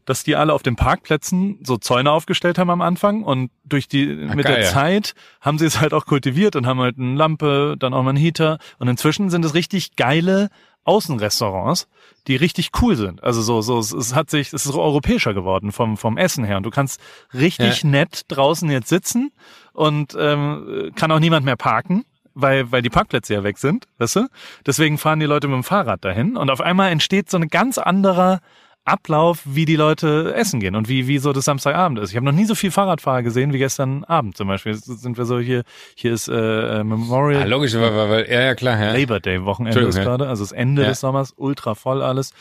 dass 0.06 0.24
die 0.24 0.36
alle 0.36 0.54
auf 0.54 0.64
den 0.64 0.76
Parkplätzen 0.76 1.60
so 1.64 1.78
Zäune 1.78 2.12
aufgestellt 2.12 2.58
haben 2.58 2.72
am 2.72 2.82
Anfang 2.82 3.24
und 3.24 3.52
durch 3.64 3.88
die, 3.88 4.08
mit 4.08 4.46
geil, 4.46 4.62
der. 4.62 4.66
Zeit 4.66 5.14
haben 5.42 5.60
sie 5.60 5.66
es 5.66 5.80
halt 5.80 5.94
auch 5.94 6.06
kultiviert 6.06 6.56
und 6.56 6.66
haben 6.66 6.80
halt 6.80 6.98
eine 6.98 7.16
Lampe, 7.16 7.76
dann 7.78 7.94
auch 7.94 8.02
mal 8.02 8.10
einen 8.10 8.18
Heater 8.18 8.58
und 8.80 8.88
inzwischen 8.88 9.30
sind 9.30 9.46
es 9.46 9.54
richtig 9.54 9.96
geile 9.96 10.50
Außenrestaurants, 10.84 11.88
die 12.28 12.36
richtig 12.36 12.72
cool 12.82 12.96
sind. 12.96 13.24
Also 13.24 13.42
so, 13.42 13.62
so, 13.62 13.80
es, 13.80 14.16
hat 14.16 14.30
sich, 14.30 14.48
es 14.48 14.66
ist 14.66 14.74
so 14.74 14.82
europäischer 14.82 15.34
geworden 15.34 15.72
vom, 15.72 15.98
vom 15.98 16.18
Essen 16.18 16.44
her 16.44 16.58
und 16.58 16.64
du 16.64 16.72
kannst 16.72 17.00
richtig 17.34 17.84
nett 17.84 18.24
draußen 18.28 18.70
jetzt 18.70 18.90
sitzen 18.90 19.32
und 19.74 20.16
ähm, 20.20 20.92
kann 20.96 21.12
auch 21.12 21.20
niemand 21.20 21.46
mehr 21.46 21.58
parken 21.58 22.06
weil, 22.34 22.72
weil 22.72 22.82
die 22.82 22.90
Parkplätze 22.90 23.34
ja 23.34 23.44
weg 23.44 23.58
sind, 23.58 23.88
weißt 23.98 24.16
du? 24.18 24.28
Deswegen 24.66 24.98
fahren 24.98 25.20
die 25.20 25.26
Leute 25.26 25.48
mit 25.48 25.56
dem 25.56 25.64
Fahrrad 25.64 26.04
dahin 26.06 26.38
und 26.38 26.50
auf 26.50 26.62
einmal 26.62 26.92
entsteht 26.92 27.30
so 27.30 27.38
ein 27.38 27.48
ganz 27.48 27.78
anderer 27.78 28.40
Ablauf, 28.84 29.42
wie 29.46 29.66
die 29.66 29.76
Leute 29.76 30.34
essen 30.36 30.60
gehen 30.60 30.76
und 30.76 30.90
wie, 30.90 31.08
wie 31.08 31.20
so 31.20 31.34
das 31.34 31.46
Samstagabend 31.46 32.00
ist. 32.00 32.10
Ich 32.10 32.16
habe 32.16 32.26
noch 32.26 32.32
nie 32.32 32.46
so 32.46 32.56
viel 32.56 32.72
Fahrradfahrer 32.72 33.22
gesehen 33.22 33.54
wie 33.54 33.60
gestern 33.60 34.04
Abend 34.06 34.36
zum 34.36 34.48
Beispiel. 34.48 34.72
Jetzt 34.74 34.86
sind 34.86 35.18
wir 35.18 35.26
so 35.26 35.40
hier, 35.40 35.64
hier 35.96 36.14
ist 36.14 36.28
äh, 36.28 36.80
äh, 36.80 36.84
Memorial 36.84 37.44
Ah, 37.44 37.46
logisch, 37.46 37.76
weil, 37.76 37.94
weil, 38.10 38.30
ja, 38.30 38.42
ja, 38.42 38.56
klar. 38.56 38.80
Ja. 38.80 38.94
Labor 38.94 39.20
Day 39.20 39.46
Wochenende 39.46 39.82
ist 39.82 40.00
gerade, 40.00 40.28
also 40.28 40.44
das 40.44 40.52
Ende 40.52 40.82
Ja. 40.82 40.88
des 40.90 41.00
Sommers, 41.00 41.34
ultra 41.38 41.76
voll 41.76 42.02
alles. 42.02 42.34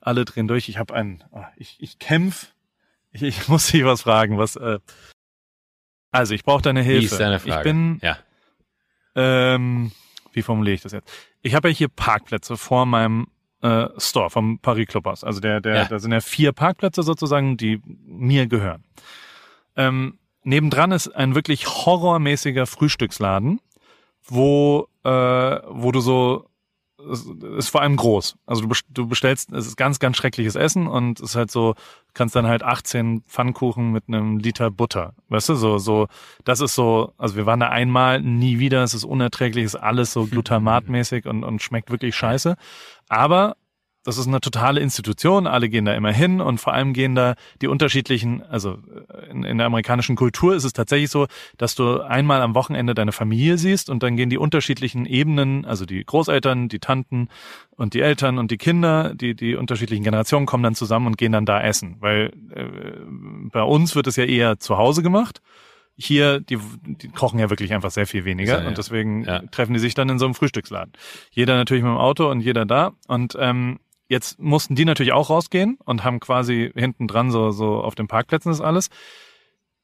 Alle 0.00 0.24
drehen 0.24 0.48
durch. 0.48 0.68
Ich 0.68 0.78
habe 0.78 0.92
einen, 0.94 1.22
ah, 1.32 1.48
ich, 1.56 1.76
ich 1.78 1.98
kämpf. 2.00 2.52
Ich, 3.12 3.22
ich 3.22 3.48
muss 3.48 3.68
dich 3.68 3.84
was 3.84 4.02
fragen, 4.02 4.38
was 4.38 4.56
äh, 4.56 4.78
also 6.10 6.34
ich 6.34 6.44
brauche 6.44 6.62
deine 6.62 6.82
Hilfe. 6.82 7.00
Wie 7.02 7.04
ist 7.06 7.20
deine 7.20 7.38
Frage? 7.38 7.56
Ich 7.58 7.62
bin 7.62 7.98
ja. 8.02 8.16
ähm, 9.14 9.92
wie 10.32 10.42
formuliere 10.42 10.74
ich 10.74 10.82
das 10.82 10.92
jetzt? 10.92 11.08
Ich 11.42 11.54
habe 11.54 11.68
ja 11.68 11.74
hier 11.74 11.88
Parkplätze 11.88 12.56
vor 12.56 12.86
meinem 12.86 13.28
äh, 13.66 13.88
Store 13.98 14.30
vom 14.30 14.58
Paris 14.60 14.86
Clubhaus. 14.88 15.24
Also 15.24 15.40
der, 15.40 15.60
der, 15.60 15.74
Ja. 15.76 15.84
da 15.86 15.98
sind 15.98 16.12
ja 16.12 16.20
vier 16.20 16.52
Parkplätze 16.52 17.02
sozusagen, 17.02 17.56
die 17.56 17.80
mir 18.06 18.46
gehören. 18.46 18.84
Ähm, 19.76 20.18
nebendran 20.42 20.92
ist 20.92 21.08
ein 21.08 21.34
wirklich 21.34 21.66
horrormäßiger 21.66 22.66
Frühstücksladen, 22.66 23.60
wo, 24.24 24.88
äh, 25.04 25.10
wo 25.10 25.92
du 25.92 26.00
so 26.00 26.46
es 27.10 27.24
ist 27.58 27.68
vor 27.68 27.82
allem 27.82 27.96
groß. 27.96 28.36
Also 28.46 28.62
du, 28.62 28.68
best- 28.68 28.86
du 28.90 29.06
bestellst, 29.06 29.52
es 29.52 29.66
ist 29.66 29.76
ganz, 29.76 29.98
ganz 29.98 30.16
schreckliches 30.16 30.54
Essen 30.56 30.86
und 30.86 31.20
es 31.20 31.30
ist 31.30 31.36
halt 31.36 31.50
so, 31.50 31.74
kannst 32.14 32.34
dann 32.36 32.46
halt 32.46 32.62
18 32.62 33.22
Pfannkuchen 33.22 33.92
mit 33.92 34.04
einem 34.08 34.38
Liter 34.38 34.70
Butter. 34.70 35.14
Weißt 35.28 35.48
du, 35.50 35.54
so, 35.54 35.78
so, 35.78 36.08
das 36.44 36.60
ist 36.60 36.74
so, 36.74 37.12
also 37.18 37.36
wir 37.36 37.46
waren 37.46 37.60
da 37.60 37.68
einmal, 37.68 38.20
nie 38.22 38.58
wieder, 38.58 38.82
es 38.82 38.94
ist 38.94 39.04
unerträglich, 39.04 39.64
es 39.64 39.74
ist 39.74 39.80
alles 39.80 40.12
so 40.12 40.26
glutamatmäßig 40.26 41.26
und, 41.26 41.44
und 41.44 41.62
schmeckt 41.62 41.90
wirklich 41.90 42.14
scheiße. 42.16 42.56
Aber 43.08 43.56
das 44.06 44.18
ist 44.18 44.28
eine 44.28 44.40
totale 44.40 44.80
Institution, 44.80 45.46
alle 45.46 45.68
gehen 45.68 45.84
da 45.84 45.94
immer 45.94 46.12
hin 46.12 46.40
und 46.40 46.58
vor 46.58 46.72
allem 46.72 46.92
gehen 46.92 47.14
da 47.16 47.34
die 47.60 47.66
unterschiedlichen, 47.66 48.42
also 48.42 48.78
äh, 49.12 49.30
in, 49.30 49.42
in 49.42 49.58
der 49.58 49.66
amerikanischen 49.66 50.14
Kultur 50.14 50.54
ist 50.54 50.64
es 50.64 50.72
tatsächlich 50.72 51.10
so, 51.10 51.26
dass 51.58 51.74
du 51.74 52.00
einmal 52.00 52.40
am 52.40 52.54
Wochenende 52.54 52.94
deine 52.94 53.12
Familie 53.12 53.58
siehst 53.58 53.90
und 53.90 54.02
dann 54.02 54.16
gehen 54.16 54.30
die 54.30 54.38
unterschiedlichen 54.38 55.06
Ebenen, 55.06 55.64
also 55.64 55.86
die 55.86 56.04
Großeltern, 56.04 56.68
die 56.68 56.78
Tanten 56.78 57.28
und 57.76 57.94
die 57.94 58.00
Eltern 58.00 58.38
und 58.38 58.50
die 58.50 58.58
Kinder, 58.58 59.14
die, 59.14 59.34
die 59.34 59.56
unterschiedlichen 59.56 60.04
Generationen 60.04 60.46
kommen 60.46 60.62
dann 60.62 60.74
zusammen 60.76 61.06
und 61.08 61.18
gehen 61.18 61.32
dann 61.32 61.44
da 61.44 61.60
essen, 61.60 61.96
weil 62.00 62.32
äh, 62.54 62.64
bei 63.50 63.62
uns 63.62 63.96
wird 63.96 64.06
es 64.06 64.16
ja 64.16 64.24
eher 64.24 64.58
zu 64.58 64.76
Hause 64.78 65.02
gemacht. 65.02 65.42
Hier, 65.98 66.40
die, 66.40 66.58
die 66.84 67.08
kochen 67.08 67.38
ja 67.38 67.48
wirklich 67.48 67.72
einfach 67.72 67.90
sehr 67.90 68.06
viel 68.06 68.26
weniger 68.26 68.56
Ja, 68.58 68.62
ja. 68.62 68.68
und 68.68 68.76
deswegen 68.76 69.24
Ja. 69.24 69.40
treffen 69.50 69.72
die 69.72 69.78
sich 69.80 69.94
dann 69.94 70.10
in 70.10 70.18
so 70.18 70.26
einem 70.26 70.34
Frühstücksladen. 70.34 70.92
Jeder 71.30 71.56
natürlich 71.56 71.82
mit 71.82 71.90
dem 71.90 71.96
Auto 71.96 72.30
und 72.30 72.40
jeder 72.40 72.66
da 72.66 72.92
und 73.08 73.34
ähm, 73.40 73.78
Jetzt 74.08 74.38
mussten 74.38 74.76
die 74.76 74.84
natürlich 74.84 75.12
auch 75.12 75.30
rausgehen 75.30 75.78
und 75.84 76.04
haben 76.04 76.20
quasi 76.20 76.70
hinten 76.74 77.08
dran 77.08 77.30
so, 77.30 77.50
so 77.50 77.80
auf 77.80 77.94
den 77.94 78.06
Parkplätzen 78.06 78.52
ist 78.52 78.60
alles. 78.60 78.88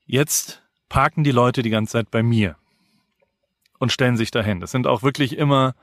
Jetzt 0.06 0.62
parken 0.88 1.24
die 1.24 1.32
Leute 1.32 1.62
die 1.62 1.70
ganze 1.70 1.92
Zeit 1.92 2.10
bei 2.10 2.22
mir 2.22 2.56
und 3.78 3.90
stellen 3.90 4.16
sich 4.16 4.30
dahin. 4.30 4.60
Das 4.60 4.70
sind 4.70 4.86
auch 4.86 5.02
wirklich 5.02 5.36
immer, 5.36 5.74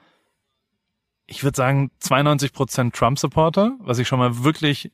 ich 1.25 1.43
würde 1.43 1.57
sagen, 1.57 1.91
92 1.99 2.53
Prozent 2.53 2.95
Trump-Supporter, 2.95 3.75
was 3.79 3.99
ich 3.99 4.07
schon 4.07 4.19
mal 4.19 4.43
wirklich 4.43 4.91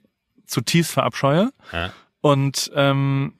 zutiefst 0.47 0.91
verabscheue. 0.91 1.51
Ja. 1.71 1.91
Und, 2.21 2.71
ähm, 2.73 3.33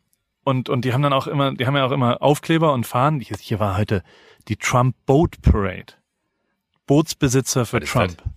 und, 0.44 0.70
und 0.70 0.86
die 0.86 0.94
haben 0.94 1.02
dann 1.02 1.14
auch 1.14 1.26
immer, 1.26 1.56
die 1.56 1.66
haben 1.66 1.76
ja 1.76 1.86
auch 1.86 1.92
immer 1.92 2.22
Aufkleber 2.22 2.74
und 2.74 2.86
Fahnen. 2.86 3.22
Hier, 3.22 3.60
war 3.60 3.78
heute 3.78 4.04
die 4.48 4.58
Trump 4.58 4.96
Boat 5.08 5.42
Parade. 5.42 5.94
Bootsbesitzer 6.86 7.66
für 7.66 7.80
Trump. 7.80 8.18
das? 8.18 8.35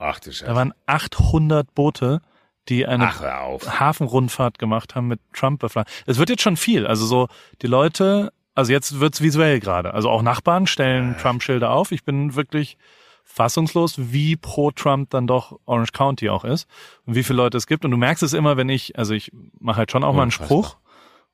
Ach 0.00 0.18
du 0.18 0.30
Da 0.30 0.36
Scheiße. 0.36 0.54
waren 0.54 0.72
800 0.86 1.72
Boote, 1.74 2.22
die 2.68 2.86
eine 2.86 3.08
Ach. 3.08 3.20
Hafenrundfahrt 3.80 4.58
gemacht 4.58 4.94
haben 4.94 5.08
mit 5.08 5.20
Trump 5.32 5.60
befragen. 5.60 5.90
Es 6.06 6.18
wird 6.18 6.30
jetzt 6.30 6.42
schon 6.42 6.56
viel. 6.56 6.86
Also 6.86 7.06
so 7.06 7.28
die 7.62 7.66
Leute, 7.66 8.32
also 8.54 8.72
jetzt 8.72 8.98
wird's 8.98 9.20
visuell 9.20 9.60
gerade. 9.60 9.94
Also 9.94 10.08
auch 10.10 10.22
Nachbarn 10.22 10.66
stellen 10.66 11.16
Trump-Schilder 11.18 11.70
auf. 11.70 11.92
Ich 11.92 12.04
bin 12.04 12.34
wirklich 12.34 12.76
fassungslos, 13.24 13.94
wie 13.96 14.36
pro 14.36 14.70
Trump 14.70 15.10
dann 15.10 15.26
doch 15.26 15.58
Orange 15.66 15.92
County 15.92 16.30
auch 16.30 16.44
ist 16.44 16.66
und 17.06 17.14
wie 17.14 17.22
viele 17.22 17.36
Leute 17.36 17.58
es 17.58 17.66
gibt. 17.66 17.84
Und 17.84 17.90
du 17.90 17.96
merkst 17.96 18.22
es 18.22 18.32
immer, 18.32 18.56
wenn 18.56 18.68
ich, 18.68 18.98
also 18.98 19.14
ich 19.14 19.30
mache 19.60 19.78
halt 19.78 19.92
schon 19.92 20.02
auch 20.02 20.14
mal 20.14 20.22
einen. 20.22 20.30
Spruch 20.30 20.78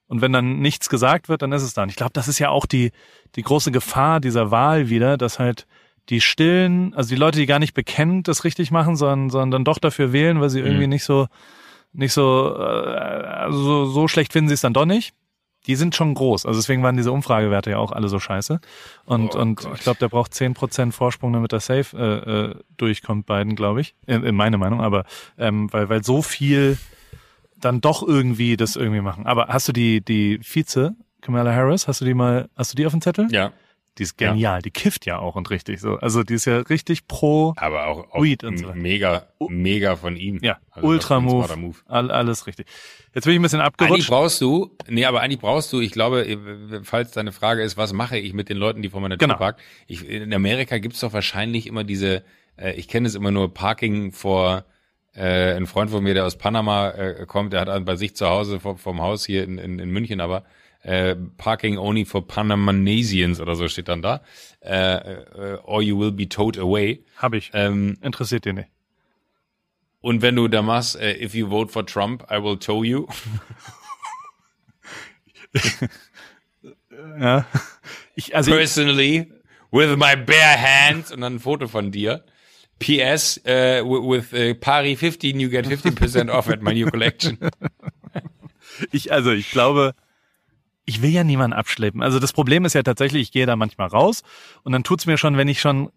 und 0.09 0.21
wenn 0.21 0.33
dann 0.33 0.61
nichts 0.61 0.89
gesagt 0.89 1.29
wird, 1.29 1.43
dann 1.43 1.53
ist 1.53 1.62
es 1.62 1.75
dann. 1.75 1.89
Ich 1.89 1.97
glaube, 1.97 2.12
das 2.12 2.29
ist 2.29 2.39
ja 2.39 2.51
auch 2.51 2.67
die, 2.67 2.93
die 3.35 3.43
große 3.43 3.73
Gefahr 3.73 4.21
dieser 4.21 4.51
Wahl 4.51 4.89
wieder, 4.89 5.17
dass 5.17 5.39
halt 5.39 5.67
die 6.09 6.21
Stillen, 6.21 6.95
also 6.95 7.09
die 7.11 7.17
Leute, 7.21 7.39
die 7.39 7.47
gar 7.47 7.59
nicht 7.59 7.75
bekennend 7.75 8.29
das 8.29 8.45
richtig 8.45 8.71
machen, 8.71 8.97
sondern, 8.97 9.31
sondern 9.31 9.51
dann 9.51 9.65
doch 9.65 9.79
dafür 9.79 10.13
wählen, 10.13 10.41
weil 10.41 10.51
sie 10.51 10.61
irgendwie 10.61 10.85
Mhm. 10.85 10.91
nicht 10.91 11.05
so, 11.05 11.27
nicht 11.93 12.13
so, 12.13 12.55
äh, 12.57 12.61
also 12.63 13.59
so, 13.59 13.85
so 13.87 14.09
schlecht 14.09 14.33
finden 14.33 14.49
sie 14.49 14.55
es 14.55 14.61
dann 14.61 14.75
doch 14.75 14.87
nicht. 14.87 15.15
Die 15.67 15.75
sind 15.75 15.97
schon 15.97 16.15
groß. 16.15 16.47
Also 16.47 16.61
deswegen 16.61 16.85
waren 16.85 16.97
diese 16.97 17.11
Umfragewerte 17.11 17.71
ja 17.71 17.79
auch 17.79 17.91
alle 17.91 18.07
so 18.09 18.21
scheiße. 18.21 18.61
Und, 19.05 19.35
Oh 19.35 19.41
und 19.41 19.57
Gott. 19.57 19.73
ich 19.75 19.81
glaube, 19.81 19.99
der 19.99 20.09
braucht 20.09 20.33
10% 20.33 20.93
Vorsprung, 20.93 21.33
damit 21.33 21.53
er 21.53 21.59
safe 21.59 21.97
äh, 21.97 22.31
äh, 22.31 22.55
durchkommt, 22.77 23.27
beiden, 23.27 23.57
glaube 23.57 23.81
ich. 23.81 23.97
In, 24.07 24.23
in 24.23 24.37
meine 24.37 24.59
Meinung. 24.59 24.81
Aber 24.81 25.05
ähm, 25.39 25.73
weil, 25.73 25.89
weil 25.89 26.05
so 26.05 26.23
viel 26.23 26.79
dann 27.59 27.81
doch 27.81 28.07
irgendwie 28.07 28.57
das 28.57 28.77
irgendwie 28.77 29.01
machen. 29.01 29.27
Aber 29.27 29.49
hast 29.49 29.67
du 29.67 29.73
die, 29.73 30.03
die 30.03 30.39
Vize, 30.41 30.95
Kamala 31.21 31.53
Harris, 31.53 31.89
hast 31.89 32.01
du 32.01 32.05
die 32.05 32.15
mal, 32.15 32.49
hast 32.55 32.73
du 32.73 32.77
die 32.77 32.87
auf 32.87 32.93
dem 32.93 33.01
Zettel? 33.01 33.27
Ja. 33.33 33.51
Die 33.99 34.03
ist 34.03 34.18
genial. 34.18 34.61
Die 34.62 34.70
kifft 34.70 35.07
ja 35.07 35.18
auch 35.18 35.36
und 35.36 35.49
richtig 35.51 35.80
so. 35.80 35.97
Also 35.97 36.22
die 36.22 36.34
ist 36.34 36.44
ja 36.44 36.59
richtig 36.59 37.07
pro, 37.09 37.55
Aber 37.57 37.86
auch, 37.86 38.11
auch 38.12 38.22
Weed 38.22 38.44
und 38.44 38.59
so 38.59 38.72
mega, 38.74 39.26
mega 39.49 39.97
von 39.97 40.16
ihm. 40.16 40.38
ja, 40.42 40.59
Also 40.70 40.86
Ultra 40.88 41.20
Move, 41.20 41.57
Move. 41.57 41.76
All, 41.86 42.11
alles 42.11 42.47
richtig. 42.47 42.66
Jetzt 43.14 43.24
bin 43.24 43.32
ich 43.32 43.38
ein 43.38 43.42
bisschen 43.42 43.61
Eigentlich 43.61 43.66
abgerutscht. 43.80 44.09
brauchst 44.11 44.40
du, 44.42 44.70
nee, 44.88 45.07
aber 45.07 45.22
eigentlich 45.22 45.40
brauchst 45.40 45.72
du, 45.72 45.80
ich 45.80 45.92
glaube, 45.92 46.26
falls 46.82 47.12
deine 47.12 47.32
Frage 47.32 47.62
ist, 47.62 47.76
was 47.78 47.92
mache 47.94 48.18
ich 48.18 48.34
mit 48.34 48.49
den 48.51 48.59
Leuten, 48.59 48.82
die 48.82 48.90
vor 48.90 49.01
meiner 49.01 49.16
Tür 49.16 49.28
Genau. 49.28 49.38
parken? 49.38 49.61
Ich, 49.86 50.07
in 50.07 50.34
Amerika 50.34 50.76
gibt's 50.78 51.01
doch 51.01 51.14
wahrscheinlich 51.14 51.66
immer 51.66 51.82
diese, 51.84 52.22
äh, 52.59 52.72
ich 52.74 52.88
kenne 52.88 53.09
es 53.09 53.14
immer 53.14 53.30
nur 53.30 53.55
Parking 53.55 54.12
vor, 54.12 54.66
äh, 55.14 55.55
ein 55.55 55.66
Freund 55.66 55.90
von 55.90 56.05
mir, 56.05 56.12
der 56.12 56.26
aus 56.26 56.36
Panama 56.36 56.90
äh, 56.90 57.24
kommt, 57.26 57.55
der 57.55 57.62
hat 57.62 57.84
bei 57.86 57.97
sich 57.97 58.14
zu 58.14 58.28
Hause 58.28 58.61
vor, 58.61 58.76
vom 58.76 59.01
Haus 59.01 59.24
hier 59.24 59.44
in, 59.44 59.57
in, 59.57 59.78
in 59.78 59.88
München 59.90 60.20
aber, 60.20 60.44
äh, 60.87 61.16
Parking 61.37 61.78
only 61.78 62.05
for 62.05 62.26
Panamanesians 62.26 63.41
oder 63.41 63.57
so 63.57 63.66
steht 63.68 63.89
dann 63.89 64.03
da, 64.03 64.22
äh, 64.61 64.95
äh, 64.95 65.59
or 65.64 65.82
you 65.82 65.99
will 65.99 66.12
be 66.12 66.28
towed 66.28 66.57
away. 66.59 67.05
Habe 67.16 67.39
ich. 67.39 67.51
Ähm, 67.55 67.99
Interessiert 68.03 68.45
dir 68.45 68.53
nicht. 68.53 68.68
und 70.01 70.22
wenn 70.22 70.37
du 70.37 70.47
da 70.47 70.62
machst, 70.62 70.95
äh, 70.97 71.20
if 71.20 71.34
you 71.34 71.49
vote 71.49 71.72
for 71.72 71.84
Trump, 71.84 72.24
I 72.30 72.43
will 72.43 72.57
tow 72.57 72.84
you. 72.84 73.07
Ja. 77.20 77.45
Ich, 78.14 78.34
also 78.34 78.53
personally 78.53 79.30
with 79.70 79.97
my 79.97 80.16
bare 80.16 80.57
hands 80.59 81.12
und 81.12 81.20
dann 81.20 81.34
ein 81.34 81.41
Foto 81.41 81.68
von 81.68 81.93
dir. 81.93 82.24
PS, 82.78 83.39
uh, 83.47 83.84
with 83.84 84.32
uh, 84.32 84.55
Pari 84.55 84.97
15, 84.97 85.39
you 85.39 85.51
get 85.51 85.66
15% 85.66 86.30
off 86.30 86.49
at 86.49 86.62
my 86.62 86.72
new 86.72 86.91
collection. 86.91 87.39
ich, 88.93 89.12
also 89.12 89.30
ich 89.32 89.51
glaube, 89.51 89.95
ich 90.87 91.03
will 91.03 91.11
ja 91.11 91.24
niemanden 91.24 91.57
abschleppen. 91.57 92.03
Also 92.03 92.18
das 92.20 92.32
Problem 92.32 92.64
ist 92.64 92.72
ja 92.74 92.82
tatsächlich, 92.82 93.22
ich 93.22 93.32
gehe 93.32 93.45
da 93.47 93.57
manchmal 93.57 93.89
raus 93.89 94.22
und 94.62 94.72
dann 94.72 94.84
tut's 94.84 95.05
mir 95.07 95.18
schon, 95.18 95.37
wenn 95.37 95.49
ich 95.49 95.61
schon 95.61 95.91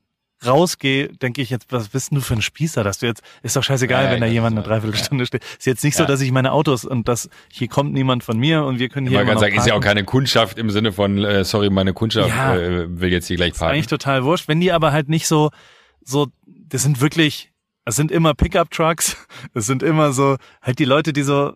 rausgehe, 0.45 1.09
denke 1.09 1.41
ich 1.41 1.49
jetzt, 1.49 1.65
was 1.69 1.89
bist 1.89 2.11
denn 2.11 2.15
du 2.17 2.21
für 2.21 2.33
ein 2.33 2.41
Spießer, 2.41 2.83
dass 2.83 2.99
du 2.99 3.05
jetzt, 3.07 3.21
ist 3.43 3.55
doch 3.57 3.63
scheißegal, 3.63 4.05
Ja, 4.05 4.11
wenn 4.11 4.21
da 4.21 4.27
ich 4.27 4.33
jemand 4.33 4.53
eine 4.53 4.61
weiß, 4.61 4.67
ja. 4.67 4.73
Dreiviertelstunde 4.75 5.25
steht. 5.25 5.43
Ist 5.57 5.65
jetzt 5.65 5.83
nicht 5.83 5.95
so, 5.97 6.03
Ja. 6.03 6.07
dass 6.07 6.21
ich 6.21 6.31
meine 6.31 6.53
Autos 6.53 6.85
und 6.85 7.07
das, 7.09 7.29
hier 7.51 7.67
kommt 7.67 7.93
niemand 7.93 8.23
von 8.23 8.37
mir 8.37 8.63
und 8.63 8.79
wir 8.79 8.87
können 8.89 9.05
hier 9.07 9.17
Man 9.17 9.23
immer 9.23 9.33
kann 9.33 9.41
sagen, 9.41 9.55
ist 9.57 9.67
ja 9.67 9.73
auch 9.73 9.79
parken. 9.81 9.87
keine 9.97 10.03
Kundschaft 10.05 10.57
im 10.57 10.69
Sinne 10.69 10.93
von, 10.93 11.17
äh, 11.25 11.43
sorry, 11.43 11.69
meine 11.69 11.91
Kundschaft 11.93 12.29
äh, 12.33 12.85
will 13.01 13.11
jetzt 13.11 13.27
hier 13.27 13.35
gleich 13.35 13.51
ist 13.53 13.61
eigentlich 13.61 13.87
parken. 13.87 14.01
total 14.01 14.23
wurscht. 14.23 14.47
Wenn 14.47 14.61
die 14.61 14.71
aber 14.71 14.93
halt 14.93 15.09
nicht 15.09 15.27
so, 15.27 15.51
so, 16.05 16.27
das 16.47 16.83
sind 16.83 17.01
wirklich, 17.01 17.51
es 17.83 17.97
sind 17.97 18.09
immer 18.09 18.33
Pickup-Trucks, 18.33 19.17
es 19.53 19.65
sind 19.65 19.83
immer 19.83 20.13
so, 20.13 20.37
halt 20.61 20.79
die 20.79 20.85
Leute, 20.85 21.11
die 21.11 21.23
so 21.23 21.53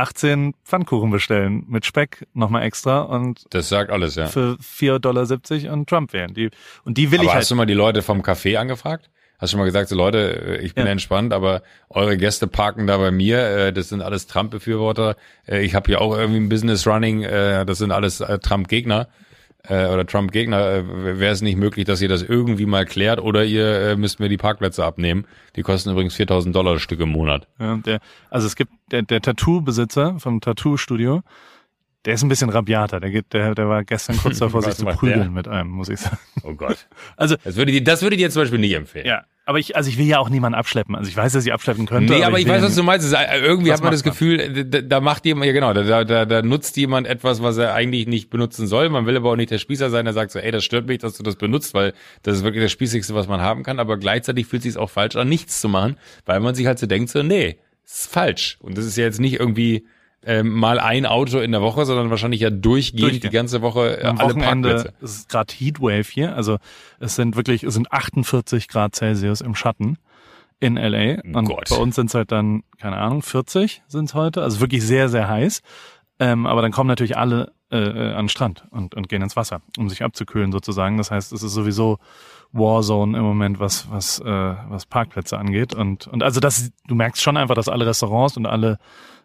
18 0.00 0.54
Pfannkuchen 0.64 1.10
bestellen 1.10 1.64
mit 1.68 1.84
Speck 1.86 2.26
nochmal 2.34 2.62
extra 2.64 3.00
und 3.02 3.44
Das 3.50 3.68
sagt 3.68 3.90
alles, 3.90 4.14
ja. 4.16 4.26
für 4.26 4.56
4,70 4.60 4.98
Dollar 4.98 5.72
und 5.72 5.88
Trump 5.88 6.12
wählen. 6.12 6.34
Die, 6.34 6.50
und 6.84 6.98
die 6.98 7.10
will 7.10 7.18
Aber 7.20 7.24
ich 7.26 7.30
hast 7.30 7.36
halt. 7.36 7.50
du 7.50 7.54
mal 7.56 7.66
die 7.66 7.74
Leute 7.74 8.02
vom 8.02 8.22
Café 8.22 8.56
angefragt? 8.56 9.10
Hast 9.38 9.54
du 9.54 9.56
mal 9.56 9.64
gesagt, 9.64 9.88
so 9.88 9.96
Leute, 9.96 10.58
äh, 10.58 10.64
ich 10.64 10.74
bin 10.74 10.84
Ja. 10.84 10.92
entspannt, 10.92 11.32
aber 11.32 11.62
eure 11.88 12.16
Gäste 12.18 12.46
parken 12.46 12.86
da 12.86 12.98
bei 12.98 13.10
mir, 13.10 13.38
äh, 13.38 13.72
das 13.72 13.88
sind 13.88 14.02
alles 14.02 14.26
Trump-Befürworter. 14.26 15.16
Äh, 15.48 15.62
ich 15.62 15.74
habe 15.74 15.86
hier 15.86 16.00
auch 16.00 16.14
irgendwie 16.16 16.40
ein 16.40 16.48
Business 16.50 16.86
running, 16.86 17.22
das 17.22 17.78
sind 17.78 17.90
alles 17.92 18.18
Trump-Gegner 18.42 19.08
äh, 19.68 19.86
oder 19.86 20.06
Trump-Gegner. 20.06 20.68
Äh, 20.76 21.18
Wäre 21.18 21.32
es 21.32 21.42
nicht 21.42 21.56
möglich, 21.56 21.84
dass 21.84 22.00
ihr 22.02 22.08
das 22.08 22.22
irgendwie 22.22 22.66
mal 22.66 22.84
klärt 22.86 23.20
oder 23.20 23.44
ihr 23.44 23.66
äh, 23.66 23.96
müsst 23.96 24.20
mir 24.20 24.28
die 24.28 24.36
Parkplätze 24.36 24.84
abnehmen? 24.84 25.26
Die 25.56 25.62
kosten 25.62 25.90
übrigens 25.90 26.14
4000 26.14 26.54
Dollar 26.54 26.74
das 26.74 26.82
Stück 26.82 27.00
im 27.00 27.10
Monat. 27.10 27.46
Ja, 27.58 27.76
der, 27.76 28.00
also 28.30 28.46
es 28.46 28.56
gibt 28.56 28.72
der, 28.90 29.02
der 29.02 29.20
Tattoo-Besitzer 29.20 30.18
vom 30.18 30.40
Tattoo-Studio, 30.40 31.22
der 32.06 32.14
ist 32.14 32.22
ein 32.22 32.28
bisschen 32.28 32.48
rabiater. 32.50 32.98
Der, 33.00 33.10
geht, 33.10 33.32
der, 33.32 33.54
der 33.54 33.68
war 33.68 33.84
gestern 33.84 34.16
kurz 34.16 34.38
davor, 34.40 34.62
sich 34.62 34.74
zu 34.74 34.86
prügeln 34.86 35.20
der? 35.20 35.30
mit 35.30 35.48
einem, 35.48 35.68
muss 35.70 35.88
ich 35.88 36.00
sagen. 36.00 36.18
Oh 36.42 36.54
Gott. 36.54 36.86
Also 37.16 37.36
Das 37.44 37.56
würde 37.56 37.72
dir, 37.72 37.84
das 37.84 38.02
würde 38.02 38.16
dir 38.16 38.30
zum 38.30 38.42
Beispiel 38.42 38.58
nicht 38.58 38.72
empfehlen. 38.74 39.06
ja, 39.06 39.24
aber 39.50 39.58
ich, 39.58 39.74
also 39.74 39.90
ich 39.90 39.98
will 39.98 40.06
ja 40.06 40.20
auch 40.20 40.28
niemanden 40.28 40.56
abschleppen. 40.56 40.94
Also 40.94 41.10
ich 41.10 41.16
weiß, 41.16 41.32
dass 41.32 41.44
ich 41.44 41.52
abschleppen 41.52 41.84
könnte. 41.84 42.12
Nee, 42.12 42.22
aber 42.22 42.38
ich 42.38 42.46
will 42.46 42.52
weiß, 42.52 42.62
was 42.62 42.76
du 42.76 42.84
meinst. 42.84 43.12
Äh, 43.12 43.40
Irgendwie 43.40 43.72
hat 43.72 43.82
man 43.82 43.90
das? 43.90 44.04
Gefühl, 44.04 44.38
äh, 44.38 44.64
da, 44.64 44.80
da 44.80 45.00
macht 45.00 45.26
jemand, 45.26 45.46
ja 45.46 45.52
genau, 45.52 45.72
da, 45.72 46.04
da, 46.04 46.24
da 46.24 46.42
nutzt 46.42 46.76
jemand 46.76 47.08
etwas, 47.08 47.42
was 47.42 47.56
er 47.56 47.74
eigentlich 47.74 48.06
nicht 48.06 48.30
benutzen 48.30 48.68
soll. 48.68 48.88
Man 48.90 49.06
will 49.06 49.16
aber 49.16 49.32
auch 49.32 49.36
nicht 49.36 49.50
der 49.50 49.58
Spießer 49.58 49.90
sein, 49.90 50.04
der 50.04 50.14
sagt 50.14 50.30
so, 50.30 50.38
ey, 50.38 50.52
das 50.52 50.62
stört 50.62 50.86
mich, 50.86 50.98
dass 50.98 51.16
du 51.16 51.24
das 51.24 51.34
benutzt, 51.34 51.74
weil 51.74 51.94
das 52.22 52.36
ist 52.36 52.44
wirklich 52.44 52.62
das 52.62 52.70
Spießigste, 52.70 53.12
was 53.12 53.26
man 53.26 53.40
haben 53.40 53.64
kann. 53.64 53.80
Aber 53.80 53.96
gleichzeitig 53.96 54.46
fühlt 54.46 54.64
es 54.64 54.74
sich 54.74 54.80
auch 54.80 54.88
falsch 54.88 55.16
an, 55.16 55.28
nichts 55.28 55.60
zu 55.60 55.68
machen, 55.68 55.96
weil 56.26 56.38
man 56.38 56.54
sich 56.54 56.66
halt 56.66 56.78
so 56.78 56.86
denkt, 56.86 57.10
so, 57.10 57.24
nee, 57.24 57.58
ist 57.84 58.06
falsch. 58.06 58.56
Und 58.60 58.78
das 58.78 58.84
ist 58.86 58.96
ja 58.96 59.02
jetzt 59.02 59.18
nicht 59.18 59.40
irgendwie 59.40 59.84
ähm, 60.24 60.50
mal 60.50 60.78
ein 60.78 61.06
Auto 61.06 61.38
in 61.38 61.52
der 61.52 61.62
Woche, 61.62 61.86
sondern 61.86 62.10
wahrscheinlich 62.10 62.40
ja 62.40 62.50
durchgehend, 62.50 63.02
Durchgehend. 63.02 63.24
die 63.24 63.30
ganze 63.30 63.62
Woche 63.62 64.00
äh, 64.00 64.04
Am 64.04 64.18
alle 64.18 64.30
Wochenende 64.34 64.68
Parkplätze. 64.74 65.04
es 65.04 65.16
ist 65.16 65.28
gerade 65.28 65.52
Heatwave 65.54 66.10
hier. 66.10 66.36
Also 66.36 66.58
es 66.98 67.16
sind 67.16 67.36
wirklich, 67.36 67.62
es 67.62 67.74
sind 67.74 67.90
48 67.90 68.68
Grad 68.68 68.94
Celsius 68.94 69.40
im 69.40 69.54
Schatten 69.54 69.96
in 70.58 70.76
LA. 70.76 71.22
Und 71.22 71.46
Gott. 71.46 71.70
bei 71.70 71.76
uns 71.76 71.94
sind 71.96 72.06
es 72.06 72.14
halt 72.14 72.32
dann, 72.32 72.62
keine 72.78 72.98
Ahnung, 72.98 73.22
40 73.22 73.82
sind 73.88 74.06
es 74.06 74.14
heute. 74.14 74.42
Also 74.42 74.60
wirklich 74.60 74.84
sehr, 74.84 75.08
sehr 75.08 75.28
heiß. 75.28 75.62
Ähm, 76.18 76.46
aber 76.46 76.60
dann 76.60 76.70
kommen 76.70 76.88
natürlich 76.88 77.16
alle 77.16 77.52
äh, 77.70 77.78
äh, 77.78 78.12
an 78.12 78.24
den 78.24 78.28
Strand 78.28 78.64
und, 78.70 78.94
und 78.94 79.08
gehen 79.08 79.22
ins 79.22 79.36
Wasser, 79.36 79.62
um 79.78 79.88
sich 79.88 80.02
abzukühlen 80.02 80.52
sozusagen. 80.52 80.98
Das 80.98 81.10
heißt, 81.10 81.32
es 81.32 81.42
ist 81.42 81.54
sowieso 81.54 81.98
Warzone 82.52 83.16
im 83.16 83.24
Moment, 83.24 83.58
was, 83.58 83.90
was, 83.90 84.18
äh, 84.18 84.24
was 84.24 84.84
Parkplätze 84.84 85.38
angeht. 85.38 85.74
Und, 85.74 86.08
und 86.08 86.22
also 86.22 86.40
das, 86.40 86.72
du 86.88 86.94
merkst 86.94 87.22
schon 87.22 87.38
einfach, 87.38 87.54
dass 87.54 87.68
alle 87.68 87.86
Restaurants 87.86 88.36
und 88.36 88.44
alle 88.44 88.78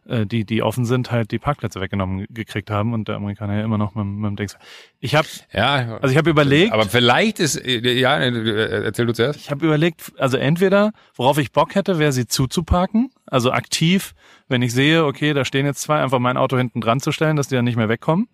äh, 0.07 0.25
die, 0.25 0.45
die 0.45 0.61
offen 0.63 0.85
sind, 0.85 1.11
halt 1.11 1.31
die 1.31 1.39
Parkplätze 1.39 1.81
weggenommen 1.81 2.25
gekriegt 2.29 2.69
haben 2.71 2.93
und 2.93 3.07
der 3.07 3.15
Amerikaner 3.15 3.57
ja 3.57 3.63
immer 3.63 3.77
noch 3.77 3.95
mit, 3.95 4.05
mit 4.05 4.29
dem 4.29 4.35
Dings. 4.35 4.57
Ich 4.99 5.15
habe 5.15 5.27
Ja, 5.53 5.97
also 6.01 6.11
ich 6.11 6.17
habe 6.17 6.29
überlegt, 6.29 6.71
aber 6.73 6.85
vielleicht 6.85 7.39
ist, 7.39 7.55
ja, 7.65 8.17
äh, 8.19 8.83
erzähl 8.85 9.05
du 9.05 9.13
zuerst. 9.13 9.39
ich 9.39 9.51
habe 9.51 9.65
überlegt, 9.65 10.13
also 10.17 10.37
entweder, 10.37 10.91
worauf 11.15 11.37
ich 11.37 11.51
Bock 11.51 11.75
hätte, 11.75 11.99
wäre 11.99 12.11
sie 12.11 12.27
zuzuparken, 12.27 13.09
also 13.25 13.51
aktiv, 13.51 14.13
wenn 14.47 14.61
ich 14.61 14.73
sehe, 14.73 15.05
okay, 15.05 15.33
da 15.33 15.43
stehen 15.45 15.65
jetzt 15.65 15.81
zwei, 15.81 16.01
einfach 16.01 16.19
mein 16.19 16.37
Auto 16.37 16.57
hinten 16.57 16.81
dran 16.81 16.99
zu 16.99 17.11
stellen, 17.11 17.35
dass 17.35 17.47
die 17.47 17.55
dann 17.55 17.65
nicht 17.65 17.77
mehr 17.77 17.89
wegkommen, 17.89 18.27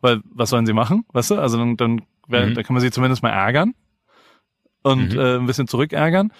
weil 0.00 0.20
was 0.24 0.50
sollen 0.50 0.66
sie 0.66 0.72
machen, 0.72 1.04
weißt 1.12 1.30
du? 1.30 1.34
Also 1.36 1.58
dann, 1.58 1.76
dann, 1.76 2.02
wär, 2.28 2.46
Mhm. 2.46 2.54
dann 2.54 2.64
kann 2.64 2.74
man 2.74 2.80
sie 2.80 2.90
zumindest 2.90 3.22
mal 3.22 3.30
ärgern 3.30 3.74
und 4.82 5.14
Mhm. 5.14 5.18
äh, 5.20 5.36
ein 5.36 5.46
bisschen 5.46 5.66
zurückärgern. 5.68 6.32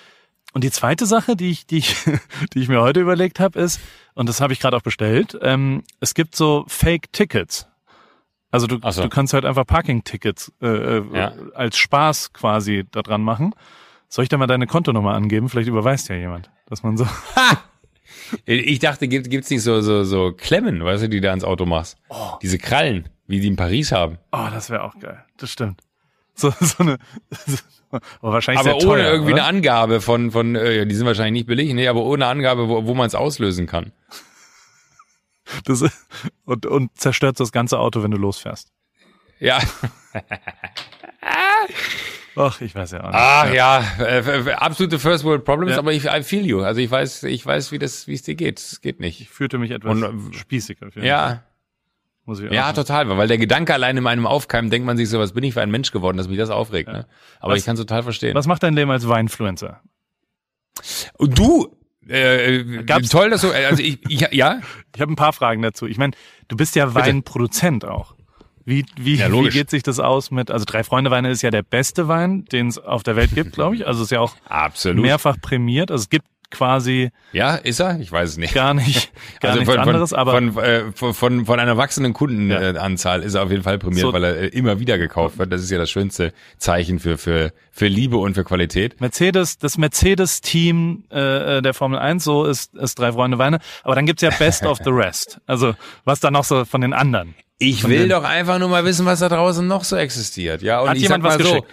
Und 0.54 0.62
die 0.64 0.70
zweite 0.70 1.04
Sache, 1.04 1.34
die 1.36 1.50
ich, 1.50 1.66
die 1.66 1.78
ich, 1.78 1.96
die 2.54 2.60
ich 2.60 2.68
mir 2.68 2.80
heute 2.80 3.00
überlegt 3.00 3.40
habe, 3.40 3.58
ist, 3.58 3.80
und 4.14 4.28
das 4.28 4.40
habe 4.40 4.52
ich 4.52 4.60
gerade 4.60 4.76
auch 4.76 4.82
bestellt, 4.82 5.36
ähm, 5.42 5.82
es 6.00 6.14
gibt 6.14 6.36
so 6.36 6.64
Fake-Tickets. 6.68 7.66
Also 8.52 8.68
du, 8.68 8.78
so. 8.90 9.02
du 9.02 9.08
kannst 9.08 9.34
halt 9.34 9.44
einfach 9.44 9.66
Parking-Tickets 9.66 10.52
äh, 10.62 10.66
äh, 10.68 11.04
Ja. 11.12 11.32
als 11.54 11.76
Spaß 11.76 12.32
quasi 12.32 12.84
da 12.92 13.02
dran 13.02 13.22
machen. 13.22 13.52
Soll 14.08 14.22
ich 14.22 14.28
da 14.28 14.36
mal 14.38 14.46
deine 14.46 14.68
Kontonummer 14.68 15.12
angeben? 15.14 15.48
Vielleicht 15.48 15.68
überweist 15.68 16.08
ja 16.08 16.14
jemand, 16.14 16.50
dass 16.66 16.82
man 16.84 16.96
so. 16.96 17.06
Ich 18.46 18.78
dachte, 18.78 19.06
gibt 19.08 19.28
gibt's 19.28 19.50
nicht 19.50 19.62
so 19.62 19.80
so 19.80 20.02
so 20.04 20.32
Klemmen, 20.32 20.82
weißt 20.84 21.04
du, 21.04 21.08
die 21.08 21.20
du 21.20 21.28
ans 21.28 21.44
Auto 21.44 21.66
machst? 21.66 21.98
Diese 22.42 22.58
Krallen, 22.58 23.08
wie 23.26 23.40
die 23.40 23.48
in 23.48 23.56
Paris 23.56 23.92
haben. 23.92 24.18
Oh, 24.32 24.46
das 24.50 24.70
wäre 24.70 24.82
auch 24.82 24.98
geil. 24.98 25.24
Das 25.36 25.50
stimmt. 25.50 25.80
So, 26.34 26.52
so 26.60 26.82
eine. 26.82 26.98
So, 27.46 27.58
aber 28.20 28.32
wahrscheinlich 28.32 28.60
Aber 28.66 28.80
sehr 28.80 28.88
ohne 28.88 29.02
teuer, 29.02 29.12
irgendwie 29.12 29.32
oder? 29.34 29.44
eine 29.46 29.56
Angabe 29.56 30.00
von 30.00 30.32
von 30.32 30.56
äh, 30.56 30.84
die 30.86 30.94
sind 30.94 31.06
wahrscheinlich 31.06 31.32
nicht 31.42 31.46
billig, 31.46 31.72
nee, 31.74 31.86
aber 31.86 32.02
ohne 32.02 32.26
Angabe, 32.26 32.68
wo, 32.68 32.86
wo 32.86 32.94
man 32.94 33.06
es 33.06 33.14
auslösen 33.14 33.66
kann. 33.66 33.92
Das, 35.64 35.84
und, 36.44 36.66
und 36.66 36.96
zerstört 36.98 37.38
das 37.38 37.52
ganze 37.52 37.78
Auto, 37.78 38.02
wenn 38.02 38.10
du 38.10 38.16
losfährst. 38.16 38.72
Ja. 39.38 39.60
Ach, 42.36 42.60
ich 42.60 42.74
weiß 42.74 42.92
ja 42.92 43.00
auch 43.00 43.08
nicht. 43.08 43.14
Ach 43.14 43.52
ja, 43.52 43.84
äh, 44.00 44.52
absolute 44.54 44.98
First 44.98 45.22
World 45.24 45.44
Problems, 45.44 45.72
Ja. 45.72 45.78
aber 45.78 45.92
ich 45.92 46.04
I 46.06 46.22
feel 46.22 46.44
you. 46.44 46.62
Also 46.62 46.80
ich 46.80 46.90
weiß, 46.90 47.22
ich 47.24 47.44
weiß, 47.46 47.70
wie 47.72 47.78
das, 47.78 48.08
wie 48.08 48.14
es 48.14 48.22
dir 48.22 48.34
geht. 48.34 48.58
Es 48.58 48.80
geht 48.80 48.98
nicht. 49.00 49.20
Ich 49.20 49.28
fühlte 49.30 49.58
mich 49.58 49.70
etwas 49.70 49.92
Und, 49.92 50.02
äh, 50.02 50.12
mich, 50.12 51.04
Ja, 51.04 51.44
muss 52.24 52.40
ich 52.40 52.48
auch 52.48 52.52
ja, 52.52 52.64
sagen. 52.64 52.76
total. 52.76 53.08
Weil 53.16 53.28
der 53.28 53.38
Gedanke 53.38 53.74
allein 53.74 53.96
in 53.96 54.02
meinem 54.02 54.26
Aufkeimen 54.26 54.70
denkt 54.70 54.86
man 54.86 54.96
sich 54.96 55.08
so, 55.08 55.18
was 55.18 55.32
bin 55.32 55.44
ich 55.44 55.54
für 55.54 55.62
ein 55.62 55.70
Mensch 55.70 55.90
geworden, 55.92 56.16
dass 56.16 56.28
mich 56.28 56.38
das 56.38 56.50
aufregt. 56.50 56.88
Ne? 56.90 57.06
Aber 57.40 57.52
Was- 57.52 57.60
ich 57.60 57.66
kann 57.66 57.76
total 57.76 58.02
verstehen. 58.02 58.34
Was 58.34 58.46
macht 58.46 58.62
dein 58.62 58.74
Leben 58.74 58.90
als 58.90 59.08
Weinfluencer? 59.08 59.80
Und 61.18 61.38
du, 61.38 61.76
äh, 62.08 62.82
Gab's- 62.84 63.08
toll, 63.08 63.30
dass 63.30 63.42
du, 63.42 63.48
äh, 63.48 63.66
also 63.66 63.82
ich, 63.82 63.98
ich 64.08 64.20
ja, 64.32 64.60
Ich 64.94 65.00
habe 65.00 65.12
ein 65.12 65.16
paar 65.16 65.32
Fragen 65.32 65.62
dazu. 65.62 65.86
Ich 65.86 65.98
meine, 65.98 66.12
du 66.48 66.56
bist 66.56 66.74
ja 66.76 66.94
Weinproduzent 66.94 67.84
auch. 67.84 68.14
Wie, 68.66 68.86
wie, 68.96 69.16
Ja, 69.16 69.30
wie 69.30 69.48
geht 69.50 69.68
sich 69.68 69.82
das 69.82 70.00
aus 70.00 70.30
mit, 70.30 70.50
also 70.50 70.64
Drei 70.64 70.84
Freunde 70.84 71.10
Weine 71.10 71.30
ist 71.30 71.42
ja 71.42 71.50
der 71.50 71.62
beste 71.62 72.08
Wein, 72.08 72.46
den 72.46 72.68
es 72.68 72.78
auf 72.78 73.02
der 73.02 73.14
Welt 73.14 73.34
gibt, 73.34 73.52
glaube 73.52 73.76
ich. 73.76 73.86
Also 73.86 74.02
ist 74.02 74.10
ja 74.10 74.20
auch 74.20 74.34
absolut. 74.48 75.02
mehrfach 75.02 75.36
prämiert. 75.38 75.90
Also 75.90 76.02
es 76.04 76.08
gibt 76.08 76.26
quasi 76.50 77.10
Ja, 77.32 77.54
ist 77.56 77.80
er? 77.80 77.98
Ich 78.00 78.10
weiß 78.12 78.30
es 78.30 78.36
nicht. 78.36 78.54
gar 78.54 78.74
nicht, 78.74 79.10
gar 79.40 79.50
also 79.52 79.60
nichts 79.60 79.74
von, 79.74 79.80
anderes, 79.82 80.10
von, 80.10 80.18
aber 80.18 80.32
von, 80.32 80.56
äh, 80.58 80.92
von, 80.94 81.14
von, 81.14 81.46
von 81.46 81.60
einer 81.60 81.76
wachsenden 81.76 82.12
Ja. 82.12 82.18
Kundenanzahl 82.18 83.22
ist 83.22 83.34
er 83.34 83.42
auf 83.42 83.50
jeden 83.50 83.62
Fall 83.62 83.78
prämiert, 83.78 84.02
So- 84.02 84.12
weil 84.12 84.24
er 84.24 84.36
äh, 84.42 84.46
immer 84.48 84.78
wieder 84.80 84.98
gekauft 84.98 85.38
wird. 85.38 85.52
Das 85.52 85.62
ist 85.62 85.70
ja 85.70 85.78
das 85.78 85.90
schönste 85.90 86.32
Zeichen 86.58 86.98
für, 87.00 87.18
für, 87.18 87.52
für 87.72 87.86
Liebe 87.88 88.16
und 88.16 88.34
für 88.34 88.44
Qualität. 88.44 89.00
Mercedes, 89.00 89.58
das 89.58 89.76
Mercedes-Team 89.78 91.04
äh, 91.10 91.58
äh, 91.58 91.62
der 91.62 91.74
Formel 91.74 91.98
1, 91.98 92.24
so 92.24 92.44
ist, 92.44 92.74
ist 92.74 92.98
Drei 92.98 93.12
Freunde 93.12 93.38
Weine. 93.38 93.58
Aber 93.82 93.94
dann 93.94 94.06
gibt's 94.06 94.22
ja 94.22 94.30
Best 94.30 94.64
of 94.64 94.78
the 94.84 94.90
Rest. 94.90 95.38
Also 95.46 95.74
was 96.04 96.20
da 96.20 96.30
noch 96.30 96.44
so 96.44 96.64
von 96.64 96.80
den 96.80 96.92
anderen. 96.92 97.34
Ich 97.58 97.86
will 97.86 98.08
doch 98.08 98.24
einfach 98.24 98.58
nur 98.58 98.68
mal 98.68 98.84
wissen, 98.84 99.06
was 99.06 99.20
da 99.20 99.28
draußen 99.28 99.66
noch 99.66 99.84
so 99.84 99.96
existiert. 99.96 100.62
Ja, 100.62 100.80
und 100.80 100.88
Hat 100.88 100.96
ich 100.96 101.02
jemand 101.02 101.22
sag 101.22 101.30
mal 101.30 101.38
was 101.38 101.46
so. 101.46 101.52
geschickt? 101.60 101.72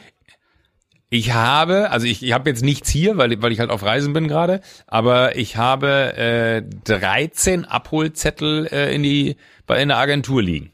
Ich 1.13 1.33
habe, 1.33 1.91
also 1.91 2.07
ich, 2.07 2.23
ich 2.23 2.31
habe 2.31 2.49
jetzt 2.49 2.63
nichts 2.63 2.89
hier, 2.89 3.17
weil, 3.17 3.41
weil 3.41 3.51
ich 3.51 3.59
halt 3.59 3.69
auf 3.69 3.83
Reisen 3.83 4.13
bin 4.13 4.29
gerade, 4.29 4.61
aber 4.87 5.35
ich 5.35 5.57
habe 5.57 6.15
äh, 6.15 6.63
13 6.85 7.65
Abholzettel 7.65 8.67
äh, 8.71 8.95
in 8.95 9.03
die 9.03 9.35
bei 9.67 9.81
in 9.81 9.89
der 9.89 9.97
Agentur 9.97 10.41
liegen. 10.41 10.71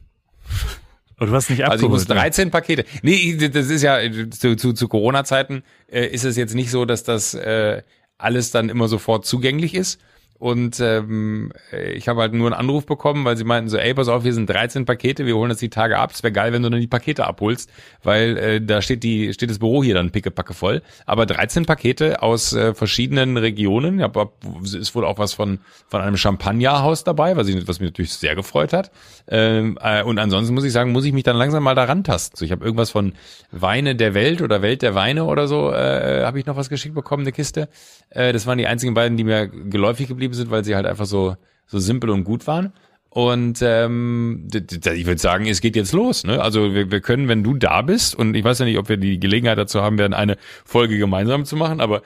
Und 1.19 1.31
du 1.31 1.33
hast 1.33 1.49
nicht 1.49 1.65
Also 1.65 1.87
ich 1.87 1.89
muss 1.89 2.03
abgeholt. 2.03 2.21
13 2.21 2.51
Pakete. 2.51 2.85
Nee, 3.01 3.35
das 3.49 3.71
ist 3.71 3.81
ja 3.81 3.99
zu, 4.29 4.55
zu, 4.55 4.73
zu 4.73 4.87
Corona-Zeiten 4.87 5.63
äh, 5.91 6.05
ist 6.05 6.23
es 6.23 6.37
jetzt 6.37 6.53
nicht 6.53 6.69
so, 6.69 6.85
dass 6.85 7.03
das 7.03 7.33
äh, 7.33 7.81
alles 8.19 8.51
dann 8.51 8.69
immer 8.69 8.87
sofort 8.87 9.25
zugänglich 9.25 9.73
ist. 9.73 9.99
Und 10.39 10.79
ähm, 10.79 11.51
äh, 11.71 11.93
ich 11.93 12.07
habe 12.07 12.21
halt 12.21 12.33
nur 12.33 12.47
einen 12.47 12.59
Anruf 12.59 12.85
bekommen, 12.85 13.25
weil 13.25 13.37
sie 13.37 13.43
meinten 13.43 13.69
so, 13.69 13.77
ey, 13.77 13.93
pass 13.93 14.07
auf, 14.07 14.23
hier 14.23 14.33
sind 14.33 14.49
13 14.49 14.85
Pakete, 14.85 15.25
wir 15.25 15.35
holen 15.35 15.49
das 15.49 15.57
die 15.57 15.69
Tage 15.69 15.97
ab. 15.97 16.11
Es 16.13 16.23
wäre 16.23 16.31
geil, 16.31 16.53
wenn 16.53 16.61
du 16.61 16.69
dann 16.69 16.79
die 16.79 16.87
Pakete 16.87 17.25
abholst, 17.25 17.71
weil 18.03 18.37
äh, 18.37 18.61
da 18.61 18.81
steht 18.81 19.03
die 19.03 19.33
steht 19.33 19.49
das 19.49 19.59
Büro 19.59 19.83
hier 19.83 19.95
dann 19.95 20.11
pickepacke 20.11 20.53
voll. 20.53 20.81
Aber 21.05 21.25
13 21.25 21.65
Pakete 21.65 22.21
aus 22.21 22.53
äh, 22.53 22.73
verschiedenen 22.73 23.37
Regionen. 23.37 23.99
Ja, 23.99 24.11
ist 24.63 24.93
wohl 24.95 25.05
auch 25.05 25.17
was 25.17 25.33
von 25.33 25.59
von 25.87 26.01
einem 26.01 26.17
Champagnerhaus 26.17 27.03
dabei, 27.03 27.35
was, 27.35 27.47
ich, 27.47 27.67
was 27.67 27.79
mich 27.79 27.89
natürlich 27.89 28.13
sehr 28.13 28.35
gefreut 28.35 28.73
hat. 28.73 28.91
Ähm, 29.27 29.77
äh, 29.81 30.03
und 30.03 30.19
ansonsten 30.19 30.53
muss 30.53 30.63
ich 30.63 30.71
sagen, 30.71 30.91
muss 30.91 31.05
ich 31.05 31.13
mich 31.13 31.23
dann 31.23 31.35
langsam 31.35 31.63
mal 31.63 31.75
daran 31.75 32.03
tasten. 32.03 32.37
So, 32.37 32.45
ich 32.45 32.51
habe 32.51 32.63
irgendwas 32.63 32.91
von 32.91 33.13
Weine 33.51 33.95
der 33.95 34.13
Welt 34.13 34.41
oder 34.41 34.61
Welt 34.61 34.81
der 34.81 34.95
Weine 34.95 35.25
oder 35.25 35.47
so, 35.47 35.71
äh, 35.71 36.23
habe 36.23 36.39
ich 36.39 36.45
noch 36.45 36.55
was 36.57 36.69
geschickt 36.69 36.95
bekommen, 36.95 37.23
eine 37.23 37.31
Kiste. 37.31 37.69
Äh, 38.09 38.33
das 38.33 38.45
waren 38.45 38.57
die 38.57 38.67
einzigen 38.67 38.93
beiden, 38.93 39.17
die 39.17 39.23
mir 39.23 39.47
geläufig 39.47 40.07
geblieben 40.07 40.26
sind, 40.35 40.51
weil 40.51 40.63
sie 40.63 40.75
halt 40.75 40.85
einfach 40.85 41.05
so, 41.05 41.35
so 41.65 41.79
simpel 41.79 42.09
und 42.09 42.23
gut 42.23 42.47
waren. 42.47 42.73
Und 43.09 43.59
ähm, 43.63 44.47
ich 44.53 45.05
würde 45.07 45.17
sagen, 45.19 45.47
es 45.47 45.61
geht 45.61 45.75
jetzt 45.75 45.93
los. 45.93 46.23
Ne? 46.23 46.39
Also 46.41 46.73
wir, 46.73 46.91
wir 46.91 47.01
können, 47.01 47.27
wenn 47.27 47.43
du 47.43 47.55
da 47.55 47.81
bist, 47.81 48.13
und 48.15 48.35
ich 48.35 48.43
weiß 48.43 48.59
ja 48.59 48.65
nicht, 48.65 48.77
ob 48.77 48.89
wir 48.89 48.97
die 48.97 49.19
Gelegenheit 49.19 49.57
dazu 49.57 49.81
haben 49.81 49.97
werden, 49.97 50.13
eine 50.13 50.37
Folge 50.65 50.97
gemeinsam 50.99 51.45
zu 51.45 51.55
machen, 51.55 51.79
aber 51.81 52.01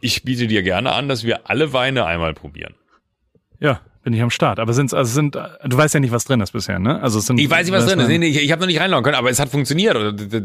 ich 0.00 0.22
biete 0.24 0.46
dir 0.46 0.62
gerne 0.62 0.92
an, 0.92 1.08
dass 1.08 1.22
wir 1.24 1.48
alle 1.50 1.72
Weine 1.72 2.06
einmal 2.06 2.34
probieren. 2.34 2.74
Ja, 3.60 3.80
bin 4.04 4.12
ich 4.14 4.22
am 4.22 4.30
Start. 4.30 4.58
Aber 4.58 4.72
sind's, 4.72 4.94
also 4.94 5.12
sind, 5.12 5.34
du 5.36 5.76
weißt 5.76 5.94
ja 5.94 6.00
nicht, 6.00 6.12
was 6.12 6.24
drin 6.24 6.40
ist 6.40 6.52
bisher, 6.52 6.78
ne? 6.78 7.00
Also 7.02 7.20
sind, 7.20 7.38
Ich 7.38 7.50
weiß 7.50 7.66
nicht, 7.66 7.74
was 7.76 7.86
drin 7.86 7.98
ist. 7.98 8.04
waren- 8.06 8.12
Nee, 8.12 8.18
nee, 8.18 8.26
ich, 8.28 8.42
ich 8.42 8.50
habe 8.52 8.60
noch 8.60 8.68
nicht 8.68 8.80
reinlaufen 8.80 9.04
können, 9.04 9.16
aber 9.16 9.30
es 9.30 9.38
hat 9.38 9.48
funktioniert. 9.50 9.96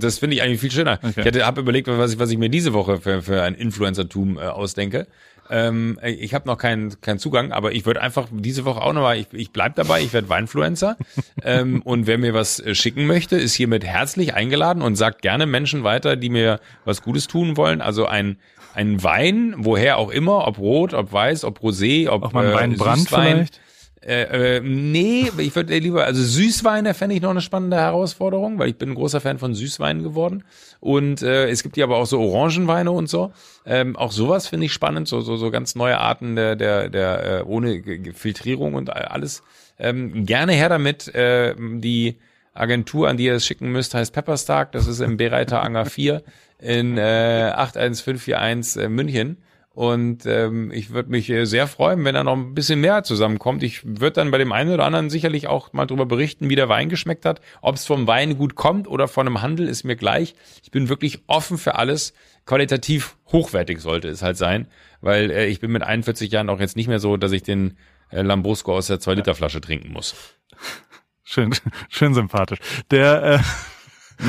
Das 0.03 0.19
finde 0.19 0.35
ich 0.35 0.41
eigentlich 0.41 0.59
viel 0.59 0.71
schöner. 0.71 0.99
Okay. 1.01 1.29
Ich 1.33 1.41
habe 1.43 1.61
überlegt, 1.61 1.87
was 1.87 2.13
ich, 2.13 2.19
was 2.19 2.29
ich 2.31 2.37
mir 2.37 2.49
diese 2.49 2.73
Woche 2.73 2.99
für, 2.99 3.21
für 3.21 3.41
ein 3.43 3.55
Influencertum 3.55 4.37
äh, 4.37 4.41
ausdenke. 4.41 5.07
Ähm, 5.49 5.99
ich 6.03 6.33
habe 6.33 6.47
noch 6.47 6.57
keinen 6.57 6.99
keinen 7.01 7.19
Zugang, 7.19 7.51
aber 7.51 7.73
ich 7.73 7.85
würde 7.85 8.01
einfach 8.01 8.27
diese 8.31 8.65
Woche 8.65 8.81
auch 8.81 8.93
nochmal, 8.93 9.17
ich, 9.17 9.27
ich 9.33 9.51
bleib 9.51 9.75
dabei, 9.75 10.01
ich 10.01 10.13
werde 10.13 10.29
Weinfluencer. 10.29 10.97
ähm, 11.43 11.81
und 11.81 12.07
wer 12.07 12.17
mir 12.17 12.33
was 12.33 12.59
äh, 12.59 12.75
schicken 12.75 13.05
möchte, 13.05 13.35
ist 13.35 13.53
hiermit 13.53 13.83
herzlich 13.83 14.33
eingeladen 14.33 14.81
und 14.81 14.95
sagt 14.95 15.21
gerne 15.21 15.45
Menschen 15.45 15.83
weiter, 15.83 16.15
die 16.15 16.29
mir 16.29 16.59
was 16.85 17.01
Gutes 17.01 17.27
tun 17.27 17.57
wollen. 17.57 17.81
Also 17.81 18.05
ein 18.05 18.37
ein 18.75 19.03
Wein, 19.03 19.53
woher 19.57 19.97
auch 19.97 20.09
immer, 20.09 20.47
ob 20.47 20.57
rot, 20.57 20.95
ob 20.95 21.11
weiß, 21.11 21.43
ob 21.43 21.59
rosé, 21.59 22.09
ob 22.09 22.23
Auch 22.23 22.33
mal 22.33 22.47
ein 22.47 22.51
äh, 22.51 22.55
Weinbrand 22.55 23.01
Süßwein. 23.01 23.31
vielleicht? 23.35 23.59
Äh, 24.05 24.57
äh, 24.57 24.61
nee, 24.61 25.31
ich 25.37 25.55
würde 25.55 25.77
lieber, 25.77 26.03
also 26.03 26.21
Süßweine 26.21 26.93
fände 26.93 27.15
ich 27.15 27.21
noch 27.21 27.29
eine 27.29 27.41
spannende 27.41 27.77
Herausforderung, 27.77 28.59
weil 28.59 28.69
ich 28.69 28.77
bin 28.77 28.89
ein 28.89 28.95
großer 28.95 29.21
Fan 29.21 29.39
von 29.39 29.53
Süßweinen 29.53 30.03
geworden. 30.03 30.43
Und 30.81 31.21
äh, 31.21 31.49
es 31.49 31.63
gibt 31.63 31.77
ja 31.77 31.85
aber 31.85 31.97
auch 31.97 32.05
so 32.05 32.19
Orangenweine 32.19 32.91
und 32.91 33.07
so. 33.07 33.31
Ähm, 33.65 33.95
auch 33.95 34.11
sowas 34.11 34.47
finde 34.47 34.65
ich 34.65 34.73
spannend, 34.73 35.07
so, 35.07 35.21
so, 35.21 35.37
so 35.37 35.51
ganz 35.51 35.75
neue 35.75 35.99
Arten 35.99 36.35
der, 36.35 36.55
der, 36.57 36.89
der 36.89 37.39
äh, 37.39 37.43
ohne 37.43 37.81
Filtrierung 38.13 38.73
und 38.73 38.89
alles. 38.89 39.43
Ähm, 39.79 40.25
gerne 40.25 40.51
her 40.51 40.69
damit. 40.69 41.13
Äh, 41.15 41.55
die 41.57 42.17
Agentur, 42.53 43.07
an 43.07 43.17
die 43.17 43.25
ihr 43.25 43.35
es 43.35 43.45
schicken 43.45 43.71
müsst, 43.71 43.93
heißt 43.93 44.13
Pepperstark. 44.13 44.73
Das 44.73 44.85
ist 44.85 44.99
im 44.99 45.17
Bereiter 45.17 45.63
Anger 45.63 45.85
4 45.85 46.23
in 46.59 46.97
äh, 46.97 47.51
81541 47.55 48.83
äh, 48.83 48.89
München. 48.89 49.37
Und 49.73 50.27
ähm, 50.27 50.71
ich 50.71 50.91
würde 50.91 51.09
mich 51.09 51.27
äh, 51.31 51.45
sehr 51.45 51.65
freuen, 51.65 52.05
wenn 52.05 52.13
da 52.13 52.23
noch 52.23 52.35
ein 52.35 52.53
bisschen 52.53 52.79
mehr 52.79 53.03
zusammenkommt. 53.03 53.63
Ich 53.63 53.83
würde 53.83 54.13
dann 54.13 54.29
bei 54.29 54.37
dem 54.37 54.51
einen 54.51 54.71
oder 54.71 54.85
anderen 54.85 55.09
sicherlich 55.09 55.47
auch 55.47 55.73
mal 55.73 55.87
drüber 55.87 56.05
berichten, 56.05 56.47
wie 56.47 56.55
der 56.55 56.69
Wein 56.69 56.89
geschmeckt 56.89 57.25
hat. 57.25 57.41
Ob 57.61 57.75
es 57.75 57.85
vom 57.85 58.05
Wein 58.05 58.37
gut 58.37 58.53
kommt 58.53 58.87
oder 58.87 59.07
von 59.07 59.25
einem 59.25 59.41
Handel, 59.41 59.67
ist 59.67 59.83
mir 59.83 59.95
gleich. 59.95 60.35
Ich 60.61 60.69
bin 60.69 60.89
wirklich 60.89 61.23
offen 61.25 61.57
für 61.57 61.73
alles. 61.73 62.13
Qualitativ 62.45 63.17
hochwertig 63.31 63.79
sollte 63.79 64.09
es 64.09 64.21
halt 64.21 64.37
sein, 64.37 64.67
weil 65.01 65.31
äh, 65.31 65.47
ich 65.47 65.59
bin 65.59 65.71
mit 65.71 65.81
41 65.81 66.31
Jahren 66.31 66.49
auch 66.49 66.59
jetzt 66.59 66.75
nicht 66.75 66.87
mehr 66.87 66.99
so, 66.99 67.17
dass 67.17 67.31
ich 67.31 67.41
den 67.41 67.75
äh, 68.11 68.21
Lambrusco 68.21 68.75
aus 68.75 68.87
der 68.87 68.99
2-Liter-Flasche 68.99 69.59
trinken 69.59 69.91
muss. 69.91 70.13
Schön, 71.23 71.55
schön 71.89 72.13
sympathisch. 72.13 72.59
Der, 72.91 73.23
äh, 73.23 73.39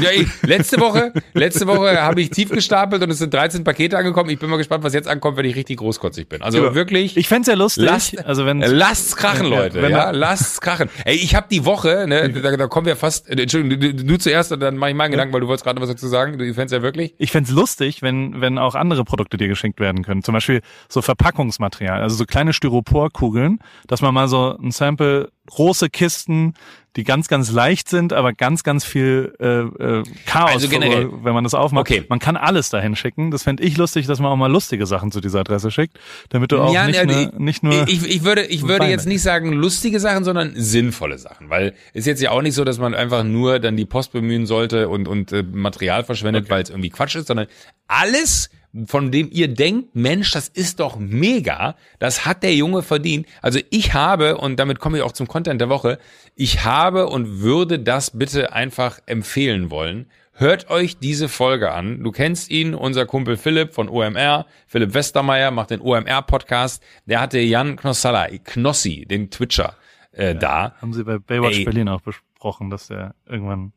Ja, 0.01 0.11
ich, 0.11 0.29
letzte 0.43 0.81
Woche, 0.81 1.13
letzte 1.35 1.67
Woche 1.67 2.01
habe 2.03 2.21
ich 2.21 2.31
tief 2.31 2.51
gestapelt 2.51 3.03
und 3.03 3.11
es 3.11 3.19
sind 3.19 3.33
13 3.33 3.65
Pakete 3.65 3.97
angekommen. 3.99 4.31
Ich 4.31 4.39
bin 4.39 4.51
mal 4.51 4.57
gespannt, 4.57 4.85
was 4.85 4.95
jetzt 4.95 5.09
ankommt, 5.09 5.37
wenn 5.37 5.45
ich 5.47 5.55
richtig 5.57 5.79
großkotzig 5.79 6.29
bin. 6.29 6.43
Also 6.43 6.61
Genau. 6.61 6.75
wirklich. 6.75 7.17
ich 7.17 7.29
fänd's 7.29 7.49
ja 7.49 7.55
lustig. 7.55 7.85
Lasst, 7.85 8.25
also 8.27 8.47
wenn 8.47 8.61
lasst's 8.61 9.17
krachen, 9.17 9.47
Leute. 9.47 9.81
wenn 9.83 9.91
Ja, 9.93 10.11
lasst's 10.11 10.61
krachen. 10.61 10.89
Ey, 11.05 11.17
ich 11.17 11.35
habe 11.35 11.47
die 11.51 11.65
Woche, 11.65 12.07
ne, 12.09 12.31
da, 12.31 12.57
da 12.57 12.67
kommen 12.67 12.87
wir 12.87 12.97
fast. 12.97 13.29
äh, 13.29 13.41
Entschuldigung, 13.41 13.81
du, 13.81 13.95
du 14.05 14.17
zuerst 14.19 14.53
und 14.53 14.61
dann 14.61 14.77
mache 14.77 14.91
ich 14.91 14.97
meinen 14.97 15.11
Gedanken, 15.13 15.33
weil 15.35 15.41
du 15.41 15.49
wolltest 15.49 15.65
gerade 15.65 15.81
was 15.81 15.89
dazu 15.89 16.09
sagen. 16.09 16.39
Du 16.39 16.45
fändest 16.55 16.73
ja 16.73 16.83
wirklich. 16.83 17.15
ich 17.19 17.31
fänd's 17.31 17.51
lustig, 17.51 18.03
wenn, 18.03 18.41
wenn 18.41 18.59
auch 18.59 18.75
andere 18.75 19.05
Produkte 19.05 19.37
dir 19.37 19.49
geschickt 19.49 19.81
werden 19.81 20.03
können. 20.05 20.23
Zum 20.23 20.33
Beispiel 20.35 20.61
so 20.89 21.03
Verpackungsmaterial, 21.03 22.01
also 22.01 22.17
so 22.17 22.25
kleine 22.25 22.53
Styroporkugeln, 22.53 23.59
dass 23.87 24.01
man 24.03 24.15
mal 24.15 24.29
so 24.29 24.57
ein 24.59 24.71
Sample, 24.71 25.31
große 25.51 25.91
Kisten, 25.91 26.55
die 26.97 27.05
ganz, 27.05 27.29
ganz 27.29 27.51
leicht 27.51 27.89
sind, 27.89 28.13
aber 28.13 28.33
ganz, 28.33 28.63
ganz 28.63 28.85
viel 28.85 29.35
äh, 29.41 29.47
äh, 29.47 30.03
Chaos, 30.27 30.53
Also 30.53 30.69
generell. 30.69 31.11
wenn 31.23 31.35
man 31.35 31.43
das 31.45 31.55
aufmacht. 31.55 31.91
Okay. 31.91 32.05
Man 32.09 32.19
kann 32.19 32.37
alles 32.37 32.71
dahin 32.71 32.95
schicken. 32.97 33.31
Das 33.31 33.43
fände 33.43 33.63
ich 33.63 33.77
lustig, 33.77 34.07
dass 34.07 34.21
man 34.21 34.31
auch 34.31 34.37
mal 34.37 34.51
lustige 34.51 34.87
Sachen 34.87 35.11
zu 35.11 35.21
dieser 35.21 35.41
Adresse 35.41 35.71
schickt, 35.71 35.99
damit 36.29 36.53
du 36.53 36.61
auch 36.61 36.73
Ja, 36.73 36.87
nicht, 36.87 36.97
ja, 36.97 37.05
nur, 37.05 37.33
nicht 37.39 37.63
nur... 37.63 37.89
Ich, 37.89 38.05
ich 38.05 38.25
würde, 38.25 38.45
ich 38.47 38.63
würde 38.63 38.87
jetzt 38.87 39.07
nicht 39.07 39.23
sagen 39.23 39.53
lustige 39.53 39.99
Sachen, 40.01 40.25
sondern 40.25 40.53
sinnvolle 40.55 41.19
Sachen, 41.19 41.51
weil 41.51 41.75
ist 41.93 42.07
jetzt 42.07 42.23
ja 42.23 42.31
auch 42.31 42.43
nicht 42.43 42.55
so, 42.55 42.65
dass 42.65 42.79
man 42.79 42.95
einfach 42.95 43.25
nur 43.25 43.59
dann 43.59 43.77
die 43.77 43.87
Post 43.87 44.13
bemühen 44.13 44.47
sollte 44.47 44.89
und 44.89 45.09
und 45.09 45.33
äh, 45.33 45.43
Material 45.43 46.05
verschwendet, 46.05 46.49
weil 46.51 46.63
es 46.63 46.71
irgendwie 46.71 46.91
Quatsch 46.91 47.17
ist, 47.17 47.27
sondern 47.27 47.47
alles 47.89 48.51
von 48.87 49.13
dem 49.13 49.29
ihr 49.31 49.49
denkt, 49.49 49.95
Mensch, 49.95 50.33
das 50.33 50.49
ist 50.49 50.81
doch 50.81 50.97
mega, 50.97 51.77
das 51.99 52.27
hat 52.27 52.43
der 52.43 52.55
Junge 52.55 52.83
verdient. 52.83 53.27
Also 53.41 53.61
ich 53.71 53.95
habe, 53.95 54.39
und 54.39 54.59
damit 54.59 54.81
komme 54.81 54.99
ich 54.99 55.05
auch 55.05 55.13
zum 55.13 55.29
Content 55.29 55.61
der 55.61 55.69
Woche, 55.69 55.99
ich 56.35 56.65
habe 56.65 57.07
und 57.07 57.41
würde 57.41 57.79
das 57.79 58.11
bitte 58.11 58.53
einfach 58.53 58.99
empfehlen 59.07 59.71
wollen. 59.71 60.07
Hört 60.37 60.69
euch 60.69 60.99
diese 60.99 61.29
Folge 61.29 61.71
an. 61.71 62.03
Du 62.03 62.11
kennst 62.11 62.51
ihn, 62.51 62.75
unser 62.75 63.07
Kumpel 63.07 63.37
Philipp 63.37 63.73
von 63.73 63.89
OMR. 63.89 64.47
Philipp 64.67 64.93
Westermeier 64.93 65.53
macht 65.53 65.71
den 65.71 65.81
OMR-Podcast. 65.81 66.83
Der 67.07 67.21
hatte 67.21 67.39
Jan 67.39 67.77
Knossalla, 67.77 68.27
Knossi, 68.43 69.07
den 69.07 69.31
Twitcher, 69.31 69.77
äh, 70.11 70.35
da. 70.35 70.75
Haben 70.81 70.93
sie 70.93 71.05
bei 71.05 71.19
Baywatch 71.19 71.59
Ey. 71.59 71.65
Berlin 71.65 71.89
auch 71.89 72.01
besprochen, 72.01 72.69
dass 72.69 72.89
der 72.89 73.15
irgendwann 73.27 73.73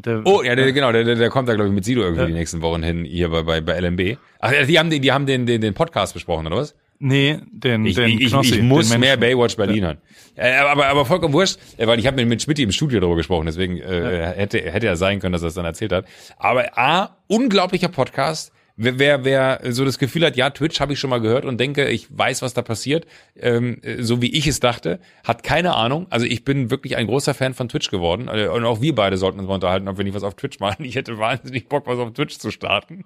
der 0.00 0.22
Oh, 0.24 0.42
ja, 0.42 0.54
der, 0.56 0.72
genau, 0.72 0.90
der, 0.92 1.04
der, 1.04 1.28
kommt 1.28 1.48
da, 1.48 1.54
glaube 1.54 1.68
ich, 1.68 1.74
mit 1.74 1.84
Sido 1.84 2.00
irgendwie 2.02 2.22
Ja. 2.22 2.26
die 2.26 2.32
nächsten 2.32 2.62
Wochen 2.62 2.82
hin, 2.82 3.04
hier 3.04 3.28
bei, 3.28 3.42
bei, 3.42 3.60
bei 3.60 3.78
LMB. 3.78 4.16
Ach, 4.40 4.52
die 4.66 4.78
haben, 4.78 4.88
den- 4.90 5.02
die 5.02 5.12
haben 5.12 5.26
den, 5.26 5.44
den, 5.46 5.60
den 5.60 5.74
Podcast 5.74 6.14
besprochen, 6.14 6.46
oder 6.46 6.56
was? 6.56 6.74
Nee, 6.98 7.38
den, 7.50 7.84
Ich, 7.84 7.96
den 7.96 8.20
ich, 8.20 8.28
Knossi, 8.30 8.54
ich 8.56 8.62
muss 8.62 8.96
mehr. 8.96 9.16
Baywatch 9.16 9.56
Berlin 9.56 9.84
hören. 9.84 9.98
Äh, 10.36 10.52
aber, 10.58 10.86
aber 10.86 11.04
vollkommen 11.04 11.34
wurscht, 11.34 11.58
äh, 11.76 11.86
weil 11.88 11.98
ich 11.98 12.06
habe 12.06 12.16
mit, 12.16 12.28
mit 12.28 12.42
Schmidt 12.42 12.60
im 12.60 12.70
Studio 12.70 13.00
darüber 13.00 13.16
gesprochen, 13.16 13.46
deswegen 13.46 13.78
äh, 13.78 14.32
hätte, 14.36 14.58
hätte 14.60 14.86
ja 14.86 14.94
sein 14.94 15.18
können, 15.18 15.32
dass 15.32 15.42
er 15.42 15.48
es 15.48 15.54
dann 15.54 15.64
erzählt 15.64 15.92
hat. 15.92 16.06
Aber 16.38 16.78
A, 16.78 17.16
unglaublicher 17.26 17.88
Podcast. 17.88 18.52
Wer, 18.76 18.98
wer, 18.98 19.24
wer 19.24 19.60
so 19.72 19.84
das 19.84 19.98
Gefühl 19.98 20.24
hat, 20.24 20.36
ja, 20.36 20.50
Twitch 20.50 20.80
habe 20.80 20.92
ich 20.94 20.98
schon 20.98 21.10
mal 21.10 21.20
gehört 21.20 21.44
und 21.44 21.58
denke, 21.58 21.88
ich 21.88 22.06
weiß, 22.10 22.42
was 22.42 22.54
da 22.54 22.62
passiert, 22.62 23.06
ähm, 23.38 23.78
äh, 23.82 24.02
so 24.02 24.22
wie 24.22 24.32
ich 24.32 24.46
es 24.46 24.60
dachte, 24.60 24.98
hat 25.24 25.42
keine 25.42 25.74
Ahnung. 25.74 26.06
Also 26.10 26.24
ich 26.26 26.44
bin 26.44 26.70
wirklich 26.70 26.96
ein 26.96 27.06
großer 27.06 27.34
Fan 27.34 27.54
von 27.54 27.68
Twitch 27.68 27.90
geworden. 27.90 28.28
Äh, 28.28 28.48
Und 28.48 28.64
auch 28.64 28.80
wir 28.80 28.94
beide 28.94 29.16
sollten 29.18 29.38
uns 29.40 29.48
mal 29.48 29.54
unterhalten, 29.54 29.88
ob 29.88 29.98
wir 29.98 30.04
nicht 30.04 30.14
was 30.14 30.22
auf 30.22 30.34
Twitch 30.34 30.58
machen. 30.58 30.84
Ich 30.84 30.94
hätte 30.94 31.18
wahnsinnig 31.18 31.68
Bock, 31.68 31.86
was 31.86 31.98
auf 31.98 32.12
Twitch 32.12 32.38
zu 32.38 32.50
starten. 32.50 33.04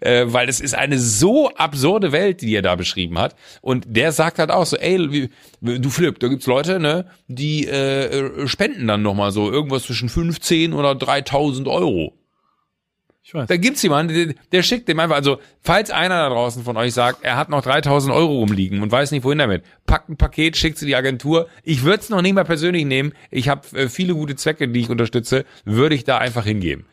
Äh, 0.00 0.26
weil 0.28 0.48
es 0.48 0.60
ist 0.60 0.74
eine 0.74 0.98
so 0.98 1.48
absurde 1.54 2.12
Welt, 2.12 2.40
die 2.40 2.54
er 2.54 2.62
da 2.62 2.76
beschrieben 2.76 3.18
hat. 3.18 3.34
Und 3.60 3.84
der 3.88 4.12
sagt 4.12 4.38
halt 4.38 4.50
auch 4.50 4.66
so, 4.66 4.76
ey, 4.76 5.30
du 5.60 5.90
Philipp, 5.90 6.20
da 6.20 6.28
gibt's 6.28 6.46
Leute, 6.46 6.78
ne, 6.80 7.06
die 7.26 7.66
äh, 7.66 8.46
spenden 8.46 8.86
dann 8.86 9.02
nochmal 9.02 9.32
so 9.32 9.50
irgendwas 9.50 9.84
zwischen 9.84 10.08
15 10.08 10.72
oder 10.72 10.94
3000 10.94 11.68
Euro. 11.68 12.17
Ich 13.28 13.34
weiß. 13.34 13.46
Da 13.46 13.58
gibt's 13.58 13.82
jemanden, 13.82 14.14
der, 14.14 14.34
der 14.52 14.62
schickt 14.62 14.88
dem 14.88 14.98
einfach, 15.00 15.16
also 15.16 15.38
falls 15.60 15.90
einer 15.90 16.16
da 16.16 16.28
draußen 16.30 16.64
von 16.64 16.78
euch 16.78 16.94
sagt, 16.94 17.22
er 17.22 17.36
hat 17.36 17.50
noch 17.50 17.60
3000 17.60 18.14
Euro 18.14 18.38
rumliegen 18.38 18.80
und 18.82 18.90
weiß 18.90 19.10
nicht 19.10 19.22
wohin 19.22 19.36
damit, 19.36 19.64
packt 19.84 20.08
ein 20.08 20.16
Paket, 20.16 20.56
schickt 20.56 20.78
sie 20.78 20.86
die 20.86 20.96
Agentur. 20.96 21.46
Ich 21.62 21.82
würde 21.82 22.00
es 22.02 22.08
noch 22.08 22.22
nicht 22.22 22.32
mal 22.32 22.44
persönlich 22.44 22.86
nehmen. 22.86 23.12
Ich 23.30 23.50
habe 23.50 23.68
äh, 23.78 23.90
viele 23.90 24.14
gute 24.14 24.34
Zwecke, 24.34 24.66
die 24.66 24.80
ich 24.80 24.88
unterstütze, 24.88 25.44
würde 25.66 25.94
ich 25.94 26.04
da 26.04 26.16
einfach 26.16 26.44
hingeben. 26.44 26.86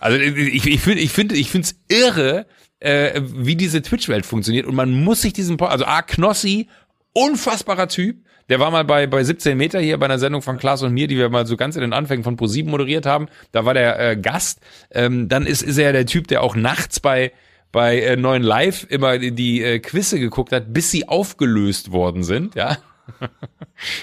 Also 0.00 0.18
ich, 0.18 0.66
ich 0.66 0.80
finde, 0.80 1.00
ich 1.02 1.12
finde, 1.12 1.36
ich 1.36 1.50
finde 1.50 1.68
es 1.68 1.76
irre, 1.88 2.46
äh, 2.80 3.20
wie 3.24 3.54
diese 3.54 3.80
Twitch-Welt 3.80 4.26
funktioniert 4.26 4.66
und 4.66 4.74
man 4.74 4.92
muss 5.04 5.22
sich 5.22 5.34
diesen, 5.34 5.56
Po- 5.56 5.66
also 5.66 5.84
A 5.84 6.02
Knossi, 6.02 6.66
unfassbarer 7.12 7.86
Typ. 7.88 8.25
Der 8.48 8.60
war 8.60 8.70
mal 8.70 8.84
bei, 8.84 9.06
bei 9.06 9.24
17 9.24 9.56
Meter 9.56 9.80
hier 9.80 9.98
bei 9.98 10.06
einer 10.06 10.18
Sendung 10.18 10.42
von 10.42 10.56
Klaas 10.56 10.82
und 10.82 10.92
mir, 10.92 11.08
die 11.08 11.16
wir 11.16 11.28
mal 11.28 11.46
so 11.46 11.56
ganz 11.56 11.76
in 11.76 11.82
den 11.82 11.92
Anfängen 11.92 12.24
von 12.24 12.36
Pro7 12.36 12.68
moderiert 12.68 13.06
haben. 13.06 13.26
Da 13.52 13.64
war 13.64 13.74
der 13.74 13.98
äh, 13.98 14.16
Gast. 14.16 14.60
Ähm, 14.90 15.28
dann 15.28 15.46
ist, 15.46 15.62
ist 15.62 15.78
er 15.78 15.92
der 15.92 16.06
Typ, 16.06 16.28
der 16.28 16.42
auch 16.42 16.54
nachts 16.54 17.00
bei 17.00 17.32
bei 17.72 18.00
äh, 18.00 18.16
neuen 18.16 18.42
Live 18.42 18.86
immer 18.88 19.18
die, 19.18 19.32
die 19.32 19.62
äh, 19.62 19.80
Quizze 19.80 20.18
geguckt 20.18 20.52
hat, 20.52 20.72
bis 20.72 20.90
sie 20.90 21.08
aufgelöst 21.08 21.92
worden 21.92 22.22
sind, 22.22 22.54
ja. 22.54 22.78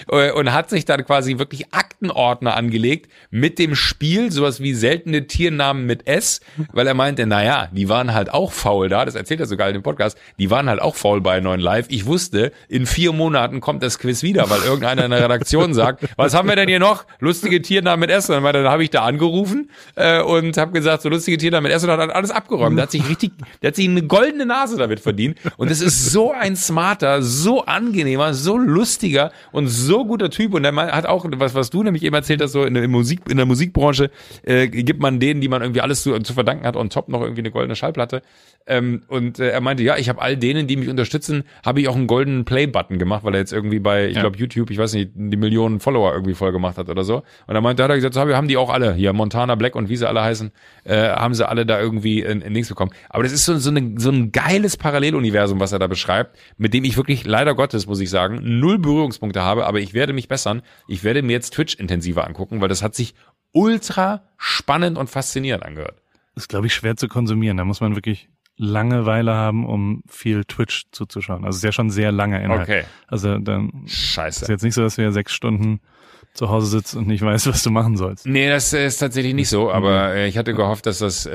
Äh, 0.07 0.31
und 0.31 0.53
hat 0.53 0.69
sich 0.69 0.85
dann 0.85 1.03
quasi 1.03 1.39
wirklich 1.39 1.73
Aktenordner 1.73 2.55
angelegt 2.55 3.11
mit 3.31 3.57
dem 3.57 3.75
Spiel, 3.75 4.31
sowas 4.31 4.59
wie 4.59 4.73
seltene 4.73 5.25
Tiernamen 5.25 5.87
mit 5.87 6.07
S, 6.07 6.41
weil 6.71 6.85
er 6.85 6.93
meinte, 6.93 7.25
naja, 7.25 7.69
die 7.71 7.89
waren 7.89 8.13
halt 8.13 8.31
auch 8.31 8.51
faul 8.51 8.87
da, 8.89 9.03
das 9.03 9.15
erzählt 9.15 9.39
er 9.39 9.45
sogar 9.47 9.69
in 9.69 9.73
dem 9.73 9.83
Podcast, 9.83 10.17
die 10.37 10.51
waren 10.51 10.69
halt 10.69 10.81
auch 10.81 10.95
faul 10.95 11.21
bei 11.21 11.39
neuen 11.39 11.59
Live. 11.59 11.87
Ich 11.89 12.05
wusste, 12.05 12.51
in 12.69 12.85
vier 12.85 13.13
Monaten 13.13 13.61
kommt 13.61 13.81
das 13.81 13.97
Quiz 13.97 14.21
wieder, 14.21 14.49
weil 14.49 14.61
irgendeiner 14.61 15.05
in 15.05 15.11
der 15.11 15.23
Redaktion 15.23 15.73
sagt, 15.73 16.07
was 16.17 16.33
haben 16.33 16.47
wir 16.47 16.55
denn 16.55 16.69
hier 16.69 16.79
noch? 16.79 17.05
Lustige 17.19 17.61
Tiernamen 17.61 18.01
mit 18.01 18.11
S. 18.11 18.29
Und 18.29 18.43
dann, 18.43 18.53
dann 18.53 18.67
habe 18.67 18.83
ich 18.83 18.89
da 18.91 19.03
angerufen 19.03 19.71
äh, 19.95 20.21
und 20.21 20.55
habe 20.57 20.71
gesagt, 20.71 21.01
so 21.01 21.09
lustige 21.09 21.37
Tiernamen 21.37 21.63
mit 21.63 21.71
S 21.71 21.83
und 21.83 21.89
hat 21.89 22.11
alles 22.11 22.31
abgeräumt. 22.31 22.77
Der 22.77 22.83
hat 22.83 22.91
sich 22.91 23.07
richtig, 23.09 23.31
der 23.61 23.69
hat 23.69 23.75
sich 23.75 23.87
eine 23.87 24.03
goldene 24.03 24.45
Nase 24.45 24.77
damit 24.77 24.99
verdient. 24.99 25.39
Und 25.57 25.71
es 25.71 25.81
ist 25.81 26.11
so 26.11 26.31
ein 26.31 26.55
smarter, 26.55 27.23
so 27.23 27.65
angenehmer, 27.65 28.33
so 28.33 28.57
lustiger 28.57 28.92
und 29.51 29.67
so 29.67 30.05
guter 30.05 30.29
Typ. 30.29 30.53
Und 30.53 30.63
der 30.63 30.71
Mann 30.71 30.91
hat 30.91 31.05
auch, 31.05 31.25
was, 31.37 31.55
was 31.55 31.69
du 31.69 31.83
nämlich 31.83 32.03
eben 32.03 32.15
erzählt 32.15 32.41
hast, 32.41 32.51
so 32.51 32.63
in 32.63 32.73
der 32.73 32.87
Musik, 32.87 33.21
in 33.29 33.37
der 33.37 33.45
Musikbranche 33.45 34.11
äh, 34.43 34.67
gibt 34.67 35.01
man 35.01 35.19
denen, 35.19 35.41
die 35.41 35.47
man 35.47 35.61
irgendwie 35.61 35.81
alles 35.81 36.03
zu, 36.03 36.17
zu 36.19 36.33
verdanken 36.33 36.65
hat, 36.65 36.75
on 36.75 36.89
top 36.89 37.09
noch 37.09 37.21
irgendwie 37.21 37.41
eine 37.41 37.51
goldene 37.51 37.75
Schallplatte. 37.75 38.21
Ähm, 38.65 39.01
und 39.09 39.39
äh, 39.39 39.49
er 39.49 39.59
meinte, 39.59 39.83
ja, 39.83 39.97
ich 39.97 40.07
habe 40.07 40.21
all 40.21 40.37
denen, 40.37 40.67
die 40.67 40.77
mich 40.77 40.87
unterstützen, 40.87 41.43
habe 41.65 41.81
ich 41.81 41.89
auch 41.89 41.97
einen 41.97 42.07
goldenen 42.07 42.45
Play-Button 42.45 42.97
gemacht, 42.97 43.25
weil 43.25 43.33
er 43.33 43.39
jetzt 43.41 43.51
irgendwie 43.51 43.79
bei, 43.79 44.07
ich 44.07 44.15
Ja. 44.15 44.21
glaube, 44.21 44.37
YouTube, 44.37 44.69
ich 44.71 44.77
weiß 44.77 44.93
nicht, 44.93 45.11
die 45.15 45.35
Millionen 45.35 45.81
Follower 45.81 46.13
irgendwie 46.13 46.33
voll 46.33 46.53
gemacht 46.53 46.77
hat 46.77 46.87
oder 46.87 47.03
so. 47.03 47.23
Und 47.47 47.55
er 47.55 47.61
meinte, 47.61 47.83
hat 47.83 47.89
er 47.89 47.95
gesagt, 47.97 48.13
so 48.13 48.21
haben 48.21 48.47
die 48.47 48.55
auch 48.55 48.69
alle, 48.69 48.93
hier 48.93 49.11
Montana 49.11 49.55
Black 49.55 49.75
und 49.75 49.89
wie 49.89 49.97
sie 49.97 50.07
alle 50.07 50.21
heißen, 50.21 50.51
äh, 50.85 51.09
haben 51.09 51.33
sie 51.33 51.45
alle 51.47 51.65
da 51.65 51.79
irgendwie 51.79 52.21
in, 52.21 52.41
in 52.41 52.53
Links 52.53 52.69
bekommen. 52.69 52.91
Aber 53.09 53.23
das 53.23 53.33
ist 53.33 53.43
so, 53.43 53.57
so, 53.57 53.69
eine, 53.69 53.95
so 53.99 54.09
ein 54.11 54.31
geiles 54.31 54.77
Paralleluniversum, 54.77 55.59
was 55.59 55.73
er 55.73 55.79
da 55.79 55.87
beschreibt, 55.87 56.37
mit 56.57 56.73
dem 56.73 56.85
ich 56.85 56.95
wirklich, 56.95 57.25
leider 57.25 57.55
Gottes, 57.55 57.85
muss 57.85 57.99
ich 57.99 58.09
sagen, 58.09 58.39
null 58.43 58.77
Berührungspunkte 58.83 59.41
habe, 59.41 59.65
aber 59.65 59.79
ich 59.79 59.93
werde 59.93 60.13
mich 60.13 60.27
bessern. 60.27 60.61
Ich 60.87 61.03
werde 61.03 61.23
mir 61.23 61.31
jetzt 61.31 61.55
Twitch 61.55 61.75
intensiver 61.75 62.27
angucken, 62.27 62.61
weil 62.61 62.69
das 62.69 62.83
hat 62.83 62.93
sich 62.93 63.15
ultra 63.51 64.23
spannend 64.37 64.97
und 64.97 65.09
faszinierend 65.09 65.65
angehört. 65.65 66.01
ist, 66.35 66.49
glaube 66.49 66.67
ich, 66.67 66.73
schwer 66.73 66.95
zu 66.95 67.07
konsumieren. 67.07 67.57
Da 67.57 67.65
muss 67.65 67.81
man 67.81 67.95
wirklich 67.95 68.29
Langeweile 68.55 69.33
haben, 69.33 69.65
um 69.65 70.03
viel 70.07 70.45
Twitch 70.45 70.85
zuzuschauen. 70.91 71.43
Also 71.43 71.55
es 71.55 71.57
ist 71.57 71.63
ja 71.63 71.71
schon 71.71 71.89
sehr 71.89 72.11
lange 72.11 72.43
Inhalt. 72.43 72.61
Okay. 72.61 72.83
Also 73.07 73.39
dann 73.39 73.85
Scheiße. 73.87 74.43
ist 74.43 74.49
jetzt 74.49 74.63
nicht 74.63 74.75
so, 74.75 74.81
dass 74.83 74.97
ja 74.97 75.11
sechs 75.11 75.33
Stunden 75.33 75.79
zu 76.33 76.49
Hause 76.49 76.67
sitzt 76.67 76.95
und 76.95 77.07
nicht 77.07 77.21
weißt, 77.23 77.47
was 77.53 77.61
du 77.63 77.69
machen 77.69 77.95
sollst. 77.95 78.25
Nee, 78.25 78.49
das 78.49 78.73
ist 78.73 78.97
tatsächlich 78.97 79.33
nicht 79.35 79.49
so, 79.49 79.71
aber 79.71 80.13
äh, 80.15 80.27
ich 80.27 80.37
hatte 80.37 80.53
gehofft, 80.53 80.85
dass 80.87 80.97
das 80.99 81.25
äh, 81.27 81.31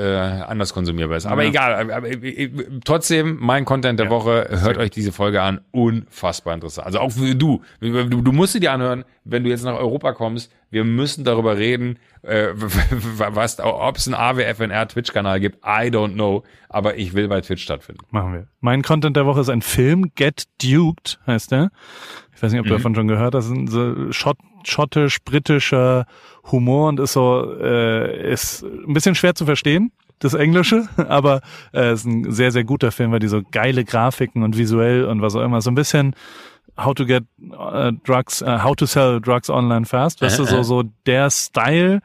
anders 0.47 0.73
konsumierbar 0.73 1.17
ist. 1.17 1.25
Aber 1.25 1.43
Ja. 1.43 1.49
egal, 1.49 1.73
aber, 1.75 1.95
aber, 1.95 2.07
äh, 2.09 2.49
trotzdem, 2.83 3.37
mein 3.39 3.63
Content 3.65 3.97
der 3.99 4.07
Ja. 4.07 4.11
Woche, 4.11 4.47
hört 4.61 4.77
euch 4.77 4.89
diese 4.91 5.11
Folge 5.11 5.41
an, 5.41 5.61
unfassbar 5.71 6.53
interessant. 6.53 6.85
Also 6.85 6.99
auch 6.99 7.11
für 7.11 7.33
du, 7.35 7.61
du, 7.79 8.03
du 8.21 8.31
musst 8.31 8.53
sie 8.53 8.59
dir 8.59 8.73
anhören, 8.73 9.05
wenn 9.23 9.43
du 9.43 9.49
jetzt 9.49 9.63
nach 9.63 9.77
Europa 9.77 10.11
kommst, 10.13 10.51
wir 10.71 10.83
müssen 10.83 11.23
darüber 11.23 11.57
reden, 11.57 11.97
äh, 12.23 12.47
was, 12.53 13.59
ob 13.59 13.95
es 13.97 14.07
einen 14.07 14.15
AWFNR 14.15 14.87
Twitch-Kanal 14.87 15.39
gibt, 15.39 15.57
I 15.65 15.89
don't 15.89 16.13
know, 16.13 16.43
aber 16.67 16.97
ich 16.97 17.13
will 17.13 17.27
bei 17.27 17.41
Twitch 17.41 17.63
stattfinden. 17.63 18.01
Machen 18.11 18.33
wir. 18.33 18.47
Mein 18.59 18.81
Content 18.81 19.15
der 19.15 19.25
Woche 19.25 19.41
ist 19.41 19.49
ein 19.49 19.61
Film, 19.61 20.11
Get 20.15 20.43
Duked 20.61 21.19
heißt 21.25 21.51
der. 21.51 21.71
Ich 22.35 22.43
weiß 22.43 22.51
nicht, 22.51 22.61
ob 22.61 22.67
du 22.67 22.73
Mhm. 22.73 22.77
davon 22.77 22.95
schon 22.95 23.07
gehört 23.07 23.35
hast. 23.35 23.49
Ein 23.49 23.67
so 23.67 24.11
Schott, 24.11 24.37
schottisch-britischer 24.63 26.05
Humor 26.51 26.89
und 26.89 26.99
ist 26.99 27.13
so, 27.13 27.55
äh, 27.59 28.31
ist 28.31 28.63
ein 28.63 28.93
bisschen 28.93 29.15
schwer 29.15 29.35
zu 29.35 29.45
verstehen, 29.45 29.91
das 30.19 30.33
Englische, 30.33 30.87
aber 31.07 31.41
äh, 31.73 31.93
ist 31.93 32.05
ein 32.05 32.31
sehr, 32.31 32.51
sehr 32.51 32.63
guter 32.63 32.91
Film, 32.91 33.11
weil 33.11 33.19
die 33.19 33.27
so 33.27 33.41
geile 33.51 33.83
Grafiken 33.85 34.43
und 34.43 34.57
visuell 34.57 35.05
und 35.05 35.21
was 35.21 35.35
auch 35.35 35.43
immer, 35.43 35.61
so 35.61 35.71
ein 35.71 35.75
bisschen 35.75 36.15
How 36.77 36.93
to 36.93 37.05
get 37.05 37.25
uh, 37.51 37.91
drugs, 38.05 38.41
uh, 38.41 38.63
how 38.63 38.73
to 38.73 38.85
sell 38.85 39.19
drugs 39.19 39.49
online 39.49 39.85
fast, 39.85 40.21
weißt 40.21 40.39
du, 40.39 40.45
so, 40.45 40.63
so 40.63 40.83
der 41.05 41.29
Style. 41.29 41.99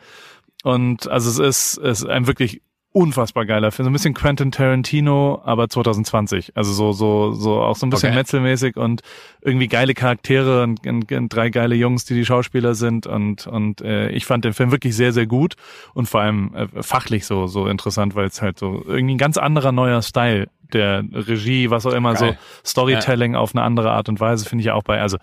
Und 0.65 1.07
also 1.09 1.31
es 1.31 1.39
ist, 1.39 1.79
es 1.79 2.03
ist 2.03 2.09
ein 2.09 2.27
wirklich 2.27 2.61
unfassbar 2.95 3.45
geiler 3.45 3.73
Film. 3.73 3.85
So 3.85 3.91
ein 3.91 3.93
bisschen 3.93 4.15
Quentin 4.15 4.53
Tarantino, 4.53 5.43
aber 5.45 5.69
2020. 5.69 6.57
Also 6.57 6.73
so, 6.73 6.93
so, 6.93 7.33
so 7.33 7.61
auch 7.61 7.75
so 7.75 7.87
ein 7.87 7.91
bisschen 7.91 8.11
Okay. 8.11 8.19
metzelmäßig 8.19 8.77
und 8.77 9.03
irgendwie 9.41 9.67
geile 9.67 9.95
Charaktere 9.95 10.63
und, 10.63 10.87
und, 10.87 11.11
und 11.11 11.29
drei 11.29 11.51
geile 11.51 11.75
Jungs, 11.75 12.05
die 12.05 12.15
die 12.15 12.25
Schauspieler 12.25 12.77
sind 12.77 13.09
und, 13.09 13.49
und 13.49 13.81
äh, 13.81 14.11
ich 14.11 14.27
fand 14.27 14.45
den 14.45 14.53
Film 14.53 14.71
wirklich 14.71 14.95
sehr, 14.95 15.13
sehr 15.13 15.27
gut 15.27 15.57
und 15.93 16.09
vor 16.09 16.21
allem 16.21 16.55
äh, 16.55 16.83
fachlich 16.85 17.27
so, 17.27 17.49
so 17.49 17.67
interessant, 17.67 18.15
weil 18.15 18.29
es 18.29 18.41
halt 18.41 18.61
so 18.61 18.85
irgendwie 18.87 19.17
ein 19.17 19.19
ganz 19.19 19.39
anderer 19.39 19.73
neuer 19.73 20.01
Style 20.01 20.49
der 20.73 21.05
Regie, 21.13 21.71
was 21.71 21.87
auch 21.87 21.93
immer, 21.95 22.15
Geil. 22.15 22.39
so 22.65 22.71
Storytelling 22.71 23.35
auf 23.35 23.57
eine 23.57 23.65
andere 23.65 23.91
Art 23.91 24.09
und 24.09 24.21
Weise 24.21 24.49
finde 24.49 24.63
ich 24.63 24.67
ja 24.67 24.75
auch 24.75 24.85
bei, 24.85 25.01
also 25.01 25.19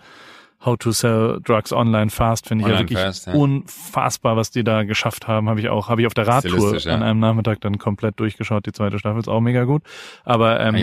How 0.64 0.76
to 0.78 0.92
Sell 0.92 1.40
Drugs 1.42 1.72
Online 1.72 2.10
Fast 2.10 2.46
finde 2.46 2.64
ich 2.64 2.70
ja 2.70 2.78
wirklich 2.78 2.98
Fast, 2.98 3.26
ja. 3.26 3.32
unfassbar, 3.32 4.36
was 4.36 4.50
die 4.50 4.62
da 4.62 4.84
geschafft 4.84 5.26
haben. 5.26 5.48
Habe 5.48 5.60
ich 5.60 5.68
auch, 5.68 5.88
habe 5.88 6.02
ich 6.02 6.06
auf 6.06 6.14
der 6.14 6.28
Radtour 6.28 6.76
ja. 6.76 6.94
an 6.94 7.02
einem 7.02 7.18
Nachmittag 7.18 7.60
dann 7.60 7.78
komplett 7.78 8.20
durchgeschaut. 8.20 8.64
Die 8.66 8.72
zweite 8.72 8.98
Staffel 8.98 9.20
ist 9.20 9.28
auch 9.28 9.40
mega 9.40 9.64
gut. 9.64 9.82
Aber 10.24 10.60
ähm, 10.60 10.76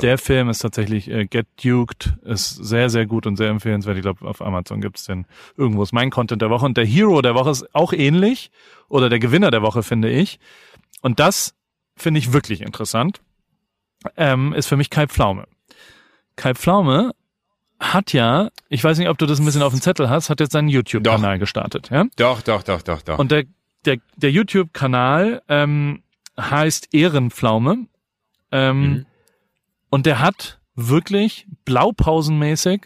der 0.00 0.18
Film 0.18 0.48
ist 0.48 0.60
tatsächlich 0.60 1.10
äh, 1.10 1.26
Get 1.26 1.46
Duked, 1.62 2.14
ist 2.24 2.50
sehr, 2.50 2.88
sehr 2.88 3.06
gut 3.06 3.26
und 3.26 3.36
sehr 3.36 3.48
empfehlenswert. 3.48 3.96
Ich 3.96 4.02
glaube, 4.02 4.26
auf 4.26 4.40
Amazon 4.40 4.80
gibt's 4.80 5.04
den 5.04 5.26
irgendwo. 5.56 5.82
Ist 5.82 5.92
mein 5.92 6.10
Content 6.10 6.40
der 6.40 6.50
Woche. 6.50 6.64
Und 6.64 6.76
der 6.76 6.86
Hero 6.86 7.20
der 7.20 7.34
Woche 7.34 7.50
ist 7.50 7.74
auch 7.74 7.92
ähnlich. 7.92 8.50
Oder 8.88 9.08
der 9.08 9.18
Gewinner 9.18 9.50
der 9.50 9.62
Woche, 9.62 9.82
finde 9.82 10.08
ich. 10.08 10.38
Und 11.02 11.18
das 11.18 11.54
finde 11.96 12.18
ich 12.18 12.32
wirklich 12.32 12.60
interessant. 12.60 13.20
Ähm, 14.16 14.52
ist 14.52 14.66
für 14.66 14.76
mich 14.76 14.90
Kai 14.90 15.08
Pflaume. 15.08 15.48
Kai 16.36 16.54
Pflaume 16.54 17.12
hat 17.78 18.12
ja, 18.12 18.48
ich 18.68 18.82
weiß 18.82 18.98
nicht, 18.98 19.08
ob 19.08 19.18
du 19.18 19.26
das 19.26 19.38
ein 19.38 19.44
bisschen 19.44 19.62
auf 19.62 19.72
dem 19.72 19.80
Zettel 19.82 20.08
hast, 20.08 20.30
hat 20.30 20.40
jetzt 20.40 20.52
seinen 20.52 20.68
YouTube-Kanal 20.68 21.38
gestartet. 21.38 21.90
Ja? 21.90 22.04
Doch, 22.16 22.42
doch, 22.42 22.62
doch, 22.62 22.82
doch, 22.82 23.02
doch. 23.02 23.18
Und 23.18 23.30
der, 23.30 23.44
der, 23.84 23.98
der 24.16 24.30
YouTube-Kanal 24.30 25.42
ähm, 25.48 26.02
heißt 26.40 26.88
Ehrenpflaume. 26.94 27.86
Ähm, 28.52 28.80
Mhm. 28.82 29.06
Und 29.90 30.04
der 30.06 30.20
hat 30.20 30.58
wirklich 30.74 31.46
blaupausenmäßig 31.64 32.82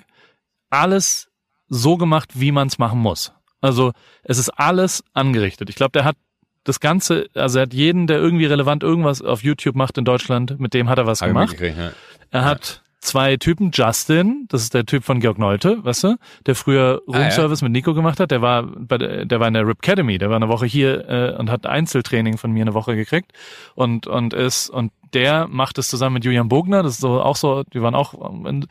alles 0.71 1.29
so 1.69 1.97
gemacht, 1.97 2.31
wie 2.41 2.53
man 2.53 2.69
es 2.69 2.79
machen 2.79 2.99
muss. 3.01 3.33
Also 3.61 3.93
es 4.23 4.39
ist 4.39 4.51
alles 4.51 5.03
angerichtet. 5.13 5.71
Ich 5.71 5.77
glaube, 5.77 5.93
der 5.93 6.05
hat 6.05 6.17
das 6.65 6.79
Ganze, 6.81 7.29
also 7.35 7.59
er 7.59 7.63
hat 7.63 7.75
jeden, 7.75 8.07
der 8.07 8.19
irgendwie 8.19 8.45
relevant 8.47 8.83
irgendwas 8.83 9.23
auf 9.23 9.43
YouTube 9.43 9.77
macht 9.77 9.99
in 9.99 10.05
Deutschland, 10.05 10.61
mit 10.61 10.75
dem 10.75 10.89
hat 10.89 10.99
er 10.99 11.07
was 11.07 11.21
Hab 11.23 11.29
gemacht. 11.29 11.51
mitgekriegt, 11.51 11.79
ja. 11.79 11.93
Er 12.31 12.45
hat 12.45 12.83
zwei 13.01 13.37
Typen, 13.37 13.71
Justin, 13.73 14.47
das 14.49 14.63
ist 14.63 14.75
der 14.75 14.85
Typ 14.87 15.05
von 15.05 15.21
Georg 15.21 15.39
Nolte, 15.39 15.83
weißt 15.85 16.05
du, 16.05 16.17
der 16.47 16.55
früher 16.55 17.01
Ah, 17.09 17.13
ja. 17.13 17.19
Roomservice 17.23 17.63
mit 17.63 17.73
Nico 17.73 17.95
gemacht 17.95 18.21
hat, 18.21 18.31
der 18.31 18.43
war 18.43 18.65
bei 18.65 18.99
der, 18.99 19.25
der 19.25 19.41
war 19.41 19.49
in 19.49 19.55
der 19.55 19.67
Rip 19.67 19.79
Academy, 19.79 20.19
der 20.19 20.29
war 20.29 20.37
eine 20.37 20.49
Woche 20.49 20.67
hier 20.67 21.09
äh, 21.09 21.37
und 21.39 21.51
hat 21.51 21.67
Einzeltraining 21.67 22.37
von 22.39 22.53
mir 22.53 22.63
eine 22.63 22.75
Woche 22.75 22.97
gekriegt 22.97 23.33
und 23.75 24.07
und 24.07 24.35
ist 24.35 24.69
und 24.71 24.93
der 25.15 25.49
macht 25.49 25.79
es 25.79 25.89
zusammen 25.89 26.15
mit 26.15 26.25
Julian 26.25 26.49
Bogner, 26.49 26.83
das 26.83 26.95
ist 26.95 27.01
so 27.01 27.21
auch 27.21 27.37
so, 27.37 27.63
die 27.65 27.83
waren 27.83 27.95
auch 27.95 28.15
ein 28.45 28.67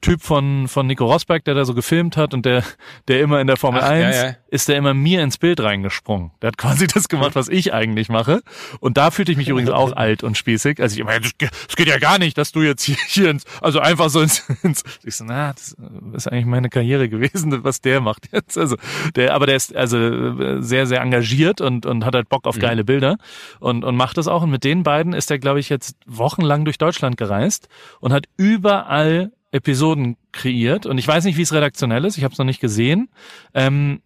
Typ 0.00 0.22
von 0.22 0.68
von 0.68 0.86
Nico 0.86 1.06
Rosberg, 1.06 1.44
der 1.44 1.54
da 1.54 1.64
so 1.64 1.74
gefilmt 1.74 2.16
hat 2.16 2.34
und 2.34 2.44
der 2.46 2.62
der 3.08 3.20
immer 3.20 3.40
in 3.40 3.46
der 3.46 3.56
Formel 3.56 3.80
Ach, 3.82 3.88
1 3.88 4.16
ja, 4.16 4.26
ja. 4.26 4.34
ist 4.48 4.68
der 4.68 4.76
immer 4.76 4.94
mir 4.94 5.22
ins 5.22 5.38
Bild 5.38 5.60
reingesprungen. 5.60 6.30
Der 6.42 6.48
hat 6.48 6.58
quasi 6.58 6.86
das 6.92 7.08
gemacht, 7.08 7.34
was 7.34 7.48
ich 7.48 7.72
eigentlich 7.72 8.08
mache 8.08 8.42
und 8.80 8.96
da 8.96 9.10
fühlte 9.10 9.32
ich 9.32 9.38
mich 9.38 9.48
übrigens 9.48 9.70
auch 9.70 9.92
alt 9.92 10.22
und 10.22 10.36
spießig, 10.36 10.80
also 10.80 10.94
ich 10.94 11.00
immer 11.00 11.12
es 11.14 11.76
geht 11.76 11.88
ja 11.88 11.98
gar 11.98 12.18
nicht, 12.18 12.36
dass 12.38 12.52
du 12.52 12.62
jetzt 12.62 12.82
hier, 12.82 12.96
hier 13.08 13.30
ins, 13.30 13.44
also 13.60 13.80
einfach 13.80 14.10
so 14.10 14.20
ins, 14.20 14.48
ins 14.62 14.82
ich 15.04 15.16
so, 15.16 15.24
na, 15.24 15.52
das 15.52 15.76
ist 16.14 16.28
eigentlich 16.28 16.46
meine 16.46 16.68
Karriere 16.68 17.08
gewesen, 17.08 17.64
was 17.64 17.80
der 17.80 18.00
macht 18.00 18.28
jetzt. 18.32 18.58
Also 18.58 18.76
der 19.14 19.34
aber 19.34 19.46
der 19.46 19.56
ist 19.56 19.74
also 19.74 20.60
sehr 20.60 20.86
sehr 20.86 21.00
engagiert 21.00 21.60
und 21.60 21.86
und 21.86 22.04
hat 22.04 22.14
halt 22.14 22.28
Bock 22.28 22.46
auf 22.46 22.58
geile 22.58 22.84
Bilder 22.84 23.16
und 23.60 23.84
und 23.84 23.96
macht 23.96 24.16
das 24.16 24.28
auch 24.28 24.42
und 24.42 24.50
mit 24.50 24.64
den 24.64 24.82
beiden 24.82 25.12
ist 25.12 25.30
er 25.30 25.38
glaube 25.38 25.60
ich 25.60 25.68
jetzt 25.68 25.83
wochenlang 26.06 26.64
durch 26.64 26.78
Deutschland 26.78 27.16
gereist 27.16 27.68
und 28.00 28.12
hat 28.12 28.26
überall 28.36 29.32
Episoden 29.50 30.16
kreiert. 30.32 30.86
Und 30.86 30.98
ich 30.98 31.06
weiß 31.06 31.24
nicht, 31.24 31.36
wie 31.36 31.42
es 31.42 31.52
redaktionell 31.52 32.04
ist, 32.04 32.16
ich 32.18 32.24
habe 32.24 32.32
es 32.32 32.38
noch 32.38 32.44
nicht 32.44 32.60
gesehen. 32.60 33.08
Ähm, 33.54 34.02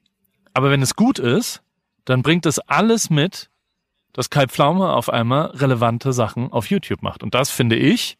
aber 0.54 0.70
wenn 0.70 0.82
es 0.82 0.94
gut 0.96 1.18
ist, 1.18 1.62
dann 2.04 2.22
bringt 2.22 2.46
es 2.46 2.58
alles 2.58 3.10
mit, 3.10 3.48
dass 4.12 4.30
Kai 4.30 4.46
Pflaume 4.46 4.92
auf 4.92 5.08
einmal 5.10 5.46
relevante 5.48 6.12
Sachen 6.12 6.52
auf 6.52 6.68
YouTube 6.70 7.02
macht. 7.02 7.22
Und 7.22 7.34
das 7.34 7.50
finde 7.50 7.76
ich 7.76 8.16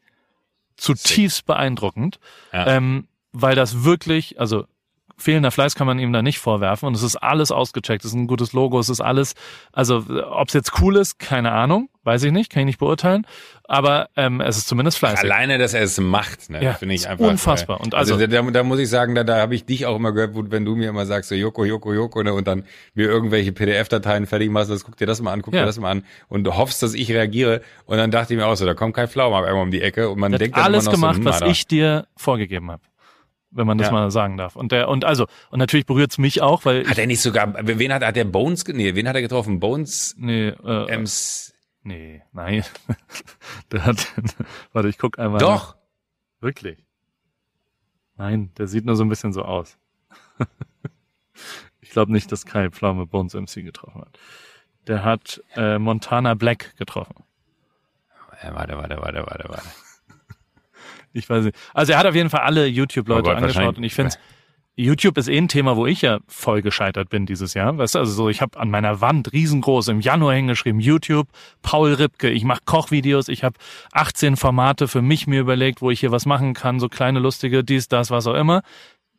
zutiefst 0.77 1.45
beeindruckend, 1.47 2.21
Ja. 2.53 2.67
ähm, 2.69 3.09
weil 3.33 3.57
das 3.57 3.85
wirklich, 3.85 4.39
also 4.41 4.67
fehlender 5.19 5.51
Fleiß 5.51 5.75
kann 5.75 5.87
man 5.87 5.99
ihm 5.99 6.13
da 6.13 6.23
nicht 6.23 6.39
vorwerfen 6.39 6.87
und 6.87 6.95
es 6.95 7.03
ist 7.03 7.17
alles 7.17 7.51
ausgecheckt, 7.53 8.05
es 8.05 8.13
ist 8.13 8.17
ein 8.17 8.27
gutes 8.27 8.53
Logo, 8.53 8.79
es 8.79 8.89
ist 8.89 9.01
alles, 9.01 9.35
also 9.73 10.05
ob 10.31 10.49
es 10.49 10.55
jetzt 10.55 10.81
cool 10.81 10.97
ist, 10.97 11.19
keine 11.19 11.53
Ahnung, 11.53 11.89
weiß 12.05 12.23
ich 12.23 12.33
nicht, 12.33 12.51
kann 12.51 12.61
ich 12.61 12.67
nicht 12.67 12.79
beurteilen, 12.79 13.27
aber 13.65 14.09
ähm, 14.17 14.41
es 14.41 14.57
ist 14.57 14.69
zumindest 14.69 14.99
fleißig. 14.99 15.21
Alleine, 15.31 15.59
dass 15.59 15.75
er 15.75 15.83
es 15.83 15.99
macht, 16.01 16.49
ne, 16.51 16.63
Ja, 16.63 16.73
finde 16.75 16.95
ich 16.95 17.09
einfach 17.09 17.27
unfassbar. 17.27 17.79
äh, 17.81 17.83
Und 17.83 17.95
also, 17.95 18.15
also- 18.15 18.27
da, 18.27 18.43
da 18.43 18.63
muss 18.63 18.79
ich 18.79 18.89
sagen, 18.89 19.15
da, 19.15 19.25
da 19.25 19.39
habe 19.41 19.55
ich 19.55 19.65
dich 19.67 19.85
auch 19.87 19.97
immer 19.97 20.13
gehört, 20.13 20.35
wo, 20.35 20.43
wenn 20.49 20.65
du 20.65 20.75
mir 20.77 20.89
immer 20.89 21.05
sagst, 21.05 21.29
so 21.29 21.35
Joko, 21.35 21.65
Joko, 21.65 21.93
Joko, 21.93 22.23
ne, 22.23 22.33
und 22.33 22.47
dann 22.47 22.65
mir 22.95 23.07
irgendwelche 23.09 23.53
PDF-Dateien 23.53 24.27
fertig 24.27 24.51
machst, 24.51 24.71
das 24.71 24.85
guck 24.85 24.97
dir 24.97 25.07
das 25.07 25.21
mal 25.21 25.33
an, 25.33 25.43
guck 25.43 25.53
Ja. 25.53 25.61
dir 25.63 25.67
das 25.67 25.79
mal 25.79 25.91
an 25.91 26.05
und 26.29 26.45
du 26.45 26.57
hoffst, 26.57 26.83
dass 26.83 26.95
ich 26.95 27.11
reagiere. 27.11 27.61
Und 27.85 27.99
dann 27.99 28.11
dachte 28.11 28.33
ich 28.35 28.39
mir 28.39 28.47
auch 28.47 28.55
so, 28.55 28.65
da 28.65 28.75
kommt 28.75 28.95
kein 28.95 29.09
Pflaume 29.09 29.37
aber 29.37 29.47
irgendwann 29.49 29.67
um 29.69 29.71
die 29.73 29.83
Ecke 29.83 30.09
und 30.09 30.19
man 30.19 30.33
denkt 30.33 30.57
dann 30.57 30.65
alles 30.65 30.87
immer 30.87 31.09
noch 31.09 31.15
gemacht, 31.15 31.17
so, 31.17 31.21
hm, 31.21 31.49
was 31.49 31.57
ich 31.59 31.67
dir 31.67 32.07
vorgegeben 32.17 32.71
habe. 32.71 32.83
Wenn 33.51 33.67
man 33.67 33.79
das 33.79 33.87
Ja. 33.89 33.93
mal 33.93 34.11
sagen 34.11 34.37
darf. 34.37 34.57
Und 34.57 34.73
der, 34.73 34.89
und 34.89 35.05
also, 35.05 35.27
und 35.51 35.59
natürlich 35.59 35.87
berührt's 35.87 36.19
mich 36.19 36.43
auch, 36.43 36.65
weil 36.67 36.87
Hat 36.89 36.99
er 36.99 37.07
nicht 37.07 37.23
sogar, 37.23 37.55
wen 37.67 37.93
hat, 37.93 38.05
hat 38.05 38.15
der 38.17 38.25
Bones, 38.25 38.67
nee, 38.67 38.95
wen 38.95 39.09
hat 39.09 39.17
er 39.17 39.23
getroffen? 39.23 39.59
Bones, 39.59 40.15
nee, 40.19 40.49
äh, 40.49 40.91
Ems, 40.91 41.55
nee, 41.83 42.23
nein. 42.33 42.63
der 43.73 43.87
hat, 43.87 44.07
warte, 44.73 44.89
ich 44.89 44.99
guck 44.99 45.19
einmal. 45.19 45.41
doch. 45.41 45.77
Wirklich? 46.41 46.85
Nein, 48.17 48.51
der 48.59 48.67
sieht 48.67 48.85
nur 48.85 48.97
so 48.97 49.05
ein 49.05 49.09
bisschen 49.09 49.33
so 49.33 49.43
aus. 49.43 49.79
ich 51.81 51.91
glaube 51.91 52.13
nicht, 52.13 52.31
dass 52.31 52.45
Kai 52.47 52.71
Pflaume 52.71 53.07
Bones 53.07 53.35
MC 53.35 53.65
getroffen 53.65 54.03
hat. 54.03 54.19
Der 54.87 55.05
hat 55.05 55.43
äh, 55.57 55.79
Montana 55.79 56.35
Black 56.35 56.77
getroffen. 56.77 57.25
Warte, 58.43 58.77
warte, 58.77 58.97
warte, 59.01 59.27
warte, 59.27 59.49
warte. 59.49 59.69
Ich 61.19 61.29
weiß 61.29 61.45
nicht. 61.45 61.57
Also 61.75 61.93
er 61.93 61.99
hat 61.99 62.07
auf 62.07 62.15
jeden 62.15 62.31
Fall 62.31 62.41
alle 62.41 62.67
YouTube-Leute 62.67 63.31
Oh 63.31 63.35
angeschaut 63.35 63.77
und 63.77 63.85
ich 63.85 63.95
finde 63.95 64.15
YouTube 64.81 65.19
ist 65.19 65.29
eh 65.29 65.37
ein 65.37 65.49
Thema, 65.49 65.77
wo 65.77 65.87
ich 65.87 66.03
ja 66.03 66.21
voll 66.29 66.63
gescheitert 66.63 67.11
bin 67.11 67.27
dieses 67.27 67.53
Jahr. 67.53 67.77
Weißt 67.77 67.97
du, 67.97 67.99
also 67.99 68.13
so, 68.13 68.29
ich 68.29 68.41
habe 68.41 68.61
an 68.61 68.71
meiner 68.71 69.01
Wand 69.01 69.33
riesengroß 69.33 69.89
im 69.89 70.01
Januar 70.01 70.35
hingeschrieben, 70.35 70.81
YouTube, 70.81 71.27
Paul 71.63 71.95
Ripke, 71.95 72.31
ich 72.31 72.45
mache 72.45 72.61
Kochvideos, 72.65 73.27
ich 73.27 73.43
habe 73.43 73.59
18 73.91 74.37
Formate 74.37 74.87
für 74.87 75.03
mich 75.03 75.27
mir 75.27 75.41
überlegt, 75.41 75.83
wo 75.83 75.91
ich 75.91 75.99
hier 75.99 76.13
was 76.13 76.27
machen 76.27 76.55
kann, 76.55 76.79
so 76.79 76.89
kleine 76.89 77.19
lustige, 77.19 77.65
dies, 77.65 77.89
das, 77.89 78.13
was 78.13 78.29
auch 78.29 78.35
immer. 78.35 78.63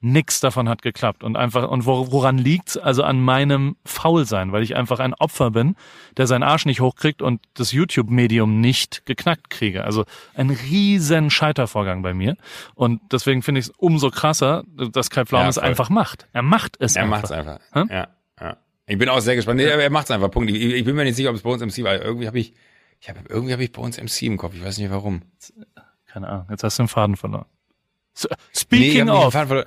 Nix 0.02 0.39
davon 0.39 0.70
hat 0.70 0.82
geklappt 0.82 1.24
und 1.24 1.36
einfach 1.36 1.70
und 1.70 1.86
wo, 1.86 2.12
woran 2.12 2.38
liegt's? 2.38 2.78
Also 2.78 3.04
an 3.04 3.20
meinem 3.20 3.76
Faulsein, 3.84 4.52
weil 4.54 4.64
ich 4.64 4.76
einfach 4.76 5.00
ein 5.00 5.14
Opfer 5.14 5.52
bin, 5.52 5.76
der 6.16 6.26
seinen 6.26 6.43
Arsch 6.43 6.66
nicht 6.66 6.80
hochkriegt 6.80 7.22
und 7.22 7.41
das 7.56 7.74
YouTube-Medium 7.74 8.62
nicht 8.62 9.06
geknackt 9.06 9.50
kriege. 9.50 9.84
Also 9.84 10.06
ein 10.36 10.50
riesen 10.52 11.30
Scheitervorgang 11.30 12.02
bei 12.02 12.14
mir 12.14 12.38
und 12.76 13.02
deswegen 13.12 13.41
finde 13.41 13.60
ich 13.60 13.66
es 13.68 13.72
umso 13.78 14.10
krasser, 14.10 14.64
dass 14.93 15.10
Kai 15.10 15.26
Pflaume 15.26 15.43
Ja, 15.43 15.50
es 15.50 15.58
einfach 15.58 15.89
macht. 15.89 16.28
Er 16.32 16.43
macht 16.43 16.78
es 16.80 16.95
Er 16.95 17.04
einfach. 17.04 17.18
macht's 17.18 17.32
einfach. 17.32 17.60
Hä? 17.74 17.84
Ja, 17.89 18.08
ja. 18.39 18.58
Ich 18.88 18.97
bin 18.97 19.10
auch 19.10 19.20
sehr 19.20 19.36
gespannt. 19.36 19.58
Nee, 19.58 19.72
aber 19.72 19.84
er 19.84 19.89
macht's 19.89 20.12
einfach. 20.12 20.32
Punkt. 20.32 20.50
Ich, 20.50 20.62
ich 20.62 20.86
bin 20.86 20.95
mir 20.95 21.04
nicht 21.04 21.16
sicher, 21.16 21.30
ob 21.30 21.36
es 21.36 21.41
Bones 21.41 21.62
MC 21.62 21.84
war. 21.84 22.02
Irgendwie 22.02 22.26
habe 22.28 22.39
ich, 22.39 22.54
ich 23.02 23.10
habe 23.10 23.20
irgendwie 23.28 23.54
habe 23.54 23.64
ich 23.64 23.72
Bones 23.72 24.02
MC 24.02 24.24
im 24.24 24.38
Kopf. 24.38 24.54
Ich 24.56 24.64
weiß 24.64 24.78
nicht 24.78 24.91
warum. 24.91 25.22
Keine 26.08 26.28
Ahnung. 26.30 26.47
Jetzt 26.50 26.64
hast 26.64 26.80
du 26.80 26.84
den 26.84 26.88
Faden 26.88 27.16
verloren. 27.18 27.45
Nee, 28.24 28.36
Speaking 28.54 29.10
hab 29.10 29.36
den 29.38 29.58
of. 29.58 29.66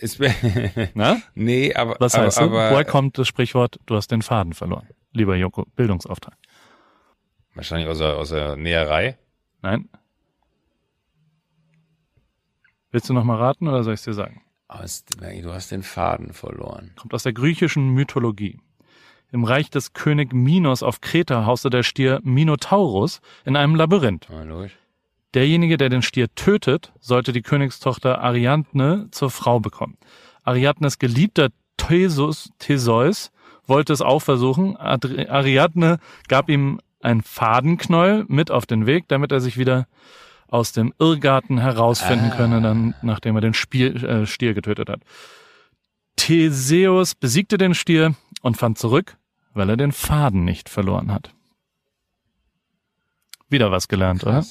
Ist, 0.00 0.18
ne? 0.94 1.22
nee, 1.34 1.74
aber 1.74 1.96
Was 1.98 2.14
aber, 2.14 2.24
heißt 2.26 2.38
du? 2.38 2.44
aber 2.44 2.70
Woher 2.70 2.84
kommt 2.84 3.18
das 3.18 3.28
Sprichwort, 3.28 3.78
du 3.86 3.96
hast 3.96 4.10
den 4.10 4.22
Faden 4.22 4.54
verloren? 4.54 4.88
Lieber 5.12 5.36
Joko, 5.36 5.66
Bildungsauftrag. 5.76 6.34
wahrscheinlich 7.54 7.88
aus 7.88 7.98
der, 7.98 8.16
aus 8.16 8.30
der 8.30 8.56
Näherei. 8.56 9.18
Nein? 9.62 9.88
Willst 12.92 13.08
du 13.08 13.12
noch 13.12 13.24
mal 13.24 13.36
raten 13.36 13.68
oder 13.68 13.84
soll 13.84 13.94
ich 13.94 14.00
es 14.00 14.04
dir 14.04 14.14
sagen? 14.14 14.42
Aus, 14.68 15.04
du 15.04 15.52
hast 15.52 15.70
den 15.70 15.82
Faden 15.82 16.32
verloren. 16.32 16.92
Kommt 16.96 17.12
aus 17.12 17.24
der 17.24 17.32
griechischen 17.32 17.90
Mythologie. 17.90 18.58
Im 19.32 19.44
Reich 19.44 19.70
des 19.70 19.92
König 19.92 20.32
Minos 20.32 20.82
auf 20.82 21.00
Kreta 21.00 21.44
hauste 21.46 21.70
der 21.70 21.82
Stier 21.82 22.20
Minotaurus 22.24 23.20
in 23.44 23.56
einem 23.56 23.74
Labyrinth. 23.74 24.28
Ja. 24.28 24.66
Derjenige, 25.34 25.76
der 25.76 25.88
den 25.88 26.02
Stier 26.02 26.34
tötet, 26.34 26.92
sollte 27.00 27.32
die 27.32 27.42
Königstochter 27.42 28.20
Ariadne 28.20 29.08
zur 29.12 29.30
Frau 29.30 29.60
bekommen. 29.60 29.96
Ariadnes 30.42 30.98
geliebter 30.98 31.50
Theseus, 31.76 32.50
Theseus 32.58 33.30
wollte 33.66 33.92
es 33.92 34.00
auch 34.02 34.20
versuchen. 34.20 34.76
Adri- 34.76 35.28
Ariadne 35.28 35.98
gab 36.28 36.48
ihm 36.48 36.80
ein 37.00 37.22
Fadenknäuel 37.22 38.24
mit 38.28 38.50
auf 38.50 38.66
den 38.66 38.86
Weg, 38.86 39.06
damit 39.08 39.30
er 39.32 39.40
sich 39.40 39.56
wieder 39.56 39.86
aus 40.48 40.72
dem 40.72 40.92
Irrgarten 40.98 41.58
herausfinden 41.58 42.30
Ah. 42.32 42.36
könne, 42.36 42.60
dann, 42.60 42.94
nachdem 43.02 43.36
er 43.36 43.40
den 43.40 43.54
Spiel, 43.54 44.04
äh, 44.04 44.26
Stier 44.26 44.52
getötet 44.52 44.88
hat. 44.88 45.00
Theseus 46.16 47.14
besiegte 47.14 47.56
den 47.56 47.74
Stier 47.74 48.14
und 48.42 48.56
fand 48.56 48.76
zurück, 48.78 49.16
weil 49.54 49.70
er 49.70 49.76
den 49.76 49.92
Faden 49.92 50.44
nicht 50.44 50.68
verloren 50.68 51.12
hat. 51.12 51.30
Wieder 53.48 53.70
was 53.70 53.88
gelernt, 53.88 54.24
oder? 54.24 54.44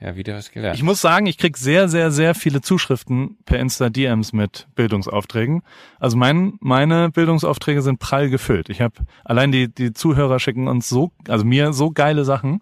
Ja, 0.00 0.16
wieder 0.16 0.34
was 0.34 0.50
gelernt. 0.50 0.76
Ich 0.76 0.82
muss 0.82 1.00
sagen, 1.00 1.26
ich 1.26 1.38
krieg 1.38 1.56
sehr, 1.56 1.88
sehr, 1.88 2.10
sehr 2.10 2.34
viele 2.34 2.60
Zuschriften 2.60 3.38
per 3.44 3.60
Insta-DMs 3.60 4.32
mit 4.32 4.66
Bildungsaufträgen. 4.74 5.62
Also 6.00 6.16
mein, 6.16 6.54
meine 6.60 7.10
Bildungsaufträge 7.10 7.80
sind 7.80 8.00
prall 8.00 8.28
gefüllt. 8.28 8.68
Ich 8.68 8.80
habe 8.80 8.94
allein 9.24 9.52
die, 9.52 9.72
die 9.72 9.92
Zuhörer 9.92 10.40
schicken 10.40 10.66
uns 10.66 10.88
so, 10.88 11.12
also 11.28 11.44
mir 11.44 11.72
so 11.72 11.90
geile 11.90 12.24
Sachen, 12.24 12.60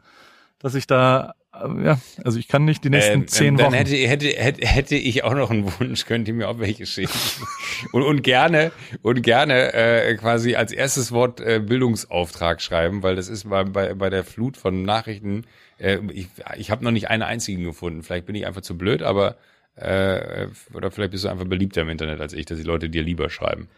dass 0.58 0.74
ich 0.74 0.86
da, 0.86 1.32
ja, 1.82 1.98
also 2.24 2.38
ich 2.38 2.48
kann 2.48 2.64
nicht 2.64 2.84
die 2.84 2.90
nächsten 2.90 3.20
Ähm, 3.20 3.28
zehn 3.28 3.56
dann 3.56 3.66
Wochen. 3.68 3.74
hätte, 3.74 3.96
hätte, 3.96 4.28
hätte, 4.28 4.66
hätte 4.66 4.94
ich 4.96 5.24
auch 5.24 5.34
noch 5.34 5.50
einen 5.50 5.70
Wunsch, 5.78 6.06
könnt 6.06 6.28
ihr 6.28 6.34
mir 6.34 6.48
auch 6.48 6.58
welche 6.58 6.86
schicken. 6.86 7.18
und, 7.92 8.02
und 8.02 8.22
gerne, 8.22 8.72
und 9.02 9.22
gerne 9.22 9.72
äh, 9.74 10.14
quasi 10.16 10.54
als 10.54 10.72
erstes 10.72 11.12
Wort 11.12 11.40
äh, 11.40 11.60
Bildungsauftrag 11.60 12.60
schreiben, 12.62 13.02
weil 13.02 13.16
das 13.16 13.28
ist 13.28 13.48
bei, 13.48 13.64
bei, 13.64 13.94
bei 13.94 14.10
der 14.10 14.24
Flut 14.24 14.56
von 14.56 14.82
Nachrichten, 14.82 15.44
äh, 15.78 15.98
ich, 16.12 16.28
ich 16.56 16.70
habe 16.70 16.84
noch 16.84 16.90
nicht 16.90 17.10
einen 17.10 17.22
einzigen 17.22 17.64
gefunden. 17.64 18.02
Vielleicht 18.02 18.26
bin 18.26 18.34
ich 18.34 18.46
einfach 18.46 18.62
zu 18.62 18.76
blöd, 18.78 19.02
aber 19.02 19.36
äh, 19.74 20.48
oder 20.74 20.90
vielleicht 20.90 21.12
bist 21.12 21.24
du 21.24 21.28
einfach 21.28 21.46
beliebter 21.46 21.82
im 21.82 21.88
Internet 21.88 22.20
als 22.20 22.32
ich, 22.32 22.44
dass 22.46 22.58
die 22.58 22.64
Leute 22.64 22.90
dir 22.90 23.02
lieber 23.02 23.30
schreiben. 23.30 23.68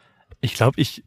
Ich 0.41 0.55
glaube, 0.55 0.81
ich, 0.81 1.05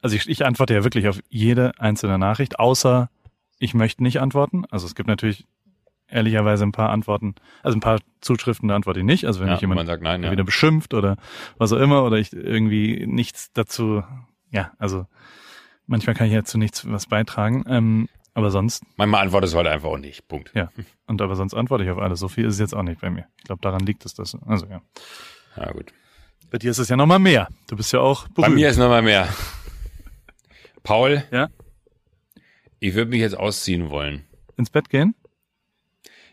also 0.00 0.16
ich, 0.16 0.28
ich 0.28 0.44
antworte 0.44 0.74
ja 0.74 0.84
wirklich 0.84 1.08
auf 1.08 1.20
jede 1.28 1.72
einzelne 1.78 2.18
Nachricht, 2.18 2.58
außer 2.58 3.10
ich 3.58 3.74
möchte 3.74 4.02
nicht 4.02 4.20
antworten. 4.20 4.64
Also 4.70 4.86
es 4.86 4.94
gibt 4.94 5.08
natürlich 5.08 5.46
ehrlicherweise 6.10 6.64
ein 6.64 6.72
paar 6.72 6.90
Antworten, 6.90 7.34
also 7.62 7.76
ein 7.76 7.80
paar 7.80 8.00
Zuschriften, 8.20 8.68
da 8.68 8.76
antworte 8.76 9.00
ich 9.00 9.06
nicht. 9.06 9.26
Also 9.26 9.40
wenn 9.40 9.48
Ja, 9.48 9.54
mich 9.54 9.60
jemand 9.60 9.78
man 9.78 9.86
sagt 9.86 10.02
nein, 10.02 10.22
ja. 10.22 10.30
wieder 10.30 10.44
beschimpft 10.44 10.94
oder 10.94 11.16
was 11.58 11.72
auch 11.72 11.78
immer 11.78 12.04
oder 12.04 12.18
ich 12.18 12.32
irgendwie 12.32 13.06
nichts 13.06 13.52
dazu, 13.52 14.02
ja, 14.50 14.72
also 14.78 15.06
manchmal 15.86 16.14
kann 16.14 16.26
ich 16.26 16.32
ja 16.32 16.44
zu 16.44 16.58
nichts 16.58 16.90
was 16.90 17.06
beitragen. 17.06 17.64
Ähm, 17.68 18.08
aber 18.34 18.50
sonst, 18.50 18.84
Manchmal 18.96 19.22
antwortest 19.22 19.54
du 19.54 19.58
halt 19.58 19.66
einfach 19.66 19.88
auch 19.88 19.98
nicht. 19.98 20.28
Punkt. 20.28 20.52
ja. 20.54 20.70
Und 21.06 21.20
aber 21.20 21.34
sonst 21.34 21.52
antworte 21.54 21.84
ich 21.84 21.90
auf 21.90 21.98
alles. 21.98 22.20
So 22.20 22.28
viel 22.28 22.44
ist 22.44 22.54
es 22.54 22.60
jetzt 22.60 22.74
auch 22.74 22.82
nicht 22.84 23.00
bei 23.00 23.10
mir. 23.10 23.26
Ich 23.38 23.44
glaube, 23.44 23.60
daran 23.60 23.80
liegt 23.80 24.04
es 24.06 24.14
das. 24.14 24.36
Also 24.46 24.66
ja. 24.66 24.80
Ja, 25.56 25.72
gut. 25.72 25.92
Bei 26.50 26.58
dir 26.58 26.70
ist 26.70 26.78
es 26.78 26.88
ja 26.88 26.96
nochmal 26.96 27.18
mehr. 27.18 27.48
Du 27.68 27.76
bist 27.76 27.92
ja 27.92 28.00
auch 28.00 28.28
berühmt. 28.28 28.48
Bei 28.48 28.54
mir 28.54 28.68
ist 28.68 28.76
noch 28.76 28.88
mal 28.88 29.02
mehr. 29.02 29.28
Paul, 30.82 31.22
ja? 31.30 31.48
ich 32.78 32.94
würde 32.94 33.10
mich 33.10 33.20
jetzt 33.20 33.36
ausziehen 33.36 33.90
wollen. 33.90 34.24
Ins 34.56 34.70
Bett 34.70 34.88
gehen? 34.88 35.14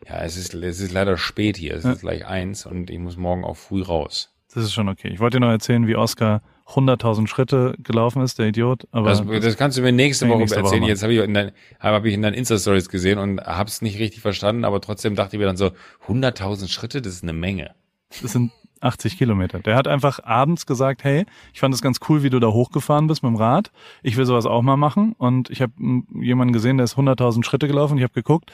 Ja, 0.08 0.22
es 0.22 0.38
ist, 0.38 0.54
es 0.54 0.80
ist 0.80 0.92
leider 0.92 1.18
spät 1.18 1.58
hier. 1.58 1.76
Es 1.76 1.84
ist 1.86 2.02
gleich 2.02 2.26
eins 2.26 2.66
und 2.66 2.90
ich 2.90 3.00
muss 3.00 3.18
morgen 3.18 3.44
auch 3.44 3.58
früh 3.58 3.82
raus. 3.82 4.34
Das 4.54 4.64
ist 4.64 4.74
schon 4.74 4.88
okay. 4.88 5.10
Ich 5.10 5.20
wollte 5.20 5.38
dir 5.38 5.46
noch 5.46 5.52
erzählen, 5.52 5.86
wie 5.88 5.96
Oscar 5.96 6.42
100.000 6.68 7.28
Schritte 7.28 7.76
gelaufen 7.80 8.22
ist, 8.22 8.40
der 8.40 8.48
Idiot. 8.48 8.88
Aber 8.92 9.10
Das, 9.10 9.24
das 9.26 9.58
kannst 9.58 9.78
du 9.78 9.82
mir 9.82 9.92
nächste 9.92 10.28
Woche 10.30 10.40
nächste 10.40 10.58
Woche 10.58 10.64
erzählen. 10.66 10.82
machen. 10.82 10.90
Jetzt 10.90 11.04
habe 11.04 11.14
ich 11.14 11.20
in 11.20 11.34
dein, 11.34 11.52
hab 11.80 12.06
ich 12.06 12.14
in 12.14 12.22
deinen 12.22 12.34
Insta-Stories 12.34 12.90
gesehen 12.90 13.20
und 13.20 13.40
hab's 13.42 13.82
nicht 13.82 14.00
richtig 14.00 14.22
verstanden, 14.22 14.66
aber 14.66 14.80
trotzdem 14.82 15.16
dachte 15.16 15.36
ich 15.36 15.40
mir 15.40 15.46
dann 15.46 15.58
so, 15.58 15.72
100.000 16.08 16.70
Schritte, 16.70 17.02
das 17.02 17.14
ist 17.14 17.24
eine 17.24 17.34
Menge. 17.34 17.76
das 18.22 18.32
sind 18.34 18.52
80 18.80 19.18
Kilometer. 19.18 19.60
Der 19.60 19.76
hat 19.76 19.88
einfach 19.88 20.24
abends 20.24 20.66
gesagt, 20.66 21.04
hey, 21.04 21.26
ich 21.54 21.60
fand 21.60 21.74
es 21.74 21.82
ganz 21.82 22.00
cool, 22.08 22.24
wie 22.24 22.30
du 22.30 22.40
da 22.40 22.48
hochgefahren 22.48 23.08
bist 23.08 23.24
mit 23.24 23.32
dem 23.32 23.36
Rad. 23.36 23.72
Ich 24.04 24.18
will 24.18 24.26
sowas 24.26 24.46
auch 24.46 24.62
mal 24.62 24.78
machen. 24.78 25.14
Und 25.18 25.50
ich 25.50 25.62
habe 25.62 25.74
jemanden 26.20 26.54
gesehen, 26.54 26.78
der 26.78 26.86
ist 26.86 26.96
100.000 26.96 27.44
Schritte 27.44 27.68
gelaufen. 27.68 27.98
Ich 27.98 28.04
habe 28.04 28.14
geguckt, 28.14 28.52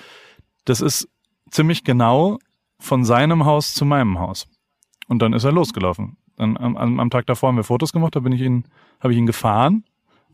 das 0.65 0.81
ist 0.81 1.09
ziemlich 1.53 1.83
genau 1.83 2.39
von 2.79 3.05
seinem 3.05 3.45
Haus 3.45 3.73
zu 3.73 3.85
meinem 3.85 4.19
Haus. 4.19 4.47
Und 5.07 5.21
dann 5.21 5.33
ist 5.33 5.43
er 5.43 5.51
losgelaufen. 5.51 6.17
Dann 6.35 6.57
am, 6.57 6.99
am, 6.99 7.09
Tag 7.09 7.27
davor 7.27 7.49
haben 7.49 7.57
wir 7.57 7.63
Fotos 7.63 7.93
gemacht, 7.93 8.15
da 8.15 8.19
bin 8.19 8.33
ich 8.33 8.41
ihn, 8.41 8.65
habe 8.99 9.13
ich 9.13 9.19
ihn 9.19 9.25
gefahren, 9.27 9.83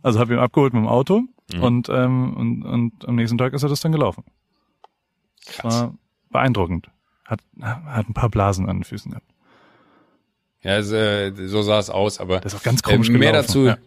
also 0.01 0.19
habe 0.19 0.33
ihn 0.33 0.39
abgeholt 0.39 0.73
mit 0.73 0.83
dem 0.83 0.87
Auto 0.87 1.23
Mhm. 1.53 1.63
und, 1.63 1.89
ähm, 1.89 2.33
und, 2.35 2.63
und 2.63 3.07
am 3.07 3.15
nächsten 3.15 3.37
Tag 3.37 3.53
ist 3.53 3.63
er 3.63 3.69
das 3.69 3.81
dann 3.81 3.91
gelaufen. 3.91 4.23
Krass. 5.45 5.81
War 5.81 5.93
beeindruckend. 6.29 6.91
Hat, 7.25 7.41
hat 7.61 8.09
ein 8.09 8.13
paar 8.13 8.29
Blasen 8.29 8.69
an 8.69 8.77
den 8.77 8.83
Füßen 8.83 9.11
gehabt. 9.11 9.28
Ja, 10.61 10.73
also, 10.73 10.95
äh, 10.95 11.31
so 11.47 11.61
sah 11.61 11.79
es 11.79 11.89
aus, 11.89 12.19
aber 12.19 12.39
Das 12.41 12.53
ist 12.53 12.59
auch 12.59 12.63
ganz 12.63 12.83
komisch 12.83 13.07
äh, 13.09 13.13
mehr 13.13 13.31
gelaufen. 13.31 13.47
dazu, 13.47 13.65
Ja. 13.67 13.77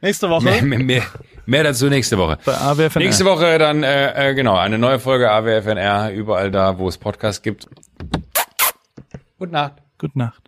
Nächste 0.00 0.28
Woche 0.28 0.44
mehr, 0.44 0.62
mehr, 0.62 0.78
mehr, 0.78 1.02
mehr 1.46 1.64
dazu 1.64 1.88
nächste 1.88 2.18
Woche. 2.18 2.38
bei 2.44 2.54
AWFNR. 2.54 3.02
Nächste 3.02 3.24
Woche 3.24 3.58
dann, 3.58 3.82
äh, 3.82 4.30
äh, 4.30 4.34
genau, 4.34 4.56
eine 4.56 4.78
neue 4.78 4.98
Folge 5.00 5.30
AWFNR, 5.30 6.12
überall 6.12 6.50
da, 6.50 6.78
wo 6.78 6.86
es 6.88 6.98
Podcasts 6.98 7.42
gibt. 7.42 7.66
Gute 9.38 9.52
Nacht. 9.52 9.74
Gute 9.98 10.18
Nacht. 10.18 10.47